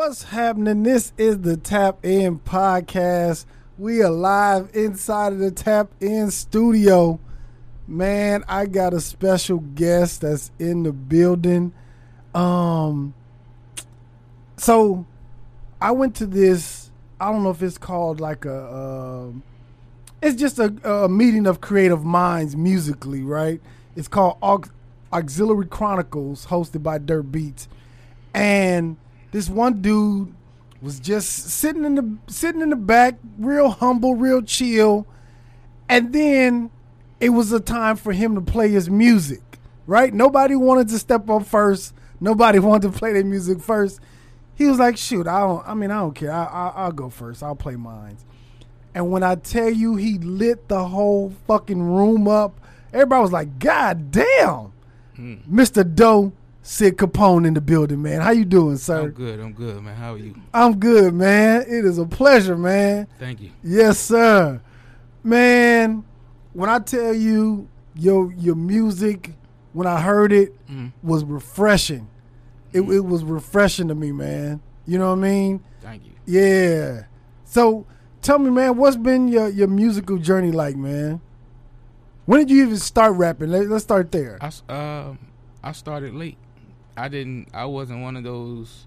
What's 0.00 0.22
happening? 0.22 0.82
This 0.82 1.12
is 1.18 1.40
the 1.40 1.58
Tap 1.58 2.06
In 2.06 2.38
podcast. 2.38 3.44
We 3.76 4.02
are 4.02 4.08
live 4.08 4.70
inside 4.72 5.34
of 5.34 5.40
the 5.40 5.50
Tap 5.50 5.90
In 6.00 6.30
studio. 6.30 7.20
Man, 7.86 8.42
I 8.48 8.64
got 8.64 8.94
a 8.94 9.00
special 9.02 9.58
guest 9.58 10.22
that's 10.22 10.52
in 10.58 10.84
the 10.84 10.92
building. 10.92 11.74
Um 12.34 13.12
so 14.56 15.04
I 15.82 15.90
went 15.90 16.16
to 16.16 16.26
this 16.26 16.90
I 17.20 17.30
don't 17.30 17.42
know 17.42 17.50
if 17.50 17.62
it's 17.62 17.76
called 17.76 18.22
like 18.22 18.46
a 18.46 18.74
um 18.74 19.42
it's 20.22 20.40
just 20.40 20.58
a, 20.58 20.72
a 20.82 21.10
meeting 21.10 21.46
of 21.46 21.60
creative 21.60 22.06
minds 22.06 22.56
musically, 22.56 23.20
right? 23.20 23.60
It's 23.94 24.08
called 24.08 24.38
Aux- 24.42 24.72
Auxiliary 25.12 25.66
Chronicles, 25.66 26.46
hosted 26.46 26.82
by 26.82 26.96
Dirt 26.96 27.30
Beats. 27.30 27.68
And 28.32 28.96
this 29.32 29.48
one 29.48 29.80
dude 29.80 30.34
was 30.82 30.98
just 30.98 31.50
sitting 31.50 31.84
in 31.84 31.94
the 31.94 32.32
sitting 32.32 32.60
in 32.62 32.70
the 32.70 32.76
back, 32.76 33.16
real 33.38 33.70
humble, 33.70 34.14
real 34.14 34.42
chill. 34.42 35.06
And 35.88 36.12
then 36.12 36.70
it 37.18 37.30
was 37.30 37.52
a 37.52 37.60
time 37.60 37.96
for 37.96 38.12
him 38.12 38.34
to 38.34 38.40
play 38.40 38.68
his 38.68 38.88
music, 38.88 39.42
right? 39.86 40.12
Nobody 40.12 40.54
wanted 40.56 40.88
to 40.88 40.98
step 40.98 41.28
up 41.28 41.46
first. 41.46 41.94
Nobody 42.20 42.58
wanted 42.60 42.92
to 42.92 42.98
play 42.98 43.12
their 43.12 43.24
music 43.24 43.60
first. 43.60 44.00
He 44.54 44.66
was 44.66 44.78
like, 44.78 44.96
"Shoot, 44.96 45.26
I 45.26 45.40
don't. 45.40 45.66
I 45.66 45.74
mean, 45.74 45.90
I 45.90 46.00
don't 46.00 46.14
care. 46.14 46.32
I, 46.32 46.44
I, 46.44 46.72
I'll 46.76 46.92
go 46.92 47.08
first. 47.08 47.42
I'll 47.42 47.56
play 47.56 47.76
mine." 47.76 48.16
And 48.94 49.10
when 49.10 49.22
I 49.22 49.36
tell 49.36 49.70
you, 49.70 49.96
he 49.96 50.18
lit 50.18 50.68
the 50.68 50.84
whole 50.84 51.32
fucking 51.46 51.80
room 51.80 52.26
up. 52.26 52.60
Everybody 52.92 53.22
was 53.22 53.32
like, 53.32 53.58
"God 53.58 54.10
damn, 54.10 54.72
hmm. 55.14 55.36
Mr. 55.50 55.94
Doe." 55.94 56.32
Sid 56.62 56.96
Capone 56.98 57.46
in 57.46 57.54
the 57.54 57.60
building, 57.60 58.02
man. 58.02 58.20
How 58.20 58.30
you 58.32 58.44
doing, 58.44 58.76
sir? 58.76 59.02
I'm 59.04 59.10
good. 59.10 59.40
I'm 59.40 59.52
good, 59.52 59.82
man. 59.82 59.96
How 59.96 60.14
are 60.14 60.18
you? 60.18 60.34
I'm 60.52 60.78
good, 60.78 61.14
man. 61.14 61.62
It 61.62 61.84
is 61.84 61.98
a 61.98 62.04
pleasure, 62.06 62.56
man. 62.56 63.06
Thank 63.18 63.40
you. 63.40 63.50
Yes, 63.62 63.98
sir. 63.98 64.60
Man, 65.22 66.04
when 66.52 66.68
I 66.70 66.78
tell 66.78 67.14
you 67.14 67.68
your 67.94 68.32
your 68.34 68.54
music, 68.56 69.32
when 69.72 69.86
I 69.86 70.00
heard 70.00 70.32
it, 70.32 70.54
Mm. 70.68 70.92
was 71.02 71.24
refreshing. 71.24 72.08
It, 72.72 72.82
it 72.82 73.00
was 73.04 73.24
refreshing 73.24 73.88
to 73.88 73.94
me, 73.94 74.12
man. 74.12 74.60
You 74.86 74.98
know 74.98 75.08
what 75.10 75.18
I 75.18 75.22
mean? 75.22 75.60
Thank 75.80 76.04
you. 76.04 76.12
Yeah. 76.26 77.04
So 77.44 77.86
tell 78.22 78.38
me, 78.38 78.50
man, 78.50 78.76
what's 78.76 78.96
been 78.96 79.28
your, 79.28 79.48
your 79.48 79.66
musical 79.66 80.18
journey 80.18 80.52
like, 80.52 80.76
man? 80.76 81.20
When 82.26 82.38
did 82.40 82.50
you 82.50 82.62
even 82.64 82.76
start 82.76 83.14
rapping? 83.14 83.50
Let, 83.50 83.68
let's 83.68 83.82
start 83.82 84.12
there. 84.12 84.38
I 84.40 84.50
um 84.72 85.18
I 85.64 85.72
started 85.72 86.14
late. 86.14 86.38
I 86.96 87.08
didn't. 87.08 87.48
I 87.54 87.64
wasn't 87.66 88.02
one 88.02 88.16
of 88.16 88.24
those 88.24 88.86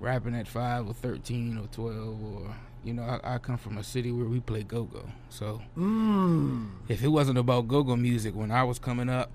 rapping 0.00 0.34
at 0.34 0.48
five 0.48 0.86
or 0.88 0.94
thirteen 0.94 1.58
or 1.58 1.66
twelve 1.68 2.22
or 2.22 2.54
you 2.84 2.94
know. 2.94 3.02
I, 3.02 3.34
I 3.34 3.38
come 3.38 3.58
from 3.58 3.78
a 3.78 3.84
city 3.84 4.12
where 4.12 4.26
we 4.26 4.40
play 4.40 4.62
go 4.62 4.84
go. 4.84 5.04
So 5.28 5.60
Mm. 5.76 6.68
if 6.88 7.02
it 7.02 7.08
wasn't 7.08 7.38
about 7.38 7.68
go 7.68 7.82
go 7.82 7.96
music 7.96 8.34
when 8.34 8.50
I 8.50 8.64
was 8.64 8.78
coming 8.78 9.08
up, 9.08 9.30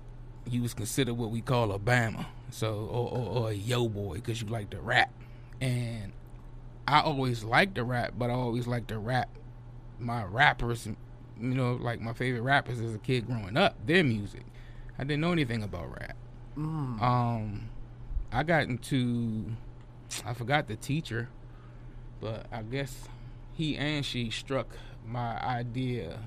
you 0.48 0.62
was 0.62 0.74
considered 0.74 1.14
what 1.14 1.30
we 1.30 1.40
call 1.40 1.72
a 1.72 1.78
bama. 1.78 2.26
So 2.50 2.72
or, 2.90 3.10
or, 3.10 3.28
or 3.44 3.50
a 3.50 3.54
yo 3.54 3.88
boy 3.88 4.14
because 4.16 4.40
you 4.40 4.48
like 4.48 4.70
to 4.70 4.80
rap. 4.80 5.10
And 5.60 6.12
I 6.86 7.00
always 7.00 7.44
liked 7.44 7.76
to 7.76 7.84
rap, 7.84 8.14
but 8.18 8.30
I 8.30 8.34
always 8.34 8.66
liked 8.66 8.88
to 8.88 8.98
rap 8.98 9.28
my 9.98 10.24
rappers. 10.24 10.86
You 10.86 10.94
know, 11.54 11.74
like 11.74 12.00
my 12.00 12.12
favorite 12.12 12.42
rappers 12.42 12.80
as 12.80 12.94
a 12.94 12.98
kid 12.98 13.26
growing 13.26 13.56
up, 13.56 13.74
their 13.86 14.04
music. 14.04 14.44
I 14.98 15.02
didn't 15.04 15.20
know 15.20 15.32
anything 15.32 15.62
about 15.64 15.90
rap. 15.90 16.16
Mm. 16.56 17.02
Um, 17.02 17.68
I 18.34 18.42
got 18.42 18.64
into, 18.64 19.44
I 20.26 20.34
forgot 20.34 20.66
the 20.68 20.76
teacher, 20.76 21.28
but 22.20 22.46
I 22.52 22.62
guess 22.62 23.08
he 23.52 23.76
and 23.76 24.04
she 24.04 24.28
struck 24.30 24.66
my 25.06 25.40
idea 25.42 26.18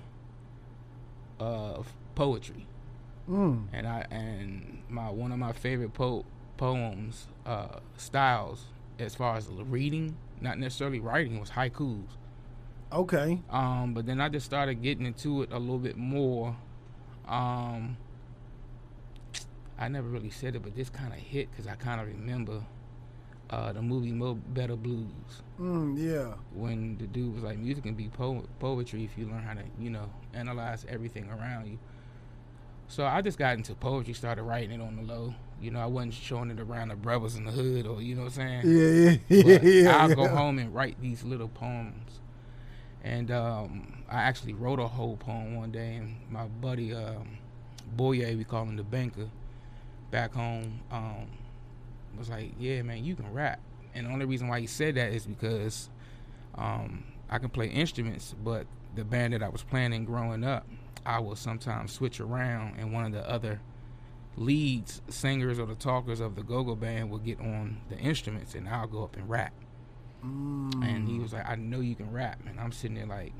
of 1.39 1.91
poetry, 2.15 2.65
Mm. 3.29 3.67
and 3.73 3.85
I 3.87 4.05
and 4.09 4.79
my 4.89 5.09
one 5.09 5.31
of 5.31 5.37
my 5.39 5.51
favorite 5.51 5.93
po- 5.93 6.25
poems 6.55 7.27
uh, 7.45 7.79
styles 7.97 8.65
as 8.99 9.13
far 9.15 9.35
as 9.35 9.47
reading, 9.49 10.15
not 10.41 10.57
necessarily 10.57 10.99
writing, 10.99 11.39
was 11.39 11.51
haikus. 11.51 12.05
Okay. 12.91 13.41
Um, 13.49 13.93
but 13.93 14.05
then 14.05 14.21
I 14.21 14.29
just 14.29 14.45
started 14.45 14.75
getting 14.81 15.05
into 15.05 15.41
it 15.41 15.51
a 15.51 15.59
little 15.59 15.77
bit 15.77 15.97
more. 15.97 16.55
Um, 17.27 17.97
I 19.79 19.87
never 19.87 20.07
really 20.07 20.29
said 20.31 20.55
it, 20.55 20.63
but 20.63 20.75
this 20.75 20.89
kind 20.89 21.13
of 21.13 21.19
hit 21.19 21.49
because 21.51 21.67
I 21.67 21.75
kind 21.75 22.01
of 22.01 22.07
remember 22.07 22.63
uh, 23.49 23.71
the 23.73 23.81
movie 23.81 24.11
Mo 24.11 24.33
Better 24.35 24.75
Blues 24.75 25.41
Mm, 25.59 25.97
yeah. 25.97 26.33
when 26.53 26.97
the 26.97 27.07
dude 27.07 27.33
was 27.33 27.43
like, 27.43 27.57
music 27.57 27.83
can 27.83 27.93
be 27.95 28.09
po- 28.09 28.43
poetry 28.59 29.03
if 29.03 29.17
you 29.17 29.25
learn 29.25 29.41
how 29.41 29.53
to, 29.53 29.61
you 29.79 29.89
know, 29.89 30.09
analyze 30.33 30.85
everything 30.89 31.29
around 31.29 31.67
you. 31.67 31.79
So 32.87 33.05
I 33.05 33.21
just 33.21 33.37
got 33.37 33.55
into 33.57 33.73
poetry, 33.75 34.13
started 34.13 34.43
writing 34.43 34.79
it 34.79 34.83
on 34.83 34.95
the 34.95 35.01
low. 35.01 35.33
You 35.61 35.71
know, 35.71 35.79
I 35.79 35.87
wasn't 35.87 36.13
showing 36.13 36.51
it 36.51 36.59
around 36.59 36.89
the 36.89 36.95
brothers 36.95 37.35
in 37.35 37.45
the 37.45 37.51
hood 37.51 37.87
or, 37.87 38.01
you 38.01 38.15
know 38.15 38.23
what 38.25 38.37
I'm 38.37 38.63
saying? 38.63 38.65
Yeah, 38.65 39.17
yeah, 39.29 39.43
yeah, 39.59 39.61
yeah. 39.61 39.97
I'll 39.97 40.09
yeah. 40.09 40.15
go 40.15 40.27
home 40.27 40.59
and 40.59 40.73
write 40.73 40.99
these 41.01 41.23
little 41.23 41.47
poems. 41.49 42.19
And 43.03 43.31
um, 43.31 44.03
I 44.09 44.21
actually 44.21 44.53
wrote 44.53 44.79
a 44.79 44.87
whole 44.87 45.17
poem 45.17 45.55
one 45.55 45.71
day, 45.71 45.95
and 45.95 46.17
my 46.29 46.45
buddy 46.45 46.93
um, 46.93 47.37
Boye, 47.95 48.35
we 48.37 48.43
call 48.43 48.63
him 48.63 48.75
the 48.75 48.83
banker, 48.83 49.29
back 50.11 50.33
home, 50.33 50.79
um, 50.91 51.27
was 52.17 52.29
like, 52.29 52.53
"Yeah, 52.59 52.81
man, 52.81 53.03
you 53.03 53.15
can 53.15 53.31
rap." 53.33 53.59
And 53.93 54.07
the 54.07 54.11
only 54.11 54.25
reason 54.25 54.47
why 54.47 54.59
he 54.59 54.67
said 54.67 54.95
that 54.95 55.11
is 55.11 55.25
because 55.25 55.89
um, 56.55 57.03
I 57.29 57.39
can 57.39 57.49
play 57.49 57.67
instruments, 57.67 58.35
but 58.43 58.67
the 58.95 59.03
band 59.03 59.33
that 59.33 59.43
I 59.43 59.49
was 59.49 59.63
playing 59.63 59.93
in 59.93 60.05
growing 60.05 60.43
up, 60.43 60.67
I 61.05 61.19
will 61.19 61.35
sometimes 61.35 61.91
switch 61.91 62.19
around, 62.19 62.77
and 62.77 62.93
one 62.93 63.05
of 63.05 63.11
the 63.11 63.27
other 63.29 63.61
leads, 64.35 65.01
singers, 65.09 65.59
or 65.59 65.65
the 65.65 65.75
talkers 65.75 66.19
of 66.19 66.35
the 66.35 66.43
go-go 66.43 66.75
band 66.75 67.09
will 67.09 67.19
get 67.19 67.39
on 67.39 67.77
the 67.89 67.97
instruments, 67.97 68.55
and 68.55 68.67
I'll 68.67 68.87
go 68.87 69.03
up 69.03 69.15
and 69.15 69.29
rap. 69.29 69.53
Mm. 70.23 70.83
And 70.83 71.07
he 71.07 71.19
was 71.19 71.33
like, 71.33 71.47
"I 71.47 71.55
know 71.55 71.79
you 71.79 71.95
can 71.95 72.11
rap," 72.11 72.39
and 72.47 72.59
I'm 72.59 72.71
sitting 72.71 72.95
there 72.95 73.05
like, 73.05 73.33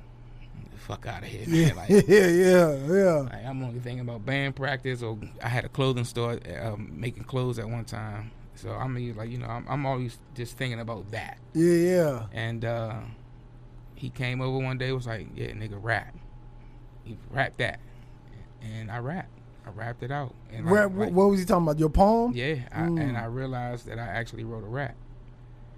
"Fuck 0.78 1.06
out 1.08 1.24
of 1.24 1.30
here, 1.30 1.44
Yeah, 1.48 1.68
man!" 1.68 1.76
Like, 1.76 1.90
yeah, 2.08 2.28
yeah, 2.28 2.78
yeah. 2.88 3.12
like, 3.32 3.46
I'm 3.46 3.62
only 3.64 3.80
thinking 3.80 4.02
about 4.02 4.26
band 4.26 4.56
practice, 4.56 5.02
or 5.04 5.18
I 5.44 5.48
had 5.48 5.66
a 5.66 5.70
clothing 5.70 6.06
store 6.06 6.40
um, 6.62 6.92
making 6.96 7.24
clothes 7.26 7.60
at 7.60 7.70
one 7.70 7.86
time. 7.86 8.32
So 8.56 8.72
I'm 8.72 8.96
like, 9.16 9.30
you 9.30 9.38
know, 9.38 9.46
I'm, 9.48 9.66
I'm 9.70 9.86
always 9.86 10.18
just 10.36 10.58
thinking 10.58 10.80
about 10.80 11.12
that. 11.12 11.38
Yeah, 11.54 11.74
yeah. 11.74 12.26
And 12.34 12.66
uh, 12.66 12.96
he 13.96 14.10
came 14.10 14.42
over 14.42 14.58
one 14.58 14.78
day, 14.78 14.92
was 14.92 15.06
like, 15.08 15.28
"Yeah, 15.36 15.48
nigga, 15.52 15.78
rap." 15.82 16.16
He 17.04 17.18
rapped 17.32 17.60
that, 17.60 17.80
and 18.62 18.90
I 18.92 18.98
rapped. 19.00 19.30
I 19.66 19.70
rapped 19.72 20.02
it 20.04 20.12
out. 20.12 20.34
And 20.52 20.66
like- 20.66 20.94
like- 20.96 21.12
what 21.12 21.30
was 21.30 21.40
he 21.40 21.46
talking 21.46 21.64
about? 21.64 21.78
Your 21.80 21.90
poem? 21.90 22.32
yeah, 22.34 22.56
I, 22.72 22.82
Mm. 22.84 23.02
and 23.02 23.18
I 23.18 23.26
realized 23.26 23.86
that 23.88 24.00
I 24.00 24.08
actually 24.08 24.44
wrote 24.46 24.64
a 24.64 24.68
rap. 24.68 24.96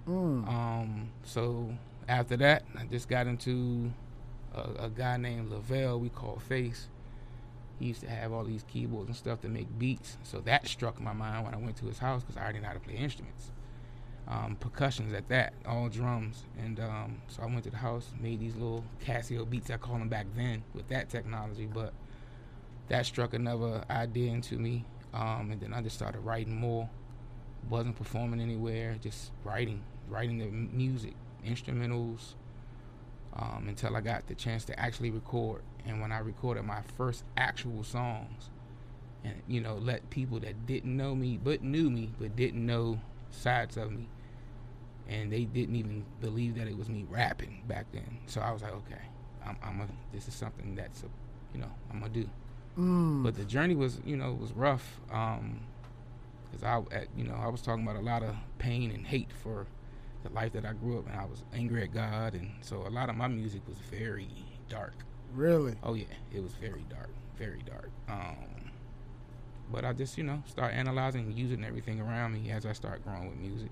Mm. 0.08 0.48
Um, 0.48 1.08
so 1.24 1.72
after 2.08 2.36
that, 2.38 2.64
I 2.78 2.84
just 2.86 3.08
got 3.08 3.26
into 3.26 3.92
a, 4.78 4.84
a 4.84 4.90
guy 4.90 5.16
named 5.16 5.50
Lavelle. 5.50 5.98
We 5.98 6.08
call 6.08 6.38
Face. 6.38 6.88
He 7.78 7.86
used 7.86 8.02
to 8.02 8.10
have 8.10 8.32
all 8.32 8.44
these 8.44 8.64
keyboards 8.64 9.08
and 9.08 9.16
stuff 9.16 9.40
to 9.40 9.48
make 9.48 9.78
beats. 9.78 10.18
So 10.22 10.40
that 10.40 10.68
struck 10.68 11.00
my 11.00 11.12
mind 11.12 11.44
when 11.44 11.54
I 11.54 11.56
went 11.56 11.76
to 11.78 11.86
his 11.86 11.98
house 11.98 12.22
because 12.22 12.36
I 12.36 12.42
already 12.42 12.60
know 12.60 12.68
how 12.68 12.74
to 12.74 12.80
play 12.80 12.94
instruments. 12.94 13.52
Um, 14.28 14.56
percussions 14.60 15.12
at 15.14 15.28
that, 15.30 15.54
all 15.66 15.88
drums. 15.88 16.44
And 16.58 16.78
um, 16.78 17.22
so 17.28 17.42
I 17.42 17.46
went 17.46 17.64
to 17.64 17.70
the 17.70 17.78
house, 17.78 18.10
made 18.20 18.40
these 18.40 18.54
little 18.54 18.84
Casio 19.04 19.48
beats. 19.48 19.70
I 19.70 19.78
call 19.78 19.98
them 19.98 20.08
back 20.08 20.26
then 20.36 20.62
with 20.74 20.88
that 20.88 21.08
technology, 21.08 21.66
but 21.66 21.94
that 22.88 23.06
struck 23.06 23.32
another 23.32 23.82
idea 23.88 24.30
into 24.30 24.56
me. 24.56 24.84
Um, 25.14 25.50
and 25.50 25.60
then 25.60 25.72
I 25.72 25.80
just 25.80 25.96
started 25.96 26.20
writing 26.20 26.54
more. 26.54 26.88
Wasn't 27.68 27.96
performing 27.96 28.40
anywhere, 28.40 28.96
just 29.00 29.32
writing, 29.42 29.82
writing 30.08 30.38
the 30.38 30.46
music, 30.46 31.14
instrumentals, 31.46 32.34
um, 33.34 33.66
until 33.68 33.96
I 33.96 34.00
got 34.00 34.26
the 34.26 34.34
chance 34.34 34.64
to 34.66 34.78
actually 34.78 35.10
record. 35.10 35.62
And 35.86 36.00
when 36.00 36.12
I 36.12 36.18
recorded 36.18 36.64
my 36.64 36.82
first 36.96 37.24
actual 37.36 37.82
songs, 37.84 38.50
and 39.24 39.34
you 39.46 39.60
know, 39.60 39.76
let 39.76 40.08
people 40.10 40.40
that 40.40 40.66
didn't 40.66 40.96
know 40.96 41.14
me 41.14 41.38
but 41.42 41.62
knew 41.62 41.90
me 41.90 42.10
but 42.18 42.36
didn't 42.36 42.64
know 42.64 43.00
sides 43.30 43.76
of 43.76 43.92
me, 43.92 44.08
and 45.08 45.32
they 45.32 45.44
didn't 45.44 45.76
even 45.76 46.04
believe 46.20 46.56
that 46.56 46.66
it 46.66 46.76
was 46.76 46.88
me 46.88 47.06
rapping 47.08 47.62
back 47.68 47.86
then. 47.92 48.18
So 48.26 48.40
I 48.40 48.52
was 48.52 48.62
like, 48.62 48.72
okay, 48.72 49.02
I'm, 49.46 49.56
I'm 49.62 49.80
a, 49.80 49.86
this 50.12 50.28
is 50.28 50.34
something 50.34 50.74
that's 50.74 51.02
a, 51.02 51.06
you 51.54 51.60
know, 51.60 51.70
I'm 51.90 52.00
gonna 52.00 52.12
do. 52.12 52.28
Mm. 52.78 53.22
But 53.22 53.34
the 53.36 53.44
journey 53.44 53.74
was, 53.74 54.00
you 54.04 54.16
know, 54.16 54.32
was 54.32 54.52
rough. 54.52 55.00
Um, 55.12 55.60
cause 56.52 56.62
I, 56.62 56.82
at, 56.94 57.08
you 57.16 57.24
know, 57.24 57.34
I 57.34 57.48
was 57.48 57.60
talking 57.60 57.82
about 57.82 57.96
a 57.96 58.04
lot 58.04 58.22
of 58.22 58.34
pain 58.58 58.90
and 58.90 59.06
hate 59.06 59.30
for 59.42 59.66
the 60.22 60.30
life 60.30 60.52
that 60.52 60.64
I 60.64 60.72
grew 60.72 60.98
up, 60.98 61.06
and 61.08 61.18
I 61.18 61.24
was 61.24 61.42
angry 61.54 61.82
at 61.82 61.94
God, 61.94 62.34
and 62.34 62.50
so 62.60 62.86
a 62.86 62.90
lot 62.90 63.08
of 63.08 63.16
my 63.16 63.28
music 63.28 63.62
was 63.68 63.78
very 63.90 64.28
dark. 64.68 64.94
Really? 65.34 65.74
Oh 65.82 65.94
yeah, 65.94 66.04
it 66.34 66.42
was 66.42 66.52
very 66.54 66.84
dark, 66.90 67.10
very 67.38 67.62
dark. 67.66 67.90
Um, 68.08 68.36
but 69.72 69.84
I 69.84 69.92
just, 69.92 70.18
you 70.18 70.24
know, 70.24 70.42
start 70.46 70.74
analyzing 70.74 71.26
and 71.26 71.38
using 71.38 71.64
everything 71.64 72.00
around 72.00 72.32
me 72.34 72.50
as 72.50 72.66
I 72.66 72.72
start 72.72 73.04
growing 73.04 73.28
with 73.28 73.38
music, 73.38 73.70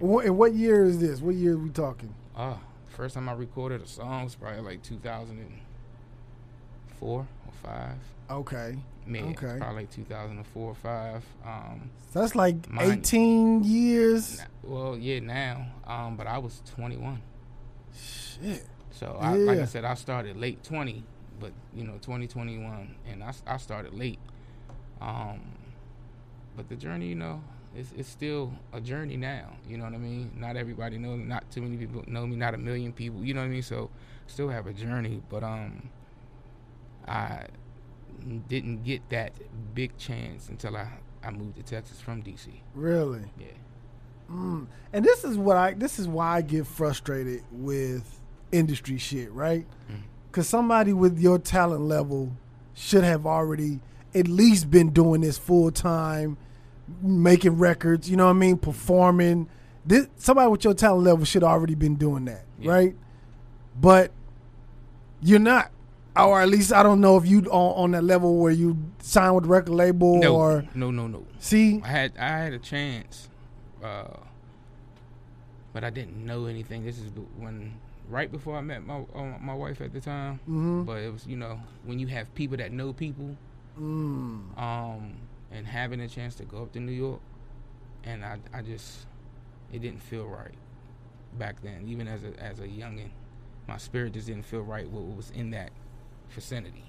And 0.00 0.08
what, 0.08 0.24
and 0.24 0.38
what 0.38 0.54
year 0.54 0.82
is 0.84 0.98
this? 0.98 1.20
What 1.20 1.34
year 1.34 1.54
are 1.54 1.58
we 1.58 1.68
talking? 1.70 2.14
Uh, 2.34 2.54
first 2.86 3.14
time 3.14 3.28
I 3.28 3.32
recorded 3.32 3.82
a 3.82 3.86
song 3.86 4.24
was 4.24 4.34
probably 4.34 4.62
like 4.62 4.82
2004 4.82 7.18
or 7.20 7.26
five. 7.62 7.96
Okay. 8.30 8.78
Okay. 9.18 9.56
probably 9.58 9.82
like 9.82 9.90
2004 9.90 10.62
or 10.68 10.74
five. 10.74 11.24
Um, 11.44 11.90
So 12.12 12.20
that's 12.20 12.34
like 12.34 12.68
Mine- 12.70 12.92
18 13.00 13.64
years. 13.64 14.40
well, 14.62 14.96
yeah, 14.96 15.18
now. 15.20 15.66
Um, 15.86 16.16
but 16.16 16.26
I 16.26 16.38
was 16.38 16.62
21. 16.74 17.20
Shit. 17.94 18.64
So 18.92 19.16
I, 19.20 19.34
like 19.34 19.58
I 19.58 19.64
said, 19.64 19.84
I 19.84 19.94
started 19.94 20.36
late 20.36 20.62
20, 20.62 21.02
but 21.38 21.52
you 21.74 21.84
know 21.84 21.94
2021, 21.94 22.94
and 23.10 23.22
I, 23.24 23.32
I 23.46 23.56
started 23.56 23.94
late. 23.94 24.18
Um, 25.00 25.40
but 26.56 26.68
the 26.68 26.76
journey, 26.76 27.06
you 27.08 27.14
know, 27.14 27.40
it's 27.74 27.92
it's 27.96 28.08
still 28.08 28.52
a 28.72 28.80
journey 28.80 29.16
now. 29.16 29.56
You 29.66 29.78
know 29.78 29.84
what 29.84 29.94
I 29.94 29.98
mean? 29.98 30.32
Not 30.36 30.56
everybody 30.56 30.98
knows. 30.98 31.18
me, 31.18 31.24
Not 31.24 31.50
too 31.50 31.62
many 31.62 31.76
people 31.76 32.04
know 32.06 32.26
me. 32.26 32.36
Not 32.36 32.54
a 32.54 32.58
million 32.58 32.92
people. 32.92 33.24
You 33.24 33.32
know 33.34 33.40
what 33.40 33.46
I 33.46 33.50
mean? 33.50 33.62
So 33.62 33.90
still 34.26 34.48
have 34.48 34.66
a 34.66 34.72
journey, 34.72 35.22
but 35.30 35.42
um, 35.42 35.88
I 37.08 37.46
didn't 38.48 38.84
get 38.84 39.08
that 39.10 39.32
big 39.74 39.96
chance 39.96 40.48
until 40.48 40.76
I 40.76 40.88
I 41.22 41.30
moved 41.30 41.56
to 41.56 41.62
Texas 41.62 42.00
from 42.00 42.22
DC. 42.22 42.48
Really? 42.74 43.24
Yeah. 43.38 43.46
Mm. 44.30 44.66
And 44.92 45.04
this 45.04 45.24
is 45.24 45.36
what 45.36 45.56
I 45.56 45.74
this 45.74 45.98
is 45.98 46.06
why 46.08 46.36
I 46.36 46.42
get 46.42 46.66
frustrated 46.66 47.42
with 47.50 48.20
industry 48.52 48.98
shit, 48.98 49.30
right? 49.32 49.66
Mm. 49.90 50.02
Cuz 50.32 50.48
somebody 50.48 50.92
with 50.92 51.18
your 51.18 51.38
talent 51.38 51.82
level 51.82 52.32
should 52.74 53.04
have 53.04 53.26
already 53.26 53.80
at 54.14 54.26
least 54.28 54.70
been 54.70 54.90
doing 54.90 55.20
this 55.20 55.36
full 55.38 55.70
time, 55.70 56.36
making 57.02 57.58
records, 57.58 58.10
you 58.10 58.16
know 58.16 58.24
what 58.26 58.30
I 58.30 58.38
mean, 58.38 58.56
performing. 58.56 59.48
This 59.84 60.08
somebody 60.16 60.48
with 60.50 60.64
your 60.64 60.74
talent 60.74 61.04
level 61.04 61.24
should 61.24 61.42
already 61.44 61.74
been 61.74 61.96
doing 61.96 62.24
that, 62.26 62.44
Yeah. 62.58 62.70
right? 62.72 62.96
But 63.80 64.12
you're 65.20 65.38
not. 65.38 65.70
Or 66.16 66.40
at 66.42 66.48
least 66.48 66.72
I 66.72 66.82
don't 66.82 67.00
know 67.00 67.16
if 67.16 67.26
you 67.26 67.40
on, 67.50 67.84
on 67.84 67.90
that 67.92 68.04
level 68.04 68.36
where 68.38 68.52
you 68.52 68.76
sign 68.98 69.32
with 69.34 69.44
the 69.44 69.50
record 69.50 69.70
label 69.72 70.18
No, 70.18 70.34
or 70.36 70.64
no, 70.74 70.90
no, 70.90 71.06
no. 71.06 71.24
see 71.38 71.80
I 71.84 71.88
had 71.88 72.12
I 72.18 72.38
had 72.38 72.52
a 72.52 72.58
chance, 72.58 73.28
uh, 73.82 74.08
but 75.72 75.84
I 75.84 75.90
didn't 75.90 76.24
know 76.24 76.46
anything. 76.46 76.84
This 76.84 76.98
is 76.98 77.10
when 77.38 77.74
right 78.08 78.30
before 78.30 78.56
I 78.56 78.60
met 78.60 78.84
my 78.84 79.02
uh, 79.14 79.38
my 79.40 79.54
wife 79.54 79.80
at 79.80 79.92
the 79.92 80.00
time. 80.00 80.40
Mhm. 80.48 80.84
But 80.84 80.98
it 80.98 81.12
was 81.12 81.26
you 81.26 81.36
know 81.36 81.60
when 81.84 81.98
you 81.98 82.06
have 82.08 82.34
people 82.34 82.56
that 82.58 82.72
know 82.72 82.92
people, 82.92 83.36
Mm. 83.78 84.58
um, 84.58 85.12
and 85.52 85.66
having 85.66 86.00
a 86.00 86.08
chance 86.08 86.34
to 86.36 86.44
go 86.44 86.62
up 86.62 86.72
to 86.72 86.80
New 86.80 86.92
York, 86.92 87.20
and 88.04 88.24
I 88.24 88.38
I 88.52 88.62
just 88.62 89.06
it 89.72 89.78
didn't 89.80 90.02
feel 90.02 90.26
right 90.26 90.54
back 91.38 91.62
then. 91.62 91.86
Even 91.86 92.08
as 92.08 92.24
a 92.24 92.38
as 92.42 92.58
a 92.58 92.66
youngin, 92.66 93.10
my 93.68 93.76
spirit 93.78 94.12
just 94.14 94.26
didn't 94.26 94.44
feel 94.44 94.62
right. 94.62 94.90
What 94.90 95.16
was 95.16 95.30
in 95.30 95.50
that 95.52 95.70
vicinity, 96.30 96.84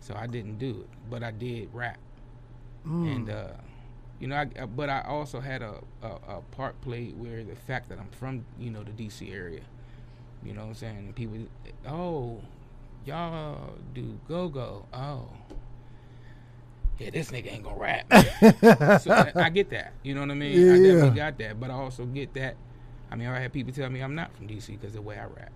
so 0.00 0.14
I 0.16 0.26
didn't 0.26 0.58
do 0.58 0.70
it. 0.82 0.88
But 1.10 1.22
I 1.22 1.30
did 1.30 1.70
rap 1.72 1.98
Mm. 2.86 3.16
and 3.16 3.30
uh, 3.30 3.48
you 4.20 4.28
know, 4.28 4.36
I, 4.36 4.48
uh, 4.60 4.66
but 4.66 4.88
I 4.88 5.02
also 5.02 5.40
had 5.40 5.62
a, 5.62 5.74
a, 6.02 6.06
a 6.06 6.40
part 6.52 6.80
played 6.80 7.18
where 7.18 7.44
the 7.44 7.54
fact 7.56 7.88
that 7.90 7.98
I'm 7.98 8.08
from, 8.10 8.44
you 8.58 8.70
know, 8.70 8.82
the 8.82 8.90
D.C. 8.92 9.30
area, 9.32 9.60
you 10.42 10.54
know 10.54 10.62
what 10.62 10.68
I'm 10.68 10.74
saying? 10.74 10.96
And 10.98 11.14
people, 11.14 11.38
oh, 11.88 12.40
y'all 13.04 13.74
do 13.94 14.18
go 14.28 14.48
go, 14.48 14.86
oh, 14.92 15.28
yeah, 16.98 17.10
this 17.10 17.30
nigga 17.30 17.52
ain't 17.52 17.64
gonna 17.64 17.76
rap. 17.78 18.12
so 19.00 19.12
I, 19.12 19.32
I 19.38 19.50
get 19.50 19.70
that, 19.70 19.92
you 20.02 20.14
know 20.14 20.20
what 20.22 20.30
I 20.30 20.34
mean? 20.34 20.64
I 20.68 20.78
Yeah. 20.78 20.78
definitely 20.78 21.10
got 21.10 21.38
that, 21.38 21.60
but 21.60 21.70
I 21.70 21.74
also 21.74 22.04
get 22.06 22.34
that. 22.34 22.56
I 23.10 23.16
mean, 23.16 23.28
I 23.28 23.38
had 23.40 23.52
people 23.52 23.72
tell 23.72 23.88
me 23.90 24.00
I'm 24.00 24.14
not 24.14 24.34
from 24.36 24.46
D.C. 24.46 24.76
because 24.76 24.94
the 24.94 25.02
way 25.02 25.16
I 25.16 25.24
rap. 25.26 25.52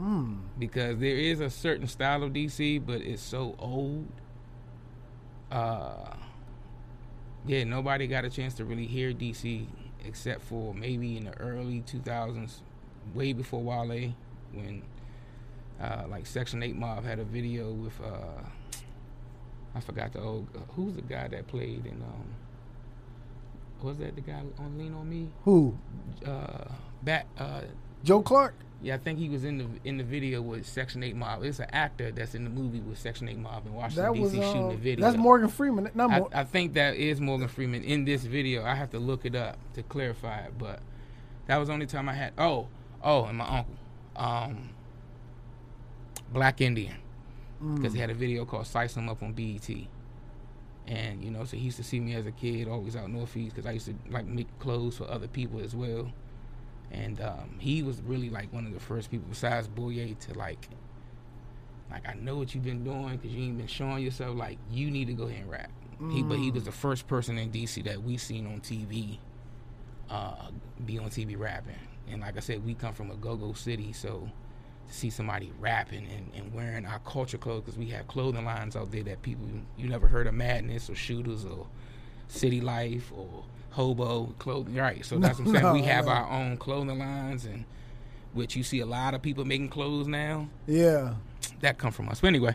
Mm. 0.00 0.38
because 0.58 0.98
there 0.98 1.16
is 1.16 1.40
a 1.40 1.50
certain 1.50 1.86
style 1.86 2.22
of 2.22 2.32
DC, 2.32 2.84
but 2.84 3.02
it's 3.02 3.20
so 3.22 3.54
old. 3.58 4.06
Uh, 5.50 6.14
yeah, 7.46 7.64
nobody 7.64 8.06
got 8.06 8.24
a 8.24 8.30
chance 8.30 8.54
to 8.54 8.64
really 8.64 8.86
hear 8.86 9.12
DC 9.12 9.66
except 10.06 10.42
for 10.42 10.72
maybe 10.72 11.16
in 11.16 11.24
the 11.24 11.36
early 11.38 11.82
2000s, 11.82 12.60
way 13.14 13.32
before 13.32 13.60
Wale, 13.62 14.14
when 14.52 14.82
uh, 15.80 16.04
like 16.08 16.26
Section 16.26 16.62
8 16.62 16.76
Mob 16.76 17.04
had 17.04 17.18
a 17.18 17.24
video 17.24 17.70
with 17.72 18.00
uh, 18.00 18.42
I 19.74 19.80
forgot 19.80 20.12
the 20.12 20.20
old 20.20 20.48
who's 20.74 20.94
the 20.94 21.02
guy 21.02 21.28
that 21.28 21.46
played 21.46 21.86
in 21.86 22.02
um 22.02 22.34
was 23.82 23.96
that 23.96 24.14
the 24.14 24.20
guy 24.20 24.42
on 24.58 24.78
Lean 24.78 24.92
on 24.92 25.08
Me? 25.08 25.28
Who? 25.44 25.74
Uh, 26.26 26.64
Bat 27.02 27.26
uh, 27.38 27.62
Joe 28.04 28.20
Clark? 28.20 28.54
Yeah, 28.82 28.94
I 28.94 28.98
think 28.98 29.18
he 29.18 29.28
was 29.28 29.44
in 29.44 29.58
the 29.58 29.66
in 29.84 29.96
the 29.98 30.04
video 30.04 30.40
with 30.42 30.66
Section 30.66 31.02
Eight 31.02 31.14
Mob. 31.16 31.42
It's 31.44 31.58
an 31.58 31.68
actor 31.72 32.10
that's 32.10 32.34
in 32.34 32.44
the 32.44 32.50
movie 32.50 32.80
with 32.80 32.98
Section 32.98 33.28
Eight 33.28 33.38
Mob 33.38 33.66
in 33.66 33.74
Washington 33.74 34.14
D.C. 34.14 34.36
shooting 34.36 34.64
uh, 34.66 34.68
the 34.70 34.76
video. 34.76 35.04
that's 35.06 35.16
Morgan 35.18 35.48
Freeman. 35.48 35.90
Not 35.94 36.10
I, 36.10 36.18
Mor- 36.20 36.30
I 36.34 36.44
think 36.44 36.74
that 36.74 36.96
is 36.96 37.20
Morgan 37.20 37.48
Freeman 37.48 37.82
in 37.84 38.04
this 38.04 38.24
video. 38.24 38.64
I 38.64 38.74
have 38.74 38.90
to 38.90 38.98
look 38.98 39.24
it 39.26 39.34
up 39.34 39.58
to 39.74 39.82
clarify 39.82 40.40
it, 40.40 40.52
but 40.58 40.80
that 41.46 41.56
was 41.58 41.68
the 41.68 41.74
only 41.74 41.86
time 41.86 42.08
I 42.08 42.14
had. 42.14 42.32
Oh, 42.38 42.68
oh, 43.02 43.24
and 43.24 43.38
my 43.38 43.58
uncle, 43.58 43.74
um, 44.16 44.70
Black 46.32 46.60
Indian, 46.60 46.96
because 47.74 47.92
Mm. 47.92 47.94
he 47.96 48.00
had 48.00 48.10
a 48.10 48.14
video 48.14 48.44
called 48.44 48.66
"Size 48.66 48.96
Him 48.96 49.08
Up" 49.08 49.22
on 49.22 49.32
BET. 49.32 49.68
And 50.86 51.22
you 51.22 51.30
know, 51.30 51.44
so 51.44 51.56
he 51.56 51.64
used 51.64 51.76
to 51.76 51.84
see 51.84 52.00
me 52.00 52.14
as 52.14 52.26
a 52.26 52.32
kid, 52.32 52.66
always 52.68 52.96
out 52.96 53.10
northeast, 53.10 53.54
because 53.54 53.66
I 53.66 53.72
used 53.72 53.86
to 53.86 53.94
like 54.10 54.26
make 54.26 54.46
clothes 54.58 54.96
for 54.96 55.04
other 55.10 55.28
people 55.28 55.60
as 55.60 55.74
well. 55.74 56.12
And 56.90 57.20
um, 57.20 57.56
he 57.58 57.82
was 57.82 58.00
really 58.02 58.30
like 58.30 58.52
one 58.52 58.66
of 58.66 58.72
the 58.72 58.80
first 58.80 59.10
people, 59.10 59.26
besides 59.28 59.68
Boye, 59.68 60.16
to 60.20 60.34
like, 60.34 60.68
like 61.90 62.08
I 62.08 62.14
know 62.14 62.36
what 62.36 62.54
you've 62.54 62.64
been 62.64 62.84
doing 62.84 63.16
because 63.16 63.32
you 63.32 63.44
ain't 63.44 63.58
been 63.58 63.66
showing 63.66 64.02
yourself. 64.02 64.36
Like 64.36 64.58
you 64.70 64.90
need 64.90 65.06
to 65.06 65.12
go 65.12 65.24
ahead 65.24 65.42
and 65.42 65.50
rap. 65.50 65.70
He, 66.10 66.22
but 66.22 66.38
he 66.38 66.50
was 66.50 66.64
the 66.64 66.72
first 66.72 67.06
person 67.06 67.36
in 67.36 67.50
DC 67.50 67.84
that 67.84 68.02
we 68.02 68.16
seen 68.16 68.46
on 68.46 68.60
TV, 68.60 69.18
uh, 70.08 70.48
be 70.86 70.98
on 70.98 71.10
TV 71.10 71.38
rapping. 71.38 71.74
And 72.10 72.22
like 72.22 72.38
I 72.38 72.40
said, 72.40 72.64
we 72.64 72.72
come 72.72 72.94
from 72.94 73.10
a 73.10 73.16
go-go 73.16 73.52
city, 73.52 73.92
so 73.92 74.30
to 74.88 74.94
see 74.94 75.10
somebody 75.10 75.52
rapping 75.60 76.06
and, 76.06 76.32
and 76.34 76.54
wearing 76.54 76.86
our 76.86 77.00
culture 77.00 77.36
clothes 77.36 77.64
because 77.64 77.78
we 77.78 77.86
have 77.90 78.06
clothing 78.08 78.46
lines 78.46 78.76
out 78.76 78.90
there 78.90 79.02
that 79.04 79.20
people 79.20 79.46
you 79.76 79.88
never 79.88 80.08
heard 80.08 80.26
of 80.26 80.32
Madness 80.32 80.88
or 80.88 80.94
Shooters 80.94 81.44
or 81.44 81.66
City 82.28 82.62
Life 82.62 83.12
or 83.14 83.44
Hobo 83.70 84.34
clothing. 84.38 84.74
Right. 84.74 85.04
So 85.04 85.18
that's 85.20 85.38
what 85.38 85.48
I'm 85.48 85.54
saying. 85.62 85.72
we 85.74 85.82
have 85.82 86.06
no. 86.06 86.12
our 86.12 86.30
own 86.30 86.56
clothing 86.56 86.98
lines 86.98 87.44
and 87.44 87.64
which 88.32 88.54
you 88.56 88.62
see 88.62 88.80
a 88.80 88.86
lot 88.86 89.14
of 89.14 89.22
people 89.22 89.44
making 89.44 89.68
clothes 89.70 90.06
now. 90.06 90.48
yeah. 90.66 91.14
That 91.60 91.78
come 91.78 91.90
from 91.92 92.08
us. 92.08 92.20
But 92.20 92.28
anyway, 92.28 92.54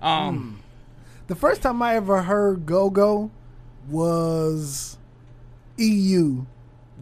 um, 0.00 0.62
The 1.26 1.34
first 1.34 1.60
time 1.62 1.82
I 1.82 1.96
ever 1.96 2.22
heard 2.22 2.64
Go 2.66 2.88
Go 2.90 3.30
was 3.88 4.98
EU 5.76 6.44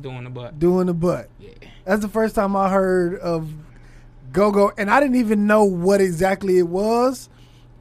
doing 0.00 0.24
the 0.24 0.30
butt. 0.30 0.58
doing 0.58 0.86
the 0.86 0.94
butt. 0.94 1.28
Yeah. 1.38 1.50
That's 1.84 2.02
the 2.02 2.08
first 2.08 2.34
time 2.34 2.56
I 2.56 2.68
heard 2.70 3.18
of 3.20 3.52
Go 4.32 4.50
Go, 4.50 4.72
and 4.76 4.90
I 4.90 5.00
didn't 5.00 5.16
even 5.16 5.46
know 5.46 5.64
what 5.64 6.00
exactly 6.00 6.58
it 6.58 6.68
was. 6.68 7.28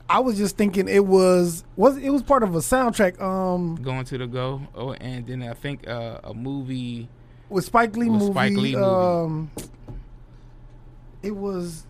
I 0.07 0.19
was 0.19 0.37
just 0.37 0.55
thinking 0.57 0.87
it 0.87 1.05
was 1.05 1.63
was 1.75 1.97
it 1.97 2.09
was 2.11 2.21
part 2.23 2.43
of 2.43 2.53
a 2.55 2.59
soundtrack. 2.59 3.19
Um, 3.21 3.75
Going 3.81 4.05
to 4.05 4.17
the 4.17 4.27
go. 4.27 4.61
Oh, 4.75 4.93
and 4.93 5.25
then 5.25 5.41
I 5.43 5.53
think 5.53 5.87
uh, 5.87 6.19
a 6.23 6.33
movie. 6.33 7.09
with 7.49 7.65
Spike 7.65 7.95
Lee 7.97 8.09
With 8.09 8.19
movie. 8.21 8.33
Spike 8.33 8.51
Lee 8.53 8.75
movie. 8.75 8.83
Um, 8.83 9.51
it 11.23 11.35
was 11.35 11.85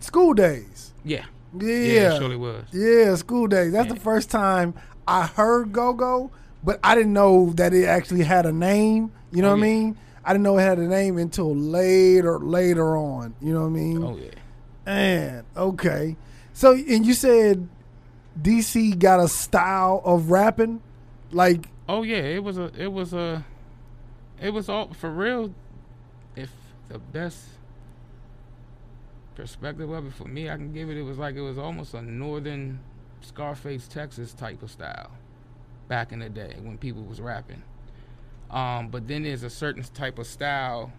School 0.00 0.34
Daze. 0.34 0.92
Yeah. 1.04 1.24
Yeah, 1.58 1.66
Yeah, 1.68 2.14
it 2.14 2.18
surely 2.18 2.36
was. 2.36 2.64
Yeah, 2.72 3.14
School 3.16 3.46
Daze. 3.46 3.72
That's 3.72 3.92
the 3.92 4.00
first 4.00 4.30
time 4.30 4.74
I 5.06 5.26
heard 5.26 5.72
Go 5.72 5.92
Go, 5.94 6.30
but 6.62 6.78
I 6.84 6.94
didn't 6.94 7.12
know 7.14 7.50
that 7.54 7.72
it 7.72 7.84
actually 7.84 8.22
had 8.24 8.44
a 8.46 8.52
name. 8.52 9.12
You 9.32 9.42
know 9.42 9.48
Oh, 9.48 9.52
what 9.52 9.58
I 9.58 9.62
mean? 9.62 9.98
I 10.24 10.32
didn't 10.32 10.42
know 10.44 10.58
it 10.58 10.62
had 10.62 10.78
a 10.78 10.86
name 10.86 11.16
until 11.18 11.54
later, 11.54 12.38
later 12.38 12.96
on. 12.96 13.34
You 13.40 13.54
know 13.54 13.60
what 13.62 13.66
I 13.66 13.70
mean? 13.70 14.02
Oh 14.02 14.16
yeah. 14.16 14.30
Man, 14.86 15.44
okay. 15.56 16.16
So, 16.58 16.72
and 16.72 17.06
you 17.06 17.14
said 17.14 17.68
DC 18.42 18.98
got 18.98 19.20
a 19.20 19.28
style 19.28 20.02
of 20.04 20.32
rapping, 20.32 20.82
like 21.30 21.66
Oh 21.88 22.02
yeah. 22.02 22.16
It 22.16 22.42
was 22.42 22.58
a. 22.58 22.72
It 22.76 22.92
was 22.92 23.14
a. 23.14 23.46
It 24.42 24.50
was 24.50 24.68
all 24.68 24.92
for 24.92 25.08
real. 25.08 25.54
If 26.34 26.50
the 26.88 26.98
best 26.98 27.44
perspective 29.36 29.88
of 29.88 30.08
it 30.08 30.12
for 30.12 30.24
me, 30.24 30.50
I 30.50 30.56
can 30.56 30.72
give 30.72 30.90
it. 30.90 30.96
It 30.96 31.02
was 31.02 31.16
like 31.16 31.36
it 31.36 31.42
was 31.42 31.58
almost 31.58 31.94
a 31.94 32.02
northern 32.02 32.80
Scarface, 33.20 33.86
Texas 33.86 34.32
type 34.32 34.60
of 34.60 34.72
style 34.72 35.12
back 35.86 36.10
in 36.10 36.18
the 36.18 36.28
day 36.28 36.56
when 36.60 36.76
people 36.76 37.04
was 37.04 37.20
rapping. 37.20 37.62
Um, 38.50 38.88
but 38.88 39.06
then 39.06 39.22
there's 39.22 39.44
a 39.44 39.50
certain 39.50 39.84
type 39.94 40.18
of 40.18 40.26
style 40.26 40.92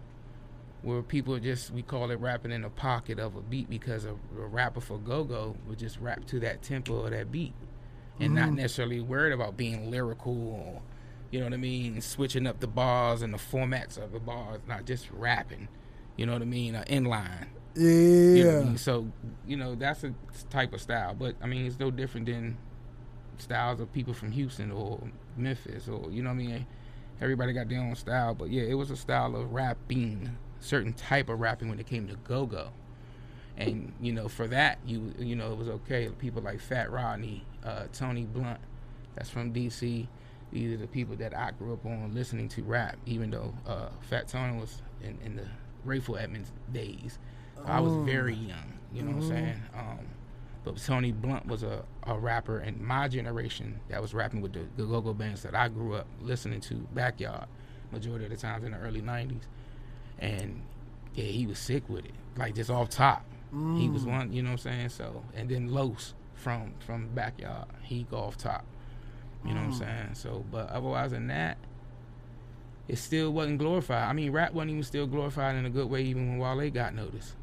where 0.82 1.02
people 1.02 1.38
just 1.38 1.70
we 1.70 1.82
call 1.82 2.10
it 2.10 2.18
rapping 2.20 2.52
in 2.52 2.62
the 2.62 2.70
pocket 2.70 3.18
of 3.18 3.36
a 3.36 3.40
beat 3.42 3.68
because 3.68 4.04
a, 4.04 4.12
a 4.12 4.46
rapper 4.46 4.80
for 4.80 4.98
go-go 4.98 5.56
would 5.66 5.78
just 5.78 5.98
rap 6.00 6.24
to 6.26 6.40
that 6.40 6.62
tempo 6.62 7.04
of 7.04 7.10
that 7.10 7.30
beat 7.30 7.52
and 8.18 8.34
not 8.34 8.52
necessarily 8.52 9.00
worried 9.00 9.32
about 9.32 9.56
being 9.56 9.90
lyrical 9.90 10.48
or 10.48 10.82
You 11.30 11.38
know 11.40 11.46
what 11.46 11.54
I 11.54 11.58
mean? 11.58 12.00
Switching 12.00 12.46
up 12.46 12.60
the 12.60 12.66
bars 12.66 13.22
and 13.22 13.32
the 13.32 13.38
formats 13.38 13.96
of 14.02 14.12
the 14.12 14.18
bars, 14.20 14.60
not 14.66 14.84
just 14.84 15.10
rapping. 15.12 15.68
You 16.16 16.26
know 16.26 16.32
what 16.32 16.42
I 16.42 16.46
mean? 16.46 16.74
Uh, 16.74 16.84
inline. 16.88 17.46
Yeah. 17.76 17.88
You 17.88 18.44
know 18.44 18.60
I 18.60 18.64
mean? 18.64 18.78
So, 18.78 19.10
you 19.46 19.56
know, 19.56 19.74
that's 19.74 20.02
a 20.04 20.12
type 20.50 20.72
of 20.74 20.80
style. 20.80 21.14
But 21.14 21.36
I 21.40 21.46
mean, 21.46 21.66
it's 21.66 21.78
no 21.78 21.90
different 21.90 22.26
than 22.26 22.58
styles 23.38 23.80
of 23.80 23.92
people 23.92 24.12
from 24.12 24.32
Houston 24.32 24.70
or 24.70 25.00
Memphis 25.36 25.88
or 25.88 26.10
you 26.10 26.22
know 26.22 26.30
what 26.30 26.34
I 26.34 26.46
mean. 26.46 26.66
Everybody 27.20 27.52
got 27.52 27.68
their 27.68 27.80
own 27.80 27.94
style, 27.96 28.34
but 28.34 28.50
yeah, 28.50 28.62
it 28.62 28.74
was 28.74 28.90
a 28.90 28.96
style 28.96 29.36
of 29.36 29.52
rapping, 29.52 30.36
certain 30.60 30.92
type 30.92 31.28
of 31.28 31.40
rapping 31.40 31.68
when 31.68 31.78
it 31.80 31.86
came 31.86 32.06
to 32.08 32.16
go 32.24 32.46
go. 32.46 32.68
And 33.56 33.92
you 34.00 34.12
know, 34.12 34.28
for 34.28 34.46
that, 34.48 34.78
you 34.86 35.12
you 35.18 35.36
know, 35.36 35.52
it 35.52 35.58
was 35.58 35.68
okay. 35.68 36.08
People 36.18 36.42
like 36.42 36.60
Fat 36.60 36.90
Rodney, 36.90 37.44
uh, 37.64 37.84
Tony 37.92 38.24
Blunt, 38.24 38.60
that's 39.14 39.28
from 39.28 39.52
DC. 39.52 40.06
These 40.52 40.72
are 40.72 40.78
the 40.78 40.86
people 40.88 41.14
that 41.16 41.36
I 41.36 41.50
grew 41.52 41.72
up 41.74 41.84
on 41.86 42.12
listening 42.14 42.48
to 42.50 42.62
rap. 42.62 42.96
Even 43.06 43.30
though 43.30 43.52
uh, 43.66 43.88
Fat 44.02 44.28
Tony 44.28 44.58
was 44.58 44.82
in, 45.02 45.18
in 45.24 45.36
the 45.36 45.46
Rayful 45.86 46.20
Edmond's 46.20 46.50
days, 46.72 47.18
I 47.66 47.80
was 47.80 47.92
Oh. 47.92 48.02
very 48.02 48.34
young. 48.34 48.78
You 48.92 49.02
know 49.02 49.12
what 49.12 49.22
I'm 49.24 49.28
saying? 49.28 49.62
Um, 49.74 49.98
but 50.64 50.76
Tony 50.78 51.12
Blunt 51.12 51.46
was 51.46 51.62
a, 51.62 51.84
a 52.04 52.18
rapper 52.18 52.60
in 52.60 52.84
my 52.84 53.06
generation 53.08 53.78
that 53.88 54.02
was 54.02 54.12
rapping 54.12 54.40
with 54.40 54.52
the, 54.52 54.64
the 54.76 54.84
go-go 54.84 55.14
bands 55.14 55.42
that 55.42 55.54
I 55.54 55.68
grew 55.68 55.94
up 55.94 56.06
listening 56.20 56.60
to 56.62 56.74
backyard 56.94 57.46
majority 57.92 58.24
of 58.24 58.30
the 58.32 58.36
times 58.36 58.64
in 58.64 58.72
the 58.72 58.78
early 58.78 59.00
90s. 59.02 59.42
And 60.20 60.62
yeah, 61.14 61.24
he 61.24 61.46
was 61.46 61.58
sick 61.58 61.88
with 61.88 62.04
it. 62.04 62.14
Like 62.36 62.54
just 62.54 62.70
off 62.70 62.90
top. 62.90 63.24
He 63.52 63.88
was 63.88 64.04
mm. 64.04 64.12
one, 64.12 64.32
you 64.32 64.42
know 64.42 64.50
what 64.50 64.64
I'm 64.64 64.72
saying? 64.72 64.88
So 64.90 65.24
and 65.34 65.48
then 65.48 65.72
Los 65.72 66.14
from 66.34 66.72
from 66.86 67.08
backyard, 67.08 67.66
he 67.82 68.04
go 68.04 68.18
off 68.18 68.36
top. 68.36 68.64
You 69.44 69.54
know 69.54 69.60
what 69.60 69.66
I'm 69.66 69.72
mm. 69.72 69.78
saying? 69.78 70.14
So 70.14 70.44
but 70.52 70.70
otherwise 70.70 71.10
than 71.10 71.26
that, 71.28 71.58
it 72.86 72.96
still 72.96 73.32
wasn't 73.32 73.58
glorified. 73.58 74.08
I 74.08 74.12
mean, 74.12 74.30
rap 74.30 74.52
wasn't 74.52 74.72
even 74.72 74.82
still 74.84 75.06
glorified 75.06 75.56
in 75.56 75.66
a 75.66 75.70
good 75.70 75.90
way 75.90 76.02
even 76.02 76.38
when 76.38 76.58
Wale 76.58 76.70
got 76.70 76.94
noticed. 76.94 77.34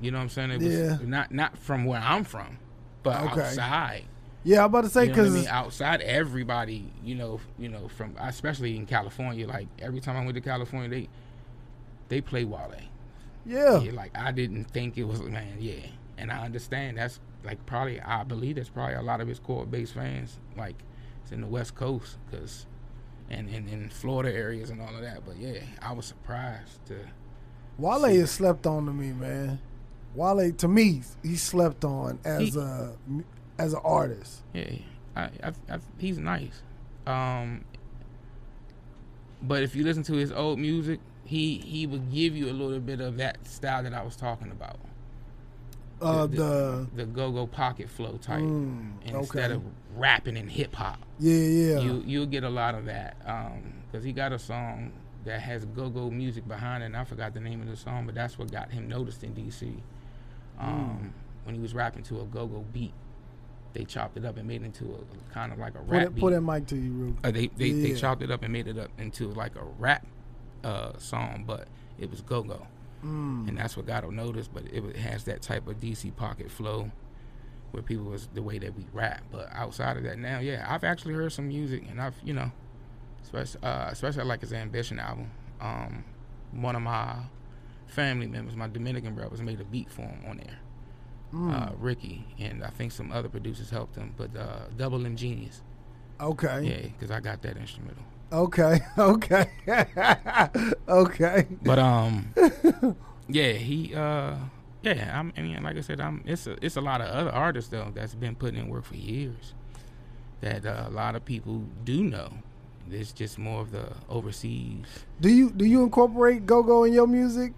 You 0.00 0.10
know 0.10 0.18
what 0.18 0.24
I'm 0.24 0.28
saying? 0.28 0.50
It 0.50 0.62
was 0.62 0.74
Yeah. 0.74 0.98
not 1.02 1.32
not 1.32 1.56
from 1.56 1.86
where 1.86 2.00
I'm 2.00 2.24
from, 2.24 2.58
but 3.02 3.32
Okay. 3.32 3.40
outside. 3.40 4.04
Yeah, 4.44 4.60
I'm 4.60 4.66
about 4.66 4.84
to 4.84 4.90
say 4.90 5.02
You 5.02 5.06
know 5.08 5.12
I 5.12 5.16
because 5.16 5.34
mean? 5.34 5.48
Outside, 5.48 6.00
everybody, 6.02 6.92
you 7.02 7.16
know, 7.16 7.40
you 7.58 7.68
know, 7.68 7.88
from 7.88 8.14
especially 8.20 8.76
in 8.76 8.86
California, 8.86 9.46
like 9.46 9.66
every 9.78 10.00
time 10.00 10.16
I 10.16 10.20
went 10.20 10.34
to 10.34 10.40
California, 10.40 10.88
they 10.88 11.08
they 12.08 12.20
play 12.20 12.44
Wale. 12.44 12.72
yeah, 13.44 13.80
Yeah, 13.80 13.92
like 13.92 14.16
I 14.16 14.32
didn't 14.32 14.64
think 14.66 14.96
it 14.98 15.04
was 15.04 15.20
man, 15.22 15.56
yeah. 15.60 15.86
And 16.18 16.30
I 16.32 16.44
understand 16.44 16.98
that's 16.98 17.20
like 17.44 17.64
probably 17.66 18.00
I 18.00 18.24
believe 18.24 18.56
that's 18.56 18.68
probably 18.70 18.94
a 18.94 19.02
lot 19.02 19.20
of 19.20 19.28
his 19.28 19.38
core 19.38 19.66
base 19.66 19.92
fans, 19.92 20.38
like 20.56 20.76
it's 21.22 21.32
in 21.32 21.40
the 21.40 21.46
West 21.46 21.74
Coast, 21.74 22.16
cause 22.30 22.66
and 23.28 23.48
and 23.48 23.68
in 23.68 23.88
Florida 23.90 24.32
areas 24.34 24.70
and 24.70 24.80
all 24.80 24.94
of 24.94 25.00
that. 25.02 25.24
But 25.26 25.36
yeah, 25.36 25.60
I 25.82 25.92
was 25.92 26.06
surprised 26.06 26.84
to 26.86 26.94
Wale 27.78 28.04
is 28.06 28.30
slept 28.30 28.66
on 28.66 28.86
to 28.86 28.92
me, 28.92 29.12
man. 29.12 29.58
Wale 30.14 30.50
to 30.52 30.68
me, 30.68 31.02
he 31.22 31.36
slept 31.36 31.84
on 31.84 32.18
as 32.24 32.54
He- 32.54 32.60
a 32.60 32.92
as 33.58 33.72
an 33.74 33.80
artist. 33.84 34.42
Yeah, 34.54 34.70
I, 35.14 35.22
I, 35.42 35.52
I, 35.70 35.78
he's 35.98 36.18
nice. 36.18 36.62
Um, 37.06 37.64
but 39.42 39.62
if 39.62 39.74
you 39.76 39.84
listen 39.84 40.02
to 40.04 40.14
his 40.14 40.32
old 40.32 40.58
music, 40.58 41.00
he 41.26 41.58
he 41.58 41.86
would 41.86 42.10
give 42.12 42.34
you 42.36 42.48
a 42.48 42.52
little 42.52 42.80
bit 42.80 43.00
of 43.00 43.16
that 43.18 43.46
style 43.46 43.82
that 43.82 43.92
I 43.92 44.02
was 44.02 44.16
talking 44.16 44.50
about. 44.50 44.78
Uh, 46.00 46.26
the, 46.26 46.36
the, 46.36 46.86
the 46.96 47.04
go-go 47.06 47.46
pocket 47.46 47.88
flow 47.88 48.18
type, 48.20 48.42
Mm, 48.42 48.92
instead 49.06 49.50
okay. 49.50 49.54
of 49.54 49.62
rapping 49.96 50.36
and 50.36 50.50
hip 50.50 50.74
hop. 50.74 50.98
yeah, 51.18 51.32
yeah, 51.34 51.78
You 51.80 52.02
you'll 52.06 52.26
get 52.26 52.44
a 52.44 52.50
lot 52.50 52.74
of 52.74 52.84
that 52.84 53.16
because 53.90 54.04
he 54.04 54.12
got 54.12 54.30
a 54.32 54.38
song 54.38 54.92
that 55.24 55.40
has 55.40 55.64
go-go 55.64 56.10
music 56.10 56.46
behind 56.46 56.82
it. 56.82 56.86
and 56.86 56.96
I 56.96 57.04
forgot 57.04 57.32
the 57.32 57.40
name 57.40 57.62
of 57.62 57.68
the 57.68 57.76
song, 57.76 58.04
but 58.04 58.14
that's 58.14 58.38
what 58.38 58.52
got 58.52 58.70
him 58.70 58.88
noticed 58.88 59.24
in 59.24 59.34
DC. 59.34 59.74
Um, 60.60 61.12
When 61.44 61.54
he 61.54 61.60
was 61.60 61.72
rapping 61.74 62.02
to 62.04 62.20
a 62.20 62.24
go-go 62.24 62.64
beat, 62.74 62.92
they 63.72 63.84
chopped 63.84 64.16
it 64.18 64.24
up 64.26 64.36
and 64.36 64.46
made 64.46 64.62
it 64.62 64.66
into 64.66 64.84
a 64.94 65.32
kind 65.32 65.50
of 65.52 65.58
like 65.58 65.74
a 65.76 65.78
put 65.78 65.88
rap 65.88 66.02
it, 66.08 66.16
put 66.16 66.32
that 66.34 66.40
mic 66.42 66.66
to 66.66 66.76
you, 66.76 66.90
Ruben. 66.92 67.18
Uh, 67.24 67.30
they 67.30 67.46
they, 67.56 67.72
they 67.72 67.88
Yeah. 67.90 67.96
chopped 67.96 68.22
it 68.22 68.30
up 68.30 68.42
and 68.42 68.52
made 68.52 68.68
it 68.68 68.76
up 68.78 68.90
into 68.98 69.28
like 69.32 69.56
a 69.56 69.64
rap 69.78 70.06
uh, 70.66 70.98
song, 70.98 71.44
but 71.46 71.68
it 71.98 72.10
was 72.10 72.20
go-go, 72.20 72.66
Mm. 73.04 73.48
and 73.48 73.58
that's 73.58 73.76
what 73.76 73.86
got 73.86 74.04
him 74.04 74.16
noticed. 74.16 74.52
But 74.52 74.64
it, 74.72 74.82
was- 74.82 74.96
has 74.96 75.24
that 75.24 75.42
type 75.42 75.66
of 75.68 75.80
DC 75.80 76.10
pocket 76.16 76.50
flow. 76.50 76.90
Where 77.72 77.82
people 77.82 78.04
was 78.06 78.28
the 78.32 78.42
way 78.42 78.58
that 78.58 78.74
we 78.76 78.86
rap, 78.92 79.22
but 79.30 79.48
outside 79.52 79.96
of 79.98 80.04
that, 80.04 80.18
now, 80.18 80.38
yeah, 80.38 80.64
I've 80.68 80.84
actually 80.84 81.14
heard 81.14 81.32
some 81.32 81.48
music, 81.48 81.84
and 81.90 82.00
I've, 82.00 82.14
you 82.24 82.32
know, 82.32 82.50
especially, 83.22 83.60
uh, 83.64 83.88
especially 83.90 84.22
I 84.22 84.24
like 84.24 84.40
his 84.40 84.52
Ambition 84.52 84.98
album. 85.00 85.30
Um, 85.60 86.04
one 86.52 86.76
of 86.76 86.80
my 86.82 87.16
family 87.88 88.28
members, 88.28 88.54
my 88.56 88.68
Dominican 88.68 89.14
brothers, 89.14 89.42
made 89.42 89.60
a 89.60 89.64
beat 89.64 89.90
for 89.90 90.02
him 90.02 90.24
on 90.28 90.36
there. 90.38 90.58
Mm. 91.34 91.52
Uh, 91.52 91.72
Ricky, 91.78 92.24
and 92.38 92.62
I 92.64 92.68
think 92.70 92.92
some 92.92 93.10
other 93.12 93.28
producers 93.28 93.68
helped 93.68 93.96
him, 93.96 94.14
but 94.16 94.34
uh, 94.36 94.68
Double 94.76 95.04
M 95.04 95.16
Genius, 95.16 95.60
Okay, 96.20 96.62
yeah, 96.62 96.88
because 96.88 97.10
I 97.10 97.20
got 97.20 97.42
that 97.42 97.56
instrumental. 97.58 98.04
Okay, 98.32 98.80
okay, 98.98 99.46
okay. 100.88 101.46
But 101.62 101.78
um, 101.78 102.32
yeah, 103.28 103.52
he 103.52 103.94
uh, 103.94 104.36
yeah. 104.82 105.18
I'm, 105.18 105.32
I 105.36 105.42
mean, 105.42 105.62
like 105.62 105.76
I 105.76 105.80
said, 105.80 106.00
I'm. 106.00 106.22
It's 106.26 106.46
a 106.46 106.56
it's 106.64 106.76
a 106.76 106.80
lot 106.80 107.00
of 107.00 107.08
other 107.08 107.30
artists 107.30 107.70
though 107.70 107.92
that's 107.94 108.14
been 108.14 108.34
putting 108.34 108.58
in 108.58 108.68
work 108.68 108.84
for 108.84 108.96
years. 108.96 109.54
That 110.40 110.66
uh, 110.66 110.84
a 110.86 110.90
lot 110.90 111.16
of 111.16 111.24
people 111.24 111.64
do 111.84 112.02
know. 112.02 112.32
It's 112.90 113.12
just 113.12 113.38
more 113.38 113.62
of 113.62 113.72
the 113.72 113.88
overseas. 114.08 114.86
Do 115.20 115.28
you 115.28 115.50
do 115.50 115.64
you 115.64 115.82
incorporate 115.82 116.46
go 116.46 116.62
go 116.62 116.84
in 116.84 116.92
your 116.92 117.06
music? 117.06 117.52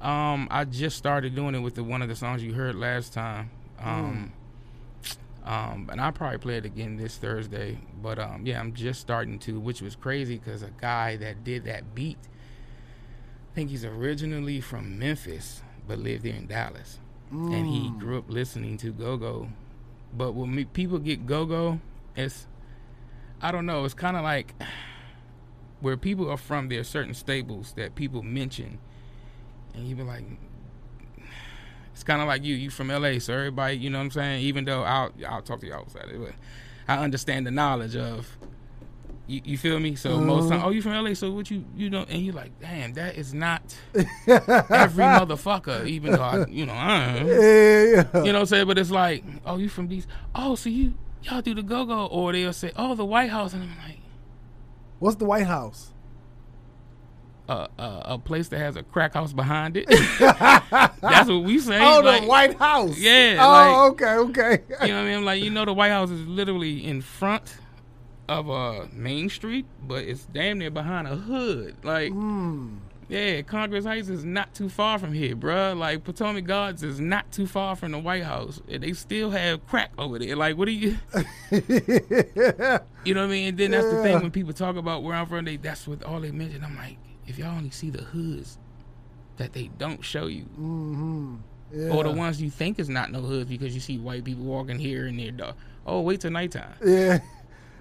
Um, 0.00 0.48
I 0.50 0.64
just 0.64 0.98
started 0.98 1.34
doing 1.34 1.54
it 1.54 1.60
with 1.60 1.76
the 1.76 1.84
one 1.84 2.02
of 2.02 2.08
the 2.08 2.16
songs 2.16 2.42
you 2.42 2.52
heard 2.52 2.74
last 2.74 3.14
time. 3.14 3.50
Um, 3.78 4.32
um, 5.44 5.88
and 5.90 6.00
I'll 6.00 6.12
probably 6.12 6.38
play 6.38 6.56
it 6.56 6.64
again 6.64 6.96
this 6.96 7.16
Thursday. 7.16 7.78
But 8.02 8.18
um, 8.18 8.46
yeah, 8.46 8.60
I'm 8.60 8.72
just 8.72 9.00
starting 9.00 9.38
to, 9.40 9.58
which 9.60 9.80
was 9.82 9.94
crazy 9.96 10.38
because 10.38 10.62
a 10.62 10.70
guy 10.80 11.16
that 11.16 11.44
did 11.44 11.64
that 11.64 11.94
beat, 11.94 12.18
I 13.50 13.54
think 13.54 13.70
he's 13.70 13.84
originally 13.84 14.60
from 14.60 14.98
Memphis 14.98 15.62
but 15.86 15.98
lived 15.98 16.24
here 16.24 16.34
in 16.34 16.46
Dallas, 16.46 16.98
and 17.30 17.66
he 17.66 17.90
Mm. 17.90 17.98
grew 17.98 18.18
up 18.18 18.24
listening 18.28 18.78
to 18.78 18.90
go 18.90 19.16
go. 19.16 19.48
But 20.16 20.32
when 20.32 20.54
me, 20.54 20.64
people 20.64 20.98
get 20.98 21.26
go 21.26 21.44
go, 21.44 21.80
it's 22.16 22.46
I 23.42 23.52
don't 23.52 23.66
know. 23.66 23.84
It's 23.84 23.92
kind 23.94 24.16
of 24.16 24.22
like 24.22 24.54
where 25.80 25.96
people 25.98 26.30
are 26.30 26.36
from. 26.38 26.68
There 26.68 26.80
are 26.80 26.84
certain 26.84 27.12
staples 27.14 27.74
that 27.74 27.94
people 27.94 28.22
mention, 28.22 28.78
and 29.74 29.86
you 29.86 29.94
be 29.94 30.02
like, 30.02 30.24
it's 31.94 32.02
kind 32.04 32.20
of 32.20 32.28
like 32.28 32.44
you. 32.44 32.54
You 32.54 32.70
from 32.70 32.88
LA, 32.88 33.18
so 33.18 33.32
everybody, 33.32 33.78
you 33.78 33.88
know 33.88 33.98
what 33.98 34.04
I'm 34.04 34.10
saying. 34.10 34.42
Even 34.42 34.64
though 34.64 34.82
I'll 34.82 35.10
I'll 35.26 35.42
talk 35.42 35.60
to 35.60 35.66
y'all 35.66 35.78
outside 35.78 36.10
it, 36.10 36.20
but 36.20 36.34
I 36.86 37.02
understand 37.02 37.46
the 37.46 37.50
knowledge 37.50 37.96
of. 37.96 38.36
You, 39.26 39.40
you 39.42 39.56
feel 39.56 39.80
me? 39.80 39.94
So 39.94 40.20
most 40.20 40.42
mm-hmm. 40.42 40.52
time, 40.52 40.62
oh, 40.66 40.68
you 40.68 40.82
from 40.82 40.92
LA? 41.02 41.14
So 41.14 41.30
what 41.30 41.50
you 41.50 41.64
you 41.74 41.88
know? 41.88 42.04
And 42.10 42.26
you're 42.26 42.34
like, 42.34 42.60
damn, 42.60 42.92
that 42.92 43.16
is 43.16 43.32
not 43.32 43.74
every 43.94 44.04
motherfucker. 44.36 45.86
Even 45.86 46.12
though 46.12 46.22
I, 46.22 46.44
you 46.46 46.66
know, 46.66 46.74
I 46.74 46.92
am. 46.96 47.26
Yeah, 47.26 47.32
yeah. 47.32 48.04
You 48.22 48.32
know 48.32 48.32
what 48.32 48.36
I'm 48.40 48.46
saying? 48.46 48.66
But 48.66 48.76
it's 48.76 48.90
like, 48.90 49.24
oh, 49.46 49.56
you 49.56 49.70
from 49.70 49.88
these? 49.88 50.06
Oh, 50.34 50.56
so 50.56 50.68
you 50.68 50.92
y'all 51.22 51.40
do 51.40 51.54
the 51.54 51.62
go 51.62 51.86
go, 51.86 52.04
or 52.04 52.32
they'll 52.32 52.52
say, 52.52 52.72
oh, 52.76 52.94
the 52.94 53.06
White 53.06 53.30
House, 53.30 53.54
and 53.54 53.62
I'm 53.62 53.70
like, 53.88 54.00
What's 55.04 55.16
the 55.16 55.24
White 55.26 55.46
House? 55.46 55.92
Uh, 57.48 57.68
uh, 57.78 58.02
a 58.06 58.18
place 58.18 58.48
that 58.48 58.58
has 58.58 58.76
a 58.76 58.82
crack 58.82 59.14
house 59.14 59.32
behind 59.32 59.76
it. 59.76 59.86
That's 60.18 61.28
what 61.28 61.42
we 61.44 61.58
say. 61.58 61.78
Oh, 61.80 62.00
like, 62.00 62.22
the 62.22 62.26
White 62.28 62.58
House. 62.58 62.98
Yeah, 62.98 63.36
Oh, 63.40 63.88
okay, 63.90 64.14
okay. 64.14 64.62
You 64.82 64.88
know 64.88 65.02
what 65.02 65.10
I 65.10 65.14
mean? 65.16 65.24
Like 65.24 65.42
you 65.42 65.50
know, 65.50 65.64
the 65.64 65.72
White 65.74 65.90
House 65.90 66.10
is 66.10 66.26
literally 66.26 66.84
in 66.86 67.02
front 67.02 67.56
of 68.28 68.48
uh 68.48 68.86
Main 68.92 69.28
Street, 69.28 69.66
but 69.86 70.04
it's 70.04 70.24
damn 70.24 70.58
near 70.58 70.70
behind 70.70 71.06
a 71.06 71.16
hood. 71.16 71.76
Like, 71.84 72.10
Hmm. 72.12 72.76
yeah, 73.10 73.42
Congress 73.42 73.84
Heights 73.84 74.08
is 74.08 74.24
not 74.24 74.54
too 74.54 74.70
far 74.70 74.98
from 74.98 75.12
here, 75.12 75.36
bruh. 75.36 75.76
Like 75.78 76.04
Potomac 76.04 76.46
Gardens 76.46 76.82
is 76.82 76.98
not 76.98 77.30
too 77.30 77.46
far 77.46 77.76
from 77.76 77.92
the 77.92 77.98
White 77.98 78.24
House, 78.24 78.62
and 78.70 78.82
they 78.82 78.94
still 78.94 79.30
have 79.30 79.66
crack 79.66 79.90
over 79.98 80.18
there. 80.18 80.34
Like, 80.36 80.56
what 80.56 80.64
do 80.64 80.72
you? 80.72 80.96
You 83.04 83.12
know 83.12 83.20
what 83.20 83.26
I 83.28 83.32
mean? 83.32 83.48
And 83.48 83.58
then 83.58 83.70
that's 83.72 83.84
the 83.86 84.02
thing 84.02 84.14
when 84.22 84.30
people 84.30 84.54
talk 84.54 84.76
about 84.76 85.02
where 85.02 85.14
I'm 85.14 85.26
from, 85.26 85.44
they 85.44 85.56
that's 85.58 85.86
what 85.86 86.02
all 86.04 86.20
they 86.20 86.30
mention. 86.30 86.64
I'm 86.64 86.74
like, 86.76 86.96
if 87.26 87.38
y'all 87.38 87.56
only 87.56 87.70
see 87.70 87.90
the 87.90 88.02
hoods 88.02 88.58
that 89.36 89.52
they 89.52 89.70
don't 89.78 90.04
show 90.04 90.26
you, 90.26 90.42
hmm 90.44 91.36
Yeah. 91.72 91.90
or 91.90 92.04
the 92.04 92.12
ones 92.12 92.40
you 92.40 92.50
think 92.50 92.78
is 92.78 92.88
not 92.88 93.10
no 93.10 93.20
hoods 93.20 93.48
because 93.48 93.74
you 93.74 93.80
see 93.80 93.98
white 93.98 94.24
people 94.24 94.44
walking 94.44 94.78
here 94.78 95.06
and 95.06 95.18
there. 95.18 95.54
Oh, 95.86 96.00
wait 96.00 96.20
till 96.20 96.30
nighttime. 96.30 96.74
Yeah. 96.84 97.18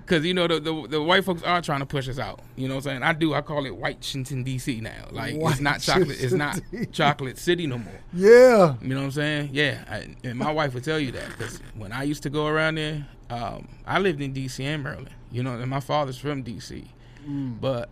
Because, 0.06 0.26
you 0.26 0.34
know, 0.34 0.48
the, 0.48 0.60
the 0.60 0.88
the 0.90 1.02
white 1.02 1.24
folks 1.24 1.44
are 1.44 1.62
trying 1.62 1.80
to 1.80 1.86
push 1.86 2.10
us 2.10 2.20
out. 2.20 2.42
You 2.58 2.68
know 2.68 2.74
what 2.76 2.86
I'm 2.88 2.90
saying? 3.00 3.04
I 3.04 3.14
do. 3.14 3.34
I 3.34 3.40
call 3.40 3.66
it 3.66 3.74
Washington, 3.74 4.44
D.C. 4.44 4.82
now. 4.82 5.08
Like, 5.12 5.34
it's 5.36 5.62
not 5.62 5.80
chocolate. 5.80 6.22
It's 6.22 6.34
not 6.34 6.60
chocolate 6.92 7.38
city 7.38 7.68
no 7.68 7.78
more. 7.78 8.02
Yeah. 8.12 8.76
You 8.82 8.90
know 8.90 8.98
what 8.98 9.04
I'm 9.06 9.12
saying? 9.12 9.50
Yeah. 9.54 9.86
I, 9.90 10.14
and 10.26 10.38
my 10.38 10.52
wife 10.52 10.74
would 10.74 10.84
tell 10.84 11.00
you 11.00 11.14
that 11.14 11.30
because 11.30 11.60
when 11.76 11.94
I 11.94 12.04
used 12.04 12.22
to 12.24 12.30
go 12.30 12.48
around 12.48 12.76
there, 12.76 13.08
um, 13.30 13.70
I 13.88 14.00
lived 14.00 14.22
in 14.22 14.34
D.C. 14.34 14.66
and 14.66 14.84
Maryland. 14.84 15.10
You 15.32 15.42
know, 15.42 15.54
and 15.54 15.70
my 15.70 15.80
father's 15.80 16.18
from 16.18 16.44
D.C. 16.44 16.84
Mm. 17.26 17.62
But 17.62 17.88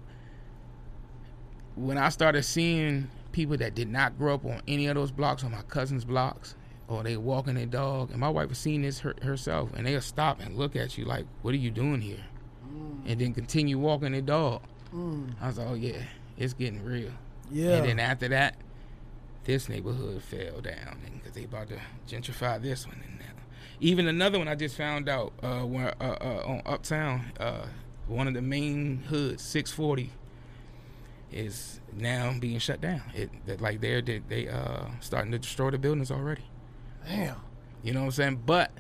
when 1.81 1.97
I 1.97 2.09
started 2.09 2.43
seeing 2.43 3.09
people 3.31 3.57
that 3.57 3.75
did 3.75 3.89
not 3.89 4.17
grow 4.17 4.35
up 4.35 4.45
on 4.45 4.61
any 4.67 4.87
of 4.87 4.95
those 4.95 5.11
blocks, 5.11 5.43
on 5.43 5.51
my 5.51 5.61
cousin's 5.63 6.05
blocks, 6.05 6.55
or 6.87 7.03
they 7.03 7.17
walking 7.17 7.55
their 7.55 7.65
dog, 7.65 8.11
and 8.11 8.19
my 8.19 8.29
wife 8.29 8.49
was 8.49 8.57
seeing 8.57 8.81
this 8.81 8.99
her, 8.99 9.15
herself, 9.21 9.69
and 9.75 9.87
they'll 9.87 10.01
stop 10.01 10.39
and 10.41 10.57
look 10.57 10.75
at 10.75 10.97
you 10.97 11.05
like, 11.05 11.25
"What 11.41 11.53
are 11.53 11.57
you 11.57 11.71
doing 11.71 12.01
here?" 12.01 12.23
And 13.05 13.19
then 13.19 13.33
continue 13.33 13.79
walking 13.79 14.11
their 14.11 14.21
dog. 14.21 14.61
Mm. 14.93 15.33
I 15.41 15.47
was 15.47 15.57
like, 15.57 15.67
"Oh 15.67 15.73
yeah, 15.73 16.03
it's 16.37 16.53
getting 16.53 16.83
real." 16.83 17.11
Yeah. 17.49 17.77
And 17.77 17.87
then 17.87 17.99
after 17.99 18.27
that, 18.29 18.55
this 19.43 19.69
neighborhood 19.69 20.21
fell 20.21 20.61
down 20.61 20.97
because 21.13 21.33
they 21.33 21.45
about 21.45 21.69
to 21.69 21.79
gentrify 22.07 22.61
this 22.61 22.85
one. 22.85 23.01
And 23.05 23.19
that. 23.19 23.35
even 23.79 24.07
another 24.07 24.37
one 24.37 24.47
I 24.47 24.55
just 24.55 24.75
found 24.77 25.09
out 25.09 25.33
uh, 25.41 25.61
where, 25.61 25.93
uh, 26.01 26.17
uh, 26.21 26.43
on 26.45 26.61
Uptown, 26.65 27.31
uh, 27.39 27.65
one 28.07 28.27
of 28.27 28.33
the 28.33 28.41
main 28.41 29.03
hoods, 29.07 29.43
640, 29.43 30.11
is 31.31 31.79
now 31.93 32.33
being 32.39 32.59
shut 32.59 32.81
down. 32.81 33.01
It 33.15 33.29
that 33.45 33.61
like 33.61 33.81
they're 33.81 34.01
they, 34.01 34.19
they 34.27 34.47
uh 34.47 34.85
starting 34.99 35.31
to 35.31 35.39
destroy 35.39 35.71
the 35.71 35.77
buildings 35.77 36.11
already. 36.11 36.43
Damn. 37.07 37.35
You 37.83 37.93
know 37.93 38.01
what 38.01 38.05
I'm 38.07 38.11
saying? 38.11 38.41
But 38.45 38.71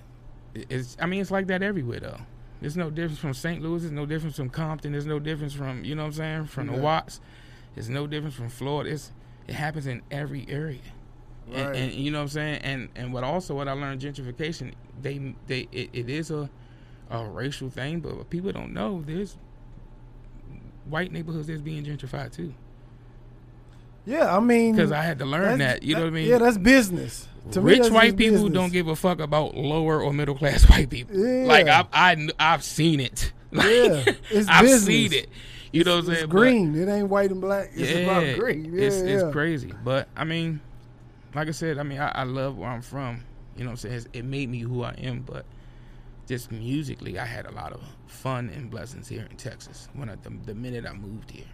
it's 0.53 0.97
I 0.99 1.05
mean 1.05 1.21
it's 1.21 1.31
like 1.31 1.47
that 1.47 1.61
everywhere 1.63 1.99
though. 1.99 2.19
There's 2.59 2.77
no 2.77 2.89
difference 2.91 3.19
from 3.19 3.33
St. 3.33 3.61
Louis. 3.61 3.79
There's 3.79 3.91
no 3.91 4.05
difference 4.05 4.35
from 4.35 4.49
Compton. 4.49 4.91
There's 4.91 5.07
no 5.07 5.19
difference 5.19 5.53
from 5.53 5.83
you 5.83 5.95
know 5.95 6.03
what 6.03 6.07
I'm 6.07 6.13
saying 6.13 6.45
from 6.47 6.67
the 6.67 6.73
Watts. 6.73 7.19
There's 7.73 7.89
no 7.89 8.05
difference 8.07 8.35
from 8.35 8.49
Florida. 8.49 8.91
It's 8.91 9.11
it 9.47 9.55
happens 9.55 9.87
in 9.87 10.01
every 10.11 10.45
area. 10.47 10.79
And, 11.51 11.55
Right. 11.67 11.75
and 11.75 11.93
you 11.93 12.11
know 12.11 12.19
what 12.19 12.23
I'm 12.23 12.29
saying? 12.29 12.59
And 12.61 12.89
and 12.95 13.11
what 13.13 13.23
also 13.23 13.55
what 13.55 13.67
I 13.67 13.71
learned 13.73 14.01
gentrification 14.01 14.73
they 15.01 15.33
they 15.47 15.67
it, 15.71 15.89
it 15.93 16.09
is 16.09 16.29
a 16.31 16.49
a 17.09 17.25
racial 17.25 17.69
thing, 17.69 17.99
but 17.99 18.15
what 18.15 18.29
people 18.29 18.51
don't 18.51 18.73
know 18.73 19.01
there's 19.05 19.37
white 20.85 21.11
neighborhoods 21.11 21.47
that's 21.47 21.61
being 21.61 21.83
gentrified 21.85 22.33
too. 22.33 22.53
Yeah, 24.05 24.35
I 24.35 24.39
mean, 24.39 24.75
Because 24.75 24.91
I 24.91 25.03
had 25.03 25.19
to 25.19 25.25
learn 25.25 25.59
that. 25.59 25.83
You 25.83 25.93
know 25.95 26.01
what 26.01 26.07
I 26.07 26.11
mean? 26.11 26.27
Yeah, 26.27 26.39
that's 26.39 26.57
business. 26.57 27.27
To 27.51 27.61
me, 27.61 27.71
Rich 27.71 27.79
that's 27.83 27.91
white 27.91 28.17
people 28.17 28.35
business. 28.37 28.53
don't 28.53 28.71
give 28.73 28.87
a 28.87 28.95
fuck 28.95 29.19
about 29.19 29.55
lower 29.55 30.01
or 30.01 30.11
middle 30.13 30.35
class 30.35 30.63
white 30.69 30.89
people. 30.89 31.15
Yeah. 31.17 31.45
Like 31.45 31.67
I, 31.67 31.85
I, 31.93 32.27
I've 32.39 32.63
seen 32.63 32.99
it. 32.99 33.31
Like, 33.53 33.65
Yeah, 33.67 34.03
it's 34.29 34.47
I've 34.49 34.61
business. 34.61 34.85
seen 34.85 35.11
it. 35.13 35.29
You 35.73 35.83
know 35.83 35.97
what 35.97 36.05
I'm 36.05 36.09
It's 36.11 36.19
saying? 36.19 36.29
But- 36.29 36.37
green. 36.37 36.73
it 36.75 36.87
ain't 36.89 37.09
white 37.09 37.31
and 37.31 37.41
black. 37.41 37.71
It's 37.75 37.91
yeah, 37.91 37.97
about 37.99 38.39
green. 38.39 38.73
Yeah, 38.73 38.83
it's, 38.83 38.95
yeah. 39.01 39.03
it's 39.25 39.31
crazy. 39.33 39.73
But 39.83 40.07
I 40.15 40.23
mean, 40.23 40.61
like 41.35 41.49
I 41.49 41.51
said, 41.51 41.77
I 41.77 41.83
mean, 41.83 41.99
I, 41.99 42.11
I 42.15 42.23
love 42.23 42.57
where 42.57 42.69
I'm 42.69 42.81
from. 42.81 43.25
You 43.57 43.65
know 43.65 43.71
what 43.71 43.71
I'm 43.71 43.77
saying? 43.77 43.95
It's, 43.95 44.07
it 44.13 44.23
made 44.23 44.49
me 44.49 44.59
who 44.59 44.83
I 44.83 44.91
am, 44.93 45.19
but 45.21 45.45
just 46.27 46.51
musically, 46.51 47.19
I 47.19 47.25
had 47.25 47.45
a 47.45 47.51
lot 47.51 47.73
of 47.73 47.81
fun 48.07 48.49
and 48.49 48.69
blessings 48.69 49.07
here 49.07 49.27
in 49.29 49.37
Texas. 49.37 49.89
When 49.93 50.09
I, 50.09 50.15
the, 50.21 50.31
the 50.45 50.55
minute 50.55 50.85
I 50.85 50.93
moved 50.93 51.31
here, 51.31 51.45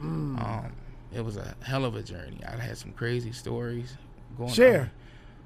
Mm. 0.00 0.42
um, 0.42 0.72
it 1.12 1.24
was 1.24 1.36
a 1.36 1.54
hell 1.62 1.84
of 1.84 1.94
a 1.94 2.02
journey. 2.02 2.40
I 2.44 2.56
had 2.60 2.76
some 2.76 2.92
crazy 2.92 3.30
stories 3.30 3.96
going. 4.36 4.50
Share. 4.52 4.90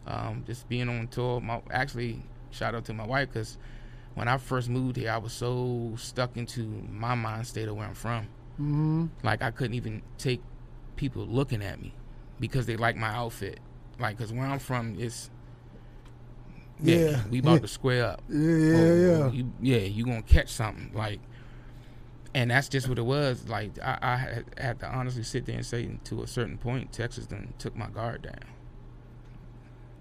On. 0.06 0.28
Um, 0.28 0.44
just 0.46 0.66
being 0.68 0.88
on 0.88 1.08
tour. 1.08 1.40
My 1.40 1.60
actually, 1.70 2.22
shout 2.50 2.74
out 2.74 2.84
to 2.86 2.94
my 2.94 3.04
wife 3.04 3.28
because 3.28 3.58
when 4.14 4.28
I 4.28 4.38
first 4.38 4.68
moved 4.70 4.96
here, 4.96 5.10
I 5.10 5.18
was 5.18 5.32
so 5.34 5.92
stuck 5.98 6.36
into 6.38 6.62
my 6.90 7.14
mind 7.14 7.46
state 7.46 7.68
of 7.68 7.76
where 7.76 7.86
I'm 7.86 7.94
from. 7.94 8.28
Mm-hmm. 8.54 9.06
Like 9.24 9.42
I 9.42 9.50
couldn't 9.50 9.74
even 9.74 10.00
take 10.16 10.40
people 10.94 11.26
looking 11.26 11.62
at 11.62 11.78
me 11.82 11.92
because 12.40 12.64
they 12.66 12.76
like 12.76 12.96
my 12.96 13.08
outfit. 13.08 13.60
Like, 13.98 14.16
cause 14.18 14.32
where 14.32 14.46
I'm 14.46 14.58
from, 14.58 14.96
it's 14.98 15.28
yeah, 16.82 16.96
Yeah. 16.96 17.22
we 17.30 17.38
about 17.40 17.62
to 17.62 17.68
square 17.68 18.04
up. 18.06 18.22
Yeah, 18.28 18.38
yeah, 18.40 18.46
or 18.46 18.96
yeah. 18.96 19.24
Oh, 19.24 19.30
You, 19.32 19.52
yeah, 19.60 19.78
you 19.78 20.04
gonna 20.04 20.22
catch 20.22 20.48
something 20.50 20.90
like, 20.94 21.20
and 22.34 22.50
that's 22.50 22.68
just 22.68 22.88
what 22.88 22.98
it 22.98 23.04
was. 23.04 23.48
Like 23.48 23.72
I, 23.82 23.98
I 24.02 24.16
had, 24.16 24.44
had 24.58 24.80
to 24.80 24.88
honestly 24.88 25.22
sit 25.22 25.46
there 25.46 25.56
and 25.56 25.64
say, 25.66 25.88
to 26.04 26.22
a 26.22 26.26
certain 26.26 26.58
point, 26.58 26.92
Texas 26.92 27.26
then 27.26 27.54
took 27.58 27.76
my 27.76 27.88
guard 27.88 28.22
down. 28.22 28.40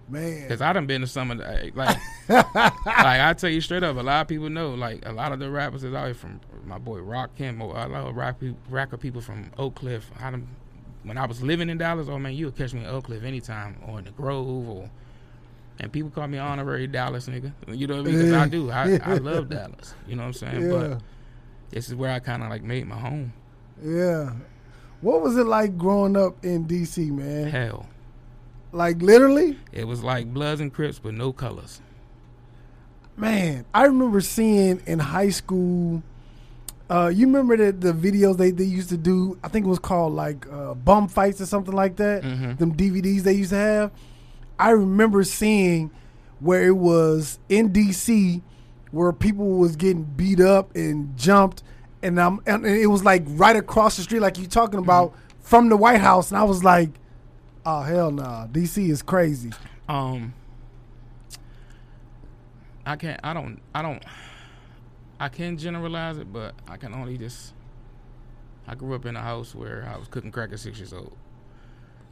Man. 0.08 0.48
Cause 0.48 0.62
I 0.62 0.72
done 0.72 0.86
been 0.86 1.02
to 1.02 1.08
some 1.08 1.32
of 1.32 1.40
the 1.40 1.72
like, 1.74 1.98
like 2.30 2.76
I 2.86 3.34
tell 3.34 3.50
you 3.50 3.60
straight 3.60 3.82
up, 3.82 3.98
a 3.98 4.02
lot 4.02 4.22
of 4.22 4.28
people 4.28 4.50
know. 4.52 4.76
Like 4.76 5.04
a 5.04 5.12
lot 5.12 5.32
of 5.32 5.40
the 5.40 5.50
rappers 5.50 5.84
is 5.84 5.96
out 5.96 6.06
here 6.06 6.14
from 6.14 6.40
my 6.64 6.78
boy 6.78 7.00
Rock 7.00 7.32
Kim, 7.36 7.60
or 7.60 7.76
a 7.76 7.88
lot 7.88 8.08
of 8.08 8.16
rap 8.16 8.40
pe- 8.40 8.54
rapper 8.70 8.98
people 8.98 9.20
from 9.22 9.50
Oak 9.58 9.76
Cliff. 9.76 10.12
I 10.20 10.30
done, 10.30 10.48
when 11.02 11.18
I 11.18 11.26
was 11.26 11.42
living 11.42 11.70
in 11.70 11.80
Dallas, 11.80 12.08
oh 12.08 12.20
man, 12.20 12.34
you 12.36 12.46
would 12.46 12.56
catch 12.56 12.72
me 12.74 12.82
in 12.82 12.86
Oak 12.86 13.06
Cliff 13.06 13.24
anytime, 13.24 13.78
or 13.88 13.98
in 13.98 14.06
the 14.06 14.12
Grove, 14.12 14.70
or 14.70 14.92
and 15.80 15.92
people 15.92 16.10
call 16.10 16.28
me 16.28 16.38
honorary 16.38 16.88
Dallas 16.88 17.28
nigga. 17.28 17.52
You 17.68 17.88
know 17.88 17.98
what 17.98 18.08
I 18.08 18.12
mean? 18.12 18.18
Because 18.18 18.34
I 18.34 18.48
do. 18.48 18.72
I, 18.72 19.00
I 19.04 19.14
love 19.18 19.50
Dallas. 19.50 19.94
You 20.08 20.16
know 20.16 20.24
what 20.24 20.28
I'm 20.28 20.34
saying? 20.34 20.62
yeah. 20.64 20.70
But 20.72 21.02
this 21.72 21.88
is 21.90 21.96
where 21.96 22.12
I 22.12 22.20
kind 22.20 22.44
of 22.44 22.50
like 22.50 22.64
made 22.64 22.88
my 22.88 22.98
home. 22.98 23.34
yeah. 23.84 24.32
What 25.02 25.22
was 25.22 25.38
it 25.38 25.46
like 25.46 25.78
growing 25.78 26.16
up 26.18 26.44
in 26.44 26.66
DC, 26.66 27.12
man? 27.12 27.48
Hell, 27.50 27.86
Like 28.72 29.02
literally? 29.02 29.60
it 29.72 29.86
was 29.86 30.02
like 30.04 30.34
Bloods 30.34 30.62
and 30.62 30.74
Crips, 30.74 30.98
but 30.98 31.14
no 31.14 31.32
colors. 31.32 31.80
Man, 33.18 33.66
I 33.74 33.86
remember 33.86 34.20
seeing 34.22 34.82
in 34.86 35.00
high 35.00 35.30
school. 35.30 36.02
Uh, 36.90 37.12
you 37.14 37.26
remember 37.28 37.56
the, 37.58 37.72
the 37.72 37.94
videos 37.94 38.38
they, 38.38 38.52
they 38.52 38.64
used 38.64 38.90
to 38.90 38.98
do? 38.98 39.38
I 39.44 39.48
think 39.48 39.66
it 39.66 39.70
was 39.70 39.80
called 39.80 40.14
like 40.14 40.46
uh, 40.52 40.74
bum 40.74 41.08
fights 41.08 41.40
or 41.42 41.46
something 41.46 41.74
like 41.74 41.96
that. 41.98 42.24
Mhm. 42.24 42.58
Them 42.58 42.76
DVDs 42.76 43.22
they 43.22 43.34
used 43.34 43.52
to 43.52 43.58
have. 43.58 43.92
I 44.60 44.72
remember 44.72 45.24
seeing 45.24 45.92
where 46.40 46.64
it 46.66 46.76
was 46.78 47.40
in 47.50 47.72
DC 47.72 48.42
where 48.92 49.12
people 49.12 49.58
was 49.58 49.76
getting 49.76 50.04
beat 50.04 50.40
up 50.40 50.74
and 50.76 51.18
jumped, 51.18 51.64
and 52.02 52.18
um, 52.18 52.42
and 52.46 52.66
it 52.66 52.88
was 52.88 53.04
like 53.04 53.24
right 53.28 53.56
across 53.56 53.98
the 53.98 54.04
street, 54.04 54.22
like 54.22 54.38
you 54.38 54.48
talking 54.48 54.80
about 54.80 55.14
from 55.42 55.68
the 55.70 55.76
White 55.76 56.00
House, 56.00 56.32
and 56.32 56.38
I 56.38 56.44
was 56.44 56.64
like, 56.64 56.92
oh 57.66 57.82
hell 57.82 58.10
nah, 58.12 58.48
DC 58.48 58.90
is 58.90 59.02
crazy. 59.02 59.52
Um, 59.90 60.34
I 62.86 62.96
can't. 62.96 63.20
I 63.24 63.34
don't. 63.34 63.60
I 63.74 63.82
don't. 63.82 64.04
I 65.20 65.30
can 65.30 65.58
generalize 65.58 66.18
it, 66.18 66.32
but 66.32 66.56
I 66.68 66.78
can 66.78 66.94
only 66.94 67.18
just. 67.18 67.54
I 68.68 68.76
grew 68.76 68.96
up 68.96 69.06
in 69.06 69.16
a 69.16 69.22
house 69.22 69.54
where 69.54 69.88
I 69.94 69.98
was 69.98 70.08
cooking 70.08 70.32
crack 70.32 70.52
at 70.52 70.60
six 70.60 70.80
years 70.80 70.94
old. 70.94 71.16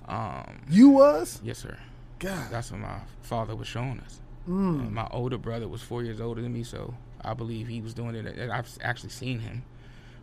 Um, 0.08 0.62
You 0.70 0.90
was 0.90 1.40
yes, 1.44 1.60
sir. 1.60 1.78
God. 2.24 2.50
That's 2.50 2.72
what 2.72 2.80
my 2.80 3.00
father 3.22 3.56
was 3.56 3.68
showing 3.68 4.00
us. 4.00 4.22
Mm. 4.48 4.92
My 4.92 5.08
older 5.12 5.38
brother 5.38 5.68
was 5.68 5.82
four 5.82 6.04
years 6.04 6.22
older 6.22 6.42
than 6.42 6.54
me, 6.54 6.64
so 6.64 6.94
I 7.22 7.34
believe 7.34 7.68
he 7.68 7.82
was 7.82 7.94
doing 7.94 8.16
it. 8.16 8.50
I've 8.50 8.68
actually 8.82 9.10
seen 9.10 9.40
him, 9.40 9.64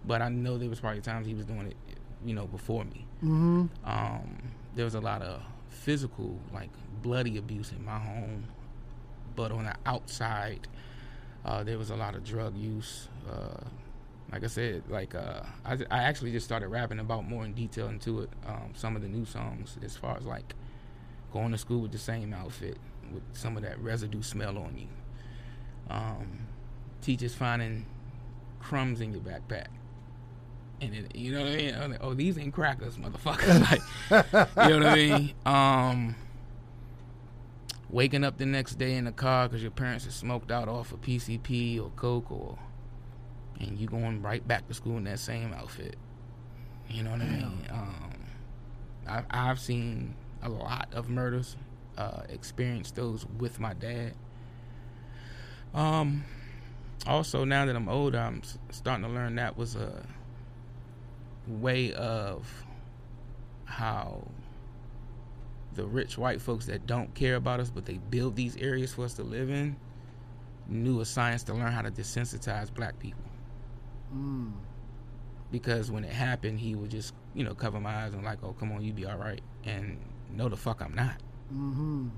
but 0.04 0.22
I 0.22 0.28
know 0.28 0.58
there 0.58 0.70
was 0.70 0.80
probably 0.80 1.00
times 1.02 1.26
he 1.26 1.34
was 1.34 1.46
doing 1.46 1.66
it, 1.66 1.76
you 2.24 2.34
know, 2.34 2.46
before 2.46 2.84
me. 2.84 3.06
Mm-hmm. 3.22 3.66
Um, 3.84 4.42
there 4.74 4.84
was 4.84 4.94
a 4.94 5.00
lot 5.00 5.22
of 5.22 5.42
physical, 5.68 6.38
like 6.52 6.70
bloody 7.02 7.36
abuse 7.36 7.70
in 7.72 7.84
my 7.84 7.98
home, 7.98 8.44
but 9.36 9.52
on 9.52 9.64
the 9.64 9.74
outside, 9.86 10.68
uh, 11.44 11.62
there 11.64 11.78
was 11.78 11.90
a 11.90 11.96
lot 11.96 12.14
of 12.14 12.24
drug 12.24 12.56
use. 12.56 13.08
Uh, 13.30 13.64
like 14.32 14.44
I 14.44 14.48
said, 14.48 14.84
like 14.88 15.14
uh, 15.14 15.42
I, 15.64 15.78
I 15.90 16.02
actually 16.04 16.32
just 16.32 16.46
started 16.46 16.68
rapping 16.68 16.98
about 16.98 17.28
more 17.28 17.44
in 17.44 17.52
detail 17.52 17.88
into 17.88 18.20
it. 18.20 18.30
Um, 18.46 18.72
some 18.74 18.96
of 18.96 19.02
the 19.02 19.08
new 19.08 19.24
songs, 19.24 19.76
as 19.82 19.96
far 19.96 20.16
as 20.16 20.24
like 20.24 20.54
going 21.32 21.52
to 21.52 21.58
school 21.58 21.80
with 21.80 21.92
the 21.92 21.98
same 21.98 22.32
outfit, 22.32 22.78
with 23.12 23.22
some 23.32 23.56
of 23.56 23.62
that 23.62 23.78
residue 23.80 24.22
smell 24.22 24.58
on 24.58 24.76
you. 24.76 24.88
Um, 25.88 26.46
teachers 27.02 27.34
finding 27.34 27.86
crumbs 28.60 29.00
in 29.00 29.12
your 29.12 29.22
backpack. 29.22 29.66
And 30.80 30.94
it, 30.94 31.14
you 31.14 31.32
know 31.32 31.40
what 31.40 31.52
I 31.52 31.86
mean? 31.88 31.98
Oh, 32.00 32.14
these 32.14 32.38
ain't 32.38 32.54
crackers, 32.54 32.96
motherfucker. 32.96 33.60
like, 33.70 34.66
you 34.68 34.78
know 34.78 34.78
what 34.78 34.86
I 34.86 34.94
mean? 34.94 35.34
Um, 35.44 36.14
waking 37.90 38.24
up 38.24 38.38
the 38.38 38.46
next 38.46 38.76
day 38.76 38.94
in 38.94 39.04
the 39.04 39.12
car 39.12 39.48
because 39.48 39.62
your 39.62 39.72
parents 39.72 40.04
have 40.04 40.14
smoked 40.14 40.50
out 40.50 40.68
off 40.68 40.92
of 40.92 41.00
PCP 41.02 41.82
or 41.82 41.90
coke, 41.96 42.30
or 42.30 42.58
and 43.58 43.78
you 43.78 43.86
going 43.86 44.22
right 44.22 44.46
back 44.46 44.66
to 44.68 44.74
school 44.74 44.96
in 44.96 45.04
that 45.04 45.18
same 45.18 45.52
outfit. 45.52 45.96
You 46.88 47.02
know 47.02 47.10
what 47.10 47.20
I 47.20 47.24
mean? 47.24 47.66
Um, 47.70 48.14
I, 49.06 49.22
I've 49.30 49.60
seen 49.60 50.14
a 50.42 50.48
lot 50.48 50.88
of 50.92 51.08
murders, 51.08 51.56
uh, 51.98 52.22
experienced 52.28 52.96
those 52.96 53.26
with 53.38 53.60
my 53.60 53.74
dad. 53.74 54.14
Um, 55.74 56.24
also, 57.06 57.44
now 57.44 57.64
that 57.66 57.76
I'm 57.76 57.88
older, 57.88 58.18
I'm 58.18 58.42
starting 58.70 59.04
to 59.04 59.10
learn 59.10 59.36
that 59.36 59.56
was 59.56 59.76
a 59.76 60.02
way 61.46 61.92
of 61.94 62.64
how 63.64 64.26
the 65.74 65.86
rich 65.86 66.18
white 66.18 66.40
folks 66.42 66.66
that 66.66 66.86
don't 66.86 67.14
care 67.14 67.36
about 67.36 67.60
us, 67.60 67.70
but 67.70 67.86
they 67.86 67.98
build 68.10 68.36
these 68.36 68.56
areas 68.56 68.92
for 68.92 69.04
us 69.04 69.14
to 69.14 69.22
live 69.22 69.50
in, 69.50 69.76
knew 70.68 71.00
a 71.00 71.04
science 71.04 71.42
to 71.44 71.54
learn 71.54 71.72
how 71.72 71.82
to 71.82 71.90
desensitize 71.90 72.72
black 72.72 72.98
people. 72.98 73.22
Mm. 74.14 74.52
Because 75.52 75.90
when 75.90 76.04
it 76.04 76.12
happened, 76.12 76.60
he 76.60 76.74
would 76.74 76.90
just, 76.90 77.14
you 77.34 77.44
know, 77.44 77.54
cover 77.54 77.80
my 77.80 78.04
eyes 78.04 78.14
and 78.14 78.24
like, 78.24 78.38
oh, 78.42 78.52
come 78.52 78.72
on, 78.72 78.82
you 78.82 78.92
be 78.92 79.06
all 79.06 79.18
right. 79.18 79.40
And 79.64 79.98
no, 80.34 80.48
the 80.48 80.56
fuck, 80.56 80.82
I'm 80.82 80.94
not. 80.94 81.16
Mm-hmm. 81.52 82.08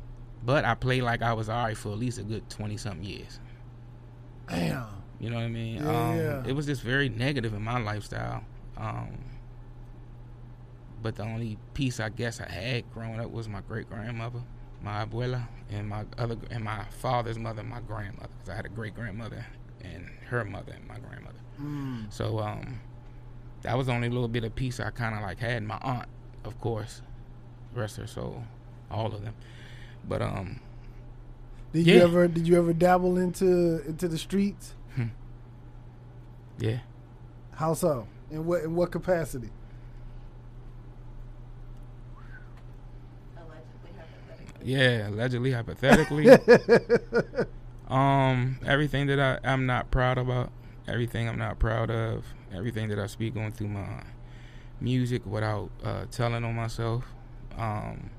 But 0.45 0.65
I 0.65 0.75
played 0.75 1.03
like 1.03 1.23
I 1.23 1.33
was 1.33 1.49
all 1.49 1.65
right 1.65 1.77
for 1.77 1.93
at 1.93 1.99
least 1.99 2.19
a 2.19 2.23
good 2.23 2.49
20 2.51 2.77
something 2.77 3.05
years. 3.05 3.39
Damn. 4.49 4.87
You 5.21 5.31
know 5.31 5.37
what 5.37 5.45
I 5.45 5.49
mean? 5.49 5.77
Yeah, 5.77 6.39
um. 6.41 6.47
It 6.47 6.53
was 6.53 6.67
just 6.67 6.83
very 6.83 7.09
negative 7.09 7.55
in 7.55 7.63
my 7.63 7.79
lifestyle. 7.79 8.45
Um, 8.77 9.19
but 11.03 11.17
the 11.17 11.23
only 11.23 11.59
piece 11.75 12.01
I 12.01 12.09
guess 12.09 12.41
I 12.41 12.49
had 12.49 12.93
growing 12.93 13.21
up 13.21 13.31
was 13.31 13.49
my 13.49 13.61
great 13.61 13.89
grandmother, 13.89 14.41
my 14.83 15.05
abuela, 15.05 15.47
and 15.71 15.89
my 15.89 16.05
other 16.19 16.37
and 16.51 16.65
my 16.65 16.85
father's 16.91 17.39
mother, 17.39 17.63
my 17.63 17.81
grandmother. 17.81 18.31
Because 18.39 18.51
I 18.51 18.57
had 18.57 18.67
a 18.67 18.71
great 18.71 18.95
grandmother 18.95 19.45
and 19.83 20.09
her 20.29 20.45
mother 20.45 20.73
and 20.73 20.87
my 20.89 20.99
grandmother. 20.99 21.39
Mm. 21.61 22.13
So 22.13 22.41
um, 22.41 22.81
that 23.63 23.77
was 23.77 23.87
the 23.87 23.93
only 23.93 24.09
little 24.09 24.29
bit 24.29 24.45
of 24.45 24.55
peace 24.55 24.81
I 24.81 24.91
kind 24.91 25.15
of 25.15 25.23
like 25.23 25.39
had. 25.39 25.63
My 25.63 25.79
aunt, 25.83 26.09
of 26.45 26.61
course, 26.61 27.03
rest 27.75 27.97
her 27.97 28.07
soul, 28.07 28.45
all 28.91 29.15
of 29.15 29.23
them. 29.23 29.35
But 30.09 30.23
um, 30.23 30.61
Did 31.73 31.87
you 31.87 32.01
ever 32.01 32.29
did 32.29 32.47
you 32.47 32.57
ever 32.59 32.73
dabble 32.73 33.17
into 33.19 33.83
into 33.87 34.09
the 34.09 34.19
streets? 34.19 34.75
yeah, 36.59 36.79
How 37.53 37.75
so? 37.75 38.07
In 38.31 38.47
what 38.47 38.63
in 38.63 38.75
what 38.75 38.91
capacity? 38.91 39.51
yeah. 44.63 45.09
Allegedly, 45.09 45.53
hypothetically, 45.53 46.29
um, 47.89 48.59
everything 48.67 49.07
that 49.09 49.21
I 49.21 49.39
I'm 49.49 49.67
not 49.67 49.91
proud 49.91 50.19
about, 50.19 50.51
everything 50.87 51.29
I'm 51.29 51.39
not 51.39 51.59
proud 51.59 51.91
of, 51.91 52.25
everything 52.53 52.89
that 52.89 52.99
I 52.99 53.07
speak 53.07 53.37
on 53.37 53.53
through 53.53 53.69
my 53.69 54.03
music 54.81 55.25
without 55.27 55.71
uh, 55.85 56.07
telling 56.11 56.45
on 56.45 56.55
myself. 56.55 57.05
Um, 57.59 58.11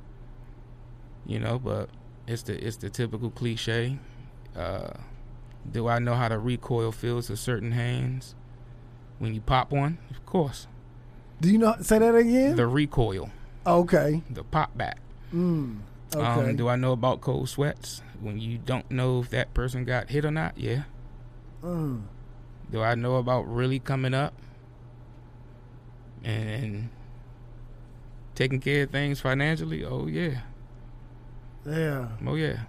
you 1.26 1.40
know, 1.40 1.60
but 1.60 1.90
it's 2.28 2.44
the 2.44 2.66
it's 2.66 2.78
the 2.78 2.90
typical 2.90 3.30
cliche. 3.30 3.98
Uh, 4.56 4.94
do 5.70 5.88
I 5.88 6.00
know 6.00 6.16
how 6.16 6.30
the 6.30 6.38
recoil 6.38 6.92
feels 6.92 7.28
to 7.28 7.38
certain 7.38 7.72
hands 7.72 8.36
when 9.20 9.34
you 9.34 9.42
pop 9.42 9.72
one? 9.72 9.98
Of 10.10 10.26
course. 10.26 10.68
Do 11.42 11.52
you 11.52 11.58
know? 11.58 11.76
Say 11.82 12.00
that 12.00 12.16
again. 12.16 12.56
The 12.56 12.68
recoil, 12.68 13.30
okay. 13.66 14.22
the 14.30 14.44
pop 14.44 14.78
back. 14.78 15.00
Mm. 15.34 15.80
Okay. 16.16 16.50
Um, 16.50 16.56
do 16.56 16.68
I 16.68 16.76
know 16.76 16.92
about 16.92 17.22
cold 17.22 17.50
sweats 17.50 18.02
when 18.22 18.40
you 18.40 18.58
don't 18.58 18.90
know 18.92 19.22
if 19.22 19.30
that 19.32 19.54
person 19.54 19.84
got 19.84 20.10
hit 20.10 20.26
or 20.26 20.32
not? 20.32 20.58
Yeah. 20.58 20.84
Mm. 21.64 22.04
Do 22.72 22.82
I 22.82 22.96
know 22.96 23.16
about 23.16 23.42
really 23.48 23.80
coming 23.80 24.14
up 24.14 24.34
and 26.24 26.90
taking 28.36 28.60
care 28.60 28.84
of 28.84 28.92
things 28.92 29.20
financially? 29.20 29.84
Oh 29.86 30.08
yeah. 30.08 30.42
Yeah. 31.66 32.08
Oh 32.26 32.36
yeah. 32.36 32.60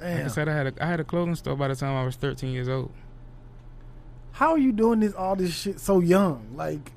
Like 0.00 0.24
I 0.24 0.28
said, 0.28 0.48
I 0.48 0.54
had 0.54 0.66
a 0.68 0.72
I 0.84 0.86
had 0.86 1.00
a 1.00 1.04
clothing 1.04 1.34
store 1.34 1.56
by 1.56 1.68
the 1.68 1.76
time 1.76 1.94
I 1.94 2.04
was 2.04 2.16
13 2.16 2.52
years 2.52 2.68
old. 2.68 2.90
How 4.32 4.52
are 4.52 4.58
you 4.58 4.72
doing 4.72 5.00
this 5.00 5.12
all 5.14 5.36
this 5.36 5.54
shit 5.54 5.80
so 5.80 6.00
young? 6.00 6.52
Like, 6.54 6.92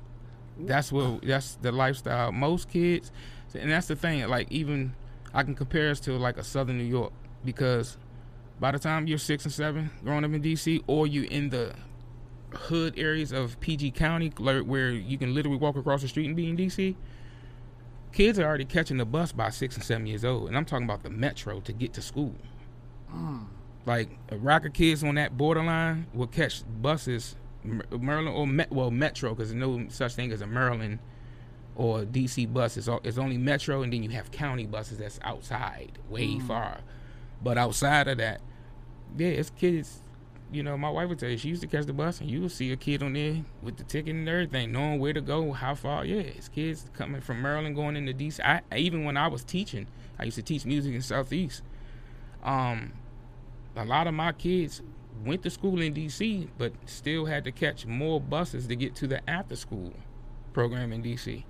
That's 0.58 0.90
what 0.90 1.22
that's 1.22 1.56
the 1.56 1.72
lifestyle. 1.72 2.32
Most 2.32 2.70
kids, 2.70 3.12
and 3.54 3.70
that's 3.70 3.88
the 3.88 3.96
thing. 3.96 4.26
Like 4.28 4.50
even 4.50 4.94
I 5.34 5.42
can 5.42 5.54
compare 5.54 5.90
us 5.90 6.00
to 6.00 6.12
like 6.12 6.38
a 6.38 6.44
Southern 6.44 6.78
New 6.78 6.84
York 6.84 7.12
because 7.44 7.98
by 8.58 8.70
the 8.70 8.78
time 8.78 9.06
you're 9.06 9.18
six 9.18 9.44
and 9.44 9.52
seven, 9.52 9.90
growing 10.02 10.24
up 10.24 10.32
in 10.32 10.40
DC, 10.40 10.82
or 10.86 11.06
you 11.06 11.24
in 11.24 11.50
the 11.50 11.74
hood 12.54 12.94
areas 12.96 13.32
of 13.32 13.58
PG 13.60 13.90
County, 13.90 14.28
where 14.28 14.90
you 14.90 15.18
can 15.18 15.34
literally 15.34 15.58
walk 15.58 15.76
across 15.76 16.00
the 16.02 16.08
street 16.08 16.26
and 16.26 16.36
be 16.36 16.48
in 16.48 16.56
DC. 16.56 16.94
Kids 18.14 18.38
are 18.38 18.44
already 18.44 18.64
catching 18.64 18.96
the 18.96 19.04
bus 19.04 19.32
by 19.32 19.50
six 19.50 19.74
and 19.74 19.82
seven 19.82 20.06
years 20.06 20.24
old, 20.24 20.46
and 20.46 20.56
I'm 20.56 20.64
talking 20.64 20.84
about 20.84 21.02
the 21.02 21.10
metro 21.10 21.58
to 21.58 21.72
get 21.72 21.92
to 21.94 22.00
school. 22.00 22.32
Mm. 23.12 23.46
Like 23.86 24.08
a 24.28 24.36
rack 24.36 24.64
of 24.64 24.72
kids 24.72 25.02
on 25.02 25.16
that 25.16 25.36
borderline 25.36 26.06
will 26.14 26.28
catch 26.28 26.62
buses, 26.80 27.34
Maryland 27.64 28.36
or 28.36 28.46
Met, 28.46 28.70
well 28.70 28.92
Metro, 28.92 29.34
because 29.34 29.50
there's 29.50 29.60
no 29.60 29.86
such 29.88 30.14
thing 30.14 30.30
as 30.30 30.42
a 30.42 30.46
Maryland 30.46 31.00
or 31.74 32.02
DC 32.02 32.52
bus. 32.52 32.76
It's, 32.76 32.86
all, 32.86 33.00
it's 33.02 33.18
only 33.18 33.36
Metro, 33.36 33.82
and 33.82 33.92
then 33.92 34.04
you 34.04 34.10
have 34.10 34.30
county 34.30 34.64
buses 34.64 34.98
that's 34.98 35.18
outside, 35.24 35.98
way 36.08 36.36
mm. 36.36 36.46
far. 36.46 36.82
But 37.42 37.58
outside 37.58 38.06
of 38.06 38.18
that, 38.18 38.40
yeah, 39.18 39.26
it's 39.26 39.50
kids. 39.50 40.03
You 40.54 40.62
know, 40.62 40.76
my 40.76 40.88
wife 40.88 41.08
would 41.08 41.18
tell 41.18 41.28
you 41.28 41.36
she 41.36 41.48
used 41.48 41.62
to 41.62 41.66
catch 41.66 41.86
the 41.86 41.92
bus, 41.92 42.20
and 42.20 42.30
you 42.30 42.42
would 42.42 42.52
see 42.52 42.70
a 42.70 42.76
kid 42.76 43.02
on 43.02 43.14
there 43.14 43.38
with 43.60 43.76
the 43.76 43.82
ticket 43.82 44.14
and 44.14 44.28
everything, 44.28 44.70
knowing 44.70 45.00
where 45.00 45.12
to 45.12 45.20
go, 45.20 45.52
how 45.52 45.74
far. 45.74 46.04
Yeah, 46.04 46.20
it's 46.20 46.48
kids 46.48 46.88
coming 46.92 47.20
from 47.20 47.42
Maryland 47.42 47.74
going 47.74 47.96
into 47.96 48.12
DC. 48.12 48.38
I 48.44 48.62
even 48.76 49.04
when 49.04 49.16
I 49.16 49.26
was 49.26 49.42
teaching, 49.42 49.88
I 50.18 50.24
used 50.24 50.36
to 50.36 50.42
teach 50.42 50.64
music 50.64 50.94
in 50.94 51.02
Southeast. 51.02 51.62
Um, 52.44 52.92
a 53.74 53.84
lot 53.84 54.06
of 54.06 54.14
my 54.14 54.30
kids 54.32 54.80
went 55.24 55.42
to 55.42 55.50
school 55.50 55.80
in 55.80 55.94
DC, 55.94 56.48
but 56.56 56.72
still 56.86 57.24
had 57.26 57.44
to 57.44 57.52
catch 57.52 57.86
more 57.86 58.20
buses 58.20 58.66
to 58.68 58.76
get 58.76 58.94
to 58.96 59.06
the 59.06 59.28
after 59.28 59.56
school 59.56 59.92
program 60.52 60.92
in 60.92 61.02
DC. 61.02 61.42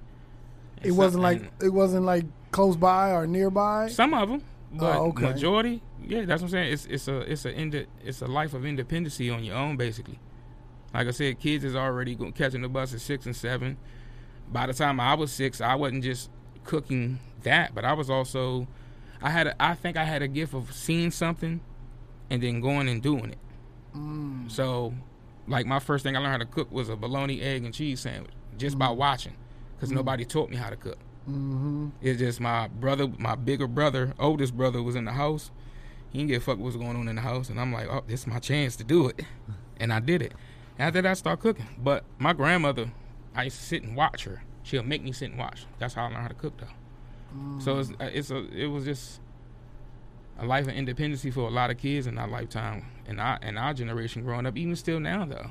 it 0.83 0.93
wasn't 0.93 1.23
like 1.23 1.43
it 1.63 1.69
wasn't 1.69 2.05
like 2.05 2.25
close 2.53 2.77
by 2.77 3.11
or 3.11 3.27
nearby. 3.27 3.89
some 3.89 4.15
of 4.15 4.29
them, 4.31 4.43
but 4.75 4.97
Oh, 4.97 5.07
okay. 5.09 5.27
majority, 5.27 5.83
yeah, 6.03 6.25
that's 6.25 6.43
what 6.43 6.49
I'm 6.49 6.53
saying. 6.53 6.73
It's 6.73 6.87
it's 6.87 7.09
a 7.09 7.19
it's 7.21 7.45
a 7.47 7.87
it's 8.05 8.23
a 8.23 8.27
life 8.27 8.55
of 8.55 8.65
independency 8.67 9.31
on 9.31 9.45
your 9.45 9.57
own, 9.57 9.77
basically. 9.77 10.19
Like 10.93 11.09
I 11.09 11.11
said, 11.11 11.41
kids 11.41 11.65
is 11.65 11.75
already 11.75 12.15
go- 12.15 12.31
catching 12.33 12.63
the 12.63 12.69
bus 12.69 12.95
at 12.95 13.01
six 13.01 13.27
and 13.27 13.35
seven. 13.35 13.77
By 14.53 14.67
the 14.67 14.73
time 14.75 15.01
I 15.01 15.15
was 15.15 15.33
six, 15.33 15.61
I 15.61 15.75
wasn't 15.75 16.05
just 16.05 16.31
cooking 16.65 17.19
that, 17.43 17.75
but 17.75 17.85
I 17.85 17.93
was 17.95 18.11
also, 18.11 18.69
I 19.23 19.31
had 19.31 19.47
a, 19.49 19.63
I 19.63 19.75
think 19.75 19.97
I 19.97 20.05
had 20.05 20.23
a 20.23 20.29
gift 20.29 20.55
of 20.55 20.73
seeing 20.73 21.11
something, 21.11 21.61
and 22.31 22.43
then 22.43 22.61
going 22.61 22.89
and 22.89 23.03
doing 23.03 23.31
it. 23.31 23.39
Mm. 23.97 24.51
So, 24.51 24.95
like 25.49 25.67
my 25.67 25.79
first 25.79 26.03
thing 26.05 26.17
I 26.17 26.21
learned 26.21 26.33
how 26.33 26.39
to 26.39 26.47
cook 26.47 26.71
was 26.71 26.89
a 26.89 26.97
bologna, 26.97 27.41
egg, 27.41 27.65
and 27.65 27.73
cheese 27.75 28.01
sandwich, 28.01 28.33
just 28.59 28.79
by 28.79 28.91
watching, 28.91 29.35
because 29.77 29.91
nobody 29.91 30.25
taught 30.25 30.51
me 30.51 30.57
how 30.57 30.71
to 30.71 30.77
cook. 30.77 30.99
Mm-hmm. 31.29 31.89
It's 32.03 32.19
just 32.19 32.41
my 32.41 32.69
brother, 32.69 33.09
my 33.19 33.35
bigger 33.35 33.67
brother, 33.67 34.15
oldest 34.19 34.57
brother, 34.57 34.83
was 34.83 34.97
in 34.97 35.05
the 35.05 35.13
house. 35.13 35.51
He 36.11 36.19
didn't 36.19 36.29
give 36.29 36.43
a 36.43 36.45
fuck 36.45 36.59
what's 36.59 36.77
going 36.77 36.97
on 36.97 37.09
in 37.09 37.17
the 37.17 37.23
house, 37.23 37.49
and 37.49 37.61
I'm 37.61 37.73
like, 37.73 37.89
oh, 37.89 38.05
this 38.07 38.21
is 38.21 38.27
my 38.27 38.39
chance 38.39 38.77
to 38.77 38.85
do 38.85 39.09
it, 39.09 39.23
and 39.81 39.93
I 39.93 40.01
did 40.01 40.23
it. 40.23 40.33
After 40.79 41.03
that, 41.03 41.11
I 41.11 41.15
started 41.15 41.43
cooking. 41.43 41.67
But 41.79 42.05
my 42.19 42.33
grandmother, 42.33 42.91
I 43.35 43.45
used 43.45 43.59
to 43.59 43.65
sit 43.65 43.83
and 43.83 43.97
watch 43.97 44.25
her. 44.25 44.43
She'll 44.63 44.83
make 44.83 45.03
me 45.03 45.13
sit 45.13 45.31
and 45.31 45.39
watch. 45.39 45.67
That's 45.79 45.95
how 45.95 46.03
I 46.03 46.09
learned 46.09 46.23
how 46.23 46.29
to 46.29 46.35
cook, 46.35 46.59
though. 46.59 46.67
So 47.59 47.79
it's 47.79 47.91
uh, 47.91 48.11
it's 48.13 48.31
a 48.31 48.47
it 48.57 48.67
was 48.67 48.85
just 48.85 49.21
a 50.39 50.47
life 50.47 50.69
of 50.69 50.75
independency 50.75 51.31
for 51.31 51.49
a 51.49 51.51
lot 51.51 51.71
of 51.71 51.79
kids 51.79 52.07
in 52.07 52.17
our 52.17 52.29
lifetime, 52.29 52.87
and 53.07 53.21
our 53.21 53.39
and 53.43 53.59
our 53.59 53.75
generation 53.75 54.23
growing 54.23 54.47
up. 54.47 54.57
Even 54.57 54.77
still 54.77 55.01
now, 55.01 55.25
though, 55.25 55.51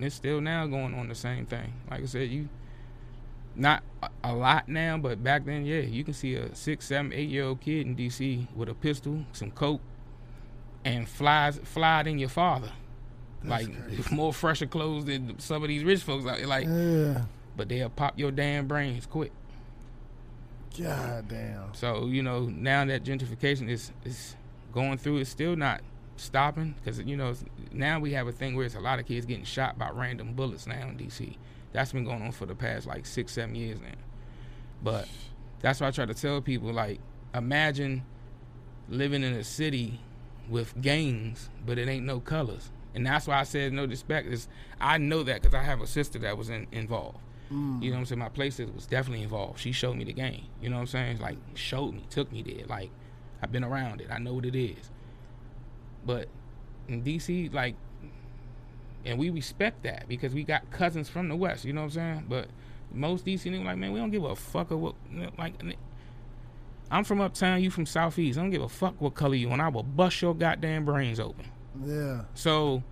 it's 0.00 0.14
still 0.14 0.40
now 0.40 0.66
going 0.66 0.94
on 0.94 1.08
the 1.08 1.14
same 1.14 1.46
thing. 1.46 1.72
Like 1.88 2.02
I 2.02 2.06
said, 2.06 2.30
you 2.30 2.48
not 3.56 3.82
a, 4.22 4.34
lot 4.34 4.68
now, 4.68 4.98
but 4.98 5.22
back 5.22 5.44
then, 5.44 5.64
yeah, 5.64 5.80
you 5.80 6.04
can 6.04 6.14
see 6.14 6.34
a 6.34 6.54
six, 6.54 6.86
seven, 6.86 7.12
eight 7.12 7.28
year 7.28 7.44
old 7.44 7.60
kid 7.60 7.86
in 7.86 7.94
D.C. 7.94 8.48
with 8.54 8.68
a 8.68 8.74
pistol, 8.74 9.24
some 9.32 9.50
coke, 9.50 9.80
and 10.84 11.08
flies 11.08 11.58
fly 11.64 12.02
in 12.02 12.18
your 12.18 12.28
father. 12.28 12.70
That's 13.42 13.66
like 13.68 13.86
crazy. 13.86 14.02
more 14.14 14.32
fresher 14.32 14.66
clothes 14.66 15.04
than 15.04 15.38
some 15.38 15.62
of 15.62 15.68
these 15.68 15.84
rich 15.84 16.02
folks 16.02 16.26
out 16.26 16.38
there. 16.38 16.46
Like, 16.46 16.66
Yeah. 16.66 17.24
but 17.56 17.68
they'll 17.68 17.90
pop 17.90 18.18
your 18.18 18.30
damn 18.30 18.66
brains 18.66 19.06
quick. 19.06 19.32
God 20.78 21.28
damn. 21.28 21.72
So 21.74 22.06
you 22.06 22.22
know 22.22 22.46
now 22.46 22.84
that 22.84 23.04
gentrification 23.04 23.68
is 23.68 23.92
is 24.04 24.34
going 24.72 24.98
through, 24.98 25.18
it's 25.18 25.30
still 25.30 25.54
not 25.56 25.80
stopping 26.16 26.74
because 26.82 27.00
you 27.00 27.16
know 27.16 27.34
now 27.72 27.98
we 28.00 28.12
have 28.12 28.26
a 28.26 28.32
thing 28.32 28.56
where 28.56 28.66
it's 28.66 28.74
a 28.74 28.80
lot 28.80 28.98
of 28.98 29.06
kids 29.06 29.26
getting 29.26 29.44
shot 29.44 29.78
by 29.78 29.90
random 29.90 30.32
bullets 30.34 30.66
now 30.66 30.88
in 30.88 30.96
DC. 30.96 31.36
That's 31.74 31.92
been 31.92 32.04
going 32.04 32.22
on 32.22 32.32
for 32.32 32.46
the 32.46 32.54
past 32.54 32.86
like 32.86 33.04
six, 33.04 33.32
seven 33.32 33.54
years 33.54 33.80
now. 33.80 33.98
But 34.82 35.08
that's 35.60 35.80
why 35.80 35.88
I 35.88 35.90
try 35.90 36.06
to 36.06 36.14
tell 36.14 36.40
people 36.40 36.72
like, 36.72 37.00
imagine 37.34 38.04
living 38.88 39.22
in 39.22 39.34
a 39.34 39.44
city 39.44 40.00
with 40.48 40.80
gangs, 40.80 41.50
but 41.66 41.76
it 41.76 41.88
ain't 41.88 42.06
no 42.06 42.20
colors. 42.20 42.70
And 42.94 43.04
that's 43.04 43.26
why 43.26 43.40
I 43.40 43.42
said 43.42 43.72
no 43.72 43.86
disrespect. 43.86 44.28
Is 44.28 44.48
I 44.80 44.98
know 44.98 45.24
that 45.24 45.42
because 45.42 45.54
I 45.54 45.62
have 45.62 45.82
a 45.82 45.86
sister 45.86 46.18
that 46.20 46.38
was 46.38 46.48
in, 46.48 46.68
involved. 46.70 47.18
Mm. 47.52 47.82
You 47.82 47.90
know 47.90 47.96
what 47.96 48.00
I'm 48.00 48.06
saying? 48.06 48.18
My 48.20 48.28
places 48.28 48.70
was 48.70 48.86
definitely 48.86 49.24
involved. 49.24 49.58
She 49.58 49.72
showed 49.72 49.96
me 49.96 50.04
the 50.04 50.12
game. 50.12 50.46
You 50.62 50.70
know 50.70 50.76
what 50.76 50.82
I'm 50.82 50.86
saying? 50.86 51.18
Like 51.18 51.38
showed 51.54 51.92
me, 51.92 52.04
took 52.08 52.30
me 52.30 52.42
there. 52.42 52.66
Like 52.66 52.90
I've 53.42 53.50
been 53.52 53.64
around 53.64 54.00
it. 54.00 54.08
I 54.10 54.18
know 54.18 54.32
what 54.32 54.46
it 54.46 54.54
is. 54.54 54.90
But 56.06 56.28
in 56.88 57.02
DC, 57.02 57.52
like, 57.52 57.74
and 59.04 59.18
we 59.18 59.30
respect 59.30 59.82
that 59.82 60.08
because 60.08 60.34
we 60.34 60.44
got 60.44 60.70
cousins 60.70 61.08
from 61.08 61.28
the 61.28 61.36
West. 61.36 61.64
You 61.64 61.72
know 61.72 61.82
what 61.82 61.86
I'm 61.86 61.90
saying? 61.90 62.26
But 62.28 62.48
most 62.92 63.24
DC 63.26 63.50
niggas 63.50 63.64
like, 63.64 63.78
man, 63.78 63.92
we 63.92 64.00
don't 64.00 64.10
give 64.10 64.24
a 64.24 64.36
fuck 64.36 64.70
of 64.70 64.80
what. 64.80 64.94
Like, 65.38 65.54
I'm 66.90 67.04
from 67.04 67.20
uptown. 67.20 67.62
You 67.62 67.70
from 67.70 67.86
southeast. 67.86 68.38
I 68.38 68.42
don't 68.42 68.50
give 68.50 68.62
a 68.62 68.68
fuck 68.68 69.00
what 69.00 69.14
color 69.14 69.34
you. 69.34 69.50
And 69.50 69.60
I 69.60 69.68
will 69.68 69.82
bust 69.82 70.22
your 70.22 70.34
goddamn 70.34 70.84
brains 70.84 71.20
open. 71.20 71.46
Yeah. 71.84 72.22
So 72.34 72.82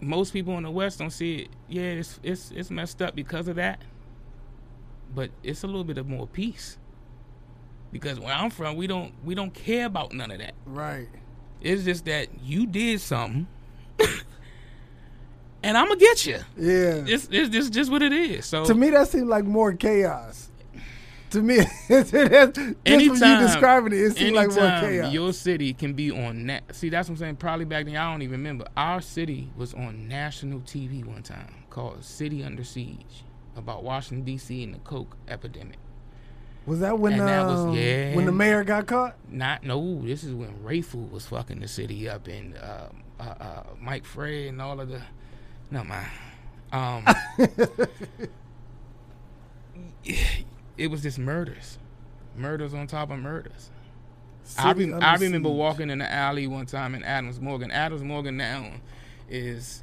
most 0.00 0.32
people 0.32 0.56
in 0.56 0.64
the 0.64 0.70
West 0.70 0.98
don't 0.98 1.10
see 1.10 1.36
it. 1.36 1.48
Yeah, 1.68 1.82
it's 1.82 2.20
it's 2.22 2.50
it's 2.50 2.70
messed 2.70 3.02
up 3.02 3.14
because 3.14 3.48
of 3.48 3.56
that. 3.56 3.82
But 5.14 5.30
it's 5.42 5.64
a 5.64 5.66
little 5.66 5.84
bit 5.84 5.98
of 5.98 6.06
more 6.06 6.26
peace. 6.26 6.78
Because 7.92 8.20
where 8.20 8.32
I'm 8.32 8.50
from, 8.50 8.76
we 8.76 8.86
don't 8.86 9.12
we 9.24 9.34
don't 9.34 9.52
care 9.52 9.86
about 9.86 10.12
none 10.12 10.30
of 10.30 10.38
that. 10.38 10.54
Right. 10.64 11.08
It's 11.60 11.84
just 11.84 12.04
that 12.06 12.28
you 12.42 12.66
did 12.66 13.00
something, 13.00 13.46
and 15.62 15.76
I'm 15.76 15.88
gonna 15.88 16.00
get 16.00 16.26
you. 16.26 16.38
Yeah. 16.56 17.04
It's 17.06 17.28
it's 17.30 17.50
just 17.50 17.72
just 17.72 17.90
what 17.90 18.02
it 18.02 18.12
is. 18.12 18.46
So 18.46 18.64
to 18.64 18.74
me, 18.74 18.90
that 18.90 19.08
seemed 19.08 19.28
like 19.28 19.44
more 19.44 19.72
chaos. 19.72 20.48
To 21.30 21.42
me, 21.42 21.58
just 21.88 22.10
from 22.10 22.76
you 22.84 23.14
describing 23.14 23.92
it, 23.92 23.98
it 24.00 24.16
seemed 24.16 24.34
like 24.34 24.48
more 24.48 24.80
chaos. 24.80 25.12
your 25.12 25.32
city 25.32 25.72
can 25.74 25.92
be 25.94 26.10
on 26.10 26.46
na- 26.46 26.58
see 26.72 26.88
that's 26.88 27.08
what 27.08 27.14
I'm 27.14 27.18
saying. 27.18 27.36
Probably 27.36 27.64
back 27.64 27.84
then 27.84 27.96
I 27.96 28.10
don't 28.10 28.22
even 28.22 28.32
remember. 28.32 28.66
Our 28.76 29.00
city 29.00 29.52
was 29.56 29.72
on 29.74 30.08
national 30.08 30.60
TV 30.60 31.04
one 31.04 31.22
time 31.22 31.54
called 31.70 32.02
"City 32.04 32.42
Under 32.42 32.64
Siege" 32.64 33.24
about 33.54 33.84
Washington 33.84 34.24
D.C. 34.24 34.64
and 34.64 34.74
the 34.74 34.78
coke 34.80 35.16
epidemic. 35.28 35.78
Was 36.70 36.78
that 36.78 37.00
when 37.00 37.14
And 37.14 37.22
that 37.22 37.46
was- 37.46 37.60
um, 37.62 37.72
yeah. 37.72 38.14
when 38.14 38.26
the 38.26 38.32
mayor 38.32 38.62
got 38.62 38.86
caught? 38.86 39.16
Not 39.28 39.64
no. 39.64 40.02
This 40.04 40.22
is 40.22 40.32
when 40.32 40.54
Rayful 40.64 41.10
was 41.10 41.26
fucking 41.26 41.58
the 41.58 41.66
city 41.66 42.08
up 42.08 42.28
and 42.28 42.56
uh, 42.56 42.86
uh, 43.18 43.22
uh, 43.22 43.62
Mike 43.80 44.04
Frey 44.04 44.46
and 44.46 44.62
all 44.62 44.80
of 44.80 44.88
the. 44.88 45.02
No 45.72 45.82
man. 45.82 46.08
Um, 46.72 47.04
it 50.78 50.88
was 50.92 51.02
just 51.02 51.18
murders, 51.18 51.78
murders 52.36 52.72
on 52.72 52.86
top 52.86 53.10
of 53.10 53.18
murders. 53.18 53.70
I, 54.56 54.72
City 54.72 54.92
under 54.92 55.04
I 55.04 55.16
remember 55.16 55.48
walking 55.48 55.90
in 55.90 55.98
the 55.98 56.08
alley 56.08 56.46
one 56.46 56.66
time 56.66 56.94
in 56.94 57.02
Adams 57.02 57.40
Morgan. 57.40 57.72
Adams 57.72 58.04
Morgan 58.04 58.36
now 58.36 58.74
is 59.28 59.82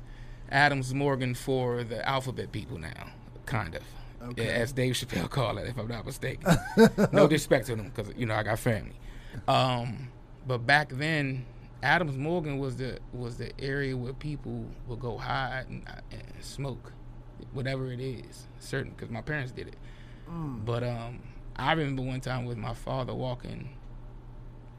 Adams 0.49 0.93
Morgan 0.93 1.35
for 1.35 1.83
the 1.83 2.07
alphabet 2.07 2.53
people 2.53 2.77
now, 2.77 3.09
kind 3.45 3.75
of. 3.75 3.83
Okay. 4.21 4.47
As 4.49 4.71
Dave 4.71 4.93
Chappelle 4.93 5.29
called 5.29 5.59
it, 5.59 5.67
if 5.67 5.77
I'm 5.77 5.87
not 5.87 6.05
mistaken. 6.05 6.57
no 7.11 7.27
disrespect 7.27 7.67
to 7.67 7.75
them, 7.75 7.91
because 7.93 8.13
you 8.15 8.25
know 8.25 8.35
I 8.35 8.43
got 8.43 8.59
family. 8.59 8.99
Um, 9.47 10.09
but 10.47 10.59
back 10.59 10.89
then, 10.89 11.45
Adams 11.83 12.17
Morgan 12.17 12.57
was 12.57 12.77
the 12.77 12.99
was 13.13 13.37
the 13.37 13.51
area 13.59 13.95
where 13.95 14.13
people 14.13 14.65
would 14.87 14.99
go 14.99 15.17
hide 15.17 15.67
and, 15.69 15.83
and 16.11 16.23
smoke, 16.41 16.91
whatever 17.53 17.91
it 17.91 17.99
is. 17.99 18.47
Certain, 18.59 18.91
because 18.91 19.09
my 19.09 19.21
parents 19.21 19.51
did 19.51 19.67
it. 19.67 19.75
Mm. 20.29 20.65
But 20.65 20.83
um, 20.83 21.19
I 21.55 21.73
remember 21.73 22.01
one 22.01 22.21
time 22.21 22.45
with 22.45 22.57
my 22.57 22.73
father 22.73 23.13
walking 23.13 23.69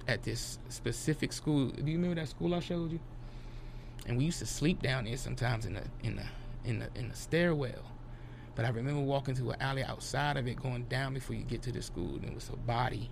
at 0.08 0.22
this 0.22 0.58
specific 0.68 1.32
school. 1.32 1.66
Do 1.68 1.90
you 1.90 1.96
remember 1.98 2.20
that 2.20 2.28
school 2.28 2.54
I 2.54 2.60
showed 2.60 2.92
you? 2.92 3.00
And 4.06 4.16
we 4.16 4.24
used 4.24 4.38
to 4.40 4.46
sleep 4.46 4.82
down 4.82 5.04
there 5.04 5.16
sometimes 5.16 5.66
in 5.66 5.74
the 5.74 5.82
in 6.02 6.16
the 6.16 6.24
in 6.64 6.78
the 6.80 6.88
in 6.94 7.08
the 7.08 7.14
stairwell. 7.14 7.84
But 8.58 8.64
I 8.64 8.70
remember 8.70 9.00
walking 9.02 9.36
to 9.36 9.52
an 9.52 9.62
alley 9.62 9.84
outside 9.84 10.36
of 10.36 10.48
it, 10.48 10.60
going 10.60 10.82
down 10.86 11.14
before 11.14 11.36
you 11.36 11.44
get 11.44 11.62
to 11.62 11.70
the 11.70 11.80
school, 11.80 12.16
and 12.16 12.24
it 12.24 12.34
was 12.34 12.48
a 12.48 12.56
body 12.56 13.08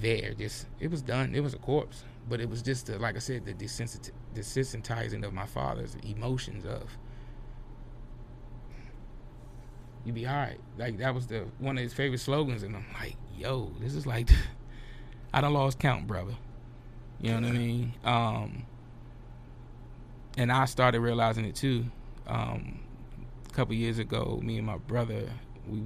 there. 0.00 0.32
Just 0.32 0.66
it 0.80 0.90
was 0.90 1.02
done. 1.02 1.34
It 1.34 1.42
was 1.42 1.52
a 1.52 1.58
corpse, 1.58 2.04
but 2.26 2.40
it 2.40 2.48
was 2.48 2.62
just 2.62 2.86
the, 2.86 2.98
like 2.98 3.16
I 3.16 3.18
said, 3.18 3.44
the 3.44 3.52
desensit- 3.52 4.12
desensitizing 4.34 5.26
of 5.26 5.34
my 5.34 5.44
father's 5.44 5.94
emotions 6.02 6.64
of 6.64 6.88
you 10.06 10.14
be 10.14 10.26
all 10.26 10.34
right. 10.34 10.58
Like 10.78 10.96
that 11.00 11.14
was 11.14 11.26
the 11.26 11.44
one 11.58 11.76
of 11.76 11.82
his 11.82 11.92
favorite 11.92 12.20
slogans, 12.20 12.62
and 12.62 12.74
I'm 12.74 12.86
like, 12.98 13.16
yo, 13.36 13.70
this 13.78 13.94
is 13.94 14.06
like, 14.06 14.30
I 15.34 15.42
done 15.42 15.52
lost 15.52 15.78
count, 15.78 16.06
brother. 16.06 16.32
You 17.20 17.32
know 17.32 17.46
what 17.46 17.56
I 17.56 17.58
mean? 17.58 17.92
Um, 18.04 18.62
and 20.38 20.50
I 20.50 20.64
started 20.64 21.00
realizing 21.00 21.44
it 21.44 21.56
too. 21.56 21.84
Um, 22.26 22.80
a 23.50 23.54
couple 23.54 23.74
years 23.74 23.98
ago, 23.98 24.40
me 24.42 24.58
and 24.58 24.66
my 24.66 24.78
brother, 24.78 25.30
we 25.68 25.82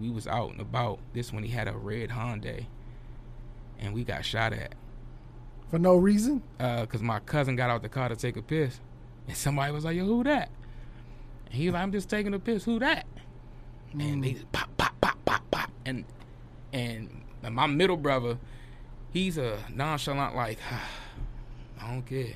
we 0.00 0.10
was 0.10 0.26
out 0.26 0.50
and 0.50 0.60
about. 0.60 0.98
This 1.12 1.32
when 1.32 1.44
he 1.44 1.50
had 1.50 1.68
a 1.68 1.76
red 1.76 2.10
Hyundai, 2.10 2.66
and 3.78 3.94
we 3.94 4.04
got 4.04 4.24
shot 4.24 4.52
at 4.52 4.74
For 5.70 5.78
no 5.78 5.96
reason? 5.96 6.42
Uh, 6.58 6.82
because 6.82 7.02
my 7.02 7.20
cousin 7.20 7.56
got 7.56 7.70
out 7.70 7.82
the 7.82 7.88
car 7.88 8.08
to 8.08 8.16
take 8.16 8.36
a 8.36 8.42
piss, 8.42 8.80
and 9.26 9.36
somebody 9.36 9.72
was 9.72 9.84
like, 9.84 9.96
"Yo, 9.96 10.04
who 10.04 10.24
that?" 10.24 10.50
And 11.46 11.54
he 11.54 11.66
was 11.66 11.74
like, 11.74 11.82
"I'm 11.82 11.92
just 11.92 12.08
taking 12.08 12.34
a 12.34 12.38
piss. 12.38 12.64
Who 12.64 12.78
that?" 12.78 13.06
And 13.98 14.22
they 14.22 14.32
just 14.32 14.50
pop, 14.52 14.68
pop, 14.76 14.94
pop, 15.00 15.18
pop, 15.24 15.42
pop, 15.50 15.70
and 15.86 16.04
and 16.72 17.18
my 17.50 17.66
middle 17.66 17.96
brother, 17.96 18.38
he's 19.12 19.38
a 19.38 19.58
nonchalant 19.74 20.34
like, 20.34 20.58
I 21.80 21.90
don't 21.92 22.02
care. 22.02 22.34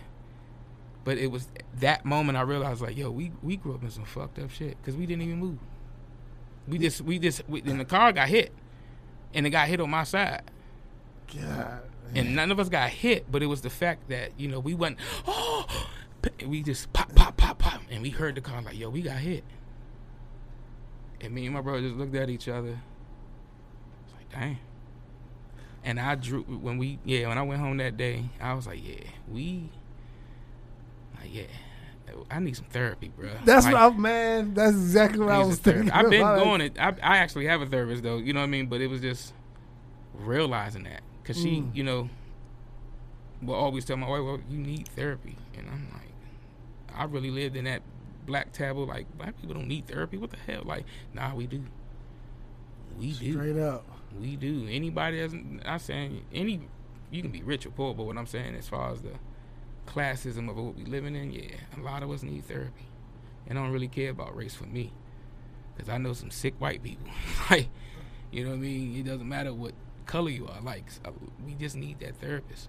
But 1.05 1.19
it 1.19 1.31
was 1.31 1.49
that 1.81 2.05
moment 2.05 2.39
I 2.39 2.43
realized 2.43 2.81
like, 2.81 2.97
yo, 2.97 3.11
we 3.11 3.33
we 3.43 3.57
grew 3.57 3.75
up 3.75 3.83
in 3.83 3.91
some 3.91 4.05
fucked 4.05 4.39
up 4.39 4.51
shit 4.51 4.77
because 4.79 4.97
we 4.97 5.07
didn't 5.07 5.23
even 5.23 5.39
move. 5.39 5.59
We 6.69 6.79
just 6.79 7.01
we 7.01 7.19
just 7.19 7.43
we, 7.49 7.61
and 7.63 7.81
the 7.81 7.85
car 7.85 8.13
got 8.13 8.29
hit, 8.29 8.53
and 9.35 9.47
it 9.47 9.51
got 9.51 9.69
hit 9.69 9.81
on 9.81 9.91
my 9.91 10.05
side 10.05 10.43
God. 11.35 11.83
and 12.15 12.35
none 12.35 12.51
of 12.51 12.61
us 12.61 12.69
got 12.69 12.91
hit, 12.91 13.31
but 13.31 13.43
it 13.43 13.47
was 13.47 13.63
the 13.63 13.71
fact 13.71 14.09
that 14.09 14.33
you 14.39 14.49
know 14.49 14.61
we 14.61 14.75
went, 14.75 14.99
oh, 15.27 15.67
we 16.47 16.63
just 16.63 16.93
pop, 16.93 17.15
pop, 17.15 17.37
pop, 17.37 17.59
pop, 17.59 17.83
and 17.91 18.03
we 18.03 18.11
heard 18.11 18.35
the 18.35 18.41
car 18.41 18.63
like, 18.63 18.79
yo, 18.79 18.91
we 18.91 19.03
got 19.03 19.19
hit, 19.19 19.45
and 21.21 21.35
me 21.35 21.47
and 21.47 21.55
my 21.55 21.61
brother 21.61 21.81
just 21.81 21.97
looked 21.97 22.15
at 22.15 22.31
each 22.31 22.49
other. 22.49 22.81
It's 24.05 24.15
like, 24.15 24.31
dang. 24.31 24.59
And 25.85 25.99
I 25.99 26.15
drew 26.15 26.43
when 26.43 26.79
we 26.79 27.01
yeah 27.05 27.29
when 27.29 27.39
I 27.39 27.43
went 27.43 27.61
home 27.61 27.79
that 27.79 27.97
day, 27.97 28.27
I 28.41 28.55
was 28.55 28.67
like, 28.67 28.87
yeah, 28.87 29.05
we, 29.29 29.69
yeah, 31.31 31.45
I 32.31 32.39
need 32.41 32.57
some 32.57 32.67
therapy, 32.67 33.11
bro. 33.17 33.31
That's 33.45 33.65
like, 33.67 33.75
what 33.75 33.83
I'm, 33.83 34.01
man. 34.03 34.55
That's 34.55 34.75
exactly 34.75 35.21
what 35.21 35.31
I 35.31 35.45
was 35.45 35.59
thinking. 35.59 35.91
I've 35.91 36.11
been 36.11 36.21
going 36.21 36.61
it. 36.61 36.77
I, 36.79 36.89
I 37.03 37.17
actually 37.19 37.47
have 37.47 37.63
a 37.63 37.67
therapist 37.67 38.03
though. 38.03 38.19
You 38.19 38.33
know 38.33 38.41
what 38.41 38.45
I 38.45 38.51
mean? 38.51 38.67
But 38.67 38.81
it 38.81 38.89
was 38.89 39.01
just 39.01 39.33
realizing 40.15 40.85
that 40.85 41.03
because 41.23 41.41
she, 41.41 41.61
Mm. 41.61 41.75
you 41.77 41.85
know, 41.85 42.11
will 43.41 43.55
always 43.55 43.85
tell 43.85 43.97
my 43.97 44.09
wife, 44.09 44.23
"Well, 44.23 44.41
you 44.49 44.59
need 44.59 44.89
therapy," 44.89 45.37
and 45.57 45.69
I'm 45.69 45.89
like, 45.93 46.13
I 46.95 47.05
really 47.05 47.31
lived 47.31 47.57
in 47.57 47.65
that 47.65 47.83
black 48.27 48.53
taboo. 48.53 48.85
Like 48.85 49.07
black 49.17 49.41
people 49.41 49.55
don't 49.55 49.69
need 49.69 49.87
therapy. 49.87 50.17
What 50.17 50.31
the 50.31 50.39
hell? 50.39 50.63
Like, 50.65 50.85
nah, 51.15 51.35
we 51.35 51.47
do. 51.47 51.63
We 52.99 53.13
do. 53.13 53.33
Straight 53.33 53.57
up. 53.59 53.85
We 54.21 54.37
do. 54.37 54.67
Anybody 54.69 55.21
that's 55.21 55.35
I'm 55.65 55.79
saying 55.79 56.23
any 56.35 56.61
you 57.11 57.23
can 57.23 57.31
be 57.31 57.43
rich 57.43 57.67
or 57.67 57.71
poor, 57.71 57.95
but 57.95 58.05
what 58.05 58.17
I'm 58.17 58.27
saying 58.27 58.55
as 58.55 58.69
far 58.69 58.91
as 58.93 59.03
the 59.03 59.13
classism 59.95 60.49
of 60.49 60.57
what 60.57 60.77
we 60.77 60.85
living 60.85 61.15
in, 61.15 61.33
yeah, 61.33 61.57
a 61.77 61.81
lot 61.81 62.03
of 62.03 62.11
us 62.11 62.23
need 62.23 62.45
therapy. 62.45 62.87
And 63.47 63.59
I 63.59 63.63
don't 63.63 63.73
really 63.73 63.89
care 63.89 64.11
about 64.11 64.37
race 64.37 64.55
for 64.55 64.65
me. 64.65 64.93
Cause 65.79 65.89
I 65.89 65.99
know 65.99 66.13
some 66.13 66.31
sick 66.31 66.55
white 66.59 66.83
people. 66.83 67.09
like, 67.51 67.69
you 68.31 68.45
know 68.45 68.51
what 68.51 68.57
I 68.57 68.61
mean? 68.61 68.97
It 68.97 69.07
doesn't 69.07 69.29
matter 69.29 69.53
what 69.53 69.73
color 70.07 70.31
you 70.31 70.47
are. 70.47 70.61
Like, 70.61 70.85
uh, 71.05 71.11
we 71.45 71.55
just 71.55 71.77
need 71.77 72.01
that 72.01 72.17
therapist. 72.17 72.69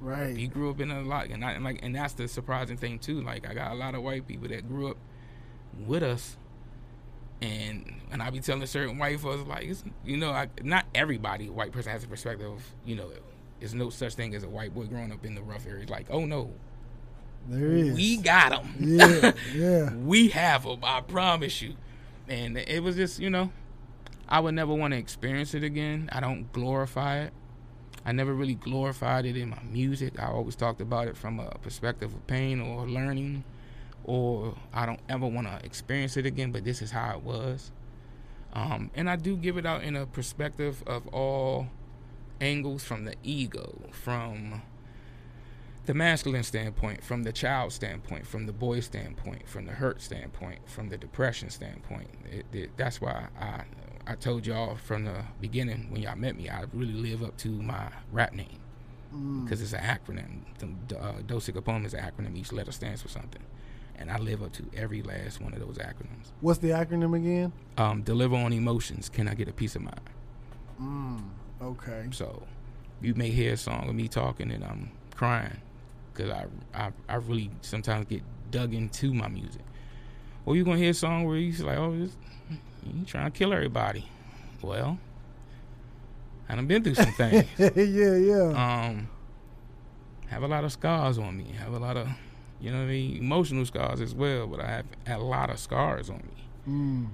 Right. 0.00 0.36
you 0.36 0.48
grew 0.48 0.68
up 0.68 0.80
in 0.80 0.90
a 0.90 1.00
lot, 1.02 1.28
and, 1.28 1.44
I, 1.44 1.52
and 1.52 1.62
like, 1.62 1.78
and 1.80 1.94
that's 1.94 2.14
the 2.14 2.26
surprising 2.26 2.76
thing 2.76 2.98
too. 2.98 3.20
Like, 3.20 3.48
I 3.48 3.54
got 3.54 3.70
a 3.70 3.74
lot 3.74 3.94
of 3.94 4.02
white 4.02 4.26
people 4.26 4.48
that 4.48 4.68
grew 4.68 4.90
up 4.90 4.96
with 5.86 6.02
us, 6.02 6.36
and 7.40 8.00
and 8.10 8.20
I 8.20 8.30
be 8.30 8.40
telling 8.40 8.66
certain 8.66 8.98
white 8.98 9.20
folks 9.20 9.48
like, 9.48 9.64
it's, 9.64 9.84
you 10.04 10.16
know, 10.16 10.32
I, 10.32 10.48
not 10.62 10.86
everybody 10.92 11.48
white 11.48 11.70
person 11.70 11.92
has 11.92 12.02
a 12.02 12.08
perspective 12.08 12.50
of, 12.50 12.64
you 12.84 12.96
know, 12.96 13.12
there's 13.62 13.74
no 13.74 13.90
such 13.90 14.14
thing 14.14 14.34
as 14.34 14.42
a 14.42 14.48
white 14.48 14.74
boy 14.74 14.84
growing 14.86 15.12
up 15.12 15.24
in 15.24 15.34
the 15.36 15.42
rough 15.42 15.66
areas. 15.68 15.88
Like, 15.88 16.06
oh 16.10 16.24
no, 16.24 16.50
There 17.48 17.72
is. 17.72 17.94
we 17.96 18.16
got 18.16 18.50
them. 18.50 18.74
yeah. 18.80 19.32
Yeah. 19.54 19.94
we 19.94 20.28
have 20.30 20.64
them. 20.64 20.80
I 20.82 21.00
promise 21.00 21.62
you. 21.62 21.74
And 22.28 22.58
it 22.58 22.82
was 22.82 22.96
just, 22.96 23.20
you 23.20 23.30
know, 23.30 23.52
I 24.28 24.40
would 24.40 24.54
never 24.54 24.74
want 24.74 24.92
to 24.94 24.98
experience 24.98 25.54
it 25.54 25.62
again. 25.62 26.08
I 26.12 26.18
don't 26.20 26.52
glorify 26.52 27.20
it. 27.20 27.32
I 28.04 28.10
never 28.10 28.34
really 28.34 28.54
glorified 28.54 29.26
it 29.26 29.36
in 29.36 29.50
my 29.50 29.62
music. 29.70 30.18
I 30.20 30.26
always 30.26 30.56
talked 30.56 30.80
about 30.80 31.06
it 31.06 31.16
from 31.16 31.38
a 31.38 31.50
perspective 31.62 32.12
of 32.12 32.26
pain 32.26 32.60
or 32.60 32.88
learning, 32.88 33.44
or 34.02 34.56
I 34.72 34.86
don't 34.86 34.98
ever 35.08 35.26
want 35.28 35.46
to 35.46 35.64
experience 35.64 36.16
it 36.16 36.26
again. 36.26 36.50
But 36.50 36.64
this 36.64 36.82
is 36.82 36.90
how 36.90 37.16
it 37.16 37.22
was. 37.22 37.70
Um, 38.54 38.90
and 38.96 39.08
I 39.08 39.14
do 39.16 39.36
give 39.36 39.56
it 39.56 39.64
out 39.66 39.84
in 39.84 39.94
a 39.94 40.04
perspective 40.06 40.82
of 40.86 41.06
all 41.08 41.68
angles 42.42 42.84
from 42.84 43.04
the 43.04 43.14
ego, 43.22 43.82
from 43.92 44.62
the 45.86 45.94
masculine 45.94 46.42
standpoint, 46.42 47.02
from 47.02 47.22
the 47.22 47.32
child 47.32 47.72
standpoint, 47.72 48.26
from 48.26 48.46
the 48.46 48.52
boy 48.52 48.80
standpoint, 48.80 49.48
from 49.48 49.66
the 49.66 49.72
hurt 49.72 50.00
standpoint, 50.02 50.58
from 50.68 50.88
the 50.88 50.96
depression 50.98 51.50
standpoint. 51.50 52.08
It, 52.30 52.46
it, 52.52 52.70
that's 52.76 53.00
why 53.00 53.26
I 53.40 53.62
I 54.06 54.16
told 54.16 54.46
y'all 54.46 54.74
from 54.74 55.04
the 55.04 55.24
beginning 55.40 55.86
when 55.90 56.02
y'all 56.02 56.16
met 56.16 56.36
me, 56.36 56.48
I 56.50 56.64
really 56.72 56.92
live 56.92 57.22
up 57.22 57.36
to 57.38 57.48
my 57.48 57.88
rap 58.10 58.32
name 58.34 58.58
Mm. 59.14 59.44
because 59.44 59.60
it's 59.60 59.74
an 59.74 59.80
acronym. 59.82 60.40
The 60.88 60.98
uh, 60.98 61.20
Dosic 61.20 61.84
is 61.84 61.92
an 61.94 62.00
acronym. 62.00 62.34
Each 62.34 62.50
letter 62.50 62.72
stands 62.72 63.02
for 63.02 63.08
something, 63.08 63.42
and 63.96 64.10
I 64.10 64.16
live 64.16 64.42
up 64.42 64.52
to 64.54 64.64
every 64.74 65.02
last 65.02 65.38
one 65.38 65.52
of 65.52 65.60
those 65.60 65.76
acronyms. 65.76 66.30
What's 66.40 66.60
the 66.60 66.68
acronym 66.70 67.14
again? 67.14 67.52
Um, 67.76 68.00
deliver 68.02 68.36
on 68.36 68.54
emotions. 68.54 69.10
Can 69.10 69.28
I 69.28 69.34
get 69.34 69.48
a 69.48 69.52
piece 69.52 69.76
of 69.76 69.82
mind? 69.82 70.00
Mm. 70.80 71.24
Okay. 71.62 72.06
So 72.10 72.42
you 73.00 73.14
may 73.14 73.30
hear 73.30 73.52
a 73.54 73.56
song 73.56 73.88
of 73.88 73.94
me 73.94 74.08
talking 74.08 74.50
and 74.50 74.64
I'm 74.64 74.90
crying 75.14 75.56
because 76.12 76.30
I, 76.30 76.46
I 76.74 76.92
I 77.08 77.14
really 77.16 77.50
sometimes 77.60 78.06
get 78.06 78.22
dug 78.50 78.74
into 78.74 79.12
my 79.14 79.28
music. 79.28 79.62
Or 80.44 80.56
you're 80.56 80.64
gonna 80.64 80.78
hear 80.78 80.90
a 80.90 80.94
song 80.94 81.24
where 81.24 81.36
you're 81.36 81.66
like, 81.66 81.78
oh, 81.78 81.96
this, 81.96 82.16
you 82.84 83.04
trying 83.04 83.30
to 83.30 83.36
kill 83.38 83.52
everybody. 83.52 84.08
Well, 84.60 84.98
I 86.48 86.54
done 86.56 86.66
been 86.66 86.82
through 86.82 86.96
some 86.96 87.12
things. 87.16 87.44
yeah. 87.58 88.16
Yeah. 88.16 88.86
um, 88.88 89.08
have 90.28 90.42
a 90.42 90.48
lot 90.48 90.64
of 90.64 90.72
scars 90.72 91.18
on 91.18 91.36
me. 91.36 91.44
Have 91.58 91.74
a 91.74 91.78
lot 91.78 91.96
of, 91.96 92.08
you 92.60 92.70
know 92.72 92.78
what 92.78 92.84
I 92.84 92.88
mean, 92.88 93.16
emotional 93.18 93.64
scars 93.66 94.00
as 94.00 94.14
well. 94.14 94.46
But 94.48 94.60
I 94.60 94.82
have 95.06 95.20
a 95.20 95.24
lot 95.24 95.50
of 95.50 95.58
scars 95.58 96.10
on 96.10 96.16
me, 96.18 96.44
Mm. 96.68 97.08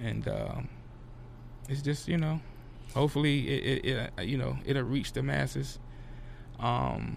and 0.00 0.28
um, 0.28 0.68
it's 1.68 1.82
just 1.82 2.06
you 2.08 2.16
know, 2.18 2.40
hopefully 2.94 3.48
it, 3.48 3.84
it, 3.84 3.88
it 3.90 4.12
uh, 4.18 4.22
you 4.22 4.36
know 4.38 4.56
it'll 4.64 4.82
reach 4.82 5.12
the 5.12 5.22
masses. 5.22 5.78
Um, 6.58 7.16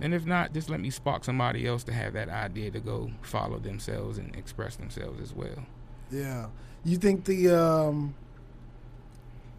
and 0.00 0.14
if 0.14 0.24
not, 0.24 0.52
just 0.54 0.70
let 0.70 0.80
me 0.80 0.90
spark 0.90 1.24
somebody 1.24 1.66
else 1.66 1.82
to 1.84 1.92
have 1.92 2.12
that 2.14 2.28
idea 2.28 2.70
to 2.70 2.80
go 2.80 3.10
follow 3.22 3.58
themselves 3.58 4.16
and 4.18 4.34
express 4.36 4.76
themselves 4.76 5.20
as 5.20 5.34
well. 5.34 5.66
Yeah. 6.10 6.46
You 6.84 6.96
think 6.96 7.24
the 7.24 7.48
um 7.48 8.14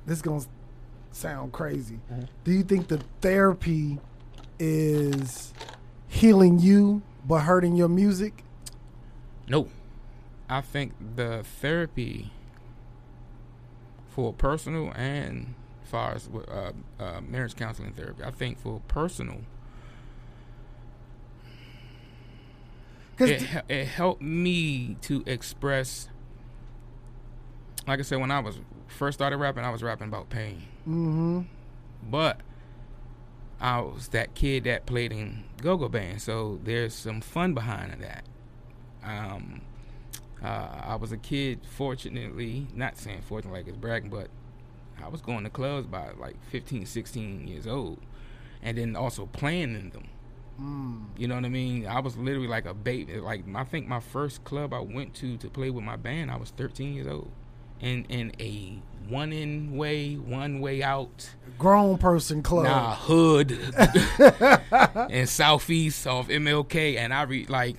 this 0.05 0.17
is 0.17 0.21
gonna 0.21 0.45
sound 1.11 1.51
crazy. 1.51 1.99
Mhm. 2.11 2.27
Do 2.43 2.51
you 2.51 2.63
think 2.63 2.87
the 2.87 2.99
therapy 3.21 3.99
is 4.57 5.53
healing 6.07 6.59
you 6.59 7.01
but 7.27 7.41
hurting 7.41 7.75
your 7.75 7.89
music? 7.89 8.43
No. 9.47 9.67
I 10.49 10.61
think 10.61 10.93
the 11.15 11.43
therapy 11.43 12.31
for 14.19 14.33
personal 14.33 14.91
and 14.97 15.53
far 15.85 16.11
as 16.11 16.27
uh, 16.27 16.71
uh, 16.99 17.21
marriage 17.21 17.55
counseling 17.55 17.93
therapy, 17.93 18.21
I 18.21 18.31
think 18.31 18.59
for 18.59 18.81
personal, 18.89 19.37
it, 23.17 23.41
he- 23.41 23.59
it 23.69 23.85
helped 23.87 24.21
me 24.21 24.97
to 25.03 25.23
express. 25.25 26.09
Like 27.87 27.99
I 27.99 28.01
said, 28.01 28.19
when 28.19 28.29
I 28.29 28.41
was 28.41 28.59
first 28.87 29.17
started 29.17 29.37
rapping, 29.37 29.63
I 29.63 29.69
was 29.69 29.81
rapping 29.81 30.09
about 30.09 30.29
pain, 30.29 30.63
mm-hmm. 30.81 31.41
but 32.03 32.41
I 33.61 33.79
was 33.79 34.09
that 34.09 34.35
kid 34.35 34.65
that 34.65 34.85
played 34.85 35.13
in 35.13 35.45
go-go 35.61 35.87
band, 35.87 36.21
so 36.21 36.59
there's 36.65 36.93
some 36.93 37.21
fun 37.21 37.53
behind 37.53 38.01
that. 38.01 38.25
Um, 39.01 39.61
uh, 40.43 40.81
I 40.83 40.95
was 40.95 41.11
a 41.11 41.17
kid, 41.17 41.61
fortunately, 41.69 42.67
not 42.73 42.97
saying 42.97 43.21
fortunate 43.21 43.53
like 43.53 43.67
it's 43.67 43.77
bragging, 43.77 44.09
but 44.09 44.29
I 45.03 45.07
was 45.07 45.21
going 45.21 45.43
to 45.43 45.49
clubs 45.49 45.87
by 45.87 46.11
like 46.17 46.35
15, 46.49 46.85
16 46.85 47.47
years 47.47 47.67
old, 47.67 47.99
and 48.61 48.77
then 48.77 48.95
also 48.95 49.25
playing 49.25 49.75
in 49.75 49.89
them. 49.89 50.07
Mm. 50.61 51.05
You 51.17 51.27
know 51.27 51.35
what 51.35 51.45
I 51.45 51.49
mean? 51.49 51.87
I 51.87 51.99
was 51.99 52.17
literally 52.17 52.47
like 52.47 52.65
a 52.65 52.73
baby. 52.73 53.17
Like 53.19 53.43
I 53.55 53.63
think 53.63 53.87
my 53.87 53.99
first 53.99 54.43
club 54.43 54.73
I 54.73 54.79
went 54.79 55.13
to 55.15 55.37
to 55.37 55.49
play 55.49 55.69
with 55.69 55.83
my 55.83 55.95
band, 55.95 56.31
I 56.31 56.37
was 56.37 56.51
13 56.51 56.93
years 56.93 57.07
old, 57.07 57.31
and 57.81 58.05
in 58.09 58.33
a 58.39 58.81
one 59.07 59.33
in 59.33 59.75
way, 59.75 60.15
one 60.15 60.59
way 60.59 60.83
out, 60.83 61.31
Grown 61.57 61.97
person 61.97 62.43
club. 62.43 62.65
nah 62.65 62.95
hood 62.95 63.51
in 65.09 65.27
southeast 65.27 66.05
off 66.05 66.27
MLK, 66.27 66.97
and 66.97 67.13
I 67.13 67.23
read 67.23 67.49
like, 67.49 67.77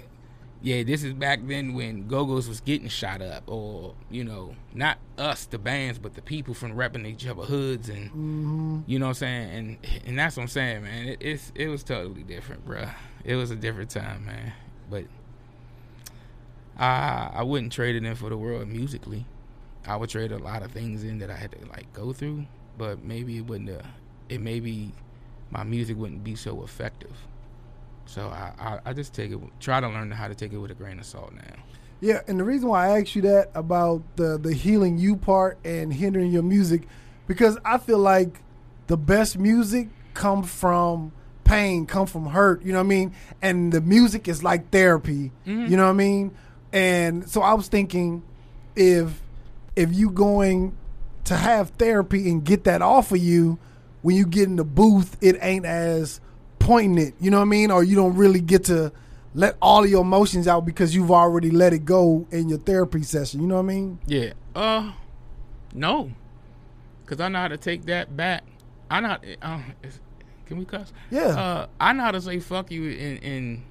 yeah, 0.62 0.82
this 0.82 1.02
is 1.04 1.14
back 1.14 1.40
then 1.46 1.72
when 1.74 2.06
Go-Go's 2.06 2.48
was 2.48 2.60
getting 2.60 2.88
shot 2.88 3.22
up, 3.22 3.44
or 3.46 3.94
you 4.10 4.24
know, 4.24 4.54
not 4.74 4.98
us 5.16 5.46
the 5.46 5.58
bands, 5.58 5.98
but 5.98 6.14
the 6.14 6.22
people 6.22 6.52
from 6.54 6.72
repping 6.72 7.06
each 7.06 7.26
other 7.26 7.42
hoods 7.42 7.88
and 7.88 8.10
Mm-hmm. 8.10 8.80
you 8.86 8.98
know 8.98 9.06
what 9.06 9.10
I'm 9.10 9.14
saying? 9.14 9.50
And 9.50 9.78
and 10.06 10.18
that's 10.18 10.36
what 10.36 10.42
I'm 10.44 10.48
saying, 10.48 10.82
man. 10.82 11.08
It, 11.08 11.18
it's 11.20 11.52
it 11.54 11.68
was 11.68 11.82
totally 11.82 12.22
different, 12.22 12.66
bruh. 12.66 12.92
It 13.24 13.36
was 13.36 13.50
a 13.50 13.56
different 13.56 13.90
time, 13.90 14.26
man. 14.26 14.52
But 14.90 15.04
I 16.78 17.30
I 17.34 17.42
wouldn't 17.42 17.72
trade 17.72 17.96
it 17.96 18.04
in 18.04 18.14
for 18.14 18.28
the 18.28 18.36
world 18.36 18.68
musically. 18.68 19.26
I 19.86 19.96
would 19.96 20.10
trade 20.10 20.30
a 20.32 20.38
lot 20.38 20.62
of 20.62 20.72
things 20.72 21.04
in 21.04 21.18
that 21.20 21.30
I 21.30 21.36
had 21.36 21.52
to 21.52 21.58
like 21.68 21.92
go 21.92 22.12
through, 22.12 22.46
but 22.76 23.02
maybe 23.02 23.38
it 23.38 23.46
wouldn't. 23.46 23.70
Uh, 23.70 23.82
it 24.28 24.40
maybe 24.40 24.92
my 25.50 25.64
music 25.64 25.96
wouldn't 25.96 26.22
be 26.22 26.34
so 26.36 26.62
effective. 26.62 27.16
So 28.10 28.22
I, 28.28 28.52
I 28.58 28.78
I 28.86 28.92
just 28.92 29.14
take 29.14 29.30
it 29.30 29.38
try 29.60 29.80
to 29.80 29.88
learn 29.88 30.10
how 30.10 30.26
to 30.26 30.34
take 30.34 30.52
it 30.52 30.58
with 30.58 30.72
a 30.72 30.74
grain 30.74 30.98
of 30.98 31.06
salt 31.06 31.32
now. 31.32 31.54
Yeah, 32.00 32.22
and 32.26 32.40
the 32.40 32.44
reason 32.44 32.68
why 32.68 32.88
I 32.88 33.00
asked 33.00 33.14
you 33.14 33.22
that 33.22 33.50
about 33.54 34.02
the 34.16 34.36
the 34.36 34.52
healing 34.52 34.98
you 34.98 35.14
part 35.16 35.58
and 35.64 35.92
hindering 35.92 36.32
your 36.32 36.42
music, 36.42 36.88
because 37.28 37.56
I 37.64 37.78
feel 37.78 37.98
like 37.98 38.40
the 38.88 38.96
best 38.96 39.38
music 39.38 39.88
come 40.14 40.42
from 40.42 41.12
pain, 41.44 41.86
come 41.86 42.06
from 42.06 42.26
hurt. 42.26 42.64
You 42.64 42.72
know 42.72 42.78
what 42.80 42.84
I 42.86 42.88
mean? 42.88 43.14
And 43.40 43.72
the 43.72 43.80
music 43.80 44.26
is 44.26 44.42
like 44.42 44.70
therapy. 44.70 45.30
Mhm. 45.46 45.68
You 45.68 45.76
know 45.76 45.84
what 45.84 45.90
I 45.90 45.94
mean? 45.94 46.32
And 46.72 47.28
so 47.28 47.42
I 47.42 47.54
was 47.54 47.68
thinking, 47.68 48.22
if 48.74 49.20
if 49.76 49.94
you 49.94 50.10
going 50.10 50.74
to 51.24 51.36
have 51.36 51.70
therapy 51.70 52.28
and 52.28 52.44
get 52.44 52.64
that 52.64 52.82
off 52.82 53.12
of 53.12 53.18
you, 53.18 53.58
when 54.02 54.16
you 54.16 54.26
get 54.26 54.48
in 54.48 54.56
the 54.56 54.64
booth, 54.64 55.16
it 55.20 55.38
ain't 55.40 55.64
as 55.64 56.20
poignant. 56.70 57.16
You 57.20 57.32
know 57.32 57.38
what 57.38 57.46
I 57.46 57.56
mean? 57.56 57.70
Or 57.72 57.82
you 57.82 57.96
don't 57.96 58.14
really 58.14 58.40
get 58.40 58.64
to 58.66 58.92
let 59.34 59.56
all 59.60 59.82
of 59.82 59.90
your 59.90 60.02
emotions 60.02 60.46
out 60.46 60.64
because 60.64 60.94
you've 60.94 61.10
already 61.10 61.50
let 61.50 61.72
it 61.72 61.84
go 61.84 62.28
in 62.30 62.48
your 62.48 62.58
therapy 62.58 63.02
session. 63.02 63.40
You 63.40 63.48
know 63.48 63.56
what 63.56 63.62
I 63.62 63.74
mean? 63.74 63.98
Yeah. 64.06 64.32
Uh, 64.54 64.92
no, 65.74 66.12
because 67.04 67.20
I 67.20 67.28
know 67.28 67.40
how 67.40 67.48
to 67.48 67.56
take 67.56 67.86
that 67.86 68.16
back. 68.16 68.44
I 68.88 69.00
know. 69.00 69.16
How, 69.42 69.54
uh, 69.54 69.60
can 70.46 70.58
we 70.58 70.64
cuss? 70.64 70.92
Yeah. 71.10 71.28
Uh, 71.28 71.66
I 71.80 71.92
know 71.92 72.04
how 72.04 72.12
to 72.12 72.20
say 72.20 72.38
fuck 72.38 72.70
you 72.70 72.84
in 72.84 73.16
in 73.18 73.62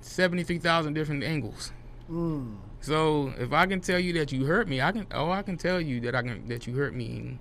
seventy 0.00 0.44
three 0.44 0.58
thousand 0.58 0.94
different 0.94 1.24
angles. 1.24 1.72
Mm. 2.10 2.56
So 2.80 3.34
if 3.38 3.52
I 3.52 3.66
can 3.66 3.82
tell 3.82 3.98
you 3.98 4.14
that 4.14 4.32
you 4.32 4.46
hurt 4.46 4.66
me, 4.66 4.80
I 4.80 4.92
can. 4.92 5.06
Oh, 5.12 5.30
I 5.30 5.42
can 5.42 5.58
tell 5.58 5.80
you 5.80 6.00
that 6.00 6.14
I 6.14 6.22
can 6.22 6.48
that 6.48 6.66
you 6.66 6.74
hurt 6.74 6.94
me, 6.94 7.38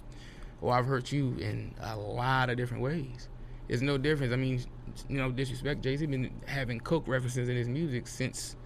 or 0.61 0.73
I've 0.73 0.85
hurt 0.85 1.11
you 1.11 1.37
in 1.39 1.73
a 1.79 1.95
lot 1.97 2.49
of 2.49 2.57
different 2.57 2.83
ways. 2.83 3.29
There's 3.69 3.81
no 3.83 3.97
difference. 3.97 4.33
I 4.33 4.35
mean, 4.35 4.61
you 5.07 5.17
know, 5.17 5.31
disrespect. 5.31 5.81
Jay 5.83 5.95
Z 5.95 6.05
been 6.07 6.29
having 6.47 6.79
coke 6.81 7.07
references 7.07 7.47
in 7.47 7.55
his 7.55 7.69
music 7.69 8.07
since 8.07 8.57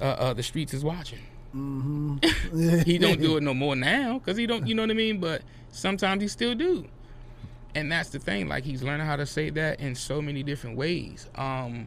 uh, 0.00 0.04
uh, 0.04 0.32
the 0.34 0.42
streets 0.44 0.72
is 0.74 0.84
watching. 0.84 1.18
Mm-hmm. 1.56 2.78
he 2.86 2.96
don't 2.98 3.20
do 3.20 3.36
it 3.36 3.42
no 3.42 3.52
more 3.52 3.74
now 3.76 4.18
because 4.18 4.36
he 4.38 4.46
don't 4.46 4.66
you 4.66 4.74
know 4.74 4.84
what 4.84 4.90
i 4.90 4.94
mean 4.94 5.20
but 5.20 5.42
sometimes 5.68 6.22
he 6.22 6.28
still 6.28 6.54
do 6.54 6.86
and 7.74 7.92
that's 7.92 8.08
the 8.08 8.18
thing 8.18 8.48
like 8.48 8.64
he's 8.64 8.82
learning 8.82 9.04
how 9.06 9.16
to 9.16 9.26
say 9.26 9.50
that 9.50 9.78
in 9.78 9.94
so 9.94 10.22
many 10.22 10.42
different 10.42 10.78
ways 10.78 11.28
um 11.34 11.86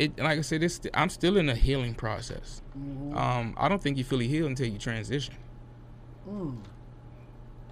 it 0.00 0.18
like 0.18 0.40
i 0.40 0.42
said 0.42 0.60
it's 0.64 0.80
i'm 0.92 1.08
still 1.08 1.36
in 1.36 1.48
a 1.48 1.54
healing 1.54 1.94
process 1.94 2.62
Mhm. 2.76 3.16
um 3.16 3.54
i 3.58 3.68
don't 3.68 3.80
think 3.80 3.96
you 3.96 4.02
fully 4.02 4.26
heal 4.26 4.46
until 4.46 4.66
you 4.66 4.78
transition 4.78 5.36
Mm. 6.28 6.56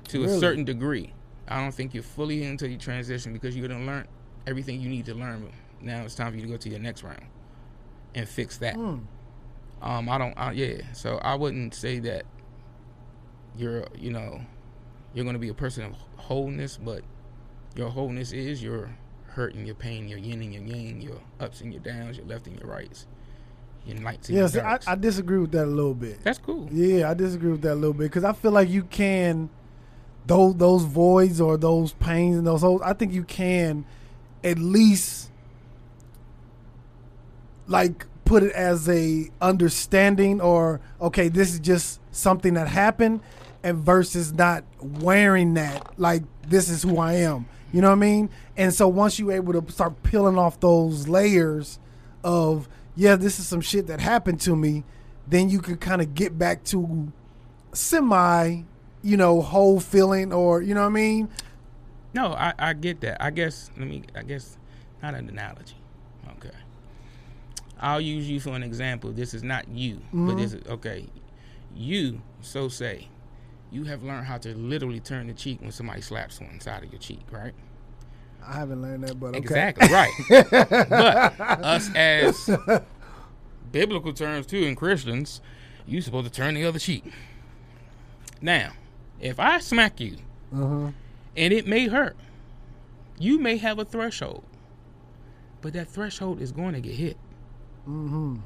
to 0.06 0.22
a 0.22 0.28
certain 0.38 0.64
degree 0.64 1.12
i 1.48 1.61
don't 1.61 1.72
think 1.72 1.94
you're 1.94 2.02
fully 2.02 2.44
until 2.44 2.68
you 2.68 2.78
transition 2.78 3.33
because 3.33 3.57
you're 3.57 3.68
gonna 3.68 3.85
learn 3.85 4.07
everything 4.46 4.80
you 4.80 4.88
need 4.88 5.04
to 5.04 5.14
learn 5.14 5.50
now 5.80 6.02
it's 6.02 6.14
time 6.14 6.30
for 6.33 6.37
you 6.37 6.42
to 6.42 6.48
go 6.48 6.57
to 6.57 6.68
your 6.68 6.78
next 6.78 7.02
round 7.02 7.26
and 8.14 8.28
fix 8.28 8.59
that 8.59 8.76
Mm. 8.76 9.02
Um, 9.83 10.09
I 10.09 10.16
don't. 10.16 10.33
I, 10.38 10.52
yeah. 10.52 10.80
So 10.94 11.18
I 11.18 11.35
wouldn't 11.35 11.74
say 11.74 11.98
that 12.00 12.24
you're, 13.57 13.85
you 13.94 14.11
know, 14.11 14.40
you're 15.12 15.24
going 15.24 15.35
to 15.35 15.40
be 15.40 15.50
a 15.50 15.54
person 15.54 15.85
of 15.85 15.92
wholeness, 16.16 16.78
but 16.78 17.02
your 17.76 17.90
wholeness 17.90 18.33
is 18.33 18.62
your 18.62 18.96
hurt 19.26 19.54
and 19.54 19.66
your 19.66 19.74
pain, 19.74 20.09
your 20.09 20.18
yin 20.18 20.40
and 20.40 20.54
your 20.54 20.62
yang, 20.62 21.02
your 21.02 21.20
ups 21.38 21.61
and 21.61 21.72
your 21.72 21.83
downs, 21.83 22.16
your 22.16 22.26
left 22.26 22.46
and 22.46 22.59
your 22.59 22.68
rights, 22.68 23.07
your 23.85 23.98
lights 23.98 24.30
and 24.30 24.38
Yeah, 24.38 24.46
see, 24.46 24.61
I. 24.61 24.78
I 24.87 24.94
disagree 24.94 25.38
with 25.38 25.52
that 25.52 25.64
a 25.64 25.66
little 25.66 25.94
bit. 25.94 26.24
That's 26.24 26.38
cool. 26.38 26.66
Yeah, 26.72 27.11
I 27.11 27.14
disagree 27.14 27.50
with 27.50 27.62
that 27.62 27.74
a 27.74 27.74
little 27.74 27.92
bit 27.92 28.04
because 28.04 28.24
I 28.24 28.33
feel 28.33 28.52
like 28.52 28.70
you 28.70 28.85
can 28.85 29.50
those 30.26 30.56
those 30.56 30.84
voids 30.84 31.40
or 31.40 31.56
those 31.56 31.92
pains 31.94 32.37
and 32.37 32.46
those 32.46 32.62
holes. 32.62 32.82
I 32.84 32.92
think 32.92 33.12
you 33.12 33.24
can 33.24 33.84
at 34.42 34.58
least 34.58 35.30
like 37.66 38.06
put 38.24 38.42
it 38.42 38.52
as 38.52 38.88
a 38.88 39.30
understanding 39.40 40.40
or 40.40 40.80
okay, 41.00 41.28
this 41.28 41.52
is 41.52 41.60
just 41.60 42.00
something 42.10 42.54
that 42.54 42.68
happened, 42.68 43.20
and 43.62 43.79
versus 43.79 44.33
not 44.33 44.64
wearing 44.81 45.54
that 45.54 45.98
like 45.98 46.22
this 46.46 46.68
is 46.68 46.83
who 46.83 46.98
I 46.98 47.14
am. 47.14 47.46
You 47.72 47.81
know 47.81 47.88
what 47.88 47.96
I 47.96 48.00
mean? 48.00 48.31
And 48.56 48.72
so 48.72 48.87
once 48.87 49.18
you're 49.18 49.33
able 49.33 49.60
to 49.60 49.72
start 49.72 50.02
peeling 50.02 50.38
off 50.38 50.60
those 50.60 51.08
layers 51.08 51.79
of 52.22 52.68
yeah, 52.96 53.16
this 53.16 53.38
is 53.38 53.46
some 53.46 53.60
shit 53.60 53.88
that 53.88 54.00
happened 54.00 54.40
to 54.42 54.54
me, 54.54 54.85
then 55.27 55.48
you 55.50 55.60
can 55.60 55.77
kind 55.77 56.00
of 56.00 56.14
get 56.14 56.38
back 56.38 56.62
to 56.64 57.12
semi, 57.72 58.62
you 59.05 59.17
know, 59.17 59.40
whole 59.42 59.79
feeling 59.79 60.33
or 60.33 60.61
you 60.63 60.75
know 60.75 60.81
what 60.81 60.87
I 60.88 60.90
mean? 60.90 61.29
No, 62.15 62.33
I, 62.33 62.55
I 62.59 62.73
get 62.73 63.00
that. 63.02 63.23
I 63.23 63.31
guess 63.31 63.71
let 63.77 63.87
me. 63.87 64.02
I 64.17 64.23
guess 64.23 64.57
not 65.02 65.15
an 65.15 65.29
analogy. 65.29 65.77
Okay. 66.38 66.55
I'll 67.81 68.00
use 68.00 68.29
you 68.31 68.40
for 68.40 68.50
an 68.50 68.63
example. 68.63 69.13
This 69.13 69.35
is 69.35 69.42
not 69.42 69.69
you, 69.69 70.00
but 70.13 70.19
Mhm. 70.35 70.37
this 70.37 70.52
is 70.55 70.67
okay. 70.69 71.07
You, 71.77 72.23
so 72.40 72.69
say, 72.69 73.09
you 73.73 73.85
have 73.85 74.02
learned 74.05 74.27
how 74.27 74.38
to 74.38 74.55
literally 74.57 75.00
turn 75.00 75.27
the 75.27 75.35
cheek 75.35 75.61
when 75.61 75.73
somebody 75.73 76.00
slaps 76.00 76.40
one 76.40 76.61
side 76.61 76.85
of 76.85 76.92
your 76.92 77.00
cheek, 77.00 77.21
right? 77.33 77.52
I 78.46 78.52
haven't 78.55 78.81
learned 78.81 79.05
that, 79.05 79.19
but 79.19 79.29
okay. 79.35 79.38
Exactly 79.38 79.88
right. 79.92 80.13
but 80.88 81.40
us 81.65 81.90
as 81.96 82.48
biblical 83.73 84.13
terms 84.13 84.46
too, 84.46 84.59
in 84.65 84.77
Christians, 84.77 85.40
you 85.87 86.00
supposed 86.00 86.27
to 86.27 86.33
turn 86.33 86.55
the 86.55 86.65
other 86.65 86.79
cheek. 86.79 87.05
Now, 88.40 88.71
if 89.21 89.38
I 89.40 89.58
smack 89.60 90.00
you 90.00 90.17
Uh-huh. 90.52 90.90
and 91.37 91.52
it 91.52 91.67
may 91.67 91.87
hurt, 91.88 92.17
You 93.19 93.38
may 93.38 93.56
have 93.58 93.79
a 93.79 93.85
threshold, 93.85 94.44
but 95.60 95.73
that 95.75 95.87
threshold 95.88 96.40
is 96.42 96.50
going 96.52 96.75
to 96.75 96.81
get 96.81 96.94
hit. 96.96 97.17
Mm-hmm. 97.88 98.37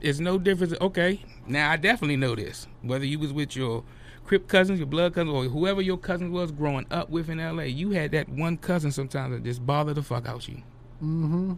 It's 0.00 0.18
no 0.20 0.38
difference. 0.38 0.74
Okay, 0.80 1.22
now 1.46 1.70
I 1.70 1.76
definitely 1.76 2.16
know 2.16 2.34
this. 2.34 2.66
Whether 2.82 3.06
you 3.06 3.18
was 3.18 3.32
with 3.32 3.56
your 3.56 3.82
crip 4.24 4.46
cousins, 4.46 4.78
your 4.78 4.86
blood 4.86 5.14
cousins, 5.14 5.32
or 5.34 5.44
whoever 5.44 5.80
your 5.80 5.96
cousin 5.96 6.32
was 6.32 6.52
growing 6.52 6.84
up 6.90 7.08
with 7.08 7.30
in 7.30 7.40
L.A., 7.40 7.66
you 7.66 7.90
had 7.92 8.10
that 8.12 8.28
one 8.28 8.58
cousin 8.58 8.90
sometimes 8.92 9.32
that 9.34 9.42
just 9.44 9.64
bother 9.64 9.94
the 9.94 10.02
fuck 10.02 10.28
out 10.28 10.46
you. 10.48 10.56
Mm-hmm. 11.02 11.54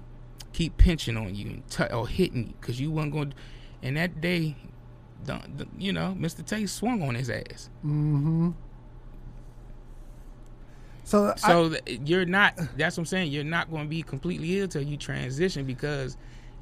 Keep 0.52 0.76
pinching 0.76 1.16
on 1.16 1.34
you 1.34 1.46
and 1.50 1.68
t- 1.70 1.84
or 1.92 2.06
hitting 2.06 2.46
you 2.48 2.54
because 2.60 2.80
you 2.80 2.90
wasn't 2.92 3.12
going. 3.14 3.30
to 3.30 3.36
And 3.82 3.96
that 3.96 4.20
day, 4.20 4.54
you 5.78 5.92
know, 5.92 6.16
Mr. 6.18 6.44
Tay 6.44 6.66
swung 6.66 7.02
on 7.02 7.14
his 7.14 7.30
ass. 7.30 7.70
Mm-hmm. 7.84 8.50
So, 11.04 11.32
So 11.36 11.70
th- 11.70 12.00
you're 12.04 12.26
not. 12.26 12.56
That's 12.76 12.96
what 12.96 13.02
I'm 13.02 13.06
saying. 13.06 13.32
You're 13.32 13.44
not 13.44 13.70
going 13.70 13.84
to 13.84 13.88
be 13.88 14.02
completely 14.02 14.60
ill 14.60 14.68
till 14.68 14.82
you 14.82 14.96
transition 14.96 15.64
because 15.64 16.16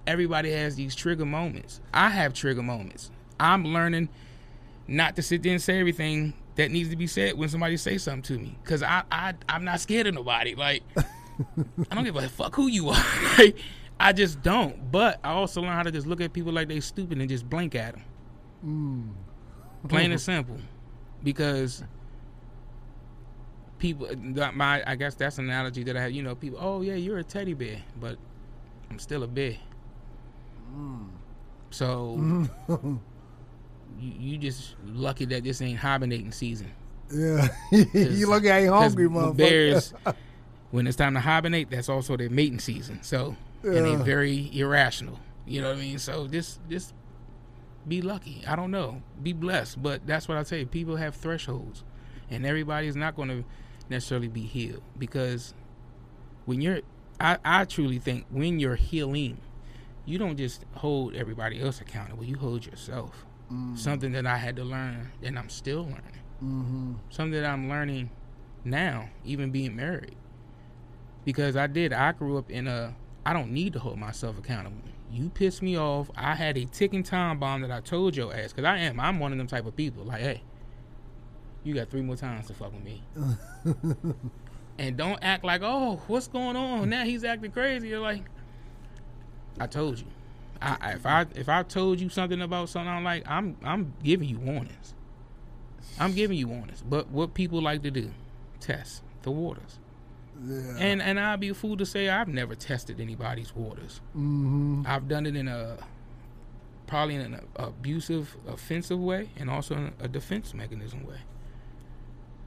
everybody 0.06 0.52
has 0.52 0.76
these 0.76 0.94
trigger 0.94 1.26
moments. 1.26 1.80
I 1.92 2.10
have 2.10 2.32
trigger 2.32 2.62
moments. 2.62 3.10
I'm 3.40 3.64
learning 3.64 4.08
not 4.86 5.16
to 5.16 5.22
sit 5.22 5.42
there 5.42 5.52
and 5.52 5.60
say 5.60 5.80
everything 5.80 6.32
that 6.54 6.70
needs 6.70 6.88
to 6.90 6.96
be 6.96 7.06
said 7.06 7.36
when 7.36 7.48
somebody 7.48 7.76
say 7.76 7.98
something 7.98 8.22
to 8.22 8.38
me 8.38 8.56
because 8.62 8.82
I, 8.82 9.02
I 9.10 9.34
I'm 9.48 9.64
not 9.64 9.80
scared 9.80 10.06
of 10.06 10.14
nobody. 10.14 10.54
Like 10.54 10.82
I 10.96 11.94
don't 11.94 12.04
give 12.04 12.16
a 12.16 12.28
fuck 12.28 12.54
who 12.54 12.68
you 12.68 12.88
are. 12.88 13.04
like, 13.38 13.58
I 13.98 14.12
just 14.12 14.42
don't. 14.42 14.90
But 14.90 15.20
I 15.24 15.32
also 15.32 15.62
learn 15.62 15.72
how 15.72 15.82
to 15.82 15.90
just 15.90 16.06
look 16.06 16.20
at 16.20 16.32
people 16.32 16.52
like 16.52 16.68
they 16.68 16.80
stupid 16.80 17.18
and 17.18 17.28
just 17.28 17.48
blink 17.48 17.74
at 17.74 17.94
them. 17.94 18.04
Mm. 18.66 19.10
Plain 19.88 20.10
and 20.12 20.20
simple, 20.20 20.56
because 21.22 21.84
people. 23.78 24.08
My 24.54 24.82
I 24.86 24.96
guess 24.96 25.14
that's 25.14 25.38
an 25.38 25.44
analogy 25.46 25.82
that 25.84 25.96
I 25.96 26.02
have. 26.02 26.10
You 26.12 26.22
know, 26.22 26.34
people. 26.34 26.58
Oh 26.60 26.82
yeah, 26.82 26.94
you're 26.94 27.18
a 27.18 27.24
teddy 27.24 27.54
bear, 27.54 27.78
but 28.00 28.16
I'm 28.90 28.98
still 28.98 29.22
a 29.22 29.26
bear. 29.28 29.56
Mm. 30.76 31.08
So 31.70 32.16
Mm. 32.18 32.50
you, 34.00 34.12
you 34.18 34.38
just 34.38 34.74
lucky 34.84 35.24
that 35.26 35.44
this 35.44 35.62
ain't 35.62 35.78
hibernating 35.78 36.32
season. 36.32 36.70
yeah, 37.12 37.48
you 37.70 38.26
look 38.28 38.44
at 38.44 38.62
you 38.62 38.70
'Cause 38.70 38.82
hungry, 38.94 39.08
motherfucker. 39.08 39.36
Bears, 39.36 39.94
when 40.72 40.86
it's 40.88 40.96
time 40.96 41.14
to 41.14 41.20
hibernate, 41.20 41.70
that's 41.70 41.88
also 41.88 42.16
their 42.16 42.30
mating 42.30 42.58
season. 42.58 43.02
So 43.02 43.36
and 43.62 43.74
Yeah. 43.74 43.80
they're 43.82 43.98
very 43.98 44.50
irrational. 44.58 45.18
You 45.46 45.60
know 45.62 45.68
what 45.68 45.78
I 45.78 45.80
mean? 45.80 45.98
So 45.98 46.26
this 46.26 46.58
just 46.68 46.92
be 47.86 48.02
lucky. 48.02 48.42
I 48.46 48.56
don't 48.56 48.70
know. 48.70 49.02
Be 49.22 49.32
blessed. 49.32 49.82
But 49.82 50.06
that's 50.06 50.28
what 50.28 50.36
I 50.38 50.42
say. 50.42 50.64
People 50.64 50.96
have 50.96 51.14
thresholds, 51.14 51.84
and 52.30 52.44
everybody 52.46 52.86
is 52.88 52.96
not 52.96 53.14
going 53.16 53.28
to 53.28 53.44
necessarily 53.88 54.28
be 54.28 54.42
healed 54.42 54.82
because 54.98 55.54
when 56.44 56.60
you're, 56.60 56.80
I 57.20 57.38
I 57.44 57.64
truly 57.64 57.98
think 57.98 58.26
when 58.30 58.58
you're 58.58 58.76
healing, 58.76 59.38
you 60.04 60.18
don't 60.18 60.36
just 60.36 60.64
hold 60.74 61.14
everybody 61.14 61.60
else 61.60 61.80
accountable. 61.80 62.24
You 62.24 62.36
hold 62.36 62.66
yourself. 62.66 63.24
Mm. 63.52 63.78
Something 63.78 64.12
that 64.12 64.26
I 64.26 64.36
had 64.38 64.56
to 64.56 64.64
learn, 64.64 65.12
and 65.22 65.38
I'm 65.38 65.48
still 65.48 65.82
learning 65.84 66.12
Mm-hmm. 66.44 66.92
something 67.08 67.40
that 67.40 67.48
I'm 67.48 67.66
learning 67.70 68.10
now, 68.62 69.08
even 69.24 69.50
being 69.50 69.74
married. 69.74 70.16
Because 71.24 71.56
I 71.56 71.66
did, 71.66 71.94
I 71.94 72.12
grew 72.12 72.36
up 72.36 72.50
in 72.50 72.66
a, 72.68 72.94
I 73.24 73.32
don't 73.32 73.52
need 73.52 73.72
to 73.72 73.78
hold 73.78 73.98
myself 73.98 74.38
accountable. 74.38 74.76
You 75.10 75.28
pissed 75.30 75.62
me 75.62 75.78
off. 75.78 76.10
I 76.16 76.34
had 76.34 76.56
a 76.58 76.64
ticking 76.64 77.02
time 77.02 77.38
bomb 77.38 77.62
that 77.62 77.70
I 77.70 77.80
told 77.80 78.16
your 78.16 78.34
ass, 78.34 78.52
because 78.52 78.64
I 78.64 78.78
am, 78.78 78.98
I'm 79.00 79.18
one 79.20 79.32
of 79.32 79.38
them 79.38 79.46
type 79.46 79.66
of 79.66 79.76
people. 79.76 80.04
Like, 80.04 80.20
hey, 80.20 80.42
you 81.64 81.74
got 81.74 81.88
three 81.90 82.02
more 82.02 82.16
times 82.16 82.48
to 82.48 82.54
fuck 82.54 82.72
with 82.72 82.82
me. 82.84 83.02
and 84.78 84.96
don't 84.96 85.18
act 85.22 85.44
like, 85.44 85.62
oh, 85.64 86.00
what's 86.06 86.28
going 86.28 86.56
on? 86.56 86.90
Now 86.90 87.04
he's 87.04 87.24
acting 87.24 87.50
crazy. 87.52 87.88
You're 87.88 88.00
like, 88.00 88.22
I 89.58 89.66
told 89.66 89.98
you. 89.98 90.06
I, 90.60 90.76
I- 90.80 90.92
if 90.92 91.06
I 91.06 91.26
if 91.34 91.48
I 91.48 91.62
told 91.62 92.00
you 92.00 92.08
something 92.08 92.40
about 92.40 92.68
something 92.68 92.88
I 92.88 92.94
don't 92.96 93.04
like, 93.04 93.24
I'm 93.26 93.56
I'm 93.64 93.94
giving 94.02 94.28
you 94.28 94.38
warnings. 94.38 94.94
I'm 95.98 96.12
giving 96.14 96.36
you 96.36 96.48
warnings. 96.48 96.82
But 96.86 97.08
what 97.10 97.32
people 97.34 97.62
like 97.62 97.82
to 97.82 97.90
do, 97.90 98.10
test 98.60 99.02
the 99.22 99.30
waters. 99.30 99.78
Yeah. 100.44 100.76
And 100.78 101.02
and 101.02 101.18
I'd 101.18 101.40
be 101.40 101.48
a 101.48 101.54
fool 101.54 101.76
to 101.76 101.86
say 101.86 102.08
I've 102.08 102.28
never 102.28 102.54
tested 102.54 103.00
anybody's 103.00 103.54
waters. 103.54 104.00
mm-hmm. 104.10 104.82
I've 104.86 105.08
done 105.08 105.26
it 105.26 105.36
in 105.36 105.48
a 105.48 105.78
probably 106.86 107.16
in 107.16 107.34
an 107.34 107.40
abusive, 107.56 108.36
offensive 108.46 108.98
way, 108.98 109.28
and 109.36 109.50
also 109.50 109.74
in 109.74 109.92
a 110.00 110.08
defense 110.08 110.54
mechanism 110.54 111.04
way. 111.06 111.18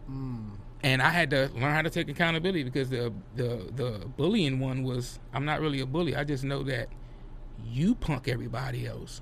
Mm. 0.09 0.51
And 0.81 1.01
I 1.01 1.09
had 1.09 1.29
to 1.31 1.49
learn 1.53 1.73
how 1.73 1.81
to 1.81 1.89
take 1.89 2.09
accountability 2.09 2.63
because 2.63 2.89
the 2.89 3.13
the 3.35 3.69
the 3.75 4.05
bullying 4.17 4.59
one 4.59 4.83
was 4.83 5.19
I'm 5.33 5.45
not 5.45 5.59
really 5.59 5.81
a 5.81 5.85
bully. 5.85 6.15
I 6.15 6.23
just 6.23 6.43
know 6.43 6.63
that 6.63 6.87
you 7.65 7.95
punk 7.95 8.27
everybody 8.27 8.87
else, 8.87 9.21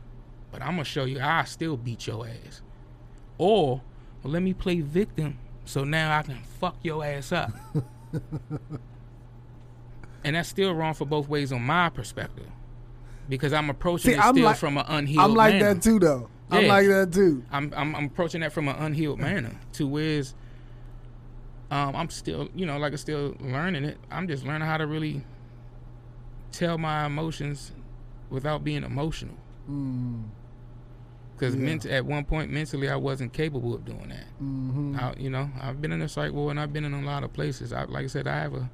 but 0.51 0.61
I'm 0.61 0.71
gonna 0.71 0.83
show 0.83 1.05
you 1.05 1.19
I 1.19 1.45
still 1.45 1.77
beat 1.77 2.05
your 2.05 2.27
ass. 2.27 2.61
Or 3.37 3.81
well, 4.23 4.33
let 4.33 4.43
me 4.43 4.53
play 4.53 4.81
victim, 4.81 5.39
so 5.65 5.83
now 5.83 6.17
I 6.17 6.21
can 6.21 6.41
fuck 6.59 6.77
your 6.83 7.03
ass 7.03 7.31
up. 7.31 7.51
and 10.23 10.35
that's 10.35 10.49
still 10.49 10.73
wrong 10.73 10.93
for 10.93 11.05
both 11.05 11.27
ways 11.27 11.51
on 11.51 11.61
my 11.61 11.89
perspective, 11.89 12.47
because 13.29 13.53
I'm 13.53 13.69
approaching 13.69 14.11
See, 14.11 14.17
it 14.17 14.23
I'm 14.23 14.33
still 14.35 14.45
like- 14.45 14.57
from 14.57 14.77
an 14.77 14.85
unhealed. 14.87 15.23
I'm 15.23 15.33
like 15.33 15.53
manner. 15.55 15.73
that 15.75 15.81
too, 15.83 15.99
though. 15.99 16.29
I'm 16.49 16.67
like 16.67 16.87
that 16.87 17.11
too. 17.11 17.43
I'm, 17.51 17.73
I'm 17.75 17.93
I'm 17.95 18.05
approaching 18.05 18.39
that 18.41 18.53
from 18.53 18.69
an 18.69 18.77
unhealed 18.77 19.19
manner 19.19 19.59
to 19.73 19.85
where's 19.85 20.33
um 21.69 21.93
I'm 21.93 22.09
still 22.09 22.47
you 22.55 22.65
know 22.65 22.77
like 22.77 22.93
I'm 22.93 22.97
still 22.97 23.35
learning 23.41 23.83
it. 23.83 23.97
I'm 24.09 24.29
just 24.29 24.45
learning 24.45 24.65
how 24.65 24.77
to 24.77 24.87
really 24.87 25.23
tell 26.53 26.77
my 26.77 27.05
emotions 27.05 27.73
without 28.29 28.63
being 28.63 28.83
emotional. 28.83 29.35
Mm. 29.69 30.23
Because 31.37 31.55
Yeah. 31.55 31.61
ment- 31.65 31.85
at 31.85 32.03
one 32.05 32.25
point 32.25 32.51
mentally 32.51 32.89
I 32.89 32.95
wasn't 32.95 33.31
capable 33.31 33.75
of 33.75 33.85
doing 33.85 34.09
that. 34.09 34.25
Mm-hmm. 34.41 34.95
I, 34.99 35.13
you 35.17 35.29
know 35.29 35.49
I've 35.61 35.81
been 35.81 35.91
in 35.91 36.01
a 36.01 36.09
psych 36.09 36.31
ward 36.33 36.51
and 36.51 36.59
I've 36.59 36.73
been 36.73 36.83
in 36.85 36.93
a 36.93 37.01
lot 37.01 37.23
of 37.23 37.31
places. 37.33 37.71
I, 37.71 37.83
like 37.83 38.05
I 38.05 38.07
said, 38.07 38.27
I 38.27 38.39
have 38.39 38.53
a 38.55 38.69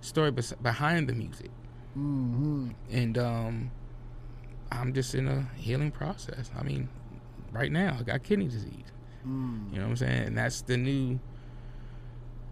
story 0.00 0.30
bes- 0.30 0.52
behind 0.62 1.08
the 1.08 1.14
music, 1.14 1.50
Mm-hmm. 1.98 2.68
and 2.92 3.18
um, 3.18 3.70
I'm 4.70 4.92
just 4.92 5.14
in 5.14 5.26
a 5.28 5.48
healing 5.56 5.90
process. 5.90 6.50
I 6.58 6.62
mean, 6.62 6.88
right 7.52 7.72
now 7.72 7.96
I 7.98 8.02
got 8.02 8.22
kidney 8.22 8.46
disease. 8.48 8.92
Mm. 9.26 9.72
You 9.72 9.78
know 9.78 9.84
what 9.84 9.90
I'm 9.90 9.96
saying? 9.96 10.22
And 10.28 10.38
that's 10.38 10.60
the 10.62 10.76
new 10.76 11.18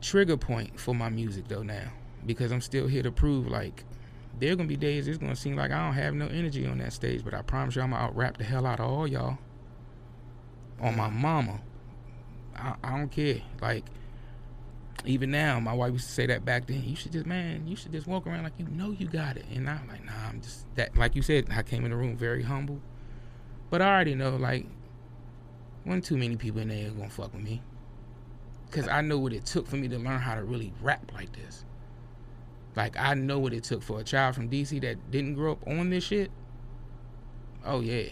trigger 0.00 0.36
point 0.36 0.78
for 0.78 0.94
my 0.94 1.08
music 1.08 1.48
though 1.48 1.62
now. 1.62 1.90
Because 2.26 2.50
I'm 2.52 2.60
still 2.60 2.86
here 2.88 3.02
to 3.02 3.12
prove 3.12 3.46
like 3.46 3.84
there 4.40 4.52
are 4.52 4.56
gonna 4.56 4.68
be 4.68 4.76
days 4.76 5.06
it's 5.06 5.18
gonna 5.18 5.36
seem 5.36 5.56
like 5.56 5.70
I 5.70 5.84
don't 5.84 5.94
have 5.94 6.14
no 6.14 6.26
energy 6.26 6.66
on 6.66 6.78
that 6.78 6.92
stage, 6.92 7.22
but 7.24 7.34
I 7.34 7.42
promise 7.42 7.76
you 7.76 7.82
I'm 7.82 7.90
gonna 7.90 8.02
out 8.04 8.16
rap 8.16 8.38
the 8.38 8.44
hell 8.44 8.66
out 8.66 8.80
of 8.80 8.86
all 8.90 9.06
y'all. 9.06 9.38
On 10.84 10.96
my 10.96 11.08
mama. 11.08 11.60
I, 12.54 12.74
I 12.84 12.96
don't 12.96 13.10
care. 13.10 13.40
Like 13.60 13.84
even 15.06 15.30
now, 15.30 15.60
my 15.60 15.72
wife 15.72 15.92
used 15.92 16.06
to 16.06 16.12
say 16.12 16.26
that 16.26 16.44
back 16.44 16.66
then. 16.66 16.82
You 16.84 16.96
should 16.96 17.12
just, 17.12 17.26
man, 17.26 17.66
you 17.66 17.76
should 17.76 17.92
just 17.92 18.06
walk 18.06 18.26
around 18.26 18.44
like 18.44 18.54
you 18.58 18.66
know 18.66 18.90
you 18.90 19.06
got 19.06 19.36
it. 19.36 19.44
And 19.52 19.68
I'm 19.68 19.86
like, 19.88 20.04
nah, 20.04 20.12
I'm 20.28 20.40
just 20.40 20.66
that. 20.76 20.96
Like 20.96 21.14
you 21.14 21.22
said, 21.22 21.48
I 21.50 21.62
came 21.62 21.84
in 21.84 21.90
the 21.90 21.96
room 21.96 22.16
very 22.16 22.42
humble, 22.42 22.80
but 23.70 23.82
I 23.82 23.94
already 23.94 24.14
know 24.14 24.36
like, 24.36 24.66
one 25.84 26.00
too 26.00 26.16
many 26.16 26.36
people 26.36 26.60
in 26.60 26.68
there 26.68 26.90
gonna 26.90 27.10
fuck 27.10 27.34
with 27.34 27.42
me, 27.42 27.60
cause 28.70 28.88
I 28.88 29.02
know 29.02 29.18
what 29.18 29.32
it 29.32 29.44
took 29.44 29.66
for 29.66 29.76
me 29.76 29.88
to 29.88 29.98
learn 29.98 30.20
how 30.20 30.34
to 30.34 30.42
really 30.42 30.72
rap 30.80 31.12
like 31.14 31.32
this. 31.32 31.64
Like 32.76 32.98
I 32.98 33.14
know 33.14 33.38
what 33.38 33.52
it 33.52 33.64
took 33.64 33.82
for 33.82 34.00
a 34.00 34.04
child 34.04 34.34
from 34.34 34.48
DC 34.48 34.80
that 34.80 35.10
didn't 35.10 35.34
grow 35.34 35.52
up 35.52 35.66
on 35.66 35.90
this 35.90 36.04
shit. 36.04 36.30
Oh 37.64 37.80
yeah, 37.80 38.08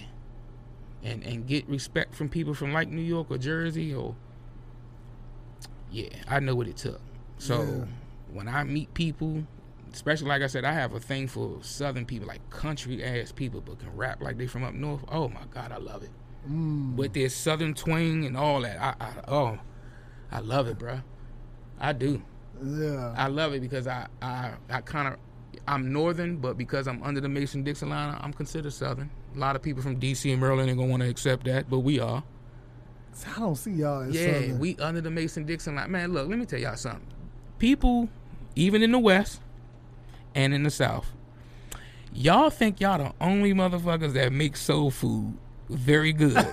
and 1.03 1.23
and 1.25 1.47
get 1.47 1.69
respect 1.69 2.15
from 2.15 2.29
people 2.29 2.55
from 2.55 2.73
like 2.73 2.89
New 2.89 3.03
York 3.03 3.31
or 3.31 3.39
Jersey 3.39 3.95
or 3.95 4.15
yeah, 5.91 6.09
I 6.29 6.41
know 6.41 6.55
what 6.55 6.69
it 6.69 6.77
took. 6.77 7.01
So 7.39 7.63
Yeah. 7.63 7.85
when 8.33 8.49
I 8.49 8.65
meet 8.65 8.93
people, 8.95 9.45
especially 9.93 10.29
like 10.29 10.43
I 10.43 10.47
said, 10.47 10.65
I 10.65 10.73
have 10.73 10.95
a 10.95 11.01
thing 11.01 11.29
for 11.29 11.59
Southern 11.63 12.07
people, 12.07 12.27
like 12.29 12.49
country 12.51 13.03
ass 13.05 13.31
people, 13.33 13.61
but 13.61 13.79
can 13.79 13.95
rap 13.97 14.23
like 14.23 14.39
they 14.39 14.47
from 14.47 14.65
up 14.65 14.75
north. 14.75 15.05
Oh 15.09 15.29
my 15.29 15.45
God, 15.53 15.73
I 15.73 15.79
love 15.79 16.03
it 16.03 16.11
Mm. 16.51 16.97
with 16.97 17.13
their 17.13 17.29
Southern 17.29 17.73
twang 17.73 18.25
and 18.25 18.37
all 18.37 18.63
that. 18.63 18.77
I, 18.81 18.95
I 19.05 19.13
oh, 19.29 19.59
I 20.33 20.41
love 20.41 20.67
it, 20.67 20.77
bruh. 20.79 21.03
I 21.79 21.93
do. 21.93 22.21
Yeah. 22.65 23.15
I 23.17 23.29
love 23.29 23.53
it 23.55 23.61
because 23.61 23.87
I 23.87 24.09
I, 24.21 24.53
I 24.69 24.81
kind 24.81 25.07
of 25.09 25.19
I'm 25.67 25.93
Northern, 25.93 26.37
but 26.39 26.59
because 26.59 26.87
I'm 26.89 27.03
under 27.03 27.21
the 27.21 27.29
Mason 27.29 27.63
Dixon 27.63 27.91
line, 27.91 28.17
I'm 28.21 28.33
considered 28.33 28.73
Southern. 28.73 29.11
A 29.35 29.39
lot 29.39 29.55
of 29.57 29.63
people 29.63 29.83
from 29.83 30.01
DC 30.01 30.31
and 30.33 30.41
Maryland 30.41 30.69
ain't 30.69 30.79
gonna 30.79 30.91
want 30.91 31.03
to 31.03 31.09
accept 31.09 31.45
that, 31.45 31.71
but 31.71 31.81
we 31.81 32.01
are. 32.01 32.23
I 33.37 33.39
don't 33.39 33.57
see 33.57 33.73
y'all 33.73 34.03
as 34.03 34.15
Yeah, 34.15 34.33
Southern. 34.41 34.59
we 34.59 34.77
under 34.77 35.01
the 35.01 35.11
Mason 35.11 35.45
Dixon 35.45 35.77
line. 35.77 35.91
Man, 35.91 36.13
look, 36.13 36.29
let 36.29 36.39
me 36.39 36.47
tell 36.47 36.59
y'all 36.59 36.77
something. 36.77 37.07
People, 37.59 38.09
even 38.57 38.83
in 38.83 38.91
the 38.91 38.99
West 38.99 39.41
and 40.35 40.53
in 40.53 40.63
the 40.65 40.71
South, 40.71 41.13
y'all 42.13 42.51
think 42.51 42.81
y'all 42.81 42.99
the 42.99 43.13
only 43.21 43.53
motherfuckers 43.55 44.15
that 44.15 44.33
make 44.33 44.57
soul 44.57 44.91
food 44.91 45.37
very 45.69 46.13
good. 46.13 46.35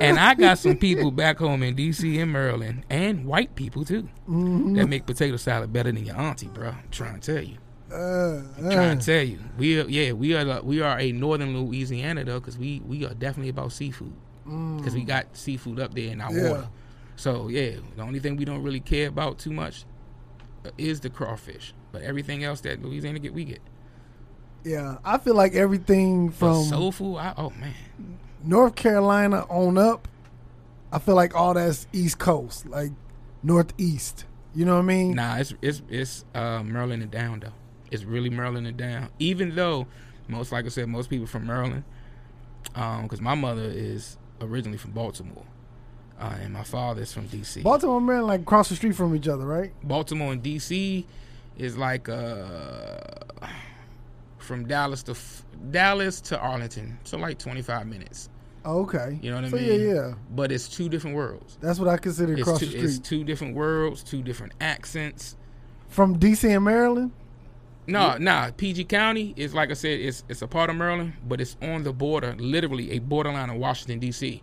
and 0.00 0.18
I 0.18 0.34
got 0.34 0.58
some 0.58 0.76
people 0.76 1.10
back 1.10 1.38
home 1.38 1.62
in 1.62 1.74
D.C. 1.74 2.18
and 2.20 2.32
Maryland, 2.32 2.84
and 2.90 3.24
white 3.26 3.54
people 3.54 3.84
too, 3.84 4.08
Mhm. 4.28 4.76
that 4.76 4.86
make 4.88 5.06
potato 5.06 5.36
salad 5.36 5.72
better 5.72 5.92
than 5.92 6.04
your 6.04 6.16
auntie, 6.16 6.48
bro. 6.48 6.68
I'm 6.70 6.88
trying 6.90 7.20
to 7.20 7.34
tell 7.34 7.42
you. 7.44 7.56
Uh, 7.92 8.42
I'm 8.58 8.70
trying 8.70 8.96
uh. 8.98 9.00
to 9.00 9.04
tell 9.06 9.22
you. 9.24 9.38
We 9.58 9.80
are, 9.80 9.88
yeah, 9.88 10.12
we 10.12 10.34
are 10.34 10.44
the- 10.44 10.62
we 10.64 10.80
are 10.80 10.98
a 10.98 11.12
northern 11.12 11.56
Louisiana 11.58 12.24
though, 12.24 12.40
because 12.40 12.56
we 12.58 12.80
we 12.86 13.04
are 13.04 13.14
definitely 13.14 13.50
about 13.50 13.72
seafood, 13.72 14.12
because 14.44 14.94
we 14.94 15.02
got 15.04 15.36
seafood 15.36 15.78
up 15.80 15.94
there 15.94 16.10
in 16.12 16.20
our 16.20 16.30
Mm. 16.30 16.42
Yeah. 16.42 16.50
water. 16.50 16.68
So 17.16 17.48
yeah, 17.48 17.72
the 17.96 18.02
only 18.02 18.18
thing 18.20 18.36
we 18.36 18.44
don't 18.44 18.62
really 18.62 18.80
care 18.80 19.08
about 19.08 19.38
too 19.38 19.50
much 19.52 19.84
uh, 20.64 20.70
is 20.78 21.00
the 21.00 21.10
crawfish, 21.10 21.74
but 21.92 22.02
everything 22.02 22.44
else 22.44 22.60
that 22.62 22.82
Louisiana 22.82 23.18
get, 23.18 23.34
we 23.34 23.44
get. 23.44 23.60
Yeah, 24.64 24.98
I 25.04 25.16
feel 25.18 25.34
like 25.34 25.54
everything 25.54 26.30
From 26.30 26.54
from 26.54 26.64
soul 26.64 26.92
food, 26.92 27.16
I, 27.16 27.32
oh 27.38 27.50
man, 27.58 27.74
North 28.42 28.74
Carolina 28.74 29.46
on 29.48 29.78
up, 29.78 30.08
I 30.92 30.98
feel 30.98 31.14
like 31.14 31.34
all 31.34 31.54
that's 31.54 31.86
East 31.92 32.18
Coast, 32.18 32.66
like 32.66 32.92
Northeast. 33.42 34.24
You 34.54 34.64
know 34.64 34.74
what 34.74 34.80
I 34.80 34.86
mean? 34.86 35.14
Nah, 35.14 35.36
it's 35.36 35.54
it's 35.62 35.82
it's 35.88 36.24
uh, 36.34 36.62
Maryland 36.62 37.02
and 37.02 37.10
down 37.10 37.40
though. 37.40 37.52
It's 37.90 38.04
really 38.04 38.30
Maryland 38.30 38.66
and 38.66 38.76
down. 38.76 39.10
Even 39.18 39.54
though 39.54 39.86
most, 40.28 40.52
like 40.52 40.64
I 40.64 40.68
said, 40.68 40.88
most 40.88 41.10
people 41.10 41.26
from 41.26 41.46
Maryland, 41.46 41.84
because 42.74 43.20
my 43.20 43.34
mother 43.34 43.64
is 43.64 44.16
originally 44.40 44.78
from 44.78 44.92
Baltimore, 44.92 45.44
uh, 46.18 46.34
and 46.40 46.52
my 46.52 46.64
father 46.64 47.02
is 47.02 47.12
from 47.12 47.28
DC. 47.28 47.62
Baltimore, 47.62 47.98
and 47.98 48.06
Maryland, 48.06 48.28
like 48.28 48.40
across 48.40 48.68
the 48.68 48.76
street 48.76 48.94
from 48.94 49.14
each 49.14 49.28
other, 49.28 49.46
right? 49.46 49.72
Baltimore 49.82 50.32
and 50.32 50.42
DC 50.42 51.04
is 51.56 51.76
like 51.76 52.08
uh, 52.08 52.98
from 54.38 54.66
Dallas 54.66 55.02
to 55.04 55.12
F- 55.12 55.44
Dallas 55.70 56.20
to 56.22 56.38
Arlington, 56.38 56.98
so 57.04 57.18
like 57.18 57.38
twenty 57.38 57.62
five 57.62 57.86
minutes. 57.86 58.29
Oh, 58.64 58.82
okay. 58.82 59.18
You 59.22 59.30
know 59.30 59.36
what 59.36 59.44
I 59.46 59.50
so 59.50 59.56
mean? 59.56 59.66
yeah, 59.66 59.94
yeah. 59.94 60.14
But 60.30 60.52
it's 60.52 60.68
two 60.68 60.88
different 60.88 61.16
worlds. 61.16 61.56
That's 61.60 61.78
what 61.78 61.88
I 61.88 61.96
consider 61.96 62.32
It's 62.32 62.42
across 62.42 62.60
two, 62.60 62.66
the 62.66 62.78
it's 62.78 62.98
two 62.98 63.24
different 63.24 63.54
worlds, 63.54 64.02
two 64.02 64.22
different 64.22 64.52
accents. 64.60 65.36
from 65.88 66.18
DC 66.18 66.54
and 66.54 66.64
Maryland. 66.64 67.12
No, 67.86 68.16
nah. 68.18 68.50
PG 68.56 68.84
County 68.84 69.34
is 69.36 69.54
like 69.54 69.70
I 69.70 69.74
said, 69.74 69.98
it's 70.00 70.24
it's 70.28 70.42
a 70.42 70.46
part 70.46 70.70
of 70.70 70.76
Maryland, 70.76 71.14
but 71.26 71.40
it's 71.40 71.56
on 71.62 71.82
the 71.82 71.92
border, 71.92 72.34
literally 72.38 72.92
a 72.92 72.98
borderline 72.98 73.50
of 73.50 73.56
Washington 73.56 73.98
D.C. 73.98 74.42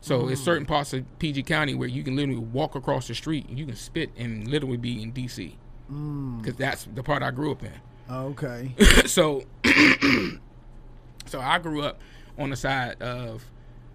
So 0.00 0.28
it's 0.28 0.40
hmm. 0.40 0.44
certain 0.44 0.66
parts 0.66 0.92
of 0.92 1.04
PG 1.18 1.44
County 1.44 1.74
where 1.74 1.88
you 1.88 2.02
can 2.02 2.16
literally 2.16 2.40
walk 2.40 2.74
across 2.74 3.08
the 3.08 3.14
street 3.14 3.48
and 3.48 3.58
you 3.58 3.66
can 3.66 3.74
spit 3.74 4.10
and 4.16 4.46
literally 4.46 4.76
be 4.76 5.02
in 5.02 5.12
D.C. 5.12 5.56
Because 5.86 5.96
hmm. 5.96 6.40
that's 6.58 6.84
the 6.94 7.02
part 7.02 7.22
I 7.22 7.30
grew 7.30 7.52
up 7.52 7.62
in. 7.62 7.72
Okay. 8.10 8.74
so, 9.06 9.44
so 11.26 11.40
I 11.40 11.58
grew 11.58 11.82
up 11.82 12.00
on 12.38 12.50
the 12.50 12.56
side 12.56 13.00
of 13.02 13.44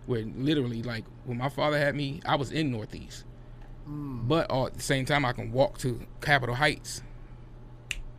where 0.05 0.23
literally, 0.35 0.83
like, 0.83 1.05
when 1.25 1.37
my 1.37 1.49
father 1.49 1.77
had 1.77 1.95
me, 1.95 2.21
I 2.25 2.35
was 2.35 2.51
in 2.51 2.71
Northeast. 2.71 3.23
But 3.85 4.49
all 4.49 4.67
at 4.67 4.73
the 4.75 4.81
same 4.81 5.05
time, 5.05 5.25
I 5.25 5.33
can 5.33 5.51
walk 5.51 5.77
to 5.79 5.99
Capitol 6.21 6.55
Heights, 6.55 7.01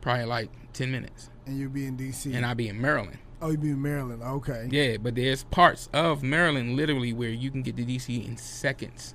probably 0.01 0.25
like 0.27 0.51
ten 0.73 0.91
minutes, 0.91 1.31
and 1.47 1.59
you'll 1.59 1.71
be 1.71 1.87
in 1.87 1.97
DC. 1.97 2.35
and 2.35 2.45
I'll 2.45 2.55
be 2.55 2.69
in 2.69 2.81
Maryland. 2.81 3.19
oh, 3.41 3.51
you 3.51 3.57
be 3.59 3.71
in 3.71 3.81
Maryland. 3.81 4.23
Okay. 4.23 4.69
Yeah, 4.71 4.97
but 4.99 5.15
there's 5.15 5.45
parts 5.45 5.89
of 5.93 6.23
Maryland 6.23 6.77
literally 6.77 7.13
where 7.13 7.31
you 7.31 7.51
can 7.51 7.63
get 7.63 7.77
to 7.77 7.85
DC 7.85 8.27
in 8.27 8.37
seconds, 8.37 9.15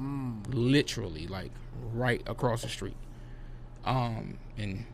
Mm. 0.00 0.42
literally, 0.52 1.28
like 1.28 1.52
right 1.92 2.22
across 2.26 2.62
the 2.62 2.68
street. 2.68 2.96
Um, 3.84 4.38
and 4.58 4.84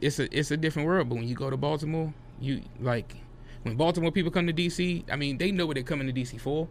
it's 0.00 0.18
a 0.18 0.36
it's 0.36 0.50
a 0.50 0.56
different 0.56 0.88
world. 0.88 1.08
But 1.08 1.16
when 1.16 1.28
you 1.28 1.34
go 1.36 1.50
to 1.50 1.56
Baltimore, 1.56 2.12
you 2.40 2.62
like 2.80 3.14
when 3.62 3.76
Baltimore 3.76 4.10
people 4.10 4.30
come 4.30 4.46
to 4.46 4.52
DC. 4.52 5.04
I 5.10 5.16
mean, 5.16 5.38
they 5.38 5.50
know 5.50 5.66
what 5.66 5.74
they're 5.74 5.82
coming 5.82 6.06
to 6.06 6.12
DC 6.12 6.40
for. 6.40 6.68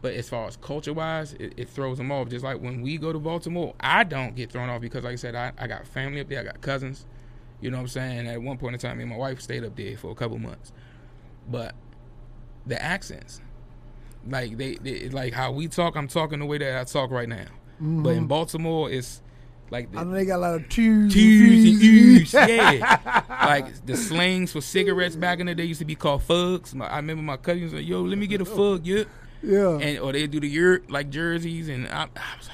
But 0.00 0.14
as 0.14 0.28
far 0.28 0.48
as 0.48 0.56
culture 0.56 0.92
wise, 0.92 1.34
it, 1.34 1.54
it 1.56 1.68
throws 1.68 1.98
them 1.98 2.10
off. 2.10 2.28
Just 2.28 2.44
like 2.44 2.60
when 2.60 2.82
we 2.82 2.98
go 2.98 3.12
to 3.12 3.20
Baltimore, 3.20 3.72
I 3.78 4.02
don't 4.02 4.34
get 4.34 4.50
thrown 4.50 4.68
off 4.68 4.80
because, 4.80 5.04
like 5.04 5.12
I 5.12 5.16
said, 5.16 5.36
I, 5.36 5.52
I 5.56 5.68
got 5.68 5.86
family 5.86 6.20
up 6.20 6.28
there. 6.28 6.40
I 6.40 6.44
got 6.44 6.60
cousins. 6.60 7.06
You 7.60 7.70
know 7.70 7.76
what 7.76 7.82
I'm 7.82 7.88
saying? 7.88 8.26
At 8.26 8.42
one 8.42 8.58
point 8.58 8.74
in 8.74 8.80
time, 8.80 8.96
me 8.96 9.04
and 9.04 9.12
my 9.12 9.16
wife 9.16 9.40
stayed 9.40 9.64
up 9.64 9.76
there 9.76 9.96
for 9.96 10.10
a 10.10 10.14
couple 10.16 10.38
months. 10.40 10.72
But 11.48 11.76
the 12.66 12.82
accents, 12.82 13.40
like 14.28 14.56
they, 14.56 14.74
they 14.74 15.08
like 15.08 15.32
how 15.32 15.52
we 15.52 15.68
talk. 15.68 15.94
I'm 15.94 16.08
talking 16.08 16.40
the 16.40 16.46
way 16.46 16.58
that 16.58 16.80
I 16.80 16.82
talk 16.82 17.12
right 17.12 17.28
now. 17.28 17.46
But 17.78 18.10
in 18.10 18.18
mm-hmm. 18.18 18.26
Baltimore, 18.26 18.90
it's 18.90 19.22
like 19.72 19.90
the, 19.90 19.98
I 19.98 20.04
know 20.04 20.12
they 20.12 20.26
got 20.26 20.36
a 20.36 20.38
lot 20.38 20.54
of 20.54 20.68
twos. 20.68 21.12
T's 21.12 21.72
and 21.74 21.82
E's, 21.82 22.32
yeah. 22.34 23.22
like 23.46 23.86
the 23.86 23.96
slangs 23.96 24.52
for 24.52 24.60
cigarettes 24.60 25.16
back 25.16 25.40
in 25.40 25.46
the 25.46 25.54
day 25.54 25.64
used 25.64 25.80
to 25.80 25.86
be 25.86 25.94
called 25.94 26.22
fugs. 26.22 26.74
My, 26.74 26.86
I 26.86 26.96
remember 26.96 27.22
my 27.22 27.38
cousins 27.38 27.72
like, 27.72 27.86
"Yo, 27.88 28.02
let 28.02 28.18
me 28.18 28.26
get 28.26 28.40
a 28.40 28.44
fug, 28.44 28.86
yeah." 28.86 29.04
Yeah. 29.42 29.78
And 29.78 29.98
or 29.98 30.12
they 30.12 30.26
do 30.26 30.38
the 30.40 30.46
yurt 30.48 30.90
like 30.90 31.10
jerseys, 31.10 31.68
and 31.68 31.88
I, 31.88 32.02
I 32.14 32.36
was 32.38 32.50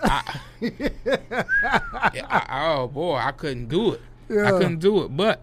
like, 0.00 0.10
I, 0.10 0.40
Yeah, 2.14 2.26
I- 2.28 2.74
oh 2.74 2.88
boy, 2.88 3.16
I 3.16 3.30
couldn't 3.32 3.68
do 3.68 3.92
it. 3.92 4.00
Yeah. 4.28 4.48
I 4.48 4.50
couldn't 4.52 4.78
do 4.78 5.04
it, 5.04 5.14
but 5.16 5.42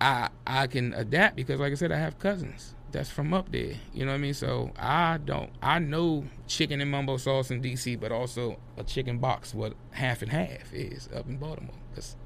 I 0.00 0.28
I 0.46 0.66
can 0.66 0.92
adapt 0.92 1.36
because, 1.36 1.58
like 1.58 1.72
I 1.72 1.76
said, 1.76 1.90
I 1.90 1.96
have 1.96 2.18
cousins 2.18 2.73
that's 2.94 3.10
from 3.10 3.34
up 3.34 3.52
there. 3.52 3.74
You 3.92 4.06
know 4.06 4.12
what 4.12 4.16
I 4.16 4.18
mean? 4.18 4.34
So 4.34 4.72
I 4.78 5.18
don't. 5.18 5.50
I 5.62 5.78
know 5.78 6.24
chicken 6.46 6.80
and 6.80 6.90
mumbo 6.90 7.18
sauce 7.18 7.50
in 7.50 7.60
DC, 7.60 8.00
but 8.00 8.10
also 8.10 8.58
a 8.76 8.84
chicken 8.84 9.18
box, 9.18 9.54
what 9.54 9.74
half 9.90 10.22
and 10.22 10.32
half 10.32 10.72
is 10.72 11.08
up 11.14 11.28
in 11.28 11.36
Baltimore. 11.36 11.74
Cause 11.94 12.16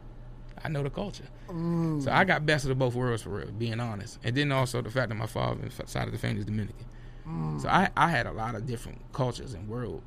I 0.65 0.69
know 0.69 0.83
the 0.83 0.91
culture. 0.91 1.29
Mm. 1.49 2.03
So 2.03 2.13
I 2.13 2.25
got 2.25 2.47
best 2.47 2.65
of 2.65 2.69
the 2.69 2.75
both 2.75 2.95
worlds 2.95 3.23
for 3.23 3.31
real, 3.31 3.51
being 3.51 3.81
honest. 3.81 4.19
And 4.23 4.37
then 4.37 4.53
also 4.53 4.83
the 4.83 4.91
fact 4.91 5.09
that 5.09 5.15
my 5.15 5.27
father's 5.27 5.81
side 5.87 6.07
of 6.07 6.13
the 6.13 6.19
family 6.19 6.41
is 6.41 6.47
Dominican. 6.47 6.87
Mm. 7.27 7.61
So 7.61 7.69
I, 7.69 7.89
I 7.97 8.09
had 8.09 8.27
a 8.27 8.33
lot 8.33 8.55
of 8.55 8.67
different 8.67 9.01
cultures 9.13 9.55
and 9.55 9.69
worlds 9.69 10.05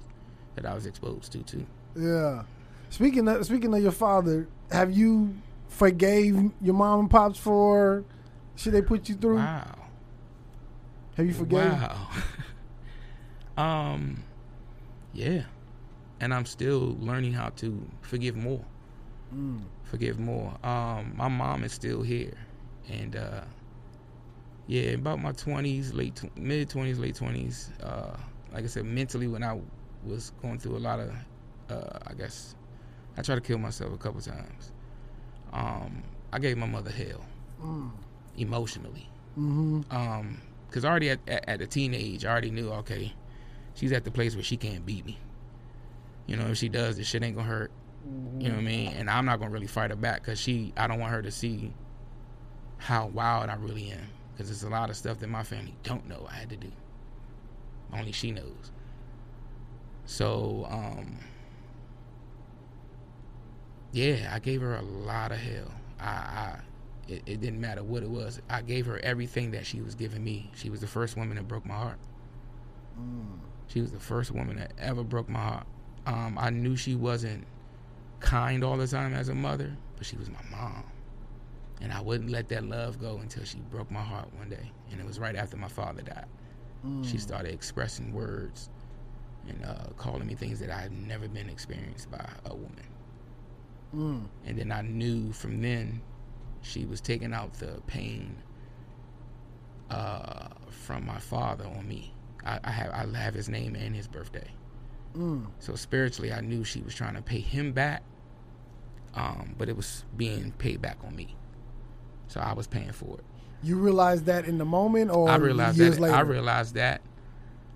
that 0.55 0.65
I 0.65 0.73
was 0.73 0.85
exposed 0.85 1.31
to 1.33 1.43
too. 1.43 1.65
Yeah. 1.95 2.43
Speaking 2.89 3.27
of 3.27 3.45
speaking 3.45 3.73
of 3.73 3.81
your 3.81 3.91
father, 3.91 4.47
have 4.71 4.91
you 4.91 5.33
forgave 5.69 6.51
your 6.61 6.75
mom 6.75 7.01
and 7.01 7.09
pops 7.09 7.39
for 7.39 8.03
shit 8.55 8.73
they 8.73 8.81
put 8.81 9.07
you 9.09 9.15
through? 9.15 9.37
Wow. 9.37 9.80
Have 11.17 11.25
you 11.25 11.33
forgave? 11.33 11.71
Wow. 11.73 12.07
um, 13.57 14.23
yeah, 15.13 15.43
and 16.19 16.33
I'm 16.33 16.45
still 16.45 16.95
learning 16.99 17.33
how 17.33 17.49
to 17.57 17.85
forgive 18.01 18.35
more. 18.35 18.63
Mm. 19.35 19.61
Forgive 19.83 20.19
more. 20.19 20.53
Um, 20.63 21.13
my 21.15 21.27
mom 21.27 21.63
is 21.63 21.73
still 21.73 22.01
here, 22.01 22.33
and 22.89 23.15
uh, 23.15 23.41
yeah, 24.67 24.91
about 24.91 25.19
my 25.21 25.31
twenties, 25.33 25.93
late 25.93 26.15
tw- 26.15 26.35
mid 26.37 26.69
twenties, 26.69 26.97
late 26.99 27.15
twenties. 27.15 27.71
Uh, 27.83 28.15
like 28.53 28.63
I 28.63 28.67
said, 28.67 28.85
mentally, 28.85 29.27
when 29.27 29.43
I 29.43 29.59
was 30.05 30.31
going 30.41 30.59
through 30.59 30.77
a 30.77 30.79
lot 30.79 30.99
of, 30.99 31.11
uh, 31.69 31.99
I 32.07 32.13
guess, 32.13 32.55
I 33.17 33.21
tried 33.21 33.35
to 33.35 33.41
kill 33.41 33.57
myself 33.57 33.93
a 33.93 33.97
couple 33.97 34.21
times. 34.21 34.71
Um, 35.53 36.03
I 36.33 36.39
gave 36.39 36.57
my 36.57 36.67
mother 36.67 36.91
hell 36.91 37.21
Mm. 37.61 37.91
emotionally. 38.37 39.07
Mm-hmm. 39.39 39.81
um 39.95 40.41
because 40.71 40.85
already 40.85 41.09
at, 41.09 41.19
at, 41.27 41.47
at 41.49 41.61
a 41.61 41.67
teenage 41.67 42.23
i 42.25 42.31
already 42.31 42.49
knew 42.49 42.69
okay 42.69 43.13
she's 43.73 43.91
at 43.91 44.03
the 44.03 44.11
place 44.11 44.35
where 44.35 44.43
she 44.43 44.57
can't 44.57 44.85
beat 44.85 45.05
me. 45.05 45.17
You 46.27 46.37
know 46.37 46.47
if 46.47 46.57
she 46.57 46.69
does 46.69 46.97
this 46.97 47.07
shit 47.07 47.23
ain't 47.23 47.35
gonna 47.35 47.47
hurt. 47.47 47.71
You 48.39 48.49
know 48.49 48.55
what 48.55 48.61
i 48.61 48.65
mean? 48.65 48.87
And 48.93 49.09
i'm 49.09 49.25
not 49.25 49.39
gonna 49.39 49.51
really 49.51 49.67
fight 49.67 49.91
her 49.91 49.95
back 49.95 50.21
because 50.21 50.39
she 50.39 50.73
i 50.77 50.87
don't 50.87 50.99
want 50.99 51.11
her 51.13 51.21
to 51.21 51.31
see 51.31 51.73
how 52.77 53.07
wild 53.07 53.49
i 53.49 53.55
really 53.55 53.91
am. 53.91 54.07
Because 54.33 54.47
there's 54.47 54.63
a 54.63 54.69
lot 54.69 54.89
of 54.89 54.95
stuff 54.95 55.19
that 55.19 55.27
my 55.27 55.43
family 55.43 55.75
don't 55.83 56.07
know 56.07 56.25
i 56.29 56.35
had 56.35 56.49
to 56.49 56.57
do. 56.57 56.71
Only 57.93 58.11
she 58.11 58.31
knows. 58.31 58.71
So 60.05 60.67
um 60.69 61.17
yeah 63.91 64.31
i 64.33 64.39
gave 64.39 64.61
her 64.61 64.75
a 64.75 64.81
lot 64.81 65.31
of 65.31 65.37
hell. 65.37 65.71
I 65.99 66.05
i 66.05 66.59
it, 67.07 67.23
it 67.25 67.41
didn't 67.41 67.59
matter 67.59 67.83
what 67.83 68.03
it 68.03 68.09
was. 68.09 68.41
I 68.49 68.61
gave 68.61 68.85
her 68.85 68.99
everything 68.99 69.51
that 69.51 69.65
she 69.65 69.81
was 69.81 69.95
giving 69.95 70.23
me. 70.23 70.51
She 70.55 70.69
was 70.69 70.81
the 70.81 70.87
first 70.87 71.17
woman 71.17 71.35
that 71.37 71.47
broke 71.47 71.65
my 71.65 71.75
heart. 71.75 71.99
Mm. 72.99 73.39
She 73.67 73.81
was 73.81 73.91
the 73.91 73.99
first 73.99 74.31
woman 74.31 74.57
that 74.57 74.73
ever 74.77 75.03
broke 75.03 75.29
my 75.29 75.39
heart. 75.39 75.67
Um, 76.05 76.37
I 76.39 76.49
knew 76.49 76.75
she 76.75 76.95
wasn't 76.95 77.45
kind 78.19 78.63
all 78.63 78.77
the 78.77 78.87
time 78.87 79.13
as 79.13 79.29
a 79.29 79.35
mother, 79.35 79.75
but 79.97 80.05
she 80.05 80.17
was 80.17 80.29
my 80.29 80.41
mom. 80.49 80.83
And 81.81 81.91
I 81.91 82.01
wouldn't 82.01 82.29
let 82.29 82.49
that 82.49 82.63
love 82.63 82.99
go 82.99 83.17
until 83.17 83.43
she 83.43 83.57
broke 83.71 83.89
my 83.89 84.01
heart 84.01 84.27
one 84.35 84.49
day. 84.49 84.71
And 84.91 84.99
it 84.99 85.05
was 85.05 85.19
right 85.19 85.35
after 85.35 85.57
my 85.57 85.67
father 85.67 86.01
died. 86.01 86.25
Mm. 86.85 87.09
She 87.09 87.17
started 87.17 87.53
expressing 87.53 88.13
words 88.13 88.69
and 89.47 89.65
uh, 89.65 89.85
calling 89.97 90.27
me 90.27 90.35
things 90.35 90.59
that 90.59 90.69
I 90.69 90.79
had 90.79 90.91
never 90.91 91.27
been 91.27 91.49
experienced 91.49 92.11
by 92.11 92.27
a 92.45 92.53
woman. 92.53 92.87
Mm. 93.95 94.23
And 94.45 94.57
then 94.57 94.71
I 94.71 94.81
knew 94.81 95.31
from 95.33 95.61
then 95.61 96.01
she 96.61 96.85
was 96.85 97.01
taking 97.01 97.33
out 97.33 97.53
the 97.53 97.81
pain 97.87 98.37
uh, 99.89 100.47
from 100.69 101.05
my 101.05 101.19
father 101.19 101.65
on 101.65 101.87
me. 101.87 102.13
I, 102.45 102.59
I 102.63 102.71
have 102.71 102.91
I 102.91 103.17
have 103.17 103.33
his 103.33 103.49
name 103.49 103.75
and 103.75 103.95
his 103.95 104.07
birthday. 104.07 104.49
Mm. 105.15 105.47
So 105.59 105.75
spiritually, 105.75 106.31
I 106.31 106.41
knew 106.41 106.63
she 106.63 106.81
was 106.81 106.95
trying 106.95 107.15
to 107.15 107.21
pay 107.21 107.39
him 107.39 107.73
back, 107.73 108.03
um, 109.13 109.55
but 109.57 109.69
it 109.69 109.75
was 109.75 110.05
being 110.15 110.51
paid 110.53 110.81
back 110.81 110.97
on 111.05 111.15
me. 111.15 111.35
So 112.27 112.39
I 112.39 112.53
was 112.53 112.67
paying 112.67 112.93
for 112.93 113.17
it. 113.17 113.25
You 113.63 113.77
realized 113.77 114.25
that 114.25 114.45
in 114.45 114.57
the 114.57 114.65
moment, 114.65 115.11
or 115.11 115.29
I 115.29 115.35
realized 115.35 115.77
years 115.77 115.95
that. 115.95 116.01
later? 116.01 116.15
I 116.15 116.21
realized 116.21 116.75
that 116.75 117.01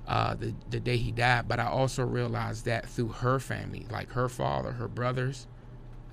uh, 0.07 0.35
the 0.35 0.53
the 0.69 0.79
day 0.79 0.97
he 0.97 1.11
died. 1.11 1.47
But 1.47 1.59
I 1.59 1.67
also 1.67 2.05
realized 2.05 2.65
that 2.65 2.87
through 2.87 3.09
her 3.09 3.39
family, 3.39 3.85
like 3.91 4.11
her 4.11 4.29
father, 4.29 4.71
her 4.71 4.87
brothers. 4.87 5.47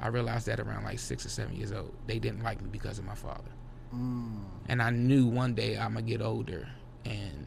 I 0.03 0.09
realized 0.09 0.46
that 0.46 0.59
around 0.59 0.84
like 0.84 0.98
six 0.98 1.24
or 1.24 1.28
seven 1.28 1.55
years 1.55 1.72
old, 1.72 1.94
they 2.07 2.18
didn't 2.18 2.42
like 2.42 2.61
me 2.61 2.68
because 2.70 2.98
of 2.98 3.05
my 3.05 3.14
father. 3.14 3.50
Mm. 3.94 4.40
And 4.68 4.82
I 4.82 4.90
knew 4.90 5.26
one 5.26 5.55
day 5.55 5.78
I'm 5.78 5.94
gonna 5.94 6.03
get 6.03 6.20
older, 6.20 6.68
and 7.05 7.46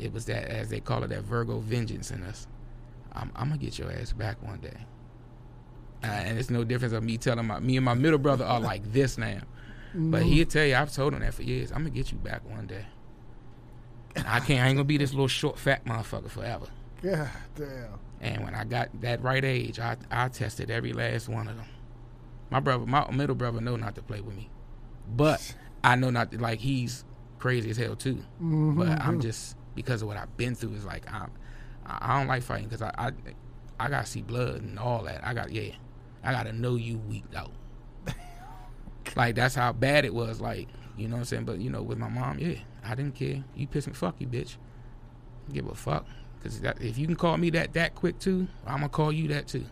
it 0.00 0.12
was 0.12 0.24
that, 0.26 0.48
as 0.48 0.70
they 0.70 0.80
call 0.80 1.04
it, 1.04 1.08
that 1.08 1.22
Virgo 1.22 1.58
vengeance 1.58 2.10
in 2.10 2.22
us. 2.24 2.46
I'm, 3.12 3.30
I'm 3.36 3.48
gonna 3.48 3.60
get 3.60 3.78
your 3.78 3.92
ass 3.92 4.12
back 4.12 4.42
one 4.42 4.58
day. 4.60 4.78
Uh, 6.02 6.06
and 6.06 6.38
it's 6.38 6.50
no 6.50 6.64
difference 6.64 6.94
of 6.94 7.02
me 7.02 7.18
telling 7.18 7.46
my 7.46 7.60
me 7.60 7.76
and 7.76 7.84
my 7.84 7.94
middle 7.94 8.18
brother 8.18 8.44
are 8.44 8.60
like 8.60 8.82
this 8.92 9.18
now. 9.18 9.40
But 9.94 10.24
he'll 10.24 10.46
tell 10.46 10.64
you, 10.64 10.74
I've 10.74 10.92
told 10.92 11.14
him 11.14 11.20
that 11.20 11.32
for 11.34 11.42
years. 11.42 11.70
I'm 11.70 11.78
gonna 11.78 11.90
get 11.90 12.12
you 12.12 12.18
back 12.18 12.48
one 12.48 12.66
day. 12.66 12.84
And 14.14 14.26
I 14.26 14.40
can't. 14.40 14.62
I 14.62 14.68
ain't 14.68 14.76
gonna 14.76 14.84
be 14.84 14.98
this 14.98 15.12
little 15.12 15.28
short, 15.28 15.58
fat 15.58 15.84
motherfucker 15.84 16.30
forever. 16.30 16.66
God 17.02 17.30
damn. 17.54 17.98
And 18.20 18.44
when 18.44 18.54
I 18.54 18.64
got 18.64 19.00
that 19.02 19.22
right 19.22 19.44
age, 19.44 19.78
I 19.78 19.96
I 20.10 20.28
tested 20.28 20.70
every 20.70 20.92
last 20.92 21.28
one 21.28 21.48
of 21.48 21.56
them. 21.56 21.66
My 22.50 22.60
brother, 22.60 22.86
my 22.86 23.10
middle 23.10 23.34
brother, 23.34 23.60
know 23.60 23.76
not 23.76 23.94
to 23.96 24.02
play 24.02 24.20
with 24.20 24.36
me, 24.36 24.48
but 25.14 25.54
I 25.84 25.96
know 25.96 26.10
not 26.10 26.30
to, 26.32 26.38
like 26.38 26.60
he's 26.60 27.04
crazy 27.38 27.70
as 27.70 27.76
hell 27.76 27.96
too. 27.96 28.16
Mm-hmm. 28.42 28.78
But 28.78 29.00
I'm 29.00 29.20
just 29.20 29.56
because 29.74 30.02
of 30.02 30.08
what 30.08 30.16
I've 30.16 30.36
been 30.36 30.54
through 30.54 30.74
is 30.74 30.84
like 30.84 31.10
I'm 31.12 31.30
I 31.84 32.18
don't 32.18 32.26
like 32.26 32.42
fighting 32.42 32.68
because 32.68 32.82
I, 32.82 32.92
I 32.98 33.12
I 33.78 33.88
gotta 33.88 34.06
see 34.06 34.22
blood 34.22 34.62
and 34.62 34.78
all 34.78 35.02
that. 35.04 35.24
I 35.24 35.34
got 35.34 35.52
yeah, 35.52 35.72
I 36.24 36.32
gotta 36.32 36.52
know 36.52 36.76
you 36.76 36.98
weak 36.98 37.24
out. 37.36 37.52
like 39.16 39.34
that's 39.34 39.54
how 39.54 39.72
bad 39.72 40.04
it 40.04 40.14
was. 40.14 40.40
Like 40.40 40.68
you 40.96 41.08
know 41.08 41.16
what 41.16 41.20
I'm 41.20 41.24
saying. 41.26 41.44
But 41.44 41.58
you 41.58 41.70
know 41.70 41.82
with 41.82 41.98
my 41.98 42.08
mom, 42.08 42.38
yeah, 42.38 42.56
I 42.84 42.94
didn't 42.94 43.14
care. 43.14 43.44
You 43.54 43.66
piss 43.66 43.86
me, 43.86 43.92
fuck 43.92 44.16
you, 44.18 44.26
bitch. 44.26 44.56
Give 45.52 45.66
a 45.68 45.74
fuck. 45.74 46.06
Cause 46.46 46.60
that, 46.60 46.80
if 46.80 46.96
you 46.96 47.06
can 47.06 47.16
call 47.16 47.36
me 47.36 47.50
that 47.50 47.72
that 47.72 47.94
quick 47.96 48.18
too, 48.20 48.46
I'm 48.64 48.76
gonna 48.76 48.88
call 48.88 49.10
you 49.12 49.26
that 49.28 49.48
too. 49.48 49.64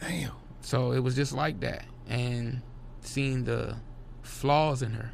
Damn. 0.00 0.32
So 0.60 0.92
it 0.92 1.00
was 1.00 1.16
just 1.16 1.32
like 1.32 1.60
that, 1.60 1.84
and 2.08 2.60
seeing 3.00 3.44
the 3.44 3.76
flaws 4.22 4.82
in 4.82 4.92
her 4.92 5.12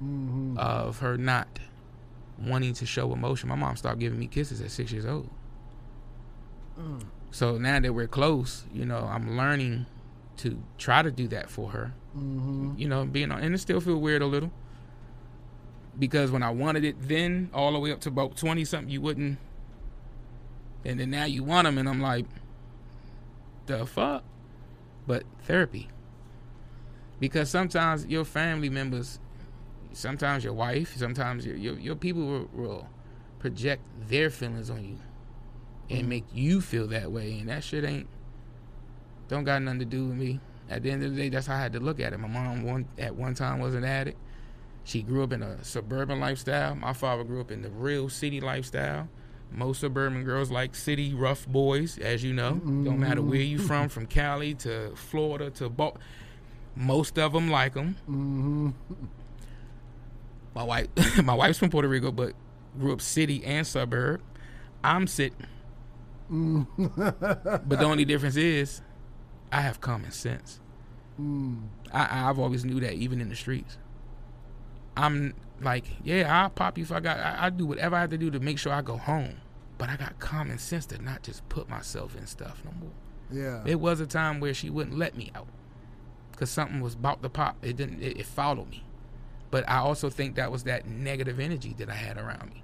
Mm-hmm. 0.00 0.56
of 0.58 1.00
her 1.00 1.16
not 1.16 1.48
wanting 2.40 2.72
to 2.74 2.86
show 2.86 3.12
emotion. 3.12 3.48
My 3.48 3.56
mom 3.56 3.74
started 3.74 3.98
giving 3.98 4.16
me 4.16 4.28
kisses 4.28 4.60
at 4.60 4.70
six 4.70 4.92
years 4.92 5.04
old. 5.04 5.28
Mm. 6.78 7.02
So 7.32 7.58
now 7.58 7.80
that 7.80 7.92
we're 7.92 8.06
close, 8.06 8.64
you 8.72 8.84
know, 8.86 8.98
I'm 8.98 9.36
learning 9.36 9.86
to 10.36 10.62
try 10.78 11.02
to 11.02 11.10
do 11.10 11.26
that 11.28 11.50
for 11.50 11.70
her. 11.70 11.92
Mm-hmm. 12.16 12.74
You 12.76 12.88
know, 12.88 13.04
being 13.06 13.32
on, 13.32 13.42
and 13.42 13.52
it 13.56 13.58
still 13.58 13.80
feel 13.80 13.98
weird 13.98 14.22
a 14.22 14.26
little 14.26 14.52
because 15.98 16.30
when 16.30 16.44
I 16.44 16.50
wanted 16.50 16.84
it 16.84 16.94
then, 17.08 17.50
all 17.52 17.72
the 17.72 17.80
way 17.80 17.90
up 17.90 17.98
to 18.02 18.08
about 18.08 18.36
twenty 18.36 18.64
something, 18.64 18.88
you 18.88 19.00
wouldn't, 19.00 19.36
and 20.84 21.00
then 21.00 21.10
now 21.10 21.24
you 21.24 21.42
want 21.44 21.64
them, 21.66 21.78
and 21.78 21.88
I'm 21.88 22.00
like, 22.00 22.26
the 23.66 23.84
fuck. 23.86 24.24
But 25.06 25.24
therapy, 25.42 25.88
because 27.20 27.50
sometimes 27.50 28.06
your 28.06 28.24
family 28.24 28.68
members, 28.68 29.18
sometimes 29.92 30.44
your 30.44 30.52
wife, 30.52 30.96
sometimes 30.96 31.46
your 31.46 31.56
your, 31.56 31.78
your 31.78 31.96
people 31.96 32.26
will, 32.26 32.50
will 32.52 32.88
project 33.38 33.82
their 34.08 34.30
feelings 34.30 34.68
on 34.70 34.84
you 34.84 34.98
and 35.90 36.04
Mhm. 36.04 36.08
make 36.08 36.24
you 36.32 36.60
feel 36.60 36.86
that 36.88 37.10
way, 37.10 37.38
and 37.38 37.48
that 37.48 37.64
shit 37.64 37.84
ain't 37.84 38.08
don't 39.28 39.44
got 39.44 39.60
nothing 39.62 39.80
to 39.80 39.84
do 39.84 40.06
with 40.06 40.16
me. 40.16 40.40
At 40.70 40.82
the 40.82 40.90
end 40.90 41.02
of 41.02 41.14
the 41.14 41.16
day, 41.16 41.28
that's 41.28 41.46
how 41.46 41.56
I 41.56 41.60
had 41.60 41.72
to 41.74 41.80
look 41.80 42.00
at 42.00 42.12
it. 42.12 42.18
My 42.18 42.28
mom 42.28 42.62
one 42.62 42.86
at 42.98 43.14
one 43.14 43.34
time 43.34 43.58
was 43.60 43.74
an 43.74 43.84
addict. 43.84 44.18
She 44.84 45.02
grew 45.02 45.22
up 45.22 45.32
in 45.32 45.42
a 45.42 45.62
suburban 45.64 46.18
lifestyle. 46.20 46.74
My 46.74 46.92
father 46.94 47.24
grew 47.24 47.40
up 47.40 47.50
in 47.50 47.60
the 47.62 47.70
real 47.70 48.08
city 48.08 48.40
lifestyle. 48.40 49.08
Most 49.50 49.80
suburban 49.80 50.24
girls 50.24 50.50
like 50.50 50.74
city 50.74 51.14
rough 51.14 51.46
boys, 51.46 51.98
as 51.98 52.22
you 52.22 52.32
know. 52.32 52.54
Don't 52.54 52.98
matter 52.98 53.22
where 53.22 53.40
you 53.40 53.58
from, 53.58 53.88
from 53.88 54.06
Cali 54.06 54.54
to 54.54 54.92
Florida 54.94 55.50
to 55.52 55.68
Bal- 55.68 55.96
most 56.76 57.18
of 57.18 57.32
them 57.32 57.50
like 57.50 57.74
them. 57.74 57.96
Mm-hmm. 58.02 58.70
My 60.54 60.62
wife, 60.62 60.88
my 61.24 61.34
wife's 61.34 61.58
from 61.58 61.70
Puerto 61.70 61.88
Rico, 61.88 62.12
but 62.12 62.34
grew 62.78 62.92
up 62.92 63.00
city 63.00 63.44
and 63.44 63.66
suburb. 63.66 64.20
I'm 64.84 65.06
sitting, 65.06 65.46
but 66.28 67.68
the 67.68 67.84
only 67.84 68.04
difference 68.04 68.36
is, 68.36 68.80
I 69.50 69.62
have 69.62 69.80
common 69.80 70.12
sense. 70.12 70.60
Mm. 71.20 71.62
I, 71.92 72.28
I've 72.28 72.38
always 72.38 72.64
knew 72.64 72.80
that 72.80 72.94
even 72.94 73.20
in 73.20 73.28
the 73.28 73.36
streets. 73.36 73.78
I'm 74.96 75.34
like, 75.60 75.84
yeah, 76.04 76.42
I'll 76.42 76.50
pop 76.50 76.78
you 76.78 76.84
if 76.84 76.92
I 76.92 77.00
got. 77.00 77.18
I, 77.18 77.46
I 77.46 77.50
do 77.50 77.66
whatever 77.66 77.96
I 77.96 78.00
have 78.00 78.10
to 78.10 78.18
do 78.18 78.30
to 78.30 78.40
make 78.40 78.58
sure 78.58 78.72
I 78.72 78.82
go 78.82 78.96
home. 78.96 79.36
But 79.76 79.88
I 79.88 79.96
got 79.96 80.18
common 80.18 80.58
sense 80.58 80.86
to 80.86 81.02
not 81.02 81.22
just 81.22 81.48
put 81.48 81.68
myself 81.68 82.16
in 82.16 82.26
stuff 82.26 82.62
no 82.64 82.72
more. 82.80 82.90
Yeah. 83.30 83.62
It 83.64 83.78
was 83.78 84.00
a 84.00 84.06
time 84.06 84.40
where 84.40 84.52
she 84.52 84.70
wouldn't 84.70 84.98
let 84.98 85.16
me 85.16 85.30
out 85.34 85.46
because 86.32 86.50
something 86.50 86.80
was 86.80 86.94
about 86.94 87.22
to 87.22 87.28
pop. 87.28 87.56
It 87.62 87.76
didn't. 87.76 88.02
It, 88.02 88.18
it 88.18 88.26
followed 88.26 88.70
me. 88.70 88.84
But 89.50 89.68
I 89.68 89.78
also 89.78 90.10
think 90.10 90.34
that 90.34 90.52
was 90.52 90.64
that 90.64 90.86
negative 90.86 91.40
energy 91.40 91.74
that 91.78 91.88
I 91.88 91.94
had 91.94 92.18
around 92.18 92.50
me 92.50 92.62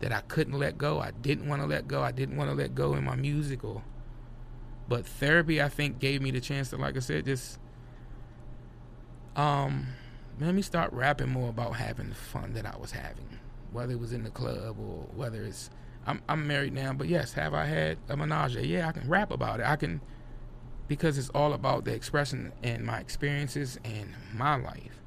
that 0.00 0.12
I 0.12 0.20
couldn't 0.22 0.58
let 0.58 0.78
go. 0.78 1.00
I 1.00 1.10
didn't 1.10 1.48
want 1.48 1.62
to 1.62 1.68
let 1.68 1.86
go. 1.86 2.02
I 2.02 2.10
didn't 2.10 2.36
want 2.36 2.50
to 2.50 2.56
let 2.56 2.74
go 2.74 2.94
in 2.94 3.04
my 3.04 3.16
music 3.16 3.64
or. 3.64 3.82
But 4.88 5.06
therapy, 5.06 5.62
I 5.62 5.68
think, 5.68 6.00
gave 6.00 6.20
me 6.20 6.32
the 6.32 6.40
chance 6.40 6.70
to, 6.70 6.76
like 6.76 6.96
I 6.96 7.00
said, 7.00 7.24
just 7.24 7.58
um, 9.36 9.86
let 10.46 10.54
me 10.54 10.62
start 10.62 10.92
rapping 10.92 11.28
more 11.28 11.50
about 11.50 11.76
having 11.76 12.08
the 12.08 12.14
fun 12.14 12.54
that 12.54 12.66
I 12.66 12.76
was 12.76 12.92
having, 12.92 13.38
whether 13.72 13.92
it 13.92 14.00
was 14.00 14.12
in 14.12 14.24
the 14.24 14.30
club 14.30 14.78
or 14.78 15.06
whether 15.14 15.42
it's. 15.42 15.70
I'm 16.06 16.20
I'm 16.28 16.46
married 16.46 16.72
now, 16.72 16.92
but 16.92 17.08
yes, 17.08 17.34
have 17.34 17.54
I 17.54 17.66
had 17.66 17.98
a 18.08 18.16
menage? 18.16 18.56
Yeah, 18.56 18.88
I 18.88 18.92
can 18.92 19.08
rap 19.08 19.30
about 19.30 19.60
it. 19.60 19.66
I 19.66 19.76
can 19.76 20.00
because 20.88 21.16
it's 21.16 21.30
all 21.30 21.52
about 21.52 21.84
the 21.84 21.94
expression 21.94 22.52
and 22.62 22.84
my 22.84 22.98
experiences 22.98 23.78
and 23.84 24.14
my 24.34 24.56
life. 24.56 25.00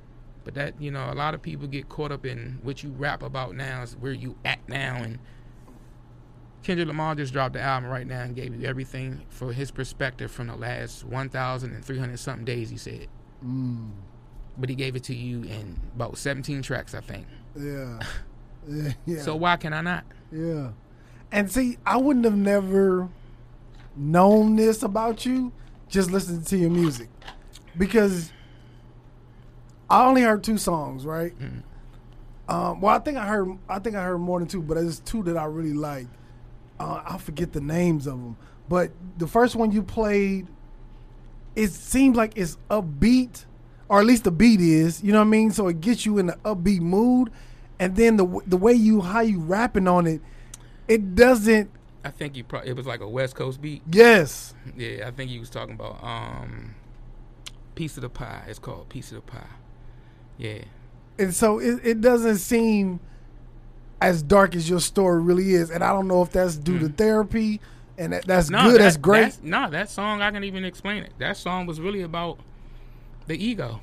But 0.45 0.53
that 0.53 0.79
you 0.81 0.91
know, 0.91 1.11
a 1.11 1.15
lot 1.15 1.33
of 1.33 1.41
people 1.41 1.67
get 1.67 1.89
caught 1.89 2.11
up 2.11 2.25
in 2.25 2.59
what 2.63 2.81
you 2.83 2.91
rap 2.91 3.23
about 3.23 3.55
now 3.55 3.81
is 3.81 3.97
where 3.97 4.13
you 4.13 4.37
at 4.45 4.59
now. 4.69 4.95
And 4.95 5.19
Kendrick 6.63 6.87
Lamar 6.87 7.15
just 7.15 7.33
dropped 7.33 7.53
the 7.53 7.61
album 7.61 7.89
right 7.89 8.07
now 8.07 8.21
and 8.21 8.35
gave 8.35 8.55
you 8.55 8.65
everything 8.65 9.25
for 9.29 9.51
his 9.51 9.69
perspective 9.71 10.31
from 10.31 10.47
the 10.47 10.55
last 10.55 11.03
1,300 11.03 12.19
something 12.19 12.45
days. 12.45 12.69
He 12.69 12.77
said, 12.77 13.07
Mm. 13.45 13.91
But 14.57 14.69
he 14.69 14.75
gave 14.75 14.95
it 14.95 15.03
to 15.05 15.15
you 15.15 15.43
in 15.43 15.79
about 15.95 16.17
17 16.17 16.61
tracks, 16.61 16.93
I 16.95 17.01
think. 17.01 17.27
Yeah. 17.57 17.99
yeah. 19.05 19.21
So 19.21 19.35
why 19.35 19.57
can 19.57 19.71
I 19.73 19.81
not? 19.81 20.03
Yeah. 20.31 20.71
And 21.31 21.51
see, 21.51 21.77
I 21.85 21.97
wouldn't 21.97 22.25
have 22.25 22.35
never 22.35 23.07
known 23.95 24.55
this 24.55 24.81
about 24.83 25.25
you 25.25 25.51
just 25.87 26.09
listening 26.09 26.43
to 26.45 26.57
your 26.57 26.71
music. 26.71 27.07
Because 27.77 28.31
I 29.89 30.05
only 30.07 30.23
heard 30.23 30.43
two 30.43 30.57
songs, 30.57 31.05
right? 31.05 31.33
Mhm. 31.39 31.61
Um, 32.47 32.81
well, 32.81 32.95
I 32.95 32.99
think 32.99 33.17
I 33.17 33.25
heard 33.27 33.57
I 33.69 33.79
think 33.79 33.95
I 33.95 34.03
heard 34.03 34.17
more 34.17 34.39
than 34.39 34.47
two, 34.47 34.61
but 34.61 34.75
there's 34.75 34.99
two 34.99 35.23
that 35.23 35.37
I 35.37 35.45
really 35.45 35.73
like. 35.73 36.07
Uh, 36.79 37.01
I 37.05 37.17
forget 37.19 37.53
the 37.53 37.61
names 37.61 38.07
of 38.07 38.13
them, 38.19 38.35
but 38.67 38.91
the 39.17 39.27
first 39.27 39.55
one 39.55 39.71
you 39.71 39.83
played, 39.83 40.47
it 41.55 41.69
seems 41.71 42.17
like 42.17 42.33
it's 42.35 42.57
upbeat, 42.69 43.45
or 43.89 43.99
at 43.99 44.05
least 44.05 44.23
the 44.23 44.31
beat 44.31 44.59
is. 44.61 45.03
You 45.03 45.11
know 45.11 45.19
what 45.19 45.25
I 45.27 45.29
mean? 45.29 45.51
So 45.51 45.67
it 45.67 45.81
gets 45.81 46.05
you 46.05 46.17
in 46.17 46.27
the 46.27 46.33
upbeat 46.45 46.81
mood, 46.81 47.31
and 47.79 47.95
then 47.95 48.17
the 48.17 48.41
the 48.47 48.57
way 48.57 48.73
you 48.73 49.01
how 49.01 49.21
you 49.21 49.39
rapping 49.39 49.87
on 49.87 50.07
it, 50.07 50.21
it 50.87 51.15
doesn't. 51.15 51.69
I 52.03 52.11
think 52.11 52.35
you 52.35 52.43
probably 52.43 52.69
it 52.69 52.75
was 52.75 52.85
like 52.85 53.01
a 53.01 53.07
West 53.09 53.35
Coast 53.35 53.61
beat. 53.61 53.81
Yes, 53.91 54.53
Yeah, 54.77 55.07
I 55.07 55.11
think 55.11 55.29
he 55.31 55.39
was 55.39 55.49
talking 55.49 55.73
about 55.75 56.03
um, 56.03 56.75
piece 57.75 57.97
of 57.97 58.01
the 58.01 58.09
pie. 58.09 58.43
It's 58.47 58.59
called 58.59 58.89
piece 58.89 59.11
of 59.11 59.15
the 59.17 59.31
pie. 59.31 59.47
Yeah, 60.37 60.59
and 61.17 61.33
so 61.33 61.59
it, 61.59 61.79
it 61.83 62.01
doesn't 62.01 62.37
seem 62.37 62.99
as 64.01 64.21
dark 64.21 64.55
as 64.55 64.69
your 64.69 64.81
story 64.81 65.21
really 65.21 65.53
is. 65.53 65.69
And 65.71 65.83
I 65.83 65.91
don't 65.93 66.07
know 66.07 66.21
if 66.21 66.31
that's 66.31 66.57
due 66.57 66.77
to 66.79 66.89
Mm. 66.89 66.97
therapy, 66.97 67.61
and 67.97 68.11
that, 68.13 68.25
that's 68.25 68.49
no, 68.49 68.63
good. 68.63 68.73
that- 68.73 68.79
that's 68.83 68.97
great. 68.97 69.21
That's, 69.23 69.41
no, 69.41 69.69
that 69.69 69.89
song 69.89 70.21
I 70.21 70.29
can 70.31 70.43
even 70.43 70.65
explain 70.65 71.03
it. 71.03 71.13
That 71.19 71.37
song 71.37 71.65
was 71.65 71.79
really 71.79 72.01
about 72.01 72.37
the 73.27 73.43
ego. 73.43 73.81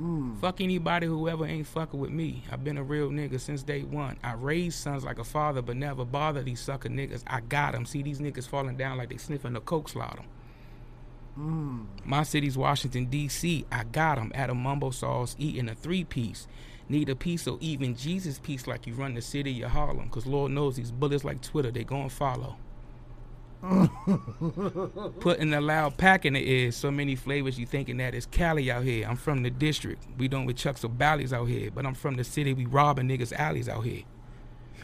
Mm. 0.00 0.40
Fuck 0.40 0.60
anybody 0.60 1.06
whoever 1.06 1.46
ain't 1.46 1.66
fucking 1.66 2.00
with 2.00 2.10
me. 2.10 2.42
I've 2.50 2.64
been 2.64 2.78
a 2.78 2.82
real 2.82 3.10
nigga 3.10 3.38
since 3.38 3.62
day 3.62 3.82
one. 3.82 4.16
I 4.24 4.32
raised 4.32 4.78
sons 4.78 5.04
like 5.04 5.18
a 5.18 5.24
father, 5.24 5.60
but 5.60 5.76
never 5.76 6.04
bother 6.06 6.42
these 6.42 6.60
sucker 6.60 6.88
niggas. 6.88 7.22
I 7.26 7.40
got 7.40 7.72
them. 7.72 7.84
See 7.84 8.02
these 8.02 8.18
niggas 8.18 8.48
falling 8.48 8.76
down 8.76 8.96
like 8.96 9.10
they 9.10 9.18
sniffing 9.18 9.52
the 9.52 9.60
coke 9.60 9.90
slaughter. 9.90 10.22
Mm. 11.38 11.86
My 12.04 12.22
city's 12.22 12.56
Washington 12.56 13.06
D.C. 13.06 13.66
I 13.70 13.84
got 13.84 14.18
'em 14.18 14.32
at 14.34 14.50
a 14.50 14.54
mumbo 14.54 14.90
sauce 14.90 15.36
eating 15.38 15.68
a 15.68 15.74
three 15.74 16.04
piece. 16.04 16.48
Need 16.88 17.08
a 17.08 17.14
piece 17.14 17.46
or 17.46 17.58
even 17.60 17.94
Jesus 17.94 18.38
piece 18.38 18.66
like 18.66 18.86
you 18.86 18.94
run 18.94 19.14
the 19.14 19.22
city 19.22 19.62
of 19.62 19.70
Harlem. 19.70 20.08
Cause 20.08 20.26
Lord 20.26 20.50
knows 20.50 20.76
these 20.76 20.90
bullets 20.90 21.24
like 21.24 21.40
Twitter, 21.40 21.70
they 21.70 21.84
gon' 21.84 22.08
follow. 22.08 22.56
Putting 25.20 25.52
a 25.52 25.60
loud 25.60 25.96
pack 25.98 26.24
in 26.24 26.32
the 26.32 26.50
ear, 26.50 26.72
so 26.72 26.90
many 26.90 27.14
flavors 27.14 27.58
you 27.58 27.66
thinking 27.66 27.98
that 27.98 28.14
it's 28.14 28.26
Cali 28.26 28.70
out 28.70 28.84
here. 28.84 29.06
I'm 29.06 29.16
from 29.16 29.42
the 29.42 29.50
district. 29.50 30.02
We 30.18 30.28
don't 30.28 30.46
with 30.46 30.56
chucks 30.56 30.84
or 30.84 30.88
ballies 30.88 31.32
out 31.32 31.44
here, 31.46 31.70
but 31.70 31.84
I'm 31.84 31.94
from 31.94 32.14
the 32.16 32.24
city. 32.24 32.54
We 32.54 32.66
robbing 32.66 33.08
niggas 33.08 33.32
alleys 33.32 33.68
out 33.68 33.84
here. 33.84 34.02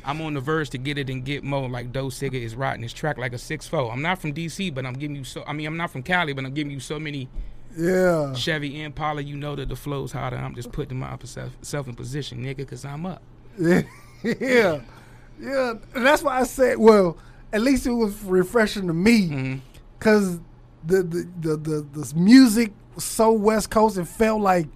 I'm 0.05 0.21
on 0.21 0.35
the 0.35 0.41
verge 0.41 0.71
to 0.71 0.79
get 0.79 0.99
it 0.99 1.11
and 1.11 1.25
get 1.25 1.43
more. 1.43 1.69
Like 1.69 1.91
Doe 1.93 2.07
Sigga 2.07 2.35
is 2.35 2.55
writing 2.55 2.83
his 2.83 2.93
track 2.93 3.19
like 3.19 3.33
a 3.33 3.39
six 3.39 3.67
four. 3.67 3.91
I'm 3.91 4.03
not 4.03 4.21
from 4.21 4.33
DC, 4.35 4.73
but 4.75 4.87
I'm 4.87 4.95
giving 4.95 5.17
you 5.17 5.25
so. 5.25 5.43
I 5.47 5.53
mean, 5.53 5.67
I'm 5.67 5.77
not 5.77 5.91
from 5.91 6.03
Cali, 6.03 6.33
but 6.33 6.45
I'm 6.45 6.55
giving 6.55 6.71
you 6.71 6.81
so 6.81 7.01
many 7.01 7.29
Yeah. 7.77 8.33
Chevy 8.35 8.83
Impala. 8.83 9.23
You 9.23 9.37
know 9.37 9.57
that 9.57 9.69
the 9.69 9.77
flow's 9.77 10.13
hotter. 10.13 10.37
I'm 10.37 10.55
just 10.55 10.71
putting 10.71 10.99
myself 10.99 11.89
in 11.89 11.95
position, 11.95 12.45
nigga, 12.45 12.69
cause 12.69 12.85
I'm 12.85 13.05
up. 13.07 13.23
Yeah. 13.59 13.83
yeah. 14.23 14.81
Yeah. 15.41 15.75
And 15.95 16.07
that's 16.07 16.23
why 16.23 16.39
I 16.41 16.45
said, 16.45 16.79
well, 16.79 17.17
at 17.53 17.61
least 17.61 17.87
it 17.87 17.91
was 17.93 18.23
refreshing 18.25 18.87
to 18.87 18.93
me 18.93 19.29
Mhm. 19.29 19.61
because 19.99 20.39
the, 20.85 21.03
the, 21.03 21.29
the, 21.41 21.57
the, 21.57 21.87
the 21.93 22.13
music 22.17 22.73
was 22.95 23.05
so 23.05 23.33
West 23.33 23.71
Coast 23.71 23.97
and 23.97 24.09
felt 24.09 24.41
like, 24.41 24.67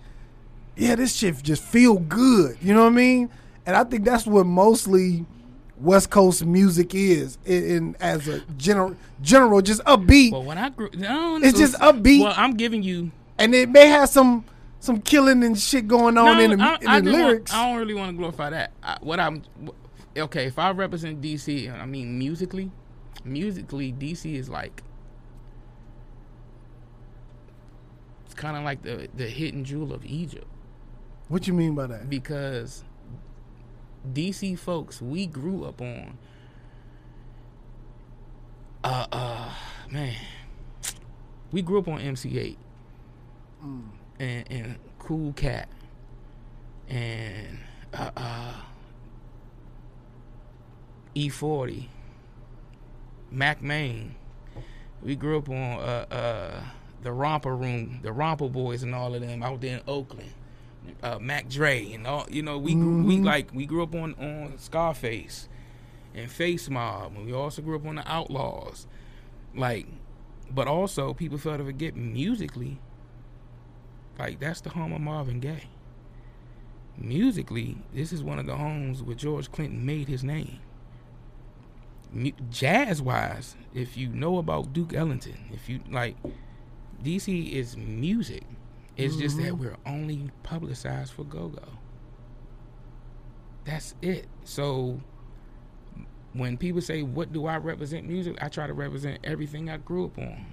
yeah, 0.77 0.95
this 0.95 1.15
shit 1.15 1.43
just 1.43 1.63
feel 1.63 1.99
good. 1.99 2.57
You 2.63 2.75
know 2.75 2.85
what 2.85 2.93
I 2.93 2.97
mean? 2.97 3.31
And 3.67 3.77
I 3.77 3.85
think 3.85 4.05
that's 4.05 4.27
what 4.27 4.47
mostly 4.47 5.27
West 5.79 6.11
Coast 6.11 6.45
music 6.45 6.95
is, 6.95 7.39
in, 7.45 7.65
in 7.65 7.97
as 8.01 8.29
a 8.29 8.41
general, 8.57 8.97
general, 9.23 9.61
just 9.63 9.83
upbeat, 9.85 10.33
Well, 10.33 10.43
when 10.45 10.59
I 10.59 10.69
grew, 10.71 10.91
no, 10.97 11.39
It's 11.43 11.59
just 11.59 11.75
upbeat. 11.77 12.23
Well, 12.23 12.35
I'm 12.37 12.55
giving 12.55 12.83
you 12.83 13.11
and 13.39 13.55
it 13.55 13.69
may 13.71 13.87
have 13.89 14.09
some 14.09 14.45
some 14.83 14.99
killing 15.01 15.43
and 15.45 15.59
shit 15.59 15.87
going 15.87 16.17
on 16.17 16.39
no, 16.39 16.43
in 16.43 16.59
the, 16.59 16.65
I, 16.65 16.77
in 16.81 16.89
I 16.89 17.01
the 17.01 17.11
don't 17.11 17.13
want- 17.21 17.29
lyrics. 17.29 17.53
I 17.55 17.67
don't 17.71 17.79
really 17.79 17.93
want 17.95 18.11
to 18.13 18.17
glorify 18.17 18.49
that. 18.51 18.73
I, 18.83 18.97
what 19.03 19.21
I'm 19.21 19.43
okay. 20.17 20.47
If 20.47 20.59
I 20.59 20.71
represent 20.71 21.21
DC, 21.21 21.73
I 21.73 21.87
mean 21.87 22.19
musically, 22.19 22.71
musically, 23.25 23.93
DC 23.93 24.35
is 24.35 24.49
like 24.49 24.83
it's 28.25 28.35
kind 28.35 28.57
of 28.57 28.65
like 28.65 28.83
the 28.83 29.09
the 29.15 29.27
hidden 29.27 29.65
jewel 29.65 29.93
of 29.93 30.05
Egypt 30.05 30.47
what 31.31 31.47
you 31.47 31.55
mean 31.55 31.77
by 31.77 31.87
that? 31.87 32.11
because 32.11 32.83
DC 34.13 34.59
folks 34.59 35.01
we 35.01 35.27
grew 35.27 35.65
up 35.65 35.81
on. 35.81 36.19
Uh, 38.83 39.07
uh, 39.13 39.55
man, 39.91 40.17
we 41.53 41.63
grew 41.63 41.79
up 41.79 41.87
on 41.87 42.01
MC 42.01 42.31
Eiht 42.31 42.57
and, 44.19 44.45
and 44.51 44.77
Cool 44.99 45.33
Cat 45.35 45.69
and 46.89 47.61
uh, 47.95 48.11
uh, 48.17 48.55
E40, 51.15 51.87
Mac 53.31 53.63
Main. 53.63 54.15
We 55.03 55.17
grew 55.17 55.39
up 55.39 55.49
on 55.49 55.55
uh, 55.57 56.07
uh, 56.11 56.63
the 57.03 57.13
Romper 57.13 57.57
Room, 57.57 58.01
the 58.03 58.13
Romper 58.13 58.49
Boys, 58.49 58.83
and 58.83 58.95
all 58.95 59.15
of 59.15 59.21
them 59.21 59.43
out 59.43 59.61
there 59.61 59.79
in 59.79 59.83
Oakland. 59.89 60.33
Uh, 61.03 61.19
Mac 61.19 61.49
Dre 61.49 61.93
and 61.93 62.07
all, 62.07 62.27
you 62.31 62.43
know, 62.43 62.59
we 62.59 62.75
grew, 62.75 63.03
we 63.05 63.19
like 63.19 63.53
we 63.53 63.67
grew 63.67 63.83
up 63.83 63.95
on 63.95 64.15
on 64.15 64.55
Scarface 64.59 65.49
and 66.15 66.31
Face 66.31 66.69
Mob, 66.69 67.17
and 67.17 67.27
we 67.27 67.33
also 67.33 67.63
grew 67.63 67.77
up 67.77 67.87
on 67.87 67.97
the 67.97 68.11
Outlaws, 68.11 68.87
like, 69.55 69.87
but 70.51 70.67
also 70.67 71.15
people 71.15 71.39
fail 71.39 71.59
to 71.59 71.65
forget 71.65 71.97
musically. 71.97 72.79
Like 74.19 74.41
that's 74.41 74.61
the 74.61 74.71
home 74.71 74.93
of 74.93 75.01
Marvin 75.01 75.41
Gaye. 75.41 75.69
Musically, 76.97 77.79
this 77.95 78.13
is 78.13 78.23
one 78.23 78.39
of 78.39 78.47
the 78.47 78.57
homes 78.57 79.03
where 79.03 79.17
George 79.17 79.51
Clinton 79.51 79.87
made 79.87 80.09
his 80.09 80.23
name. 80.23 80.59
Jazz 82.51 83.01
wise, 83.01 83.57
if 83.73 83.97
you 83.97 84.09
know 84.09 84.39
about 84.39 84.73
Duke 84.73 84.95
Ellington, 84.95 85.51
if 85.53 85.69
you 85.69 85.81
like, 85.91 86.17
DC 87.03 87.53
is 87.53 87.77
music. 87.77 88.43
It's 88.97 89.17
just 89.17 89.37
that 89.39 89.53
mm-hmm. 89.53 89.63
we're 89.63 89.77
only 89.87 90.31
publicized 90.43 91.13
for 91.13 91.25
go 91.25 91.49
go. 91.49 91.63
That's 93.65 93.95
it. 94.03 94.27
So 94.45 95.01
when 96.33 96.57
people 96.57 96.81
say, 96.81 97.03
What 97.03 97.33
do 97.33 97.47
I 97.47 97.57
represent 97.57 98.07
music? 98.07 98.37
I 98.41 98.49
try 98.49 98.67
to 98.67 98.75
represent 98.75 99.21
everything 99.25 99.71
I 99.71 99.79
grew 99.79 100.07
up 100.07 100.19
on. 100.19 100.47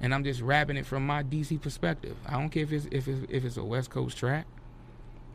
And 0.00 0.14
I'm 0.14 0.22
just 0.22 0.40
rapping 0.40 0.76
it 0.76 0.86
from 0.86 1.06
my 1.06 1.22
DC 1.22 1.60
perspective. 1.60 2.16
I 2.26 2.32
don't 2.32 2.50
care 2.50 2.62
if 2.62 2.72
it's 2.72 2.86
if 2.92 3.08
it's 3.08 3.26
if 3.28 3.44
it's 3.44 3.56
a 3.56 3.64
West 3.64 3.90
Coast 3.90 4.16
track. 4.16 4.46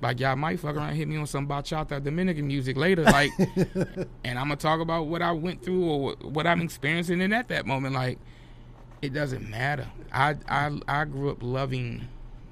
Like 0.04 0.20
y'all 0.20 0.36
might 0.36 0.60
fuck 0.60 0.76
around 0.76 0.90
and 0.90 0.98
hit 0.98 1.08
me 1.08 1.16
on 1.16 1.26
some 1.26 1.48
bachata 1.48 2.04
Dominican 2.04 2.46
music 2.46 2.76
later, 2.76 3.04
like 3.04 3.32
and 4.26 4.38
I'm 4.38 4.50
gonna 4.50 4.58
talk 4.58 4.82
about 4.82 5.08
what 5.08 5.22
I 5.22 5.32
went 5.32 5.64
through 5.64 5.86
or 5.86 6.16
what- 6.22 6.46
I'm 6.46 6.62
experiencing 6.62 7.22
in 7.22 7.32
at 7.32 7.48
that 7.48 7.66
moment. 7.66 7.96
Like 7.96 8.20
it 9.02 9.14
doesn't 9.14 9.50
matter. 9.50 9.88
I 10.12 10.36
I 10.48 10.78
I 10.90 11.06
grew 11.06 11.32
up 11.32 11.38
loving 11.42 12.10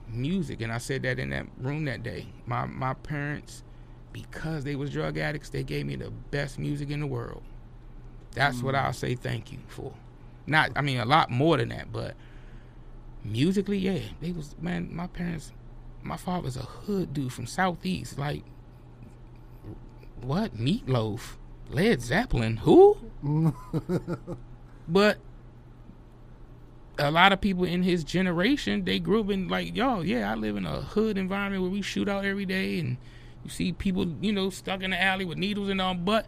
music, 0.08 0.62
and 0.62 0.72
I 0.72 0.78
said 0.78 1.04
that 1.04 1.20
in 1.20 1.30
that 1.32 1.45
room 1.58 1.84
that 1.86 2.04
day. 2.04 2.28
My 2.45 2.66
my 2.66 2.93
parents, 2.93 3.64
because 4.14 4.64
they 4.64 4.78
was 4.78 4.89
drug 4.89 5.18
addicts, 5.18 5.49
they 5.49 5.64
gave 5.64 5.86
me 5.86 5.97
the 5.97 6.10
best 6.10 6.58
music 6.58 6.89
in 6.89 7.02
the 7.02 7.08
world. 7.08 7.43
That's 8.34 8.64
what 8.64 8.76
mm. 8.76 8.84
I'll 8.84 8.93
say 8.93 9.16
thank 9.16 9.52
you 9.52 9.60
for. 9.68 9.93
Not, 10.47 10.72
I 10.78 10.82
mean, 10.82 10.99
a 10.99 11.06
lot 11.06 11.30
more 11.30 11.58
than 11.58 11.68
that, 11.70 11.91
but 11.91 12.16
musically, 13.26 13.78
yeah, 13.78 13.99
they 14.22 14.32
was 14.32 14.56
man. 14.62 14.95
My 14.95 15.08
parents, 15.08 15.52
my 16.04 16.18
father's 16.18 16.58
a 16.58 16.62
hood 16.62 17.14
dude 17.14 17.34
from 17.34 17.45
southeast. 17.45 18.18
Like, 18.18 18.43
what 20.22 20.58
Meat 20.58 20.88
Loaf, 20.88 21.38
Led 21.70 22.02
Zeppelin, 22.02 22.58
who? 22.58 22.97
but 24.88 25.18
a 26.97 27.12
lot 27.12 27.32
of 27.32 27.41
people 27.41 27.64
in 27.64 27.84
his 27.84 28.04
generation, 28.04 28.84
they 28.86 28.99
grew 28.99 29.22
up 29.22 29.30
in 29.30 29.47
like, 29.47 29.76
yo, 29.76 30.02
yeah, 30.02 30.32
I 30.32 30.36
live 30.36 30.58
in 30.58 30.66
a 30.66 30.82
hood 30.82 31.18
environment 31.18 31.62
where 31.64 31.72
we 31.72 31.82
shoot 31.82 32.08
out 32.08 32.26
every 32.26 32.45
day 32.45 32.80
and 32.80 32.97
you 33.43 33.49
see 33.49 33.72
people, 33.72 34.08
you 34.22 34.32
know, 34.32 34.49
stuck 34.49 34.84
in 34.84 34.91
the 34.91 35.02
alley 35.02 35.26
with 35.26 35.38
needles 35.38 35.70
and 35.70 35.82
all, 35.82 35.95
but 35.95 36.28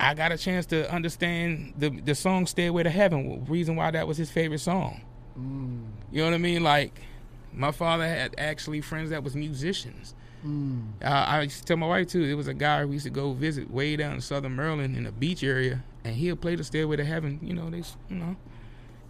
I 0.00 0.14
got 0.14 0.30
a 0.32 0.38
chance 0.38 0.66
to 0.66 0.90
understand 0.92 1.74
the 1.76 1.90
the 1.90 2.14
song 2.14 2.46
Stairway 2.46 2.84
to 2.84 2.90
Heaven, 2.90 3.44
reason 3.48 3.74
why 3.76 3.90
that 3.90 4.06
was 4.06 4.16
his 4.16 4.30
favorite 4.30 4.60
song. 4.60 5.00
Mm. 5.38 5.86
You 6.12 6.18
know 6.18 6.26
what 6.26 6.34
I 6.34 6.38
mean? 6.38 6.62
Like 6.62 7.00
my 7.52 7.72
father 7.72 8.06
had 8.06 8.34
actually 8.38 8.80
friends 8.80 9.10
that 9.10 9.22
was 9.24 9.34
musicians. 9.36 10.14
Uh, 11.02 11.06
I 11.08 11.42
used 11.42 11.58
to 11.58 11.64
tell 11.64 11.76
my 11.76 11.86
wife 11.88 12.06
too. 12.08 12.26
There 12.26 12.36
was 12.36 12.46
a 12.48 12.54
guy 12.54 12.84
we 12.84 12.92
used 12.94 13.04
to 13.04 13.10
go 13.10 13.32
visit 13.32 13.70
way 13.70 13.96
down 13.96 14.14
in 14.14 14.20
Southern 14.20 14.54
Maryland 14.56 14.96
in 14.96 15.02
the 15.04 15.12
beach 15.12 15.42
area, 15.42 15.82
and 16.04 16.14
he'll 16.14 16.36
play 16.36 16.54
the 16.54 16.62
Stairway 16.64 16.96
to 16.96 17.04
Heaven. 17.04 17.40
You 17.42 17.54
know, 17.54 17.68
they, 17.70 17.82
you 18.08 18.16
know, 18.16 18.36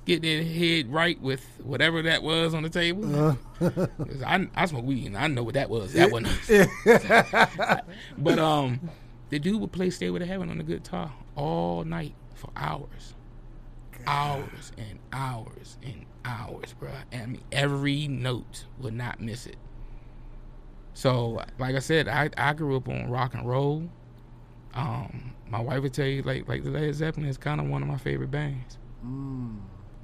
get 0.06 0.22
their 0.22 0.42
head 0.42 0.90
right 0.90 1.20
with 1.20 1.44
whatever 1.62 2.00
that 2.02 2.22
was 2.22 2.54
on 2.54 2.62
the 2.62 2.70
table. 2.70 3.36
'Cause 3.58 4.22
I, 4.26 4.48
I 4.56 4.64
smoke 4.66 4.84
weed 4.86 5.06
and 5.06 5.18
I 5.18 5.26
know 5.26 5.42
what 5.42 5.52
that 5.54 5.68
was. 5.68 5.92
That 5.92 6.10
wasn't. 6.10 6.32
but 8.18 8.38
um, 8.38 8.80
the 9.28 9.38
dude 9.38 9.60
would 9.60 9.72
play 9.72 9.90
Stairway 9.90 10.20
to 10.20 10.26
Heaven 10.26 10.48
on 10.48 10.56
the 10.58 10.64
guitar 10.64 11.12
all 11.36 11.84
night 11.84 12.14
for 12.34 12.48
hours, 12.56 13.14
hours 14.06 14.72
and 14.78 14.98
hours 15.12 15.76
and 15.82 16.06
hours, 16.28 16.74
bro. 16.78 16.90
And 17.12 17.22
I 17.22 17.26
mean, 17.26 17.42
every 17.50 18.06
note 18.08 18.64
would 18.78 18.94
not 18.94 19.20
miss 19.20 19.46
it. 19.46 19.56
So, 20.94 21.42
like 21.58 21.74
I 21.76 21.78
said, 21.78 22.08
I, 22.08 22.30
I 22.36 22.52
grew 22.54 22.76
up 22.76 22.88
on 22.88 23.08
rock 23.08 23.34
and 23.34 23.46
roll. 23.48 23.88
Um, 24.74 25.32
my 25.48 25.60
wife 25.60 25.82
would 25.82 25.94
tell 25.94 26.06
you, 26.06 26.22
like 26.22 26.48
like 26.48 26.64
the 26.64 26.70
Led 26.70 26.94
Zeppelin 26.94 27.28
is 27.28 27.38
kind 27.38 27.60
of 27.60 27.68
one 27.68 27.82
of 27.82 27.88
my 27.88 27.96
favorite 27.98 28.30
bands. 28.30 28.78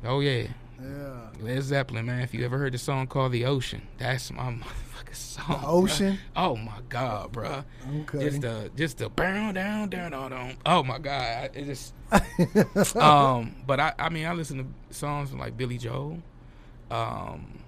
Oh 0.05 0.21
yeah, 0.21 0.49
Yeah. 0.81 1.29
Led 1.41 1.63
Zeppelin, 1.63 2.07
man. 2.07 2.21
If 2.23 2.33
you 2.33 2.45
ever 2.45 2.59
heard 2.59 2.73
the 2.75 2.79
song 2.79 3.07
called 3.07 3.33
"The 3.33 3.45
Ocean," 3.45 3.83
that's 3.99 4.33
my 4.33 4.57
motherfucking 4.95 5.15
song. 5.15 5.47
The 5.49 5.55
bruh. 5.55 5.69
Ocean? 5.69 6.19
Oh 6.37 6.57
my 6.57 6.79
god, 6.89 7.33
bro. 7.33 7.65
Okay. 8.01 8.21
Just 8.21 8.41
the 8.41 8.71
just 8.77 8.99
the 8.99 9.09
down 9.11 9.55
down 9.55 9.89
down 9.89 10.11
down 10.11 10.31
down. 10.31 10.57
Oh 10.67 10.83
my 10.83 10.99
god, 10.99 11.51
it 11.55 11.65
just. 11.65 11.95
um, 12.97 13.57
but 13.67 13.81
I 13.81 13.93
I 13.99 14.09
mean 14.09 14.27
I 14.27 14.33
listen 14.33 14.59
to 14.59 14.95
songs 14.95 15.31
from 15.31 15.39
like 15.39 15.57
Billy 15.57 15.79
Joel. 15.79 16.23
Um, 16.91 17.59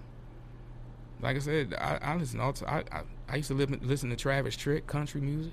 like 1.20 1.36
I 1.36 1.38
said, 1.40 1.74
I, 1.78 1.98
I 2.02 2.16
listen 2.16 2.40
all 2.40 2.52
to, 2.52 2.70
I, 2.70 2.84
I 2.92 3.02
I 3.28 3.36
used 3.36 3.48
to 3.48 3.54
live, 3.54 3.70
listen 3.82 4.10
to 4.10 4.16
Travis 4.16 4.56
Tritt 4.56 4.86
country 4.86 5.20
music. 5.20 5.52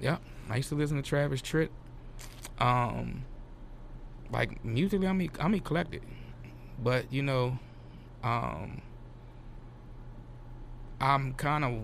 Yeah, 0.00 0.18
I 0.48 0.56
used 0.56 0.68
to 0.70 0.74
listen 0.74 0.96
to 0.96 1.02
Travis 1.02 1.42
Tritt. 1.42 1.68
Um, 2.58 3.24
like 4.30 4.64
musically, 4.64 5.06
I'm 5.06 5.28
I'm 5.40 5.54
eclectic, 5.54 6.02
but 6.82 7.12
you 7.12 7.22
know, 7.22 7.58
um, 8.22 8.80
I'm 11.00 11.34
kind 11.34 11.64
of 11.64 11.74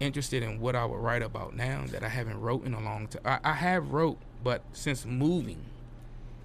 interested 0.00 0.42
in 0.42 0.60
what 0.60 0.76
I 0.76 0.84
would 0.84 1.00
write 1.00 1.22
about 1.22 1.54
now 1.54 1.84
that 1.88 2.02
I 2.02 2.08
haven't 2.08 2.40
wrote 2.40 2.64
in 2.64 2.74
a 2.74 2.80
long 2.80 3.08
time. 3.08 3.22
I, 3.24 3.50
I 3.50 3.52
have 3.54 3.92
wrote, 3.92 4.18
but 4.42 4.62
since 4.72 5.04
moving, 5.04 5.64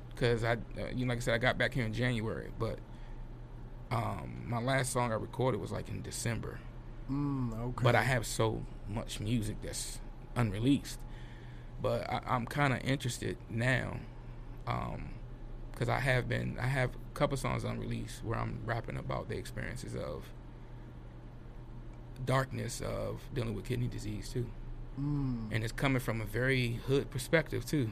because 0.10 0.44
I, 0.44 0.54
uh, 0.54 0.90
you 0.94 1.06
know, 1.06 1.12
like 1.12 1.20
I 1.20 1.22
said, 1.22 1.34
I 1.34 1.38
got 1.38 1.58
back 1.58 1.74
here 1.74 1.86
in 1.86 1.94
January, 1.94 2.50
but 2.60 2.80
um, 3.92 4.44
my 4.48 4.60
last 4.60 4.92
song 4.92 5.12
I 5.12 5.16
recorded 5.16 5.62
was 5.62 5.72
like 5.72 5.88
in 5.90 6.02
December. 6.02 6.60
Mm, 7.12 7.54
okay. 7.60 7.84
But 7.84 7.96
I 7.96 8.04
have 8.04 8.26
so 8.26 8.64
much 8.90 9.20
music 9.20 9.58
that's 9.62 10.00
unreleased. 10.36 11.00
But 11.82 12.10
I, 12.10 12.22
I'm 12.26 12.46
kind 12.46 12.74
of 12.74 12.80
interested 12.84 13.38
now, 13.50 14.00
because 14.66 15.90
I 15.90 16.00
have 16.00 16.30
been. 16.30 16.58
I 16.60 16.68
have 16.68 16.92
a 16.92 17.18
couple 17.18 17.38
songs 17.38 17.64
unreleased 17.64 18.24
where 18.24 18.40
I'm 18.40 18.60
rapping 18.66 18.98
about 18.98 19.30
the 19.30 19.36
experiences 19.36 19.96
of 19.96 20.24
darkness 22.26 22.82
of 22.82 23.22
dealing 23.34 23.54
with 23.56 23.66
kidney 23.66 23.88
disease 23.88 24.30
too. 24.30 24.46
Mm. 25.00 25.52
and 25.52 25.64
it's 25.64 25.74
coming 25.74 26.00
from 26.00 26.22
a 26.22 26.26
very 26.26 26.74
hood 26.88 27.10
perspective 27.10 27.66
too. 27.66 27.90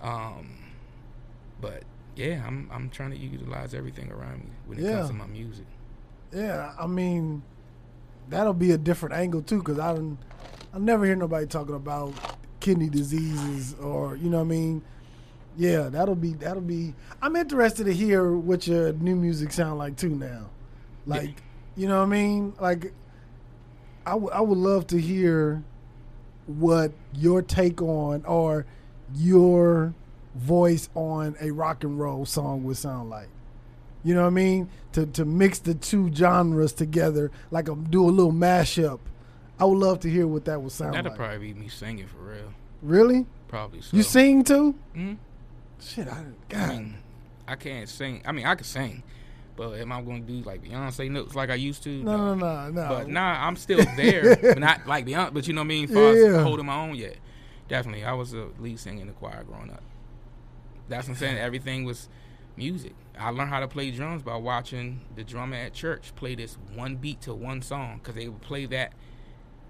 Um, 0.00 0.48
but 1.60 1.82
yeah, 2.16 2.42
I'm 2.46 2.68
I'm 2.72 2.88
trying 2.90 3.10
to 3.10 3.16
utilize 3.18 3.74
everything 3.74 4.10
around 4.10 4.44
me 4.44 4.50
when 4.66 4.78
it 4.78 4.82
Yeah. 4.84 4.96
comes 4.98 5.08
to 5.08 5.14
my 5.14 5.26
music. 5.26 5.66
Yeah, 6.32 6.72
I 6.78 6.86
mean, 6.86 7.42
that'll 8.28 8.54
be 8.54 8.72
a 8.72 8.78
different 8.78 9.14
angle 9.14 9.42
too, 9.42 9.58
because 9.58 9.78
I 9.78 9.94
don't, 9.94 10.18
I 10.72 10.78
never 10.78 11.04
hear 11.04 11.16
nobody 11.16 11.46
talking 11.46 11.74
about 11.76 12.12
kidney 12.60 12.88
diseases 12.88 13.74
or 13.74 14.16
you 14.16 14.30
know 14.30 14.38
what 14.38 14.44
I 14.44 14.48
mean. 14.48 14.82
Yeah, 15.56 15.88
that'll 15.90 16.16
be 16.16 16.32
that'll 16.32 16.62
be. 16.62 16.94
I'm 17.22 17.36
interested 17.36 17.84
to 17.84 17.92
hear 17.94 18.32
what 18.32 18.66
your 18.66 18.92
new 18.94 19.14
music 19.16 19.52
sound 19.52 19.78
like 19.78 19.96
too 19.96 20.08
now. 20.10 20.50
Like, 21.06 21.42
you 21.76 21.88
know 21.88 21.98
what 21.98 22.06
I 22.06 22.10
mean? 22.10 22.54
Like, 22.60 22.92
I, 24.06 24.10
w- 24.12 24.30
I 24.30 24.40
would 24.40 24.58
love 24.58 24.86
to 24.88 25.00
hear 25.00 25.62
what 26.46 26.92
your 27.14 27.42
take 27.42 27.80
on 27.82 28.24
or 28.26 28.66
your 29.14 29.94
voice 30.34 30.88
on 30.94 31.36
a 31.40 31.50
rock 31.50 31.84
and 31.84 31.98
roll 31.98 32.26
song 32.26 32.64
would 32.64 32.76
sound 32.76 33.10
like. 33.10 33.28
You 34.02 34.14
know 34.14 34.22
what 34.22 34.26
I 34.28 34.30
mean? 34.30 34.68
To 34.92 35.06
to 35.06 35.24
mix 35.24 35.58
the 35.60 35.74
two 35.74 36.12
genres 36.14 36.72
together, 36.74 37.30
like 37.50 37.68
a, 37.68 37.74
do 37.74 38.04
a 38.04 38.10
little 38.10 38.32
mashup. 38.32 39.00
I 39.58 39.64
would 39.64 39.78
love 39.78 40.00
to 40.00 40.10
hear 40.10 40.26
what 40.26 40.44
that 40.44 40.60
would 40.60 40.72
sound 40.72 40.94
That'll 40.94 41.12
like. 41.12 41.18
That'd 41.18 41.30
probably 41.32 41.52
be 41.54 41.60
me 41.60 41.68
singing 41.68 42.06
for 42.06 42.18
real. 42.18 42.52
really? 42.82 43.24
Probably 43.48 43.80
so. 43.80 43.96
You 43.96 44.02
sing 44.02 44.44
too? 44.44 44.74
Mhm. 44.94 45.16
Shit, 45.80 46.08
I 46.08 46.18
I 46.18 46.24
God. 46.48 46.68
mean, 46.68 46.94
I 47.48 47.56
can't 47.56 47.88
sing. 47.88 48.20
I 48.26 48.32
mean, 48.32 48.44
I 48.46 48.54
can 48.56 48.64
sing, 48.64 49.02
but 49.56 49.72
am 49.78 49.92
I 49.92 50.02
going 50.02 50.26
to 50.26 50.32
do 50.32 50.42
like 50.42 50.62
Beyonce 50.64 51.10
notes 51.10 51.34
like 51.34 51.50
I 51.50 51.54
used 51.54 51.82
to? 51.84 51.90
No, 52.02 52.34
no, 52.34 52.34
no, 52.34 52.70
no. 52.70 52.88
But 52.88 53.08
nah, 53.08 53.46
I'm 53.46 53.56
still 53.56 53.84
there. 53.96 54.36
but 54.42 54.58
not 54.58 54.86
like 54.86 55.06
Beyonce, 55.06 55.32
but 55.34 55.46
you 55.46 55.54
know 55.54 55.60
what 55.62 55.66
I 55.66 55.68
mean? 55.68 55.88
Far 55.88 56.12
as 56.12 56.22
Yeah. 56.22 56.42
holding 56.42 56.66
my 56.66 56.76
own, 56.76 56.94
yet. 56.96 57.16
Definitely. 57.68 58.04
I 58.04 58.12
was 58.12 58.34
a 58.34 58.48
lead 58.58 58.78
singer 58.78 59.00
in 59.02 59.06
the 59.08 59.12
choir 59.14 59.42
growing 59.44 59.70
up. 59.70 59.82
That's 60.88 61.08
what 61.08 61.14
I'm 61.14 61.18
saying. 61.18 61.38
Everything 61.38 61.84
was 61.84 62.08
music. 62.56 62.94
I 63.18 63.30
learned 63.30 63.50
how 63.50 63.60
to 63.60 63.68
play 63.68 63.90
drums 63.90 64.22
by 64.22 64.36
watching 64.36 65.00
the 65.14 65.24
drummer 65.24 65.56
at 65.56 65.72
church 65.72 66.12
play 66.16 66.34
this 66.34 66.58
one 66.74 66.96
beat 66.96 67.20
to 67.22 67.34
one 67.34 67.62
song 67.62 67.98
because 68.02 68.16
they 68.16 68.28
would 68.28 68.42
play 68.42 68.66
that. 68.66 68.92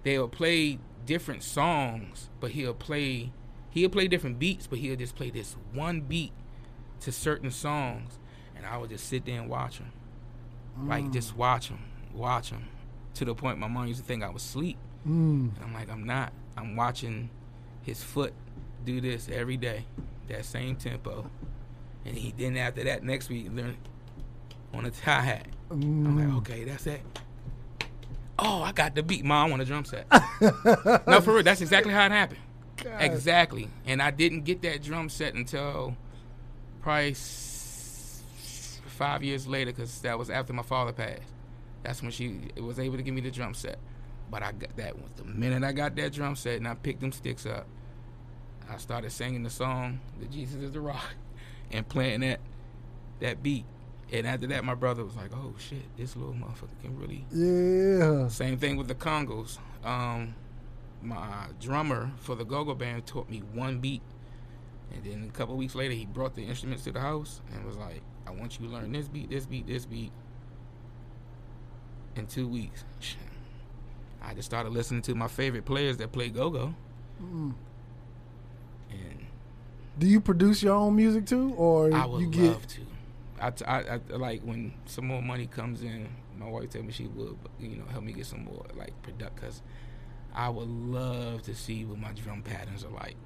They 0.02 0.18
would 0.18 0.32
play 0.32 0.78
different 1.06 1.42
songs, 1.42 2.30
but 2.40 2.52
he'll 2.52 2.74
play 2.74 3.32
he'll 3.70 3.90
play 3.90 4.08
different 4.08 4.38
beats, 4.38 4.66
but 4.66 4.78
he'll 4.78 4.96
just 4.96 5.14
play 5.14 5.30
this 5.30 5.56
one 5.72 6.00
beat 6.00 6.32
to 7.00 7.12
certain 7.12 7.50
songs, 7.50 8.18
and 8.64 8.72
I 8.72 8.76
would 8.78 8.90
just 8.90 9.08
sit 9.08 9.24
there 9.26 9.40
and 9.40 9.48
watch 9.48 9.78
him, 9.78 9.92
like 10.86 11.10
just 11.12 11.36
watch 11.36 11.68
him, 11.68 11.78
watch 12.12 12.50
him, 12.50 12.64
to 13.14 13.24
the 13.24 13.34
point 13.34 13.58
my 13.58 13.68
mom 13.68 13.86
used 13.86 14.00
to 14.00 14.06
think 14.06 14.22
I 14.22 14.28
was 14.30 14.42
asleep. 14.42 14.76
Mm. 15.06 15.54
And 15.54 15.58
I'm 15.62 15.72
like, 15.74 15.90
I'm 15.90 16.04
not. 16.04 16.32
I'm 16.56 16.76
watching 16.76 17.28
his 17.82 18.02
foot 18.02 18.32
do 18.84 19.00
this 19.00 19.28
every 19.30 19.56
day, 19.56 19.84
that 20.28 20.44
same 20.44 20.76
tempo. 20.76 21.30
And 22.06 22.16
he 22.16 22.32
then 22.36 22.56
after 22.56 22.84
that 22.84 23.02
next 23.02 23.28
week 23.28 23.48
learn 23.52 23.76
on 24.72 24.86
a 24.86 24.90
hi-hat. 25.04 25.46
I'm 25.70 25.82
Mm. 25.82 26.18
like, 26.28 26.36
okay, 26.38 26.64
that's 26.64 26.86
it. 26.86 27.00
Oh, 28.38 28.62
I 28.62 28.72
got 28.72 28.94
the 28.94 29.02
beat. 29.02 29.24
Mom, 29.24 29.52
on 29.52 29.60
a 29.60 29.64
drum 29.64 29.84
set. 29.84 30.06
no, 31.06 31.20
for 31.20 31.34
real, 31.34 31.42
that's 31.42 31.60
exactly 31.60 31.92
how 31.92 32.04
it 32.06 32.12
happened. 32.12 32.40
God. 32.82 33.00
Exactly. 33.00 33.68
And 33.86 34.02
I 34.02 34.10
didn't 34.10 34.42
get 34.42 34.60
that 34.62 34.82
drum 34.82 35.08
set 35.08 35.34
until 35.34 35.96
probably 36.82 37.14
five 38.94 39.22
years 39.22 39.46
later 39.46 39.72
because 39.72 40.00
that 40.00 40.18
was 40.18 40.30
after 40.30 40.52
my 40.52 40.62
father 40.62 40.92
passed. 40.92 41.22
That's 41.82 42.00
when 42.00 42.10
she 42.10 42.40
was 42.56 42.78
able 42.78 42.96
to 42.96 43.02
give 43.02 43.14
me 43.14 43.20
the 43.20 43.30
drum 43.30 43.54
set. 43.54 43.78
But 44.30 44.42
I 44.42 44.52
got 44.52 44.76
that 44.76 44.98
one. 44.98 45.10
The 45.16 45.24
minute 45.24 45.62
I 45.62 45.72
got 45.72 45.94
that 45.96 46.12
drum 46.12 46.34
set 46.34 46.56
and 46.56 46.66
I 46.66 46.74
picked 46.74 47.00
them 47.00 47.12
sticks 47.12 47.44
up, 47.44 47.66
I 48.70 48.78
started 48.78 49.12
singing 49.12 49.42
the 49.42 49.50
song, 49.50 50.00
"The 50.18 50.26
Jesus 50.26 50.62
is 50.62 50.72
the 50.72 50.80
Rock," 50.80 51.14
and 51.70 51.86
playing 51.86 52.20
that 52.20 52.40
that 53.20 53.42
beat. 53.42 53.66
And 54.12 54.26
after 54.26 54.46
that, 54.48 54.64
my 54.64 54.74
brother 54.74 55.04
was 55.04 55.16
like, 55.16 55.30
"Oh 55.34 55.54
shit, 55.58 55.96
this 55.96 56.16
little 56.16 56.34
motherfucker 56.34 56.80
can 56.82 56.98
really." 56.98 57.24
Yeah. 57.30 58.28
Same 58.28 58.56
thing 58.58 58.76
with 58.76 58.88
the 58.88 58.94
congas. 58.94 59.58
Um, 59.84 60.34
my 61.02 61.48
drummer 61.60 62.10
for 62.18 62.34
the 62.34 62.44
go-go 62.44 62.74
band 62.74 63.06
taught 63.06 63.28
me 63.28 63.42
one 63.52 63.78
beat, 63.78 64.02
and 64.92 65.04
then 65.04 65.28
a 65.28 65.32
couple 65.32 65.56
weeks 65.56 65.74
later, 65.74 65.94
he 65.94 66.06
brought 66.06 66.34
the 66.34 66.42
instruments 66.42 66.84
to 66.84 66.92
the 66.92 67.00
house 67.00 67.40
and 67.54 67.64
was 67.64 67.76
like, 67.76 68.02
"I 68.26 68.30
want 68.30 68.58
you 68.60 68.66
to 68.66 68.72
learn 68.72 68.92
this 68.92 69.08
beat, 69.08 69.30
this 69.30 69.46
beat, 69.46 69.66
this 69.66 69.86
beat." 69.86 70.12
In 72.16 72.26
two 72.26 72.46
weeks, 72.46 72.84
I 74.22 74.34
just 74.34 74.46
started 74.46 74.72
listening 74.72 75.02
to 75.02 75.14
my 75.14 75.26
favorite 75.28 75.64
players 75.64 75.96
that 75.98 76.12
play 76.12 76.28
go-go, 76.28 76.74
Mm. 77.22 77.54
and 78.90 79.26
Do 79.98 80.06
you 80.06 80.20
produce 80.20 80.62
your 80.62 80.74
own 80.74 80.94
music 80.96 81.26
too, 81.26 81.54
or 81.54 81.92
I 81.92 82.06
would 82.06 82.20
you 82.20 82.30
get? 82.30 82.42
love 82.52 82.66
to. 82.68 82.80
I, 83.40 83.50
t- 83.50 83.64
I, 83.64 83.94
I- 83.94 84.16
like 84.16 84.42
when 84.42 84.72
some 84.86 85.06
more 85.06 85.22
money 85.22 85.46
comes 85.46 85.82
in. 85.82 86.08
My 86.38 86.48
wife 86.48 86.70
told 86.70 86.84
me 86.86 86.92
she 86.92 87.06
would, 87.06 87.36
you 87.60 87.76
know, 87.76 87.84
help 87.90 88.02
me 88.02 88.12
get 88.12 88.26
some 88.26 88.44
more 88.44 88.64
like 88.76 88.92
product 89.02 89.36
because 89.36 89.62
I 90.34 90.48
would 90.48 90.68
love 90.68 91.42
to 91.42 91.54
see 91.54 91.84
what 91.84 91.98
my 92.00 92.10
drum 92.12 92.42
patterns 92.42 92.84
are 92.84 92.90
like. 92.90 93.16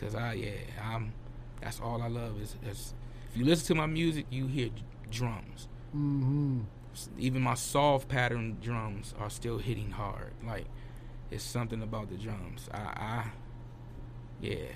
Cause 0.00 0.14
I, 0.14 0.34
yeah, 0.34 0.50
I'm. 0.82 1.12
That's 1.60 1.80
all 1.80 2.02
I 2.02 2.08
love 2.08 2.40
is, 2.40 2.56
is 2.66 2.94
if 3.30 3.36
you 3.36 3.44
listen 3.44 3.66
to 3.68 3.74
my 3.74 3.86
music, 3.86 4.26
you 4.30 4.46
hear 4.46 4.68
d- 4.68 4.82
drums. 5.10 5.68
hmm 5.92 6.60
Even 7.18 7.42
my 7.42 7.54
soft 7.54 8.08
pattern 8.08 8.58
drums 8.62 9.14
are 9.18 9.30
still 9.30 9.58
hitting 9.58 9.90
hard. 9.90 10.32
Like 10.44 10.66
it's 11.30 11.44
something 11.44 11.82
about 11.82 12.10
the 12.10 12.16
drums. 12.16 12.68
I, 12.72 12.78
I 12.78 13.24
yeah, 14.40 14.66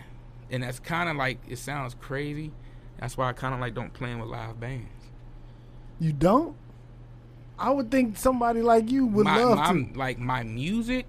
and 0.50 0.62
that's 0.62 0.78
kind 0.78 1.08
of 1.08 1.16
like 1.16 1.38
it 1.48 1.58
sounds 1.58 1.94
crazy. 1.94 2.52
That's 2.98 3.16
why 3.16 3.28
I 3.28 3.32
kind 3.32 3.54
of 3.54 3.60
like 3.60 3.74
don't 3.74 3.92
playing 3.92 4.18
with 4.18 4.28
live 4.28 4.60
bands. 4.60 4.88
You 6.00 6.12
don't? 6.12 6.56
I 7.58 7.70
would 7.70 7.90
think 7.90 8.16
somebody 8.16 8.62
like 8.62 8.90
you 8.90 9.06
would 9.06 9.24
my, 9.24 9.42
love 9.42 9.58
my, 9.58 9.72
to. 9.72 9.98
Like 9.98 10.18
my 10.18 10.42
music, 10.42 11.06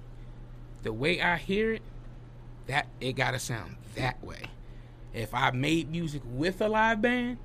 the 0.83 0.91
way 0.93 1.21
I 1.21 1.37
hear 1.37 1.73
it, 1.73 1.81
that 2.67 2.87
it 2.99 3.13
gotta 3.13 3.39
sound 3.39 3.75
that 3.95 4.23
way. 4.23 4.43
If 5.13 5.33
I 5.33 5.51
made 5.51 5.89
music 5.91 6.21
with 6.25 6.61
a 6.61 6.67
live 6.69 7.01
band, 7.01 7.37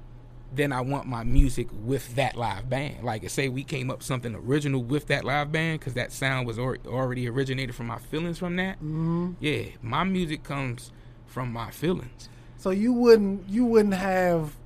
then 0.53 0.73
I 0.73 0.83
want 0.83 1.07
my 1.07 1.25
music 1.25 1.69
with 1.73 2.15
that 2.17 2.37
live 2.37 2.69
band. 2.71 3.03
Like, 3.03 3.29
say 3.31 3.49
we 3.49 3.65
came 3.65 3.91
up 3.91 4.03
something 4.03 4.35
original 4.35 4.83
with 4.83 5.07
that 5.09 5.25
live 5.25 5.51
band, 5.51 5.81
because 5.81 5.95
that 5.95 6.13
sound 6.13 6.47
was 6.47 6.59
al- 6.59 6.77
already 6.87 7.29
originated 7.29 7.75
from 7.75 7.87
my 7.87 7.99
feelings 7.99 8.39
from 8.39 8.57
that. 8.57 8.77
hmm 8.79 9.33
Yeah, 9.41 9.65
my 9.83 10.05
music 10.05 10.45
comes 10.45 10.93
from 11.27 11.53
my 11.53 11.71
feelings. 11.71 12.29
So 12.57 12.71
you 12.71 12.93
wouldn't 12.93 13.49
you 13.49 13.65
wouldn't 13.65 13.95
have 13.95 14.57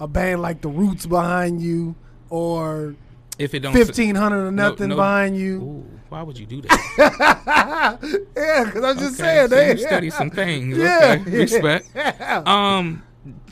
a 0.00 0.08
band 0.08 0.40
like 0.42 0.62
the 0.62 0.68
Roots 0.68 1.04
behind 1.06 1.60
you, 1.60 1.94
or 2.30 2.94
If 3.38 3.52
it 3.54 3.60
don't 3.60 3.72
fifteen 3.74 4.14
hundred 4.14 4.46
or 4.46 4.50
nothing 4.52 4.88
no- 4.88 4.96
behind 4.96 5.36
you. 5.36 5.56
Ooh, 5.60 5.90
why 6.08 6.22
would 6.22 6.38
you 6.38 6.46
do 6.46 6.62
that? 6.62 7.98
yeah, 8.36 8.64
because 8.64 8.84
I'm 8.84 8.98
just 8.98 9.20
Okay, 9.20 9.28
saying 9.36 9.48
so 9.48 9.54
they 9.56 9.70
you 9.72 9.78
study 9.78 10.10
some 10.10 10.30
things. 10.40 10.76
Yeah, 10.76 11.16
okay, 11.20 11.30
yeah. 11.30 11.38
respect. 11.38 11.90
Yeah. 11.94 12.42
Um, 12.46 13.02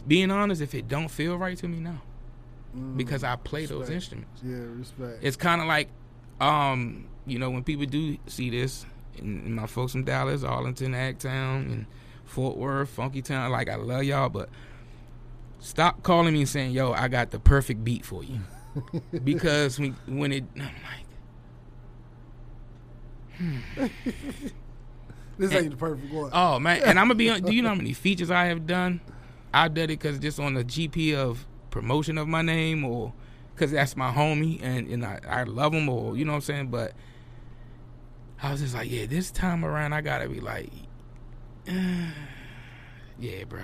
being 0.06 0.30
honest, 0.30 0.62
if 0.62 0.74
it 0.74 0.88
don't 0.88 1.08
feel 1.08 1.36
right 1.36 1.56
to 1.58 1.68
me, 1.68 1.80
no, 1.80 1.98
Mm, 2.76 2.96
because 2.96 3.22
I 3.22 3.36
play 3.36 3.66
those 3.66 3.88
instruments. 3.90 4.40
yeah, 4.44 4.56
respect. 4.56 5.18
It's 5.22 5.36
kind 5.36 5.60
of 5.60 5.68
like, 5.68 5.88
um, 6.40 7.06
you 7.26 7.38
know, 7.38 7.48
when 7.50 7.62
people 7.62 7.86
do 7.86 8.16
see 8.26 8.50
this, 8.50 8.84
and 9.18 9.54
my 9.54 9.66
folks 9.68 9.92
from 9.92 10.02
Dallas, 10.04 10.42
Arlington, 10.42 10.92
Agtown, 10.92 11.70
and 11.72 11.86
Fort 12.24 12.56
Worth, 12.56 12.88
Funky 12.88 13.22
Town, 13.22 13.52
like 13.52 13.68
I 13.68 13.76
love 13.76 14.02
y'all, 14.04 14.28
but 14.28 14.48
stop 15.60 16.02
calling 16.02 16.32
me 16.34 16.40
and 16.40 16.48
saying, 16.48 16.72
"Yo, 16.72 16.92
I 16.92 17.06
got 17.08 17.30
the 17.30 17.38
perfect 17.38 17.84
beat 17.84 18.04
for 18.04 18.24
you," 18.24 18.40
because 19.24 19.78
when 19.78 19.96
when 20.06 20.32
it, 20.32 20.44
oh 20.58 20.62
I'm 20.62 20.68
hmm. 23.36 23.80
like. 23.80 23.92
this 25.38 25.52
ain't 25.52 25.70
the 25.70 25.76
perfect 25.76 26.12
one. 26.12 26.30
Oh 26.32 26.58
man, 26.58 26.82
and 26.84 26.98
I'm 26.98 27.06
gonna 27.06 27.14
be. 27.14 27.40
Do 27.40 27.54
you 27.54 27.62
know 27.62 27.70
how 27.70 27.74
many 27.74 27.92
features 27.92 28.30
I 28.30 28.46
have 28.46 28.66
done? 28.66 29.00
I 29.52 29.68
did 29.68 29.84
it 29.84 30.00
because 30.00 30.18
just 30.18 30.40
on 30.40 30.54
the 30.54 30.64
GP 30.64 31.14
of 31.14 31.46
promotion 31.70 32.18
of 32.18 32.28
my 32.28 32.42
name, 32.42 32.84
or 32.84 33.12
because 33.54 33.72
that's 33.72 33.96
my 33.96 34.12
homie, 34.12 34.60
and 34.62 34.88
and 34.88 35.04
I, 35.04 35.20
I 35.28 35.42
love 35.44 35.72
him, 35.72 35.88
or 35.88 36.16
you 36.16 36.24
know 36.24 36.32
what 36.32 36.36
I'm 36.36 36.42
saying. 36.42 36.68
But 36.68 36.92
I 38.42 38.50
was 38.50 38.60
just 38.60 38.74
like, 38.74 38.90
yeah, 38.90 39.06
this 39.06 39.30
time 39.30 39.64
around, 39.64 39.92
I 39.92 40.00
gotta 40.00 40.28
be 40.28 40.40
like, 40.40 40.70
yeah, 41.66 43.44
bro. 43.48 43.62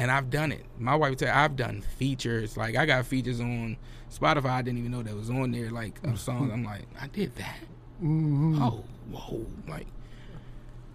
And 0.00 0.10
I've 0.10 0.30
done 0.30 0.50
it. 0.50 0.64
My 0.78 0.94
wife 0.94 1.18
tell 1.18 1.36
I've 1.36 1.56
done 1.56 1.82
features. 1.82 2.56
Like 2.56 2.74
I 2.74 2.86
got 2.86 3.04
features 3.04 3.38
on 3.38 3.76
Spotify. 4.10 4.46
I 4.50 4.62
didn't 4.62 4.78
even 4.78 4.92
know 4.92 5.02
that 5.02 5.14
was 5.14 5.28
on 5.28 5.50
there. 5.52 5.70
Like 5.70 6.02
of 6.04 6.18
songs. 6.18 6.50
I'm 6.50 6.64
like, 6.64 6.86
I 6.98 7.06
did 7.08 7.34
that. 7.36 7.56
hmm 7.98 8.62
Oh, 8.62 8.82
whoa! 9.10 9.44
Like, 9.68 9.86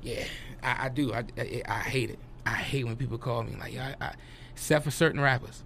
yeah, 0.02 0.24
I, 0.64 0.86
I 0.86 0.90
do. 0.90 1.14
I, 1.14 1.24
I 1.38 1.62
I 1.68 1.80
hate 1.82 2.10
it. 2.10 2.20
I 2.48 2.56
hate 2.56 2.86
when 2.86 2.96
people 2.96 3.20
call 3.20 3.44
me 3.44 3.56
like, 3.60 3.78
I, 3.78 3.96
I, 4.02 4.14
except 4.54 4.84
for 4.86 4.92
certain 4.92 5.22
rappers, 5.22 5.64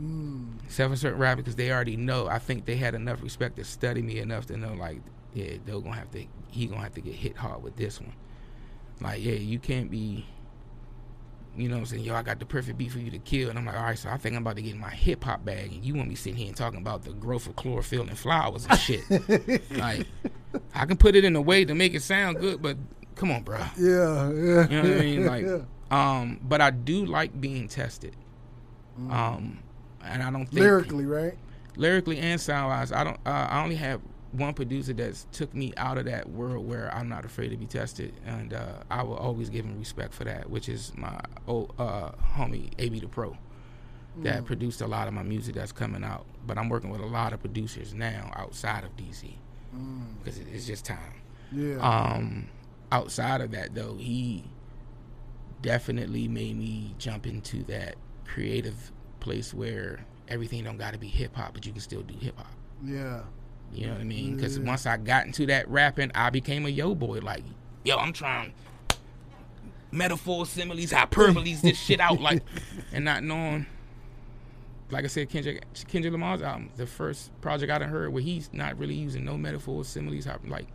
Mm. 0.00 0.62
except 0.66 0.90
for 0.90 0.96
certain 0.96 1.18
rappers, 1.20 1.44
because 1.44 1.56
they 1.56 1.70
already 1.72 1.96
know. 1.96 2.26
I 2.26 2.38
think 2.38 2.66
they 2.66 2.76
had 2.76 2.94
enough 2.94 3.22
respect 3.22 3.56
to 3.56 3.64
study 3.64 4.02
me 4.02 4.18
enough 4.18 4.44
to 4.46 4.56
know, 4.58 4.74
like, 4.74 5.00
yeah, 5.32 5.54
they're 5.64 5.80
gonna 5.80 5.94
have 5.96 6.10
to. 6.10 6.24
He 6.48 6.66
gonna 6.66 6.82
have 6.82 6.94
to 6.94 7.00
get 7.00 7.14
hit 7.14 7.36
hard 7.36 7.62
with 7.62 7.76
this 7.76 7.98
one. 8.00 8.12
Like, 9.00 9.22
yeah, 9.24 9.32
you 9.34 9.58
can't 9.58 9.90
be. 9.90 10.26
You 11.56 11.68
know 11.68 11.76
what 11.76 11.80
I'm 11.80 11.86
saying? 11.86 12.04
Yo, 12.04 12.14
I 12.14 12.22
got 12.22 12.38
the 12.38 12.46
perfect 12.46 12.78
beat 12.78 12.92
for 12.92 12.98
you 12.98 13.10
to 13.10 13.18
kill. 13.18 13.48
And 13.48 13.58
I'm 13.58 13.64
like, 13.64 13.76
all 13.76 13.84
right, 13.84 13.98
so 13.98 14.08
I 14.08 14.16
think 14.16 14.34
I'm 14.34 14.42
about 14.42 14.56
to 14.56 14.62
get 14.62 14.74
in 14.74 14.80
my 14.80 14.90
hip 14.90 15.24
hop 15.24 15.44
bag. 15.44 15.72
And 15.72 15.84
you 15.84 15.94
want 15.94 16.08
me 16.08 16.14
sitting 16.14 16.36
here 16.36 16.48
and 16.48 16.56
talking 16.56 16.80
about 16.80 17.04
the 17.04 17.12
growth 17.12 17.46
of 17.46 17.56
chlorophyll 17.56 18.02
and 18.02 18.18
flowers 18.18 18.66
and 18.66 18.78
shit. 18.78 19.02
like, 19.70 20.06
I 20.74 20.86
can 20.86 20.96
put 20.96 21.14
it 21.14 21.24
in 21.24 21.36
a 21.36 21.40
way 21.40 21.64
to 21.64 21.74
make 21.74 21.94
it 21.94 22.02
sound 22.02 22.40
good, 22.40 22.60
but 22.60 22.76
come 23.14 23.30
on, 23.30 23.42
bro. 23.42 23.58
Yeah, 23.78 24.30
yeah. 24.30 24.68
You 24.68 24.82
know 24.82 24.82
what 24.82 24.96
I 24.96 25.00
mean? 25.00 25.26
Like, 25.26 25.44
yeah. 25.44 25.60
um, 25.90 26.40
but 26.42 26.60
I 26.60 26.70
do 26.70 27.06
like 27.06 27.40
being 27.40 27.68
tested. 27.68 28.16
Um, 29.10 29.58
and 30.04 30.22
I 30.22 30.30
don't 30.30 30.46
think 30.46 30.60
lyrically, 30.60 31.06
right? 31.06 31.34
lyrically 31.76 32.18
and 32.18 32.40
sound 32.40 32.68
wise, 32.68 32.92
I 32.92 33.04
don't. 33.04 33.18
Uh, 33.26 33.48
I 33.50 33.62
only 33.62 33.76
have 33.76 34.00
one 34.34 34.52
producer 34.54 34.92
that's 34.92 35.26
took 35.32 35.54
me 35.54 35.72
out 35.76 35.96
of 35.96 36.06
that 36.06 36.28
world 36.28 36.66
where 36.68 36.92
I'm 36.92 37.08
not 37.08 37.24
afraid 37.24 37.50
to 37.50 37.56
be 37.56 37.66
tested, 37.66 38.12
and 38.26 38.52
uh, 38.52 38.82
I 38.90 39.02
will 39.02 39.16
always 39.16 39.48
give 39.48 39.64
him 39.64 39.78
respect 39.78 40.12
for 40.12 40.24
that, 40.24 40.50
which 40.50 40.68
is 40.68 40.92
my 40.96 41.20
old 41.46 41.72
uh, 41.78 42.10
homie 42.34 42.72
AB 42.78 43.00
the 43.00 43.08
Pro, 43.08 43.36
that 44.18 44.44
produced 44.44 44.80
a 44.80 44.86
lot 44.86 45.08
of 45.08 45.14
my 45.14 45.22
music 45.22 45.54
that's 45.54 45.72
coming 45.72 46.02
out. 46.04 46.26
But 46.46 46.58
I'm 46.58 46.68
working 46.68 46.90
with 46.90 47.00
a 47.00 47.06
lot 47.06 47.32
of 47.32 47.40
producers 47.40 47.94
now 47.94 48.32
outside 48.36 48.84
of 48.84 48.96
DC 48.96 49.34
because 50.18 50.38
it, 50.38 50.46
it's 50.52 50.66
just 50.66 50.84
time. 50.84 51.20
Yeah. 51.52 51.76
Um, 51.78 52.48
outside 52.90 53.40
of 53.40 53.52
that, 53.52 53.74
though, 53.74 53.96
he 53.96 54.44
definitely 55.62 56.28
made 56.28 56.56
me 56.56 56.94
jump 56.98 57.26
into 57.26 57.62
that 57.64 57.94
creative 58.26 58.92
place 59.20 59.54
where 59.54 60.04
everything 60.28 60.64
don't 60.64 60.76
got 60.76 60.92
to 60.92 60.98
be 60.98 61.08
hip 61.08 61.34
hop, 61.36 61.54
but 61.54 61.64
you 61.66 61.72
can 61.72 61.80
still 61.80 62.02
do 62.02 62.14
hip 62.18 62.36
hop. 62.36 62.52
yeah. 62.84 63.20
You 63.74 63.86
know 63.86 63.92
what 63.92 64.00
I 64.00 64.04
mean? 64.04 64.36
Because 64.36 64.58
Yeah. 64.58 64.64
once 64.64 64.86
I 64.86 64.96
got 64.96 65.26
into 65.26 65.46
that 65.46 65.68
rapping, 65.68 66.10
I 66.14 66.30
became 66.30 66.64
a 66.66 66.68
yo 66.68 66.94
boy. 66.94 67.18
Like, 67.20 67.44
yo, 67.84 67.96
I'm 67.96 68.12
trying 68.12 68.52
metaphors, 69.90 70.48
similes, 70.48 70.90
hyperboles, 70.90 71.60
this 71.60 71.78
shit 71.78 72.00
out, 72.00 72.20
like, 72.20 72.42
and 72.92 73.04
not 73.04 73.22
knowing. 73.22 73.66
Like 74.90 75.04
I 75.04 75.08
said, 75.08 75.28
Kendrick, 75.30 75.64
Kendrick 75.88 76.12
Lamar's 76.12 76.42
album, 76.42 76.70
the 76.76 76.86
first 76.86 77.30
project 77.40 77.72
I 77.72 77.78
done 77.78 77.88
heard 77.88 78.12
where 78.12 78.22
he's 78.22 78.50
not 78.52 78.78
really 78.78 78.94
using 78.94 79.24
no 79.24 79.36
metaphors, 79.36 79.88
similes, 79.88 80.24
hyper, 80.26 80.46
like, 80.48 80.66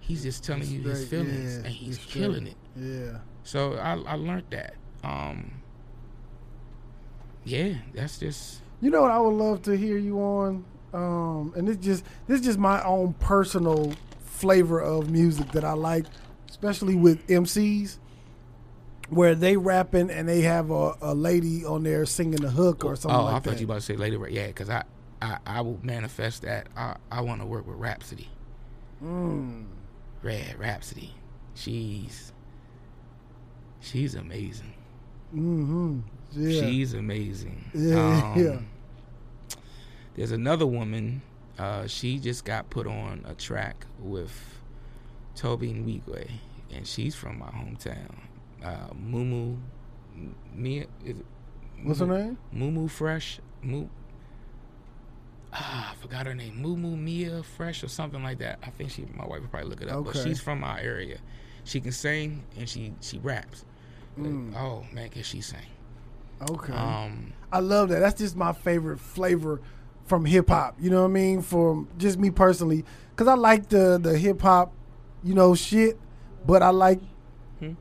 he's 0.00 0.22
just 0.22 0.42
telling 0.44 0.66
you 0.66 0.80
his 0.82 1.06
feelings, 1.06 1.54
yeah, 1.58 1.64
and 1.64 1.68
he's 1.68 1.96
it's 1.96 2.06
killing 2.06 2.46
it. 2.48 2.56
Yeah. 2.76 3.18
So 3.44 3.74
I, 3.74 3.94
I 3.94 4.14
learned 4.16 4.44
that. 4.50 4.74
Um, 5.04 5.52
yeah, 7.44 7.74
that's 7.94 8.18
just 8.18 8.60
You 8.80 8.90
know 8.90 9.02
what 9.02 9.10
I 9.10 9.18
would 9.20 9.34
love 9.34 9.62
to 9.62 9.76
hear 9.76 9.96
you 9.96 10.18
on, 10.18 10.64
um, 10.94 11.52
and 11.56 11.68
it's 11.68 11.84
just 11.84 12.04
this 12.26 12.40
is 12.40 12.46
just 12.46 12.58
my 12.58 12.82
own 12.84 13.14
personal 13.14 13.92
flavor 14.24 14.80
of 14.80 15.10
music 15.10 15.50
that 15.52 15.64
I 15.64 15.72
like, 15.72 16.06
especially 16.48 16.94
with 16.94 17.26
MCs, 17.26 17.98
where 19.08 19.34
they 19.34 19.56
rapping 19.56 20.10
and 20.10 20.28
they 20.28 20.42
have 20.42 20.70
a, 20.70 20.94
a 21.02 21.14
lady 21.14 21.64
on 21.64 21.82
there 21.82 22.06
singing 22.06 22.40
the 22.40 22.50
hook 22.50 22.84
or 22.84 22.96
something 22.96 23.18
oh, 23.18 23.24
like 23.24 23.34
I 23.34 23.38
that. 23.40 23.50
thought 23.50 23.58
you 23.58 23.66
about 23.66 23.74
to 23.74 23.80
say 23.80 23.96
later, 23.96 24.26
yeah, 24.28 24.46
because 24.46 24.70
I, 24.70 24.84
I 25.20 25.38
I 25.44 25.60
will 25.60 25.80
manifest 25.82 26.42
that. 26.42 26.68
I 26.76 26.96
I 27.10 27.20
want 27.22 27.40
to 27.40 27.46
work 27.46 27.66
with 27.66 27.76
Rapsody. 27.76 28.28
Mm. 29.02 29.66
Red 30.22 30.58
Rapsody. 30.58 31.12
She's 31.54 32.32
she's 33.80 34.14
amazing. 34.14 34.72
Mm-hmm. 35.34 36.00
Yeah. 36.32 36.60
She's 36.60 36.94
amazing. 36.94 37.64
Yeah, 37.74 38.32
Um, 38.32 38.44
yeah. 38.44 38.58
There's 40.16 40.32
another 40.32 40.66
woman. 40.66 41.22
Uh, 41.58 41.86
she 41.86 42.18
just 42.18 42.44
got 42.44 42.68
put 42.70 42.86
on 42.86 43.24
a 43.26 43.34
track 43.34 43.86
with 44.00 44.32
Tobe 45.36 45.62
and 45.62 45.86
Nwigwe, 45.86 46.30
and 46.72 46.86
she's 46.86 47.14
from 47.14 47.38
my 47.38 47.46
hometown. 47.46 48.14
Uh, 48.64 48.88
Mumu 48.94 49.58
Mia 50.54 50.86
is 51.04 51.18
it 51.18 51.26
What's 51.82 52.00
her 52.00 52.06
name? 52.06 52.38
Mumu 52.54 52.88
Fresh. 52.90 53.40
Mu. 53.62 53.86
Ah, 55.52 55.92
I 55.92 55.94
forgot 55.96 56.26
her 56.26 56.34
name. 56.34 56.60
Mumu 56.62 56.98
Mia 56.98 57.42
Fresh 57.42 57.84
or 57.84 57.88
something 57.88 58.22
like 58.22 58.38
that. 58.38 58.58
I 58.62 58.70
think 58.70 58.90
she. 58.90 59.04
My 59.14 59.26
wife 59.26 59.40
would 59.42 59.50
probably 59.50 59.68
look 59.70 59.82
it 59.82 59.88
up. 59.88 60.04
But 60.04 60.16
Okay. 60.16 60.24
she's 60.30 60.40
from 60.40 60.64
our 60.64 60.78
area. 60.78 61.18
She 61.64 61.80
can 61.80 61.92
sing 61.92 62.42
and 62.58 62.68
she 62.68 62.92
she 63.00 63.18
raps. 63.18 63.64
But, 64.16 64.26
Mm. 64.26 64.56
Oh 64.56 64.84
man, 64.92 65.08
can 65.10 65.22
she 65.22 65.40
sing? 65.40 65.66
Okay. 66.50 66.72
Um, 66.72 67.32
I 67.52 67.60
love 67.60 67.88
that. 67.90 68.00
That's 68.00 68.18
just 68.18 68.36
my 68.36 68.52
favorite 68.52 68.98
flavor 69.00 69.60
from 70.06 70.24
hip 70.24 70.48
hop. 70.48 70.76
You 70.80 70.90
know 70.90 71.02
what 71.02 71.08
I 71.10 71.12
mean? 71.12 71.42
From 71.42 71.88
just 71.98 72.18
me 72.18 72.30
personally, 72.30 72.84
because 73.10 73.28
I 73.28 73.34
like 73.34 73.68
the 73.68 73.98
the 74.02 74.16
hip 74.18 74.40
hop, 74.42 74.72
you 75.22 75.34
know, 75.34 75.54
shit. 75.54 75.98
But 76.46 76.62
I 76.62 76.70
like 76.70 77.00
Hmm? 77.60 77.72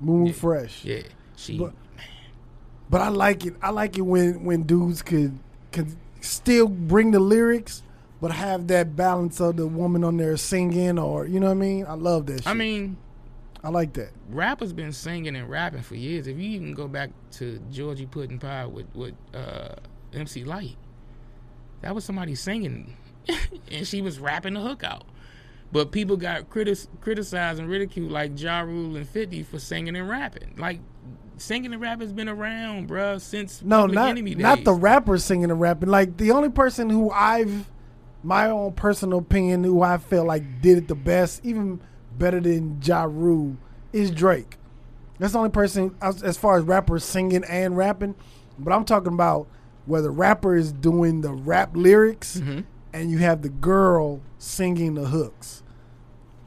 Moon 0.00 0.26
Yeah. 0.26 0.32
Fresh. 0.32 0.84
yeah, 0.84 1.02
she. 1.36 1.58
But- 1.58 1.74
But 2.90 3.00
I 3.00 3.08
like 3.08 3.46
it. 3.46 3.54
I 3.62 3.70
like 3.70 3.96
it 3.96 4.02
when 4.02 4.44
when 4.44 4.64
dudes 4.64 5.00
could 5.00 5.38
could 5.72 5.96
still 6.20 6.68
bring 6.68 7.10
the 7.12 7.20
lyrics, 7.20 7.82
but 8.20 8.32
have 8.32 8.66
that 8.66 8.94
balance 8.96 9.40
of 9.40 9.56
the 9.56 9.66
woman 9.66 10.04
on 10.04 10.18
there 10.18 10.36
singing, 10.36 10.98
or 10.98 11.24
you 11.26 11.40
know 11.40 11.46
what 11.46 11.52
I 11.52 11.60
mean. 11.60 11.86
I 11.88 11.94
love 11.94 12.26
that. 12.26 12.42
Shit. 12.42 12.46
I 12.48 12.52
mean, 12.52 12.98
I 13.64 13.70
like 13.70 13.94
that. 13.94 14.10
rappers 14.28 14.74
been 14.74 14.92
singing 14.92 15.36
and 15.36 15.48
rapping 15.48 15.80
for 15.82 15.94
years. 15.94 16.26
If 16.26 16.36
you 16.36 16.50
even 16.50 16.74
go 16.74 16.86
back 16.86 17.10
to 17.38 17.58
Georgie 17.70 18.04
Pudding 18.06 18.38
Pie 18.38 18.66
with 18.66 18.94
with 18.94 19.14
uh, 19.32 19.76
MC 20.12 20.44
Lyte, 20.44 20.76
that 21.82 21.94
was 21.94 22.04
somebody 22.04 22.34
singing, 22.34 22.96
and 23.70 23.86
she 23.86 24.00
was 24.00 24.18
rapping 24.18 24.54
the 24.54 24.60
hook 24.60 24.82
out. 24.82 25.04
But 25.70 25.90
people 25.90 26.16
got 26.16 26.50
critis- 26.50 26.86
criticized 27.00 27.58
and 27.58 27.68
ridiculed 27.68 28.10
like 28.12 28.38
Ja 28.38 28.60
Rule 28.60 28.96
and 28.96 29.08
50 29.08 29.42
for 29.42 29.58
singing 29.58 29.96
and 29.96 30.08
rapping. 30.08 30.54
Like 30.58 30.80
singing 31.38 31.72
and 31.72 31.80
rapping 31.80 32.06
has 32.06 32.12
been 32.12 32.28
around, 32.28 32.88
bruh, 32.88 33.20
since 33.20 33.62
No, 33.62 33.86
Public 33.86 33.94
not 33.94 34.38
not 34.38 34.64
the 34.64 34.74
rappers 34.74 35.24
singing 35.24 35.50
and 35.50 35.60
rapping. 35.60 35.88
Like 35.88 36.18
the 36.18 36.30
only 36.30 36.50
person 36.50 36.90
who 36.90 37.10
I've, 37.10 37.70
my 38.22 38.50
own 38.50 38.72
personal 38.72 39.18
opinion, 39.18 39.64
who 39.64 39.82
I 39.82 39.96
feel 39.98 40.24
like 40.24 40.60
did 40.60 40.78
it 40.78 40.88
the 40.88 40.94
best, 40.94 41.44
even 41.44 41.80
better 42.18 42.40
than 42.40 42.80
Ja 42.82 43.04
Rule, 43.04 43.56
is 43.92 44.10
Drake. 44.10 44.58
That's 45.18 45.32
the 45.32 45.38
only 45.38 45.50
person 45.50 45.94
as, 46.02 46.22
as 46.22 46.36
far 46.36 46.58
as 46.58 46.64
rappers 46.64 47.04
singing 47.04 47.44
and 47.44 47.76
rapping. 47.76 48.14
But 48.58 48.72
I'm 48.72 48.84
talking 48.84 49.12
about 49.14 49.48
where 49.86 50.02
the 50.02 50.10
rapper 50.10 50.54
is 50.56 50.72
doing 50.72 51.20
the 51.22 51.32
rap 51.32 51.70
lyrics, 51.74 52.38
Mhm. 52.40 52.64
and 52.92 53.10
you 53.10 53.18
have 53.18 53.42
the 53.42 53.48
girl 53.48 54.20
singing 54.38 54.94
the 54.94 55.06
hooks. 55.06 55.62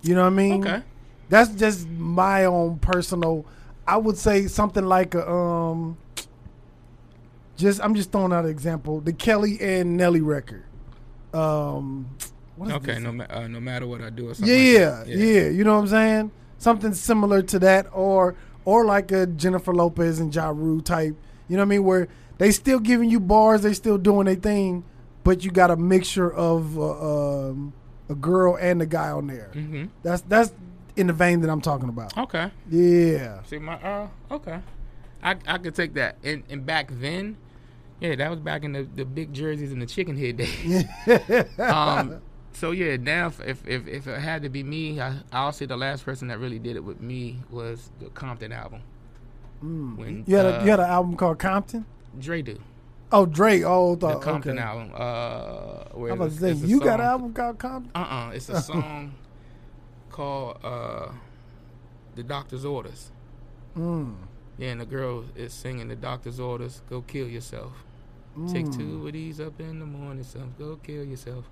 You 0.02 0.16
know 0.16 0.22
what 0.22 0.28
I 0.34 0.36
mean? 0.36 0.66
Okay. 0.68 0.84
That's 1.30 1.50
just 1.56 1.90
my 1.90 2.46
own 2.46 2.78
personal. 2.78 3.46
I 3.88 3.98
would 3.98 4.18
say 4.18 4.48
something 4.48 4.86
like 4.86 5.16
a 5.16 5.30
um. 5.30 5.98
Just 7.58 7.82
I'm 7.84 7.96
just 7.96 8.12
throwing 8.12 8.34
out 8.34 8.46
an 8.46 8.52
example. 8.52 9.00
The 9.02 9.14
Kelly 9.14 9.58
and 9.62 9.96
Nelly 9.98 10.22
record. 10.22 10.64
Um. 11.34 12.08
what 12.58 12.70
is 12.70 12.76
Okay, 12.76 13.00
no, 13.00 13.12
ma- 13.12 13.26
uh, 13.30 13.48
no 13.48 13.60
matter 13.60 13.88
what 13.88 14.02
I 14.02 14.10
do 14.10 14.30
or 14.30 14.34
something. 14.34 14.54
Yeah, 14.56 15.00
like 15.00 15.08
yeah, 15.08 15.44
that. 15.46 15.54
You 15.54 15.64
know 15.64 15.74
what 15.76 15.82
I'm 15.82 15.88
saying? 15.88 16.32
Something 16.58 16.94
similar 16.94 17.42
to 17.44 17.60
that, 17.60 17.88
or 17.92 18.36
or 18.66 18.86
like 18.86 19.12
a 19.12 19.26
Jennifer 19.26 19.74
Lopez 19.74 20.20
and 20.20 20.34
Ja 20.34 20.50
Rule 20.50 20.82
type. 20.82 21.16
You 21.48 21.58
know 21.58 21.62
what 21.62 21.68
I 21.68 21.70
mean? 21.70 21.84
Where 21.84 22.08
they 22.38 22.52
still 22.52 22.80
giving 22.80 23.10
you 23.10 23.20
bars, 23.20 23.62
they 23.62 23.74
still 23.74 23.98
doing 23.98 24.26
their 24.26 24.36
thing, 24.36 24.84
but 25.24 25.44
you 25.44 25.52
got 25.52 25.72
a 25.72 25.76
mixture 25.76 26.32
of 26.32 26.78
uh, 26.78 27.50
um, 27.50 27.74
a 28.10 28.16
girl 28.16 28.58
and 28.60 28.82
a 28.82 28.86
guy 28.86 29.10
on 29.10 29.28
there. 29.28 29.52
Mm-hmm. 29.54 29.86
That's 30.04 30.22
that's 30.22 30.54
in 30.96 31.08
the 31.08 31.14
vein 31.14 31.42
that 31.42 31.50
I'm 31.50 31.62
talking 31.62 31.90
about. 31.90 32.18
Okay. 32.18 32.52
Yeah. 32.70 33.44
See 33.44 33.60
my 33.60 33.76
uh 33.76 34.08
okay. 34.32 34.60
I 35.24 35.36
I 35.48 35.58
could 35.58 35.76
take 35.76 35.94
that. 35.96 36.18
And 36.24 36.44
and 36.50 36.66
back 36.66 36.90
then, 36.92 37.38
yeah, 38.00 38.16
that 38.16 38.30
was 38.30 38.40
back 38.40 38.64
in 38.64 38.74
the, 38.74 38.84
the 38.84 39.06
big 39.06 39.34
jerseys 39.34 39.72
and 39.72 39.82
the 39.82 39.86
chicken 39.86 40.18
head 40.18 40.38
days. 40.38 40.86
um 41.60 42.22
so 42.54 42.72
yeah, 42.72 42.96
now 42.96 43.28
if, 43.28 43.42
if 43.46 43.68
if 43.68 43.88
if 43.88 44.08
it 44.08 44.20
had 44.20 44.44
to 44.44 44.50
be 44.50 44.64
me, 44.64 45.02
I 45.02 45.20
I'll 45.32 45.52
say 45.52 45.66
the 45.66 45.78
last 45.78 46.06
person 46.06 46.30
that 46.30 46.40
really 46.40 46.60
did 46.60 46.76
it 46.76 46.84
with 46.84 47.02
me 47.02 47.40
was 47.50 47.90
the 48.00 48.10
Compton 48.10 48.52
album. 48.52 48.82
Mm. 49.66 49.98
When 49.98 50.24
You 50.28 50.36
had 50.36 50.46
uh, 50.46 50.50
a, 50.50 50.64
you 50.64 50.70
had 50.72 50.80
an 50.80 50.90
album 50.90 51.16
called 51.18 51.40
Compton. 51.40 51.86
Dre 52.20 52.42
do. 52.42 52.60
Oh, 53.12 53.26
Drake. 53.26 53.64
Oh, 53.66 53.96
The 53.96 54.08
thought, 54.10 54.22
Compton 54.22 54.58
okay. 54.58 54.68
album. 54.68 54.92
Uh 54.94 55.98
where 55.98 56.12
I 56.12 56.16
was 56.16 56.16
about 56.16 56.18
to 56.18 56.26
it's- 56.26 56.40
say 56.42 56.52
it's 56.52 56.64
a 56.64 56.68
you 56.68 56.80
got 56.80 57.00
an 57.00 57.06
album 57.08 57.34
called 57.34 57.58
Compton. 57.60 57.92
Uh-uh. 57.96 58.32
It's 58.32 58.50
a 58.50 58.62
song 58.70 59.14
called 60.12 60.58
uh 60.64 61.08
The 62.16 62.24
Doctor's 62.24 62.66
Orders. 62.66 63.12
Mm. 63.78 64.16
Yeah, 64.58 64.70
and 64.70 64.82
the 64.82 64.86
girl 64.86 65.26
is 65.36 65.54
singing 65.54 65.90
the 65.90 65.96
doctor's 65.98 66.40
orders, 66.40 66.82
go 66.90 67.02
kill 67.02 67.28
yourself. 67.28 67.74
Take 68.48 68.66
Mm. 68.68 68.78
two 68.78 69.08
of 69.08 69.14
these 69.14 69.40
up 69.40 69.60
in 69.60 69.80
the 69.80 69.86
morning, 69.86 70.24
son. 70.24 70.54
Go 70.60 70.78
kill 70.82 71.04
yourself. 71.06 71.46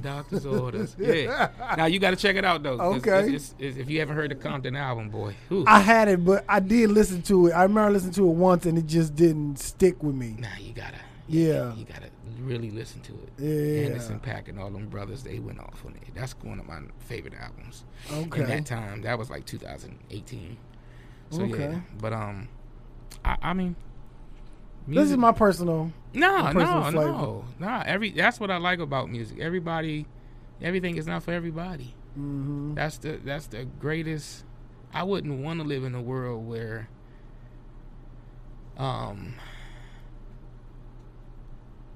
Doctor's 0.00 0.46
orders. 0.46 0.96
Yeah. 0.98 1.50
Now 1.76 1.86
you 1.86 1.98
got 1.98 2.10
to 2.10 2.16
check 2.16 2.36
it 2.36 2.44
out 2.44 2.62
though. 2.62 2.80
Okay. 2.80 3.34
It's, 3.34 3.52
it's, 3.52 3.54
it's, 3.58 3.76
if 3.78 3.90
you 3.90 3.98
haven't 4.00 4.16
heard 4.16 4.30
the 4.30 4.34
Compton 4.36 4.76
album, 4.76 5.08
boy. 5.10 5.34
whew. 5.48 5.64
I 5.66 5.80
had 5.80 6.08
it, 6.08 6.24
but 6.24 6.44
I 6.48 6.60
did 6.60 6.90
listen 6.90 7.22
to 7.22 7.48
it. 7.48 7.52
I 7.52 7.62
remember 7.64 7.90
listening 7.92 8.14
to 8.14 8.28
it 8.28 8.32
once, 8.34 8.66
and 8.66 8.78
it 8.78 8.86
just 8.86 9.14
didn't 9.16 9.56
stick 9.58 10.02
with 10.02 10.14
me. 10.14 10.36
Nah, 10.38 10.48
you 10.60 10.72
gotta. 10.72 10.98
Yeah. 11.28 11.74
You 11.74 11.84
gotta 11.84 12.10
really 12.40 12.70
listen 12.70 13.00
to 13.02 13.12
it. 13.12 13.32
Yeah. 13.38 13.86
Anderson 13.86 14.20
Paak 14.20 14.48
and 14.48 14.58
all 14.58 14.70
them 14.70 14.88
brothers, 14.88 15.22
they 15.22 15.38
went 15.38 15.60
off 15.60 15.82
on 15.86 15.92
it. 15.94 16.14
That's 16.14 16.34
one 16.42 16.58
of 16.58 16.66
my 16.66 16.80
favorite 17.00 17.34
albums. 17.40 17.84
Okay. 18.12 18.42
In 18.42 18.48
that 18.48 18.66
time, 18.66 19.02
that 19.02 19.18
was 19.18 19.30
like 19.30 19.46
2018. 19.46 20.56
So 21.30 21.42
Okay. 21.42 21.70
yeah, 21.72 21.80
but 22.00 22.12
um, 22.12 22.48
I, 23.24 23.36
I 23.42 23.52
mean, 23.54 23.74
This 24.86 25.10
is 25.10 25.16
my 25.16 25.32
personal. 25.32 25.92
no, 26.14 26.42
my 26.42 26.52
personal 26.52 26.80
no, 26.80 26.90
flavor. 26.90 27.10
no, 27.12 27.44
no. 27.60 27.82
Every 27.86 28.10
that's 28.10 28.40
what 28.40 28.50
I 28.50 28.56
like 28.58 28.78
about 28.80 29.10
music. 29.10 29.38
Everybody, 29.40 30.06
everything 30.60 30.96
is 30.96 31.06
not 31.06 31.22
for 31.22 31.32
everybody. 31.32 31.94
hmm 32.14 32.74
That's 32.74 32.98
the 32.98 33.18
that's 33.24 33.46
the 33.46 33.64
greatest. 33.64 34.44
I 34.92 35.04
wouldn't 35.04 35.42
want 35.42 35.60
to 35.60 35.66
live 35.66 35.84
in 35.84 35.94
a 35.94 36.02
world 36.02 36.46
where, 36.46 36.88
um, 38.76 39.34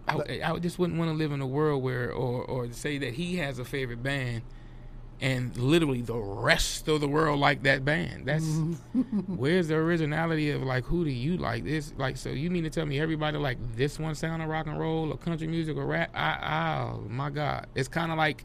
I, 0.09 0.41
I 0.45 0.59
just 0.61 0.79
wouldn't 0.79 0.99
want 0.99 1.11
to 1.11 1.15
live 1.17 1.33
in 1.33 1.41
a 1.41 1.47
world 1.47 1.83
where, 1.83 2.11
or 2.13 2.45
or 2.45 2.71
say 2.73 2.99
that 2.99 3.15
he 3.15 3.37
has 3.37 3.59
a 3.59 3.65
favorite 3.65 4.03
band, 4.03 4.43
and 5.21 5.57
literally 5.57 6.03
the 6.03 6.15
rest 6.15 6.89
of 6.89 7.01
the 7.01 7.09
world 7.09 7.41
like 7.41 7.63
that 7.63 7.85
band. 7.85 8.27
That's 8.27 8.45
where's 9.27 9.69
the 9.69 9.77
originality 9.77 10.51
of 10.51 10.63
like 10.63 10.85
who 10.85 11.05
do 11.05 11.11
you 11.11 11.37
like 11.39 11.65
this? 11.65 11.93
Like 11.97 12.17
so 12.17 12.29
you 12.31 12.51
mean 12.51 12.65
to 12.65 12.71
tell 12.71 12.87
me 12.87 13.01
everybody 13.01 13.39
like 13.39 13.59
this 13.77 13.99
one 13.99 14.15
sound 14.15 14.43
of 14.43 14.49
rock 14.49 14.67
and 14.67 14.79
roll 14.79 15.11
or 15.13 15.17
country 15.17 15.47
music 15.47 15.77
or 15.77 15.87
rap? 15.87 16.11
I, 16.15 16.83
oh 16.93 17.05
my 17.09 17.31
god, 17.31 17.67
it's 17.75 17.89
kind 17.89 18.13
of 18.13 18.19
like 18.19 18.45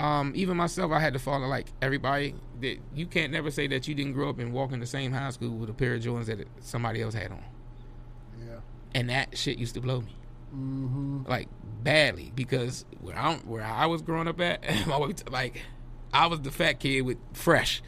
um, 0.00 0.32
even 0.36 0.56
myself, 0.56 0.92
I 0.92 1.00
had 1.00 1.12
to 1.14 1.18
follow 1.18 1.48
like 1.48 1.66
everybody. 1.82 2.34
That 2.60 2.78
you 2.94 3.06
can't 3.06 3.32
never 3.32 3.50
say 3.50 3.66
that 3.68 3.88
you 3.88 3.94
didn't 3.96 4.12
grow 4.12 4.28
up 4.30 4.38
and 4.38 4.52
walk 4.52 4.70
in 4.72 4.78
the 4.80 4.86
same 4.86 5.12
high 5.12 5.30
school 5.30 5.50
with 5.56 5.70
a 5.70 5.72
pair 5.74 5.94
of 5.94 6.02
Jordans 6.02 6.26
that 6.26 6.46
somebody 6.60 7.02
else 7.02 7.14
had 7.14 7.32
on, 7.32 7.42
Yeah. 8.40 8.54
and 8.94 9.10
that 9.10 9.36
shit 9.36 9.58
used 9.58 9.74
to 9.74 9.80
blow 9.80 10.00
me 10.02 10.14
hmm 10.50 11.22
like 11.26 11.48
badly 11.82 12.32
because 12.34 12.84
where 13.00 13.16
I 13.16 13.34
where 13.44 13.62
I 13.62 13.86
was 13.86 14.02
growing 14.02 14.28
up 14.28 14.40
at, 14.40 14.62
like 15.30 15.62
I 16.12 16.26
was 16.26 16.40
the 16.40 16.50
fat 16.50 16.80
kid 16.80 17.02
with 17.02 17.18
fresh. 17.32 17.82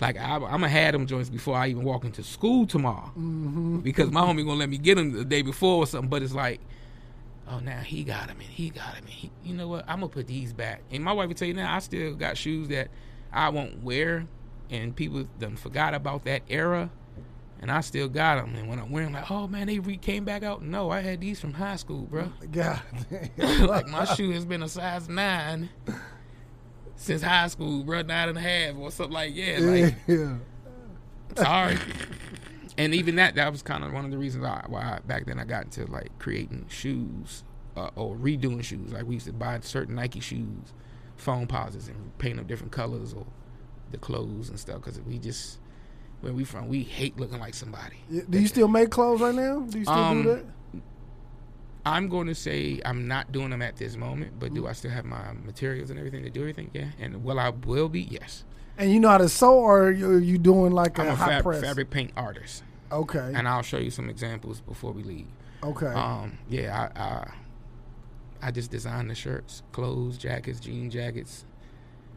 Like 0.00 0.16
I, 0.18 0.34
I'm 0.34 0.40
gonna 0.40 0.68
have 0.68 0.92
them 0.92 1.06
joints 1.06 1.30
before 1.30 1.56
I 1.56 1.68
even 1.68 1.84
walk 1.84 2.04
into 2.04 2.22
school 2.22 2.66
tomorrow 2.66 3.08
hmm 3.14 3.78
because 3.78 4.10
my 4.10 4.20
homie 4.22 4.44
gonna 4.44 4.58
let 4.58 4.68
me 4.68 4.78
get 4.78 4.96
them 4.96 5.12
the 5.12 5.24
day 5.24 5.42
before 5.42 5.82
or 5.82 5.86
something. 5.86 6.10
But 6.10 6.22
it's 6.22 6.34
like, 6.34 6.60
oh, 7.48 7.58
now 7.60 7.80
he 7.80 8.02
got 8.04 8.28
them 8.28 8.38
and 8.40 8.48
he 8.48 8.70
got 8.70 8.94
them. 8.94 9.04
And 9.04 9.08
he, 9.12 9.30
you 9.44 9.54
know 9.54 9.68
what? 9.68 9.84
I'm 9.88 10.00
gonna 10.00 10.08
put 10.08 10.26
these 10.26 10.52
back. 10.52 10.82
And 10.90 11.02
my 11.04 11.12
wife 11.12 11.28
would 11.28 11.36
tell 11.36 11.48
you 11.48 11.54
now, 11.54 11.74
I 11.74 11.78
still 11.78 12.14
got 12.14 12.36
shoes 12.36 12.68
that 12.68 12.88
I 13.32 13.48
won't 13.50 13.82
wear, 13.82 14.26
and 14.70 14.94
people 14.94 15.24
done 15.38 15.56
forgot 15.56 15.94
about 15.94 16.24
that 16.24 16.42
era, 16.48 16.90
and 17.64 17.72
I 17.72 17.80
still 17.80 18.10
got 18.10 18.34
them. 18.36 18.54
And 18.56 18.68
when 18.68 18.78
I'm 18.78 18.90
wearing, 18.90 19.14
like, 19.14 19.30
oh 19.30 19.48
man, 19.48 19.68
they 19.68 19.78
re- 19.78 19.96
came 19.96 20.26
back 20.26 20.42
out. 20.42 20.60
No, 20.62 20.90
I 20.90 21.00
had 21.00 21.22
these 21.22 21.40
from 21.40 21.54
high 21.54 21.76
school, 21.76 22.02
bro. 22.02 22.30
God. 22.52 22.82
like 23.38 23.88
my 23.88 24.04
shoe 24.04 24.32
has 24.32 24.44
been 24.44 24.62
a 24.62 24.68
size 24.68 25.08
nine 25.08 25.70
since 26.96 27.22
high 27.22 27.48
school, 27.48 27.82
bro, 27.82 28.02
nine 28.02 28.28
and 28.28 28.36
a 28.36 28.40
half 28.42 28.76
or 28.76 28.90
something 28.90 29.14
like 29.14 29.34
yeah, 29.34 29.60
like 29.60 29.94
yeah. 30.06 30.34
sorry. 31.36 31.78
and 32.76 32.94
even 32.94 33.16
that, 33.16 33.34
that 33.36 33.50
was 33.50 33.62
kind 33.62 33.82
of 33.82 33.94
one 33.94 34.04
of 34.04 34.10
the 34.10 34.18
reasons 34.18 34.44
I, 34.44 34.66
why 34.68 34.82
I, 34.82 34.98
back 35.06 35.24
then 35.24 35.38
I 35.38 35.44
got 35.44 35.64
into 35.64 35.90
like 35.90 36.10
creating 36.18 36.66
shoes 36.68 37.44
uh, 37.78 37.88
or 37.96 38.14
redoing 38.14 38.62
shoes. 38.62 38.92
Like 38.92 39.06
we 39.06 39.14
used 39.14 39.26
to 39.26 39.32
buy 39.32 39.58
certain 39.60 39.94
Nike 39.94 40.20
shoes, 40.20 40.74
Foamposites, 41.16 41.88
and 41.88 42.18
paint 42.18 42.36
them 42.36 42.46
different 42.46 42.72
colors 42.72 43.14
or 43.14 43.24
the 43.90 43.96
clothes 43.96 44.50
and 44.50 44.60
stuff. 44.60 44.82
Because 44.82 45.00
we 45.00 45.18
just 45.18 45.60
where 46.24 46.32
we 46.32 46.42
from, 46.44 46.68
we 46.68 46.82
hate 46.82 47.18
looking 47.20 47.38
like 47.38 47.52
somebody. 47.54 47.96
Do 48.30 48.40
you 48.40 48.48
still 48.48 48.66
make 48.66 48.90
clothes 48.90 49.20
right 49.20 49.34
now? 49.34 49.60
Do 49.60 49.78
you 49.78 49.84
still 49.84 49.94
Um, 49.94 50.22
do 50.22 50.28
that? 50.36 50.44
I'm 51.86 52.08
going 52.08 52.28
to 52.28 52.34
say 52.34 52.80
I'm 52.82 53.06
not 53.06 53.30
doing 53.30 53.50
them 53.50 53.60
at 53.60 53.76
this 53.76 53.94
moment, 53.94 54.38
but 54.40 54.54
do 54.54 54.66
I 54.66 54.72
still 54.72 54.90
have 54.90 55.04
my 55.04 55.32
materials 55.44 55.90
and 55.90 55.98
everything 55.98 56.22
to 56.24 56.30
do 56.30 56.40
everything? 56.40 56.70
Yeah. 56.72 56.86
And 56.98 57.22
will 57.22 57.38
I 57.38 57.50
will 57.50 57.90
be? 57.90 58.00
Yes. 58.00 58.44
And 58.78 58.90
you 58.90 58.98
know 59.00 59.10
how 59.10 59.18
to 59.18 59.28
sew, 59.28 59.52
or 59.58 59.82
are 59.84 59.90
you, 59.90 60.10
are 60.12 60.18
you 60.18 60.38
doing 60.38 60.72
like 60.72 60.98
I'm 60.98 61.08
a, 61.08 61.12
a 61.12 61.14
hot 61.14 61.28
fab- 61.28 61.42
press? 61.44 61.60
fabric 61.60 61.90
paint 61.90 62.10
artist, 62.16 62.64
Okay. 62.90 63.32
and 63.34 63.46
I'll 63.46 63.62
show 63.62 63.76
you 63.76 63.90
some 63.90 64.08
examples 64.08 64.60
before 64.62 64.92
we 64.92 65.02
leave. 65.04 65.26
Okay. 65.62 65.86
Um, 65.86 66.38
yeah, 66.48 66.90
I, 66.96 67.00
I 67.00 67.30
I 68.48 68.50
just 68.50 68.70
designed 68.70 69.08
the 69.10 69.14
shirts, 69.14 69.62
clothes, 69.72 70.16
jackets, 70.18 70.58
jean 70.60 70.90
jackets. 70.90 71.44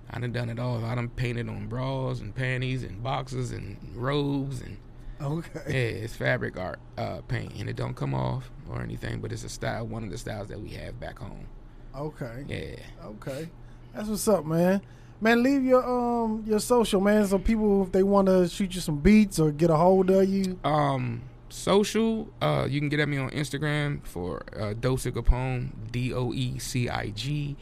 I 0.10 0.20
done 0.20 0.32
done 0.32 0.50
it 0.50 0.60
all. 0.60 0.84
I 0.86 0.96
done 0.96 1.10
painted 1.10 1.50
on 1.50 1.68
bras 1.68 2.22
and 2.22 2.34
panties 2.34 2.84
and 2.84 3.04
boxes 3.04 3.52
and 3.52 3.78
robes 3.96 4.62
and 4.62 4.78
okay. 5.22 5.62
yeah, 5.68 6.04
it's 6.04 6.16
fabric 6.16 6.58
art 6.58 6.80
uh, 6.98 7.22
paint 7.28 7.54
and 7.58 7.70
it 7.70 7.76
don't 7.76 7.96
come 7.96 8.14
off 8.14 8.50
or 8.70 8.82
anything, 8.82 9.20
but 9.20 9.32
it's 9.32 9.44
a 9.44 9.50
style, 9.50 9.86
one 9.86 10.04
of 10.04 10.12
the 10.12 10.18
styles 10.18 10.48
that 10.48 10.60
we 10.60 10.70
have 10.70 11.00
back 11.00 11.20
home. 11.20 11.48
Okay. 11.96 12.46
Yeah. 12.48 13.06
Okay. 13.06 13.50
That's 13.94 14.08
what's 14.08 14.28
up, 14.28 14.46
man. 14.46 14.82
Man, 15.20 15.42
leave 15.42 15.64
your 15.64 15.84
um 15.84 16.44
your 16.46 16.60
social, 16.60 17.02
man, 17.02 17.26
so 17.26 17.40
people 17.40 17.84
if 17.84 17.92
they 17.92 18.04
want 18.04 18.28
to 18.28 18.48
shoot 18.48 18.76
you 18.76 18.82
some 18.82 19.00
beats 19.00 19.40
or 19.40 19.52
get 19.52 19.70
a 19.70 19.76
hold 19.76 20.12
of 20.12 20.30
you. 20.30 20.60
Um, 20.64 21.24
social, 21.50 22.30
uh, 22.40 22.68
you 22.70 22.80
can 22.80 22.88
get 22.88 23.00
at 23.00 23.10
me 23.10 23.18
on 23.18 23.32
Instagram 23.32 24.06
for 24.06 24.44
uh, 24.56 24.74
Dosig 24.76 25.14
Apom, 25.14 25.72
D 25.92 26.14
O 26.14 26.34
E 26.34 26.60
C 26.60 26.88
I 26.88 27.10
G 27.10 27.58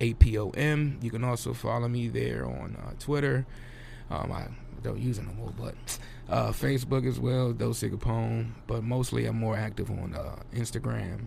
A 0.00 0.14
P 0.14 0.38
O 0.38 0.50
M. 0.50 0.98
You 1.02 1.10
can 1.10 1.24
also 1.24 1.52
follow 1.52 1.88
me 1.88 2.08
there 2.08 2.46
on 2.46 2.76
uh, 2.76 2.92
Twitter. 2.98 3.46
Um, 4.10 4.32
I 4.32 4.46
don't 4.82 4.98
use 4.98 5.18
it 5.18 5.26
no 5.26 5.34
more, 5.34 5.52
but 5.56 5.74
uh, 6.28 6.52
Facebook 6.52 7.06
as 7.06 7.20
well, 7.20 7.52
Dosig 7.52 7.96
Apom. 7.96 8.52
But 8.66 8.82
mostly, 8.82 9.26
I'm 9.26 9.38
more 9.38 9.56
active 9.56 9.90
on 9.90 10.14
uh, 10.14 10.36
Instagram. 10.54 11.26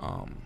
Um, 0.00 0.36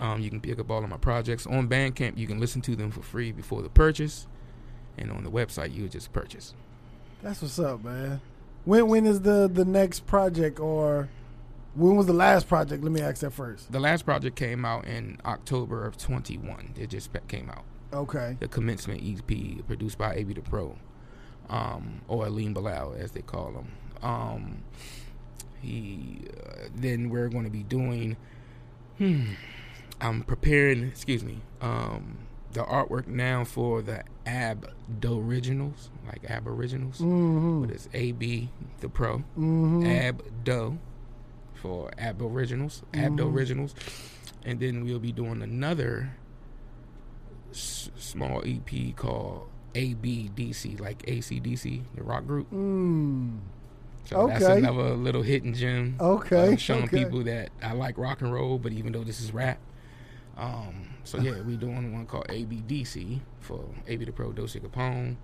Um, 0.00 0.20
you 0.20 0.30
can 0.30 0.40
pick 0.40 0.58
up 0.58 0.68
all 0.70 0.82
of 0.82 0.90
my 0.90 0.96
projects 0.96 1.46
on 1.46 1.68
Bandcamp. 1.68 2.18
You 2.18 2.26
can 2.26 2.40
listen 2.40 2.60
to 2.62 2.74
them 2.76 2.90
for 2.90 3.02
free 3.02 3.32
before 3.32 3.62
the 3.62 3.68
purchase, 3.68 4.26
and 4.98 5.10
on 5.10 5.24
the 5.24 5.30
website 5.30 5.74
you 5.74 5.88
just 5.88 6.12
purchase. 6.12 6.54
That's 7.22 7.40
what's 7.42 7.58
up, 7.58 7.84
man. 7.84 8.20
When 8.64 8.88
when 8.88 9.06
is 9.06 9.20
the 9.20 9.48
the 9.52 9.64
next 9.64 10.06
project 10.06 10.58
or 10.60 11.08
when 11.74 11.96
was 11.96 12.06
the 12.06 12.12
last 12.12 12.48
project? 12.48 12.82
Let 12.82 12.92
me 12.92 13.00
ask 13.00 13.20
that 13.20 13.32
first. 13.32 13.72
The 13.72 13.80
last 13.80 14.04
project 14.04 14.36
came 14.36 14.64
out 14.64 14.86
in 14.86 15.18
October 15.24 15.84
of 15.84 15.96
21. 15.98 16.74
It 16.78 16.90
just 16.90 17.10
came 17.28 17.50
out. 17.50 17.64
Okay. 17.92 18.36
the 18.40 18.48
commencement 18.48 19.02
EP 19.04 19.64
produced 19.66 19.98
by 19.98 20.14
AB 20.14 20.34
the 20.34 20.42
Pro, 20.42 20.76
um, 21.48 22.00
or 22.08 22.26
Alim 22.26 22.52
Bilal 22.52 22.94
as 22.98 23.12
they 23.12 23.22
call 23.22 23.52
him. 23.52 23.72
Um, 24.02 24.62
he 25.62 26.22
uh, 26.44 26.68
then 26.74 27.08
we're 27.08 27.28
going 27.28 27.44
to 27.44 27.50
be 27.50 27.62
doing. 27.62 28.16
Hmm, 28.98 29.34
I'm 30.00 30.22
preparing. 30.22 30.84
Excuse 30.88 31.24
me. 31.24 31.40
Um, 31.60 32.18
the 32.54 32.62
artwork 32.64 33.06
now 33.06 33.44
for 33.44 33.82
the 33.82 34.02
Ab 34.26 34.68
Originals, 35.04 35.90
like 36.06 36.24
Aboriginals, 36.30 36.98
Mm-hmm. 36.98 37.60
but 37.62 37.70
it's 37.70 37.88
AB 37.92 38.48
the 38.80 38.88
Pro. 38.88 39.18
Mm-hmm. 39.38 39.84
Abdo 39.84 40.78
for 41.54 41.90
Aboriginals, 41.98 42.82
Mhm. 42.92 43.16
Abdo 43.18 43.32
Originals, 43.32 43.74
and 44.44 44.58
then 44.60 44.84
we'll 44.84 44.98
be 44.98 45.12
doing 45.12 45.42
another 45.42 46.16
s- 47.50 47.90
small 47.96 48.42
EP 48.46 48.92
called 48.96 49.48
ABDC, 49.74 50.78
like 50.80 51.02
ACDC, 51.06 51.82
the 51.94 52.02
rock 52.02 52.26
group. 52.26 52.50
Mm. 52.52 53.38
So 54.04 54.26
that's 54.28 54.44
another 54.44 54.94
little 54.94 55.22
hidden 55.22 55.54
gem. 55.54 55.96
Okay, 55.98 56.56
showing 56.56 56.84
okay. 56.84 57.04
people 57.04 57.24
that 57.24 57.50
I 57.62 57.72
like 57.72 57.96
rock 57.98 58.20
and 58.20 58.32
roll, 58.32 58.58
but 58.58 58.72
even 58.72 58.92
though 58.92 59.02
this 59.04 59.20
is 59.20 59.32
rap. 59.32 59.58
Um, 60.36 60.88
so 61.04 61.18
yeah, 61.18 61.40
we 61.42 61.56
doing 61.56 61.92
one 61.92 62.06
called 62.06 62.26
ABDC 62.28 63.20
for 63.40 63.64
AB 63.86 64.04
the 64.04 64.12
Pro 64.12 64.32
Dosey 64.32 64.60
Capone, 64.60 65.16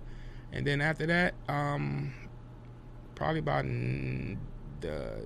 and 0.53 0.65
then 0.65 0.81
after 0.81 1.05
that, 1.07 1.33
um, 1.49 2.13
probably 3.15 3.39
about 3.39 3.65
the 4.81 5.23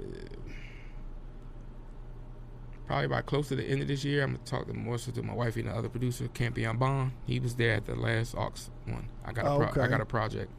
probably 2.87 3.05
about 3.05 3.25
close 3.25 3.47
to 3.49 3.55
the 3.55 3.63
end 3.63 3.81
of 3.81 3.87
this 3.87 4.03
year, 4.03 4.23
I'm 4.23 4.33
gonna 4.33 4.43
talk 4.45 4.67
to 4.67 4.73
more 4.73 4.97
so 4.97 5.11
to 5.11 5.23
my 5.23 5.33
wife 5.33 5.55
and 5.55 5.67
the 5.67 5.71
other 5.71 5.89
producer, 5.89 6.27
Campion 6.29 6.77
Bond. 6.77 7.11
He 7.25 7.39
was 7.39 7.55
there 7.55 7.73
at 7.73 7.85
the 7.85 7.95
last 7.95 8.35
aux 8.35 8.51
one. 8.85 9.09
I 9.25 9.31
got 9.33 9.45
a 9.45 9.57
pro- 9.57 9.67
okay. 9.67 9.81
I 9.81 9.87
got 9.87 10.01
a 10.01 10.05
project, 10.05 10.51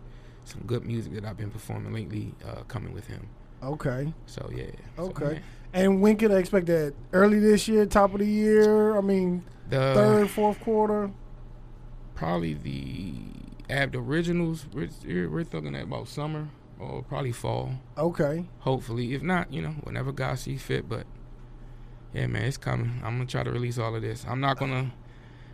some 0.44 0.62
good 0.66 0.84
music 0.84 1.14
that 1.14 1.24
I've 1.24 1.36
been 1.36 1.50
performing 1.50 1.92
lately, 1.92 2.34
uh, 2.44 2.62
coming 2.64 2.92
with 2.92 3.06
him. 3.06 3.28
Okay. 3.62 4.12
So 4.26 4.50
yeah. 4.54 4.64
Okay. 4.98 5.24
man, 5.24 5.42
And 5.76 6.00
when 6.00 6.16
can 6.16 6.32
I 6.32 6.38
expect 6.38 6.66
that? 6.66 6.94
Early 7.12 7.38
this 7.38 7.68
year, 7.68 7.84
top 7.84 8.14
of 8.14 8.20
the 8.20 8.26
year? 8.26 8.96
I 8.96 9.02
mean, 9.02 9.44
the 9.68 9.92
third, 9.94 10.30
fourth 10.30 10.58
quarter? 10.60 11.10
probably 12.16 12.54
the 12.54 13.12
Ab 13.68 13.94
originals. 13.94 14.66
We're, 14.72 15.28
we're 15.28 15.44
thinking 15.44 15.76
about 15.76 16.08
summer 16.08 16.48
or 16.80 17.02
probably 17.02 17.32
fall. 17.32 17.74
Okay. 17.96 18.46
Hopefully, 18.60 19.14
if 19.14 19.22
not, 19.22 19.52
you 19.52 19.62
know, 19.62 19.74
whenever 19.82 20.12
God 20.12 20.38
sees 20.38 20.62
fit. 20.62 20.88
But 20.88 21.06
yeah, 22.12 22.26
man, 22.26 22.44
it's 22.44 22.56
coming. 22.56 23.00
I'm 23.04 23.18
gonna 23.18 23.26
try 23.26 23.44
to 23.44 23.50
release 23.50 23.78
all 23.78 23.94
of 23.94 24.02
this. 24.02 24.24
I'm 24.26 24.40
not 24.40 24.58
gonna. 24.58 24.92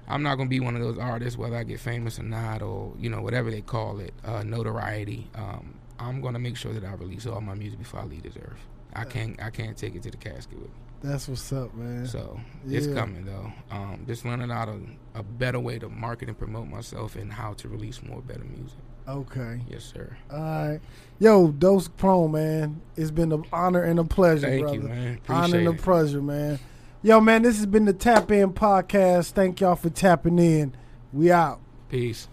I'm 0.08 0.22
not 0.22 0.36
gonna 0.36 0.48
be 0.48 0.60
one 0.60 0.76
of 0.76 0.82
those 0.82 0.98
artists, 0.98 1.38
whether 1.38 1.56
I 1.56 1.64
get 1.64 1.80
famous 1.80 2.18
or 2.18 2.24
not, 2.24 2.62
or 2.62 2.92
you 2.98 3.10
know 3.10 3.20
whatever 3.20 3.50
they 3.50 3.60
call 3.60 3.98
it, 3.98 4.14
uh, 4.24 4.42
notoriety. 4.42 5.30
Um, 5.34 5.74
I'm 5.98 6.20
gonna 6.20 6.38
make 6.38 6.56
sure 6.56 6.72
that 6.72 6.84
I 6.84 6.92
release 6.94 7.26
all 7.26 7.40
my 7.40 7.54
music 7.54 7.78
before 7.78 8.00
I 8.00 8.04
leave 8.04 8.22
this 8.22 8.36
earth. 8.36 8.60
I 8.94 9.04
can't. 9.04 9.42
I 9.42 9.50
can't 9.50 9.76
take 9.76 9.94
it 9.94 10.02
to 10.02 10.10
the 10.10 10.16
casket 10.16 10.58
with 10.58 10.68
me. 10.68 10.76
That's 11.02 11.28
what's 11.28 11.52
up, 11.52 11.74
man. 11.74 12.06
So 12.06 12.38
it's 12.68 12.86
coming 12.86 13.24
though. 13.24 13.52
Um, 13.70 14.04
just 14.06 14.24
learning 14.24 14.50
how 14.50 14.66
to 14.66 14.80
a 15.14 15.22
better 15.22 15.58
way 15.58 15.78
to 15.78 15.88
market 15.88 16.28
and 16.28 16.38
promote 16.38 16.68
myself 16.68 17.16
and 17.16 17.32
how 17.32 17.54
to 17.54 17.68
release 17.68 18.02
more 18.02 18.20
better 18.22 18.44
music. 18.44 18.78
Okay. 19.08 19.60
Yes, 19.68 19.82
sir. 19.84 20.16
All 20.30 20.38
right. 20.38 20.80
Yo, 21.18 21.48
Dose 21.48 21.88
Pro, 21.88 22.28
man. 22.28 22.80
It's 22.96 23.10
been 23.10 23.32
an 23.32 23.44
honor 23.52 23.82
and 23.82 23.98
a 23.98 24.04
pleasure, 24.04 24.46
brother. 24.46 24.50
Thank 24.50 24.62
brother. 24.62 24.76
you, 24.76 24.82
man. 24.82 25.20
honor 25.28 25.44
Appreciate 25.44 25.66
and 25.66 25.78
a 25.78 25.82
pleasure, 25.82 26.22
man. 26.22 26.58
Yo, 27.02 27.20
man, 27.20 27.42
this 27.42 27.56
has 27.56 27.66
been 27.66 27.84
the 27.84 27.92
Tap 27.92 28.30
In 28.30 28.52
Podcast. 28.52 29.32
Thank 29.32 29.60
y'all 29.60 29.74
for 29.74 29.90
tapping 29.90 30.38
in. 30.38 30.72
We 31.12 31.32
out. 31.32 31.60
Peace. 31.88 32.28